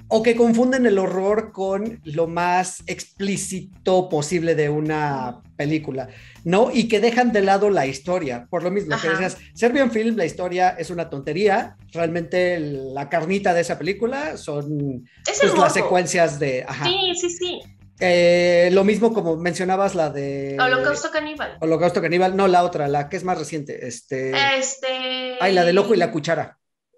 o 0.10 0.24
que 0.24 0.36
confunden 0.36 0.86
el 0.88 0.98
horror 0.98 1.52
con 1.52 2.02
lo 2.04 2.28
más 2.28 2.84
explícito 2.88 4.10
posible 4.10 4.56
de 4.56 4.68
una 4.68 5.42
película, 5.56 6.10
¿no? 6.44 6.72
Y 6.74 6.88
que 6.88 7.00
dejan 7.00 7.32
de 7.32 7.42
lado 7.42 7.70
la 7.70 7.86
historia, 7.86 8.48
por 8.50 8.64
lo 8.64 8.72
mismo 8.72 8.98
que 9.00 9.08
decías, 9.08 9.38
Serbian 9.54 9.92
Film, 9.92 10.18
la 10.18 10.26
historia 10.26 10.70
es 10.72 10.90
una 10.90 11.10
tontería, 11.10 11.78
realmente 11.94 12.60
la 12.60 13.08
carnita 13.08 13.54
de 13.54 13.62
esa 13.62 13.78
película 13.78 14.36
son 14.38 15.08
Es 15.30 15.40
pues, 15.40 15.54
las 15.54 15.74
secuencias 15.74 16.40
de... 16.40 16.66
Ajá. 16.68 16.86
Sí, 16.86 17.14
sí, 17.22 17.30
sí. 17.30 17.60
Eh, 18.00 18.70
lo 18.72 18.84
mismo 18.84 19.14
como 19.14 19.38
mencionabas 19.38 19.94
la 19.94 20.10
de... 20.10 20.58
Holocausto 20.60 21.12
Caníbal. 21.12 21.58
Holocausto 21.60 22.02
Caníbal, 22.02 22.36
no, 22.36 22.48
la 22.48 22.64
otra, 22.64 22.88
la 22.88 23.10
que 23.10 23.18
es 23.18 23.24
más 23.24 23.38
reciente. 23.38 23.88
Este... 23.88 24.32
Este... 24.58 25.38
Ay, 25.40 25.54
la 25.54 25.66
del 25.66 25.78
ojo 25.78 25.94
y 25.94 25.98
la 25.98 26.10
cuchara. 26.12 26.58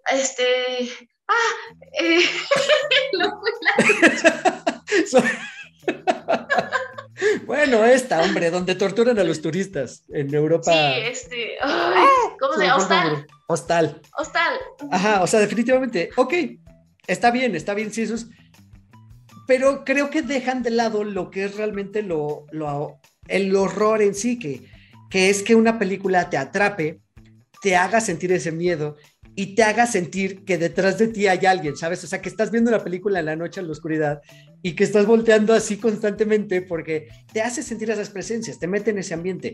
Este... 0.10 0.46
Ah, 1.32 1.54
eh... 2.00 2.20
y 3.14 3.18
la 3.18 3.32
bueno, 7.46 7.86
esta, 7.86 8.22
hombre, 8.22 8.52
donde 8.52 8.76
torturan 8.76 9.18
a 9.18 9.24
los 9.24 9.42
turistas 9.42 10.04
en 10.10 10.34
Europa. 10.34 10.72
Sí, 10.72 11.02
este... 11.04 11.58
Ay, 11.62 12.06
¿Cómo 12.40 12.54
se 12.54 12.66
llama? 12.66 12.78
Hostal. 12.78 13.28
Hostal. 13.48 14.02
Hostal. 14.18 14.54
Ajá, 14.92 15.24
o 15.24 15.28
sea, 15.28 15.40
definitivamente, 15.40 16.10
ok, 16.16 16.34
está 17.08 17.32
bien, 17.32 17.56
está 17.56 17.74
bien, 17.74 17.92
sí, 17.94 18.02
eso 18.04 18.16
es 18.16 18.28
pero 19.52 19.84
creo 19.84 20.10
que 20.10 20.22
dejan 20.22 20.64
de 20.64 20.70
lado 20.70 21.04
lo 21.04 21.30
que 21.30 21.44
es 21.44 21.58
realmente 21.58 22.04
lo, 22.04 22.46
lo, 22.52 23.02
el 23.28 23.54
horror 23.54 24.02
en 24.02 24.16
sí, 24.16 24.40
que, 24.40 24.66
que 25.10 25.30
es 25.30 25.44
que 25.44 25.56
una 25.56 25.78
película 25.78 26.30
te 26.30 26.38
atrape, 26.38 27.02
te 27.62 27.76
haga 27.76 28.00
sentir 28.00 28.32
ese 28.32 28.54
miedo 28.54 28.96
y 29.36 29.56
te 29.56 29.64
haga 29.64 29.86
sentir 29.86 30.44
que 30.44 30.58
detrás 30.58 30.98
de 30.98 31.08
ti 31.08 31.28
hay 31.28 31.46
alguien, 31.46 31.78
¿sabes? 31.78 32.04
O 32.04 32.08
sea, 32.08 32.22
que 32.22 32.30
estás 32.30 32.52
viendo 32.52 32.72
la 32.72 32.84
película 32.84 33.20
en 33.20 33.26
la 33.26 33.36
noche 33.36 33.62
en 33.62 33.68
la 33.68 33.72
oscuridad 33.72 34.22
y 34.62 34.76
que 34.76 34.84
estás 34.84 35.06
volteando 35.06 35.54
así 35.54 35.78
constantemente 35.78 36.62
porque 36.62 37.08
te 37.32 37.42
hace 37.42 37.64
sentir 37.64 37.90
esas 37.90 38.10
presencias, 38.10 38.60
te 38.60 38.68
mete 38.68 38.92
en 38.92 39.00
ese 39.00 39.14
ambiente. 39.14 39.54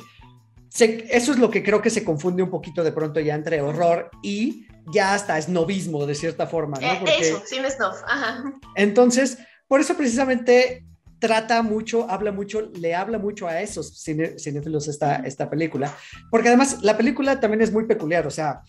eso 0.79 1.31
es 1.31 1.37
lo 1.37 1.49
que 1.49 1.63
creo 1.63 1.81
que 1.81 1.89
se 1.89 2.03
confunde 2.03 2.43
un 2.43 2.49
poquito 2.49 2.83
de 2.83 2.91
pronto 2.91 3.19
ya 3.19 3.35
entre 3.35 3.61
horror 3.61 4.09
y 4.23 4.67
ya 4.91 5.13
hasta 5.13 5.37
esnóbismo 5.37 6.05
de 6.05 6.15
cierta 6.15 6.47
forma, 6.47 6.79
¿no? 6.79 6.87
Eh, 6.87 6.97
porque, 6.99 7.19
eso, 7.19 7.43
snob, 7.45 7.93
ajá. 8.07 8.53
Entonces, 8.75 9.37
por 9.67 9.79
eso 9.81 9.95
precisamente 9.95 10.85
trata 11.19 11.61
mucho, 11.61 12.09
habla 12.09 12.31
mucho, 12.31 12.69
le 12.73 12.95
habla 12.95 13.17
mucho 13.17 13.47
a 13.47 13.61
esos 13.61 14.01
cinéfilos 14.03 14.87
esta, 14.87 15.17
esta 15.17 15.49
película, 15.49 15.95
porque 16.29 16.49
además 16.49 16.79
la 16.83 16.95
película 16.95 17.39
también 17.39 17.61
es 17.61 17.71
muy 17.71 17.85
peculiar, 17.85 18.27
o 18.27 18.31
sea, 18.31 18.61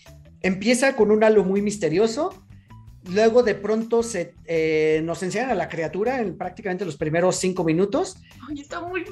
empieza 0.43 0.97
con 0.97 1.10
un 1.10 1.24
halo 1.24 1.44
muy 1.44 1.62
misterioso, 1.62 2.44
luego 3.10 3.43
de 3.43 3.55
pronto 3.55 4.02
se, 4.02 4.35
eh, 4.47 5.01
nos 5.05 5.23
enseñan 5.23 5.51
a 5.51 5.55
la 5.55 5.69
criatura 5.69 6.20
en 6.20 6.36
prácticamente 6.36 6.85
los 6.85 6.97
primeros 6.97 7.36
cinco 7.36 7.65
minutos. 7.65 8.16
Ay, 8.48 8.60
está 8.60 8.81
muy... 8.81 9.05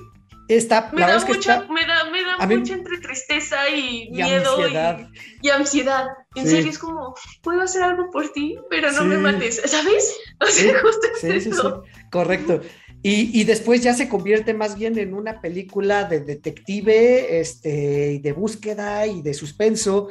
Está, 0.49 0.93
me, 0.93 1.01
da 1.01 1.19
mucha, 1.27 1.67
me 1.69 1.85
da, 1.85 2.09
me 2.09 2.23
da 2.23 2.47
mucha 2.47 2.75
entre 2.75 2.99
tristeza 2.99 3.69
y, 3.69 4.09
miedo 4.13 4.57
ansiedad. 4.57 5.09
Y, 5.43 5.49
ansiedad. 5.49 6.07
En 6.37 6.47
serio, 6.47 6.71
es 6.71 6.79
como, 6.79 7.17
puedo 7.43 7.61
hacer 7.63 7.83
algo 7.83 8.13
por 8.13 8.29
ti, 8.29 8.57
pero 8.71 8.93
no 8.93 9.05
me 9.05 9.19
mates, 9.19 9.61
¿sabes? 9.65 10.17
O 10.41 10.47
sea, 10.47 10.81
justo 10.81 11.07
es 11.21 11.43
sí, 11.43 11.51
eso. 11.51 11.83
correcto. 12.13 12.61
Y, 13.03 13.41
y, 13.41 13.43
después 13.43 13.83
ya 13.83 13.93
se 13.95 14.09
convierte 14.09 14.55
más 14.55 14.79
bien 14.79 14.99
en 14.99 15.15
una 15.15 15.41
película 15.41 16.05
de 16.05 16.21
detective, 16.21 17.41
este, 17.41 18.21
de 18.23 18.33
búsqueda 18.33 19.05
y 19.07 19.23
de 19.23 19.35
suspenso. 19.35 20.11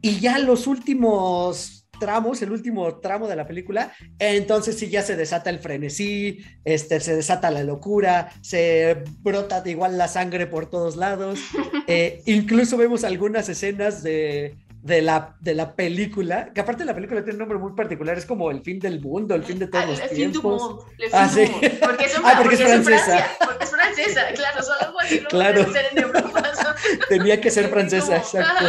Y 0.00 0.20
ya 0.20 0.38
los 0.38 0.66
últimos 0.66 1.78
tramos, 1.98 2.40
el 2.42 2.52
último 2.52 3.00
tramo 3.00 3.26
de 3.26 3.36
la 3.36 3.46
película, 3.46 3.92
entonces 4.18 4.78
sí 4.78 4.88
ya 4.88 5.02
se 5.02 5.16
desata 5.16 5.50
el 5.50 5.58
frenesí, 5.58 6.38
este, 6.64 7.00
se 7.00 7.16
desata 7.16 7.50
la 7.50 7.64
locura, 7.64 8.32
se 8.40 9.02
brota 9.20 9.60
de 9.60 9.72
igual 9.72 9.98
la 9.98 10.08
sangre 10.08 10.46
por 10.46 10.70
todos 10.70 10.96
lados, 10.96 11.40
eh, 11.88 12.22
incluso 12.26 12.76
vemos 12.76 13.04
algunas 13.04 13.48
escenas 13.48 14.02
de, 14.02 14.56
de 14.82 15.02
la, 15.02 15.36
de 15.40 15.54
la 15.54 15.74
película, 15.74 16.52
que 16.52 16.60
aparte 16.60 16.84
la 16.84 16.94
película 16.94 17.22
tiene 17.22 17.34
un 17.34 17.40
nombre 17.40 17.58
muy 17.58 17.72
particular, 17.72 18.16
es 18.16 18.24
como 18.24 18.50
el 18.50 18.62
fin 18.62 18.78
del 18.78 19.00
mundo, 19.00 19.34
el 19.34 19.42
fin 19.42 19.58
de 19.58 19.66
todos 19.66 19.86
los 19.86 20.10
tiempos. 20.10 20.86
ah, 21.12 21.28
sí. 21.28 21.50
Porque 21.80 22.04
es, 22.04 22.14
ah, 22.24 22.34
porque 22.38 22.54
es 22.54 22.62
francesa. 22.62 23.26
porque 23.44 23.64
es 23.64 23.70
francesa, 23.70 24.20
claro, 24.34 24.62
solo 24.62 24.98
así 25.00 25.20
no 25.20 25.28
claro. 25.28 25.72
ser 25.72 25.86
en 25.92 25.98
Europa. 25.98 26.42
Tenía 27.08 27.40
que 27.40 27.50
ser 27.50 27.68
francesa, 27.68 28.16
exacto. 28.16 28.64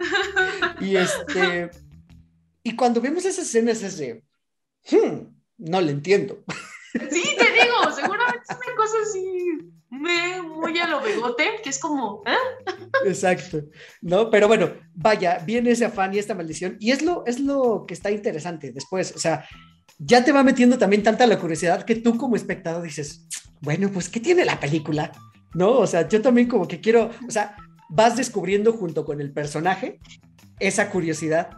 y 0.80 0.96
este 0.96 1.70
y 2.62 2.74
cuando 2.74 3.00
vemos 3.00 3.24
esas 3.24 3.46
escenas 3.46 3.82
es 3.82 3.98
de, 3.98 4.24
hmm, 4.90 5.26
no 5.58 5.80
le 5.80 5.90
entiendo. 5.90 6.42
Sí, 7.10 7.22
te 7.36 7.52
digo, 7.52 7.92
seguramente 7.94 8.44
es 8.48 8.56
una 8.56 8.76
cosa 8.76 8.96
así 9.02 9.74
muy 9.90 10.78
a 10.78 10.88
lo 10.88 11.00
begote, 11.00 11.44
que 11.62 11.70
es 11.70 11.78
como, 11.78 12.22
¿eh? 12.26 12.72
Exacto, 13.06 13.64
¿no? 14.00 14.30
Pero 14.30 14.48
bueno, 14.48 14.72
vaya, 14.94 15.38
viene 15.44 15.70
ese 15.70 15.84
afán 15.84 16.14
y 16.14 16.18
esta 16.18 16.34
maldición, 16.34 16.76
y 16.80 16.90
es 16.90 17.02
lo, 17.02 17.24
es 17.26 17.40
lo 17.40 17.84
que 17.86 17.94
está 17.94 18.10
interesante 18.10 18.72
después, 18.72 19.14
o 19.14 19.18
sea, 19.18 19.46
ya 19.98 20.24
te 20.24 20.32
va 20.32 20.42
metiendo 20.42 20.78
también 20.78 21.02
tanta 21.02 21.26
la 21.26 21.38
curiosidad 21.38 21.84
que 21.84 21.96
tú 21.96 22.16
como 22.16 22.36
espectador 22.36 22.82
dices, 22.82 23.26
bueno, 23.60 23.90
pues, 23.92 24.08
¿qué 24.08 24.20
tiene 24.20 24.44
la 24.44 24.58
película? 24.58 25.12
¿No? 25.54 25.70
O 25.78 25.86
sea, 25.86 26.08
yo 26.08 26.20
también 26.20 26.48
como 26.48 26.66
que 26.66 26.80
quiero, 26.80 27.10
o 27.26 27.30
sea, 27.30 27.56
vas 27.88 28.16
descubriendo 28.16 28.72
junto 28.72 29.04
con 29.04 29.20
el 29.20 29.32
personaje 29.32 30.00
esa 30.58 30.90
curiosidad 30.90 31.50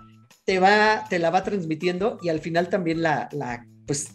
te 0.45 0.59
va, 0.59 1.05
te 1.09 1.19
la 1.19 1.31
va 1.31 1.43
transmitiendo 1.43 2.19
y 2.23 2.29
al 2.29 2.41
final 2.41 2.69
también 2.69 3.03
la, 3.03 3.29
la 3.33 3.67
pues 3.87 4.11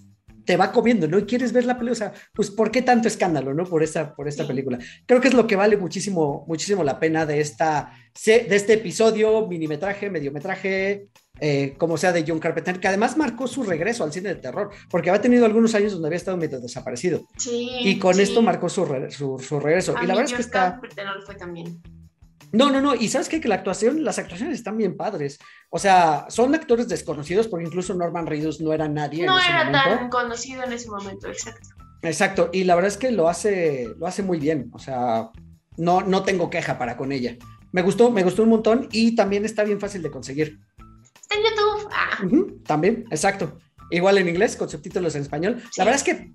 te 0.52 0.58
va 0.58 0.74
comiendo, 0.74 1.08
¿no? 1.08 1.18
Y 1.18 1.24
quieres 1.24 1.54
ver 1.54 1.64
la 1.64 1.76
película, 1.76 1.94
o 1.94 1.96
sea, 1.96 2.14
pues 2.34 2.52
¿por 2.52 2.72
qué 2.72 2.82
tanto 2.82 3.08
escándalo, 3.08 3.54
¿no? 3.54 3.64
Por 3.64 3.84
esta, 3.84 4.14
por 4.14 4.28
esta 4.28 4.46
película. 4.46 4.78
Creo 5.06 5.22
que 5.22 5.30
es 5.30 5.34
lo 5.34 5.48
que 5.48 5.56
vale 5.56 5.78
muchísimo, 5.78 6.44
muchísimo 6.46 6.84
la 6.84 7.00
pena 7.00 7.26
de, 7.26 7.40
esta, 7.40 7.94
de 8.26 8.54
este 8.54 8.74
episodio, 8.74 9.48
minimetraje, 9.48 10.10
mediometraje, 10.10 11.08
eh, 11.40 11.76
como 11.78 11.96
sea 11.96 12.12
de 12.12 12.26
John 12.28 12.40
Carpenter, 12.40 12.82
que 12.82 12.88
además 12.90 13.16
marcó 13.16 13.48
su 13.48 13.64
regreso 13.64 14.04
al 14.04 14.12
cine 14.12 14.28
de 14.28 14.42
terror, 14.42 14.72
porque 14.90 15.10
había 15.10 15.22
tenido 15.22 15.46
algunos 15.46 15.74
años 15.74 15.94
donde 15.94 16.10
había 16.10 16.18
estado 16.18 16.36
medio 16.36 16.60
desaparecido. 16.60 17.26
Sí, 17.38 17.70
y 17.84 17.98
con 17.98 18.20
esto 18.20 18.42
marcó 18.42 18.68
su, 18.68 18.86
su, 19.10 19.40
su 19.40 19.58
regreso. 19.58 19.96
y 20.04 20.06
la 20.06 20.16
verdad 20.16 20.32
es 20.32 20.34
que 20.34 20.42
está... 20.42 20.82
Carpenter 20.82 21.06
fue 21.26 21.36
también. 21.36 21.82
No, 22.54 22.70
no, 22.70 22.82
no. 22.82 22.96
Y 22.96 23.08
sabes 23.08 23.30
qué? 23.30 23.40
que 23.40 23.48
la 23.48 23.56
actuación, 23.56 24.04
las 24.04 24.20
actuaciones 24.20 24.58
están 24.58 24.78
bien 24.78 24.98
padres. 24.98 25.40
O 25.70 25.80
sea, 25.80 26.26
son 26.30 26.54
actores 26.54 26.88
desconocidos 26.88 27.48
porque 27.48 27.66
incluso 27.66 27.94
Norman 27.94 28.28
Reedus 28.28 28.60
no 28.60 28.74
era 28.74 28.88
nadie. 28.88 29.26
No 29.26 29.38
en 29.38 29.44
ese 29.44 29.52
era 29.52 29.72
tan 29.72 30.10
conocido 30.10 30.64
en 30.64 30.74
ese 30.74 30.90
momento, 30.90 31.28
exacto. 31.28 31.70
Exacto. 32.02 32.50
Y 32.52 32.64
la 32.64 32.76
verdad 32.76 32.92
es 32.92 32.98
que 32.98 33.12
lo 33.12 33.30
hace, 33.30 33.94
lo 33.98 34.08
hace 34.08 34.24
muy 34.24 34.40
bien. 34.40 34.70
O 34.74 34.80
sea, 34.80 35.30
no, 35.78 36.02
no 36.02 36.24
tengo 36.24 36.50
queja 36.50 36.78
para 36.78 36.98
con 36.98 37.12
ella. 37.12 37.38
Me 37.72 37.82
gustó, 37.82 38.12
me 38.12 38.24
gustó 38.24 38.44
un 38.44 38.50
montón 38.50 38.90
y 38.92 39.16
también 39.16 39.46
está 39.46 39.64
bien 39.64 39.80
fácil 39.80 40.02
de 40.02 40.12
conseguir. 40.12 40.60
Está 41.22 41.36
en 41.36 41.44
YouTube. 41.44 41.90
Ah. 41.94 42.66
también, 42.66 43.06
exacto. 43.12 43.58
Igual 43.90 44.18
en 44.18 44.30
inglés, 44.30 44.56
con 44.56 44.70
subtítulos 44.70 45.16
en 45.16 45.22
español. 45.22 45.62
La 45.78 45.86
verdad 45.86 46.00
es 46.00 46.04
que 46.04 46.34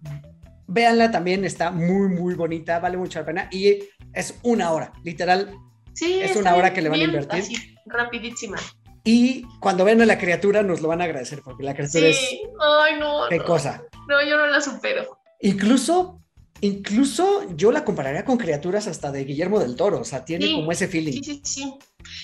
véanla 0.66 1.10
también, 1.10 1.44
está 1.44 1.70
muy, 1.70 2.09
muy 2.09 2.34
bonita, 2.34 2.78
vale 2.80 2.97
mucha 2.97 3.24
pena 3.24 3.48
y 3.51 3.78
es 4.12 4.38
una 4.43 4.72
hora, 4.72 4.93
literal, 5.05 5.55
Sí, 5.97 6.20
es 6.20 6.36
una 6.36 6.55
hora 6.55 6.74
que 6.74 6.82
le 6.82 6.90
van 6.90 7.01
a 7.01 7.05
invertir. 7.05 7.77
rapidísima. 7.86 8.59
Y 9.02 9.44
cuando 9.60 9.85
ven 9.85 10.02
a 10.02 10.06
la 10.06 10.18
criatura 10.18 10.62
nos 10.62 10.82
lo 10.82 10.89
van 10.89 11.01
a 11.01 11.05
agradecer, 11.05 11.40
porque 11.43 11.62
la 11.62 11.74
criatura 11.74 12.12
sí. 12.12 12.43
Ay, 12.60 12.98
no. 12.98 13.28
¿Qué 13.31 13.39
cosa? 13.39 13.82
No, 14.06 14.23
yo 14.23 14.36
no 14.36 14.47
la 14.47 14.60
supero. 14.60 15.18
Incluso, 15.40 16.20
incluso 16.60 17.47
yo 17.56 17.73
la 17.73 17.85
compararía 17.85 18.24
con 18.24 18.36
criaturas 18.36 18.86
hasta 18.89 19.10
de 19.12 19.24
Guillermo 19.24 19.59
del 19.59 19.74
Toro, 19.74 20.01
o 20.01 20.05
sea, 20.05 20.24
tiene 20.24 20.52
como 20.52 20.70
ese 20.70 20.86
feeling. 20.86 21.12
Sí, 21.12 21.23
sí, 21.23 21.40
sí. 21.44 21.78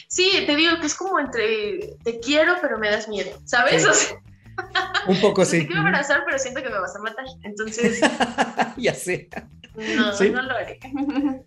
Sí, 0.07 0.31
te 0.45 0.55
digo 0.55 0.79
que 0.81 0.87
es 0.87 0.95
como 0.95 1.19
entre 1.19 1.95
te 2.05 2.21
quiero, 2.21 2.57
pero 2.61 2.79
me 2.79 2.91
das 2.91 3.09
miedo, 3.09 3.41
¿sabes? 3.45 4.15
un 5.07 5.21
poco 5.21 5.47
sí. 5.47 5.61
Te 5.61 5.67
quiero 5.69 5.81
abrazar, 5.81 6.25
pero 6.27 6.39
siento 6.39 6.63
que 6.63 6.69
me 6.69 6.79
vas 6.79 6.95
a 6.95 6.99
matar. 6.99 7.25
Entonces. 7.43 8.01
ya 8.77 8.93
sé. 8.93 9.31
No, 9.75 10.13
no 10.13 10.43
lo 10.43 10.57
haré. 10.57 10.79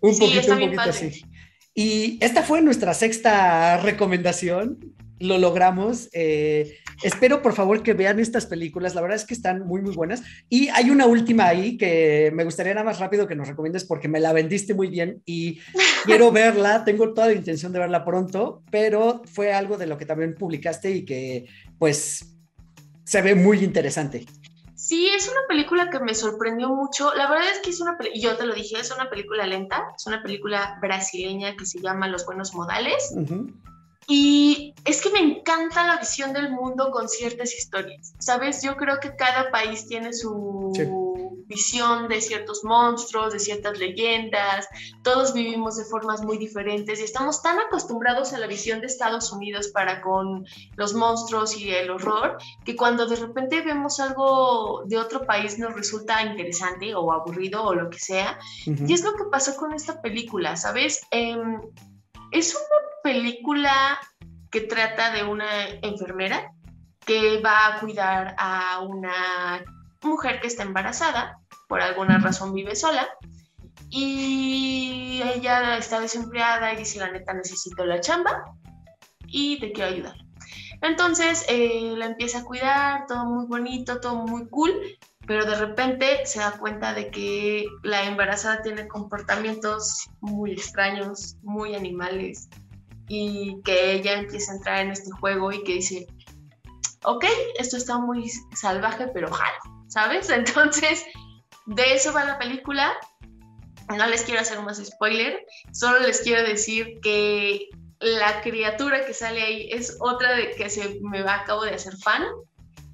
Un 0.00 0.18
poquito, 0.18 0.52
un 0.54 0.60
poquito 0.60 0.80
así. 0.80 1.24
Y 1.78 2.16
esta 2.22 2.42
fue 2.42 2.62
nuestra 2.62 2.94
sexta 2.94 3.76
recomendación. 3.76 4.94
Lo 5.18 5.36
logramos. 5.36 6.08
Eh, 6.14 6.78
espero 7.02 7.42
por 7.42 7.52
favor 7.52 7.82
que 7.82 7.92
vean 7.92 8.18
estas 8.18 8.46
películas. 8.46 8.94
La 8.94 9.02
verdad 9.02 9.16
es 9.16 9.26
que 9.26 9.34
están 9.34 9.66
muy, 9.66 9.82
muy 9.82 9.94
buenas. 9.94 10.22
Y 10.48 10.68
hay 10.68 10.88
una 10.88 11.04
última 11.04 11.46
ahí 11.46 11.76
que 11.76 12.32
me 12.34 12.44
gustaría 12.44 12.72
nada 12.72 12.86
más 12.86 12.98
rápido 12.98 13.26
que 13.26 13.34
nos 13.34 13.48
recomiendes 13.48 13.84
porque 13.84 14.08
me 14.08 14.20
la 14.20 14.32
vendiste 14.32 14.72
muy 14.72 14.88
bien 14.88 15.20
y 15.26 15.58
quiero 16.06 16.32
verla. 16.32 16.82
Tengo 16.82 17.12
toda 17.12 17.26
la 17.26 17.34
intención 17.34 17.74
de 17.74 17.78
verla 17.78 18.06
pronto, 18.06 18.62
pero 18.70 19.20
fue 19.26 19.52
algo 19.52 19.76
de 19.76 19.86
lo 19.86 19.98
que 19.98 20.06
también 20.06 20.34
publicaste 20.34 20.90
y 20.90 21.04
que 21.04 21.44
pues 21.78 22.38
se 23.04 23.20
ve 23.20 23.34
muy 23.34 23.62
interesante. 23.62 24.24
Sí, 24.76 25.08
es 25.08 25.26
una 25.28 25.40
película 25.48 25.88
que 25.88 25.98
me 26.00 26.14
sorprendió 26.14 26.68
mucho. 26.68 27.14
La 27.14 27.28
verdad 27.30 27.48
es 27.50 27.60
que 27.60 27.70
es 27.70 27.80
una 27.80 27.96
película, 27.96 28.22
yo 28.22 28.36
te 28.36 28.44
lo 28.44 28.54
dije, 28.54 28.78
es 28.78 28.90
una 28.90 29.08
película 29.08 29.46
lenta, 29.46 29.82
es 29.96 30.06
una 30.06 30.22
película 30.22 30.78
brasileña 30.82 31.56
que 31.56 31.64
se 31.64 31.80
llama 31.80 32.08
Los 32.08 32.26
Buenos 32.26 32.54
Modales. 32.54 33.14
Y 34.06 34.74
es 34.84 35.00
que 35.00 35.10
me 35.10 35.18
encanta 35.18 35.86
la 35.86 35.96
visión 35.96 36.32
del 36.32 36.52
mundo 36.52 36.90
con 36.90 37.08
ciertas 37.08 37.54
historias. 37.54 38.12
Sabes, 38.18 38.62
yo 38.62 38.76
creo 38.76 39.00
que 39.00 39.16
cada 39.16 39.50
país 39.50 39.86
tiene 39.86 40.12
su 40.12 40.72
visión 41.46 42.08
de 42.08 42.20
ciertos 42.20 42.64
monstruos, 42.64 43.32
de 43.32 43.38
ciertas 43.38 43.78
leyendas, 43.78 44.68
todos 45.02 45.32
vivimos 45.32 45.76
de 45.76 45.84
formas 45.84 46.22
muy 46.22 46.38
diferentes 46.38 47.00
y 47.00 47.04
estamos 47.04 47.42
tan 47.42 47.58
acostumbrados 47.58 48.32
a 48.32 48.38
la 48.38 48.46
visión 48.46 48.80
de 48.80 48.86
Estados 48.86 49.32
Unidos 49.32 49.68
para 49.68 50.00
con 50.00 50.44
los 50.76 50.94
monstruos 50.94 51.56
y 51.56 51.70
el 51.70 51.90
horror, 51.90 52.38
que 52.64 52.76
cuando 52.76 53.06
de 53.06 53.16
repente 53.16 53.62
vemos 53.62 54.00
algo 54.00 54.82
de 54.86 54.98
otro 54.98 55.26
país 55.26 55.58
nos 55.58 55.74
resulta 55.74 56.22
interesante 56.22 56.94
o 56.94 57.12
aburrido 57.12 57.64
o 57.64 57.74
lo 57.74 57.90
que 57.90 57.98
sea. 57.98 58.38
Y 58.64 58.92
es 58.92 59.02
lo 59.04 59.14
que 59.14 59.24
pasó 59.30 59.56
con 59.56 59.72
esta 59.72 60.00
película, 60.00 60.56
¿sabes? 60.56 61.06
Em, 61.10 61.60
es 62.32 62.54
una 62.54 63.02
película 63.02 64.00
que 64.50 64.62
trata 64.62 65.12
de 65.12 65.22
una 65.24 65.68
enfermera 65.82 66.52
que 67.04 67.40
va 67.40 67.66
a 67.66 67.80
cuidar 67.80 68.34
a 68.38 68.80
una 68.80 69.64
mujer 70.02 70.40
que 70.40 70.46
está 70.46 70.62
embarazada, 70.62 71.38
por 71.68 71.80
alguna 71.80 72.18
razón 72.18 72.52
vive 72.52 72.76
sola, 72.76 73.08
y 73.88 75.20
ella 75.22 75.78
está 75.78 76.00
desempleada 76.00 76.72
y 76.72 76.76
dice, 76.76 76.98
la 76.98 77.10
neta, 77.10 77.32
necesito 77.32 77.84
la 77.84 78.00
chamba 78.00 78.44
y 79.26 79.58
te 79.60 79.72
quiero 79.72 79.90
ayudar. 79.90 80.16
Entonces 80.82 81.44
eh, 81.48 81.94
la 81.96 82.06
empieza 82.06 82.40
a 82.40 82.44
cuidar, 82.44 83.06
todo 83.06 83.24
muy 83.24 83.46
bonito, 83.46 84.00
todo 84.00 84.26
muy 84.26 84.48
cool, 84.48 84.72
pero 85.26 85.44
de 85.44 85.56
repente 85.56 86.26
se 86.26 86.40
da 86.40 86.52
cuenta 86.52 86.92
de 86.94 87.10
que 87.10 87.66
la 87.82 88.04
embarazada 88.04 88.62
tiene 88.62 88.86
comportamientos 88.86 90.08
muy 90.20 90.52
extraños, 90.52 91.36
muy 91.42 91.74
animales, 91.74 92.48
y 93.08 93.60
que 93.62 93.92
ella 93.92 94.18
empieza 94.18 94.52
a 94.52 94.56
entrar 94.56 94.78
en 94.80 94.90
este 94.90 95.10
juego 95.12 95.52
y 95.52 95.62
que 95.62 95.74
dice, 95.74 96.06
ok, 97.04 97.24
esto 97.58 97.76
está 97.76 97.98
muy 97.98 98.30
salvaje, 98.54 99.08
pero 99.08 99.30
jalo, 99.30 99.75
¿sabes? 99.88 100.28
Entonces, 100.30 101.04
de 101.66 101.94
eso 101.94 102.12
va 102.12 102.24
la 102.24 102.38
película. 102.38 102.92
No 103.88 104.06
les 104.06 104.22
quiero 104.22 104.40
hacer 104.40 104.60
más 104.62 104.84
spoiler, 104.84 105.46
solo 105.72 106.00
les 106.00 106.20
quiero 106.20 106.42
decir 106.42 106.98
que 107.02 107.68
la 108.00 108.42
criatura 108.42 109.06
que 109.06 109.14
sale 109.14 109.40
ahí 109.40 109.68
es 109.70 109.96
otra 110.00 110.34
de 110.34 110.50
que 110.56 110.68
se 110.68 110.98
me 111.02 111.22
va, 111.22 111.36
acabo 111.36 111.62
de 111.62 111.74
hacer 111.74 111.96
fan 111.96 112.24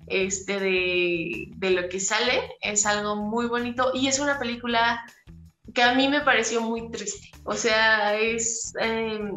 este, 0.06 0.60
de, 0.60 1.48
de 1.56 1.70
lo 1.70 1.88
que 1.88 1.98
sale. 1.98 2.42
Es 2.60 2.84
algo 2.84 3.16
muy 3.16 3.46
bonito 3.46 3.92
y 3.94 4.08
es 4.08 4.18
una 4.18 4.38
película 4.38 5.02
que 5.74 5.82
a 5.82 5.94
mí 5.94 6.08
me 6.08 6.20
pareció 6.20 6.60
muy 6.60 6.90
triste. 6.90 7.30
O 7.44 7.54
sea, 7.54 8.14
es, 8.16 8.72
em, 8.78 9.32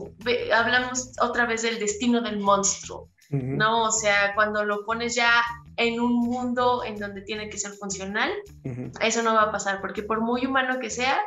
hablamos 0.54 1.12
otra 1.22 1.46
vez 1.46 1.64
del 1.64 1.80
destino 1.80 2.22
del 2.22 2.40
monstruo, 2.40 3.10
¿no? 3.30 3.86
O 3.86 3.92
sea, 3.92 4.34
cuando 4.36 4.64
lo 4.64 4.86
pones 4.86 5.16
ya 5.16 5.44
en 5.78 6.00
un 6.00 6.14
mundo 6.14 6.84
en 6.84 6.98
donde 6.98 7.22
tiene 7.22 7.50
que 7.50 7.58
ser 7.58 7.72
funcional, 7.72 8.32
eso 9.02 9.24
no 9.24 9.34
va 9.34 9.44
a 9.44 9.52
pasar, 9.52 9.82
porque 9.82 10.04
por 10.04 10.22
muy 10.22 10.46
humano 10.46 10.80
que 10.80 10.90
sea, 10.90 11.20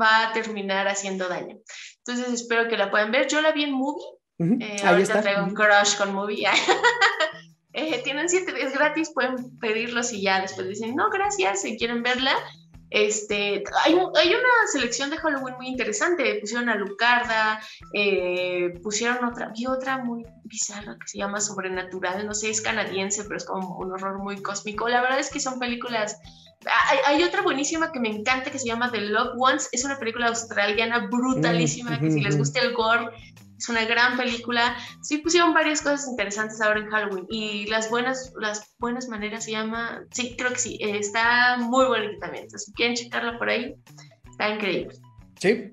va 0.00 0.28
a 0.28 0.32
terminar 0.32 0.88
haciendo 0.88 1.28
daño. 1.28 1.56
Entonces 1.98 2.32
espero 2.32 2.68
que 2.68 2.76
la 2.76 2.90
puedan 2.90 3.12
ver. 3.12 3.28
Yo 3.28 3.40
la 3.40 3.52
vi 3.52 3.64
en 3.64 3.72
Movie. 3.72 4.04
Eh, 4.38 4.82
ahorita 4.84 5.22
traigo 5.22 5.44
un 5.44 5.54
crush 5.54 5.96
con 5.96 6.12
Movie. 6.12 6.46
eh, 7.72 8.02
tienen 8.02 8.28
siete 8.28 8.52
días 8.52 8.72
gratis, 8.74 9.12
pueden 9.14 9.58
pedirlos 9.58 10.12
y 10.12 10.22
ya 10.22 10.40
después 10.40 10.68
dicen, 10.68 10.96
no, 10.96 11.08
gracias, 11.10 11.62
si 11.62 11.76
quieren 11.76 12.02
verla. 12.02 12.32
Este, 12.94 13.64
hay, 13.84 13.92
hay, 13.92 14.28
una 14.28 14.68
selección 14.70 15.10
de 15.10 15.16
Halloween 15.16 15.56
muy 15.56 15.66
interesante. 15.66 16.38
Pusieron 16.40 16.68
a 16.68 16.76
Lucarda, 16.76 17.60
eh, 17.92 18.72
pusieron 18.84 19.24
otra, 19.24 19.50
vi 19.52 19.66
otra 19.66 19.98
muy 19.98 20.24
bizarra 20.44 20.96
que 21.00 21.08
se 21.08 21.18
llama 21.18 21.40
Sobrenatural. 21.40 22.24
No 22.24 22.34
sé, 22.34 22.50
es 22.50 22.60
canadiense, 22.60 23.24
pero 23.24 23.36
es 23.36 23.44
como 23.44 23.78
un 23.78 23.90
horror 23.90 24.22
muy 24.22 24.40
cósmico. 24.40 24.88
La 24.88 25.00
verdad 25.00 25.18
es 25.18 25.28
que 25.28 25.40
son 25.40 25.58
películas. 25.58 26.20
Hay, 26.88 26.98
hay 27.06 27.24
otra 27.24 27.42
buenísima 27.42 27.90
que 27.90 27.98
me 27.98 28.10
encanta 28.10 28.52
que 28.52 28.60
se 28.60 28.68
llama 28.68 28.92
The 28.92 29.00
Love 29.00 29.34
Ones. 29.38 29.68
Es 29.72 29.84
una 29.84 29.98
película 29.98 30.28
australiana 30.28 31.08
brutalísima. 31.08 31.98
Que 31.98 32.12
si 32.12 32.20
les 32.20 32.38
gusta 32.38 32.60
el 32.60 32.74
gore, 32.74 33.10
es 33.58 33.68
una 33.68 33.84
gran 33.84 34.16
película. 34.16 34.76
Sí 35.02 35.18
pusieron 35.18 35.54
varias 35.54 35.82
cosas 35.82 36.08
interesantes 36.08 36.60
ahora 36.60 36.80
en 36.80 36.90
Halloween 36.90 37.26
y 37.30 37.66
las 37.66 37.90
buenas, 37.90 38.32
las 38.40 38.74
buenas 38.78 39.08
maneras 39.08 39.44
se 39.44 39.52
llama, 39.52 40.04
sí, 40.10 40.34
creo 40.36 40.52
que 40.52 40.58
sí, 40.58 40.78
está 40.80 41.56
muy 41.58 41.86
bonita 41.86 42.18
también. 42.20 42.44
Entonces, 42.44 42.66
si 42.66 42.72
quieren 42.72 42.96
checarla 42.96 43.38
por 43.38 43.48
ahí, 43.48 43.74
está 44.30 44.50
increíble. 44.50 44.94
Sí, 45.40 45.72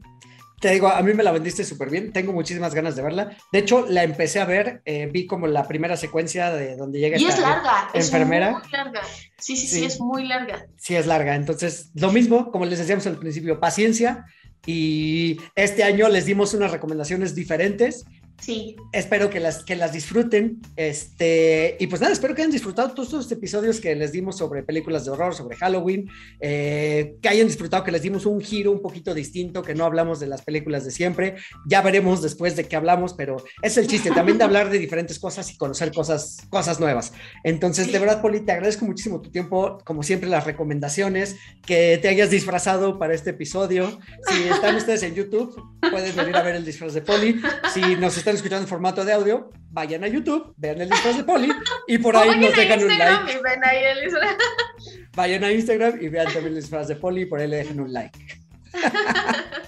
te 0.62 0.70
digo, 0.70 0.90
a 0.90 1.02
mí 1.02 1.16
me 1.16 1.24
la 1.24 1.32
vendiste 1.32 1.64
súper 1.64 1.90
bien, 1.90 2.14
tengo 2.14 2.34
muchísimas 2.34 2.76
ganas 2.76 2.96
de 2.96 3.02
verla. 3.02 3.36
De 3.52 3.58
hecho, 3.58 3.88
la 3.90 4.04
empecé 4.04 4.40
a 4.40 4.46
ver, 4.46 4.84
eh, 4.86 5.10
vi 5.12 5.26
como 5.26 5.48
la 5.48 5.68
primera 5.68 5.98
secuencia 5.98 6.52
de 6.52 6.76
donde 6.76 7.00
llega 7.00 7.18
y 7.18 7.26
es 7.26 7.40
larga, 7.40 7.90
enfermera. 7.96 8.50
Es 8.50 8.54
muy 8.54 8.72
larga. 8.72 9.02
Sí, 9.40 9.58
sí, 9.58 9.68
sí, 9.68 9.80
sí, 9.80 9.86
es 9.86 10.00
muy 10.00 10.28
larga. 10.28 10.68
Sí, 10.78 10.96
es 10.96 11.08
larga. 11.08 11.34
Entonces, 11.34 11.90
lo 11.96 12.12
mismo, 12.12 12.52
como 12.52 12.66
les 12.66 12.78
decíamos 12.78 13.08
al 13.08 13.18
principio, 13.18 13.60
paciencia, 13.60 14.24
y 14.66 15.40
este 15.56 15.84
año 15.84 16.10
les 16.10 16.26
dimos 16.26 16.54
unas 16.54 16.72
recomendaciones 16.72 17.36
diferentes 17.36 18.06
Sí. 18.42 18.76
Espero 18.92 19.30
que 19.30 19.40
las, 19.40 19.64
que 19.64 19.76
las 19.76 19.94
disfruten. 19.94 20.60
Este, 20.76 21.78
y 21.80 21.88
pues 21.88 22.02
nada, 22.02 22.12
espero 22.12 22.34
que 22.34 22.42
hayan 22.42 22.52
disfrutado 22.52 22.92
todos 22.92 23.10
estos 23.10 23.32
episodios 23.32 23.80
que 23.80 23.96
les 23.96 24.12
dimos 24.12 24.38
sobre 24.38 24.64
películas 24.64 25.06
de 25.06 25.12
horror, 25.12 25.36
sobre 25.36 25.56
Halloween. 25.58 26.10
Eh, 26.40 27.16
que 27.22 27.30
hayan 27.30 27.48
disfrutado, 27.48 27.84
que 27.84 27.92
les 27.92 28.02
dimos 28.02 28.26
un 28.26 28.42
giro 28.42 28.72
un 28.72 28.82
poquito 28.82 29.14
distinto, 29.14 29.62
que 29.62 29.76
no 29.76 29.86
hablamos 29.86 30.20
de 30.20 30.26
las 30.26 30.42
películas 30.42 30.84
de 30.86 30.92
siempre. 30.92 31.36
Ya 31.68 31.82
veremos 31.84 32.24
después 32.24 32.56
de 32.56 32.66
qué 32.66 32.76
hablamos, 32.76 33.14
pero 33.14 33.38
es 33.62 33.78
el 33.78 33.86
chiste 33.86 34.10
también 34.10 34.40
de 34.40 34.44
hablar 34.44 34.72
de 34.72 34.80
diferentes 34.80 35.20
cosas 35.20 35.52
y 35.52 35.58
conocer 35.58 35.94
cosas, 35.94 36.40
cosas 36.50 36.80
nuevas. 36.80 37.14
Entonces, 37.44 37.92
de 37.92 38.00
verdad, 38.00 38.22
Poli, 38.22 38.40
te 38.40 38.54
agradezco 38.54 38.86
muchísimo 38.86 39.22
tu 39.22 39.30
tiempo, 39.30 39.78
como 39.86 40.02
siempre, 40.02 40.28
las 40.28 40.46
recomendaciones, 40.46 41.36
que 41.64 42.00
te 42.02 42.08
hayas 42.08 42.32
disfrazado 42.32 42.98
para 42.98 43.14
este 43.14 43.30
episodio. 43.30 44.00
Si 44.28 44.50
están 44.50 44.76
ustedes 44.76 45.04
en 45.04 45.14
YouTube, 45.14 45.56
pueden 45.92 46.16
venir 46.16 46.36
a 46.36 46.42
ver 46.42 46.56
el 46.56 46.66
disfraz 46.66 46.96
de 46.96 47.02
Poli. 47.02 47.40
Si 47.74 47.82
nos 47.98 48.18
están 48.18 48.31
escuchando 48.36 48.64
en 48.64 48.68
formato 48.68 49.04
de 49.06 49.14
audio, 49.14 49.50
vayan 49.70 50.04
a 50.04 50.08
YouTube, 50.08 50.54
vean 50.58 50.82
el 50.82 50.90
disfraz 50.90 51.18
de 51.18 51.24
Poli 51.24 51.52
y 51.88 51.98
por 51.98 52.16
ahí 52.16 52.40
nos 52.40 52.56
dejan 52.56 52.84
un 52.84 52.98
like. 52.98 53.40
vayan 55.16 55.44
a 55.44 55.52
Instagram 55.52 56.02
y 56.02 56.10
vean 56.10 56.26
también 56.26 56.48
el 56.48 56.56
disfraz 56.56 56.88
de 56.88 56.96
Poli 56.96 57.22
y 57.22 57.26
por 57.26 57.40
ahí 57.40 57.48
le 57.48 57.58
dejan 57.58 57.80
un 57.80 57.94
like. 57.94 58.20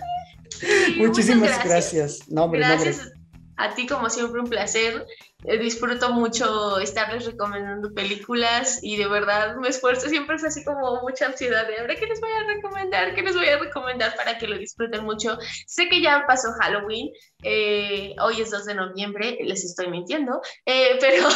Muchísimas 0.98 1.64
gracias. 1.64 2.20
gracias 2.28 3.14
a 3.58 3.74
ti, 3.76 3.88
como 3.88 4.10
siempre, 4.10 4.42
un 4.42 4.50
placer. 4.50 5.06
Eh, 5.46 5.58
disfruto 5.58 6.12
mucho 6.12 6.80
estarles 6.80 7.26
recomendando 7.26 7.94
películas 7.94 8.80
y 8.82 8.96
de 8.98 9.08
verdad 9.08 9.56
me 9.58 9.68
esfuerzo. 9.68 10.08
Siempre 10.08 10.38
es 10.38 10.44
así 10.44 10.64
como 10.64 11.02
mucha 11.02 11.28
ansiedad 11.28 11.68
de 11.68 11.80
ahora 11.80 11.96
qué 11.96 12.06
les 12.06 12.22
voy 12.22 12.32
a 12.32 12.48
recomendar, 12.48 13.14
qué 13.14 13.22
les 13.22 13.36
voy 13.36 13.48
a 13.48 13.60
recomendar 13.60 14.16
para 14.16 14.38
que 14.38 14.48
lo 14.48 14.58
disfruten 14.58 15.04
mucho. 15.04 15.38
Sé 15.68 15.90
que 15.90 16.02
ya 16.02 16.26
pasó 16.28 16.50
Halloween, 16.62 17.12
eh, 17.44 18.16
hoy 18.22 18.42
es 18.42 18.52
2 18.52 18.66
de 18.66 18.76
noviembre, 18.76 19.38
les 19.42 19.64
estoy 19.66 19.90
mintiendo, 19.90 20.42
eh, 20.66 20.98
pero, 21.02 21.28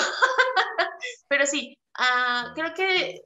pero 1.28 1.46
sí, 1.46 1.78
Uh, 2.00 2.54
creo 2.54 2.76
que 2.76 3.24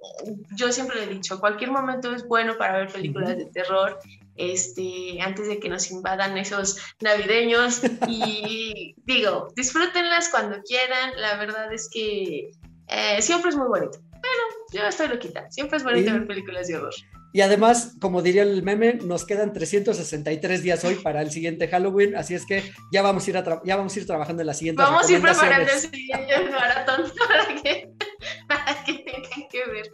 yo 0.56 0.72
siempre 0.72 0.96
le 0.96 1.04
he 1.04 1.14
dicho, 1.14 1.42
cualquier 1.42 1.72
momento 1.72 2.14
es 2.16 2.26
bueno 2.26 2.58
para 2.58 2.78
ver 2.78 2.88
películas 2.90 3.36
de 3.36 3.48
terror 3.48 4.00
este, 4.36 5.22
antes 5.22 5.48
de 5.48 5.60
que 5.60 5.70
nos 5.70 5.92
invadan 5.92 6.38
esos 6.38 6.78
navideños. 7.00 7.82
Y 8.08 8.96
digo, 9.06 9.48
disfrútenlas 9.56 10.30
cuando 10.30 10.62
quieran. 10.64 11.12
La 11.18 11.38
verdad 11.38 11.72
es 11.74 11.90
que 11.92 12.52
eh, 12.88 13.22
siempre 13.22 13.50
es 13.50 13.56
muy 13.56 13.68
bonito. 13.68 14.00
Bueno, 14.10 14.44
yo 14.72 14.82
estoy 14.84 15.08
loquita. 15.08 15.50
Siempre 15.52 15.78
es 15.78 15.84
bonito 15.84 16.12
ver 16.12 16.28
películas 16.28 16.68
de 16.68 16.78
horror. 16.78 16.94
Y 17.34 17.42
además, 17.42 17.94
como 18.02 18.22
diría 18.22 18.44
el 18.44 18.62
meme, 18.64 18.96
nos 18.96 19.26
quedan 19.26 19.54
363 19.54 20.64
días 20.64 20.84
hoy 20.84 20.96
para 20.96 21.22
el 21.22 21.32
siguiente 21.32 21.68
Halloween, 21.68 22.16
así 22.16 22.36
es 22.36 22.46
que 22.46 22.64
ya 22.92 23.02
vamos 23.02 23.26
a 23.26 23.30
ir, 23.30 23.44
ya 23.64 23.76
vamos 23.78 23.96
a 23.96 24.00
ir 24.00 24.06
trabajando 24.06 24.42
en 24.42 24.48
la 24.48 24.54
siguiente 24.54 24.82
Vamos 24.82 25.08
a 25.08 25.12
ir 25.12 25.22
preparando 25.22 25.72
el 25.72 25.80
siguiente 25.80 26.50
maratón 26.52 27.12
para 27.18 27.62
que, 27.62 27.90
para 28.48 28.84
que 28.84 28.94
tengan 28.94 29.50
que 29.50 29.66
ver. 29.66 29.92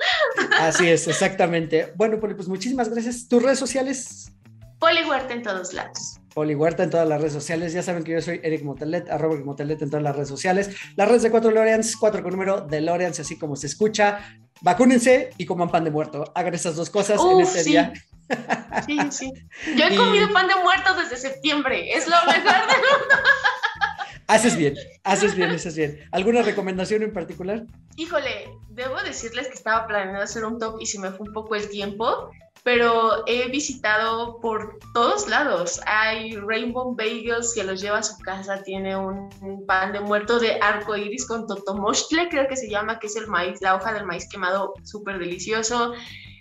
Así 0.60 0.90
es, 0.90 1.08
exactamente. 1.08 1.94
Bueno, 1.96 2.20
Poli, 2.20 2.34
pues 2.34 2.48
muchísimas 2.48 2.90
gracias. 2.90 3.28
¿Tus 3.28 3.44
redes 3.44 3.60
sociales? 3.60 4.32
Poli 4.80 5.04
Huerta 5.04 5.34
en 5.34 5.44
todos 5.44 5.74
lados. 5.74 6.20
Poli 6.34 6.54
Huerta 6.54 6.84
en 6.84 6.92
todas 6.92 7.08
las 7.08 7.20
redes 7.20 7.34
sociales. 7.34 7.74
Ya 7.74 7.82
saben 7.82 8.04
que 8.04 8.12
yo 8.12 8.22
soy 8.22 8.40
Eric 8.44 8.64
Motelet, 8.64 9.10
arroba 9.10 9.34
Eric 9.34 9.46
Motelet 9.46 9.82
en 9.82 9.90
todas 9.90 10.04
las 10.04 10.16
redes 10.16 10.30
sociales. 10.30 10.70
Las 10.96 11.08
redes 11.08 11.24
de 11.24 11.32
cuatro 11.32 11.50
Loreans, 11.50 11.96
cuatro 11.98 12.22
con 12.22 12.32
número 12.32 12.62
de 12.62 12.82
Loreans, 12.82 13.20
así 13.20 13.40
como 13.40 13.56
se 13.56 13.66
escucha. 13.66 14.20
Vacúnense 14.62 15.32
y 15.38 15.46
coman 15.46 15.70
pan 15.70 15.84
de 15.84 15.92
muerto. 15.92 16.32
Hagan 16.36 16.54
esas 16.54 16.76
dos 16.76 16.90
cosas 16.90 17.20
en 17.22 17.42
este 17.42 17.64
día. 17.64 17.94
Sí, 18.86 19.00
sí. 19.12 19.34
Yo 19.78 19.86
he 19.86 19.96
comido 19.96 20.32
pan 20.34 20.48
de 20.48 20.56
muerto 20.56 20.94
desde 20.96 21.18
septiembre. 21.18 21.92
Es 21.92 22.08
lo 22.08 22.18
mejor 22.26 22.44
del 22.44 22.78
mundo. 22.78 23.16
Haces 24.30 24.58
bien, 24.58 24.76
haces 25.06 25.36
bien, 25.36 25.52
haces 25.52 25.78
bien. 25.78 26.06
¿Alguna 26.12 26.42
recomendación 26.42 27.02
en 27.02 27.14
particular? 27.14 27.64
Híjole, 27.96 28.50
debo 28.72 29.02
decirles 29.02 29.48
que 29.48 29.54
estaba 29.54 29.88
planeando 29.88 30.22
hacer 30.22 30.44
un 30.44 30.60
top 30.60 30.82
y 30.82 30.86
se 30.86 31.00
me 31.00 31.12
fue 31.12 31.28
un 31.28 31.34
poco 31.34 31.56
el 31.56 31.70
tiempo 31.70 32.30
pero 32.68 33.24
he 33.28 33.48
visitado 33.48 34.42
por 34.42 34.78
todos 34.94 35.30
lados. 35.30 35.80
Hay 35.86 36.36
Rainbow 36.36 36.94
Bagels 36.94 37.54
que 37.56 37.64
los 37.64 37.80
lleva 37.80 38.00
a 38.00 38.04
su 38.04 38.18
casa, 38.18 38.62
tiene 38.62 38.98
un, 38.98 39.30
pan 39.66 39.94
de 39.94 40.02
muerto 40.02 40.38
de 40.38 40.60
arco 40.62 40.98
iris 40.98 41.26
con 41.26 41.48
totomostle, 41.48 42.28
creo 42.28 42.46
que 42.50 42.58
se 42.58 42.70
llama, 42.70 43.00
que 43.00 43.08
es 43.08 43.16
el 43.16 43.28
maíz, 43.28 43.62
la 43.62 43.74
hoja 43.74 43.94
del 43.94 44.06
maíz 44.06 44.28
quemado, 44.30 44.74
súper 44.84 45.18
delicioso. 45.18 45.94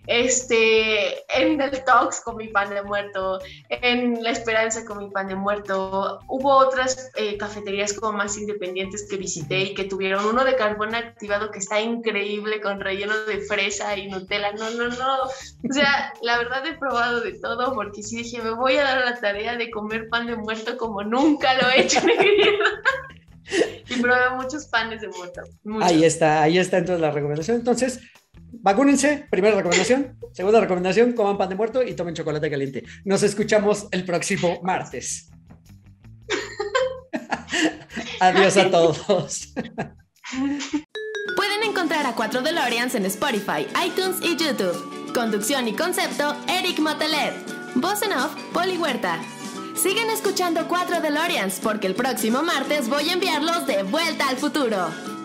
Este, 0.07 1.25
en 1.37 1.61
el 1.61 1.85
Talks 1.85 2.21
con 2.21 2.37
mi 2.37 2.49
pan 2.49 2.71
de 2.71 2.83
muerto, 2.83 3.41
en 3.69 4.23
La 4.23 4.31
Esperanza 4.31 4.85
con 4.85 4.99
mi 4.99 5.11
pan 5.11 5.29
de 5.29 5.35
muerto. 5.35 6.21
Hubo 6.29 6.57
otras 6.57 7.11
eh, 7.17 7.37
cafeterías 7.37 7.93
como 7.93 8.19
más 8.19 8.37
independientes 8.37 9.07
que 9.09 9.17
visité 9.17 9.61
y 9.61 9.75
que 9.75 9.85
tuvieron 9.85 10.25
uno 10.27 10.45
de 10.45 10.57
carbón 10.57 10.95
activado 10.95 11.51
que 11.51 11.59
está 11.59 11.81
increíble 11.81 12.61
con 12.61 12.81
relleno 12.81 13.15
de 13.27 13.41
fresa 13.41 13.97
y 13.97 14.09
Nutella. 14.09 14.53
No, 14.53 14.71
no, 14.71 14.89
no. 14.89 15.23
O 15.25 15.73
sea, 15.73 16.13
la 16.23 16.39
verdad 16.39 16.67
he 16.67 16.79
probado 16.79 17.21
de 17.21 17.33
todo 17.39 17.75
porque 17.75 18.03
sí 18.03 18.19
dije, 18.19 18.41
me 18.43 18.51
voy 18.51 18.77
a 18.77 18.85
dar 18.85 19.05
la 19.05 19.21
tarea 19.21 19.57
de 19.57 19.71
comer 19.71 20.09
pan 20.09 20.27
de 20.27 20.37
muerto 20.37 20.77
como 20.77 21.03
nunca 21.03 21.55
lo 21.55 21.69
he 21.71 21.83
hecho 21.83 21.99
en 22.01 22.07
mi 22.07 22.17
vida. 22.17 22.83
y 23.89 24.01
probé 24.01 24.31
muchos 24.37 24.67
panes 24.67 25.01
de 25.01 25.09
muerto. 25.09 25.43
Ahí 25.83 26.05
está, 26.05 26.43
ahí 26.43 26.59
está 26.59 26.79
entonces 26.79 27.01
la 27.01 27.11
recomendación. 27.11 27.59
Entonces, 27.59 28.01
Vacúnense, 28.53 29.27
primera 29.31 29.57
recomendación. 29.57 30.19
Segunda 30.33 30.61
recomendación, 30.61 31.13
coman 31.13 31.39
pan 31.39 31.49
de 31.49 31.55
muerto 31.55 31.83
y 31.83 31.95
tomen 31.95 32.15
chocolate 32.15 32.51
caliente. 32.51 32.85
Nos 33.05 33.23
escuchamos 33.23 33.87
el 33.91 34.05
próximo 34.05 34.61
martes. 34.63 35.31
Adiós 38.21 38.57
a 38.57 38.71
todos. 38.71 39.53
Pueden 41.37 41.63
encontrar 41.65 42.07
a 42.07 42.15
4 42.15 42.43
DeLoreans 42.43 42.95
en 42.95 43.07
Spotify, 43.07 43.67
iTunes 43.87 44.17
y 44.23 44.37
YouTube. 44.37 45.13
Conducción 45.15 45.69
y 45.69 45.73
concepto, 45.75 46.37
Eric 46.49 46.79
Motelet. 46.79 47.35
Voz 47.77 48.03
en 48.03 48.13
off, 48.13 48.35
Poli 48.53 48.77
Huerta. 48.77 49.21
Sigan 49.77 50.11
escuchando 50.11 50.67
4 50.67 51.01
DeLoreans 51.01 51.61
porque 51.61 51.87
el 51.87 51.95
próximo 51.95 52.43
martes 52.43 52.89
voy 52.89 53.11
a 53.11 53.13
enviarlos 53.13 53.67
de 53.67 53.83
vuelta 53.83 54.29
al 54.29 54.37
futuro. 54.37 55.16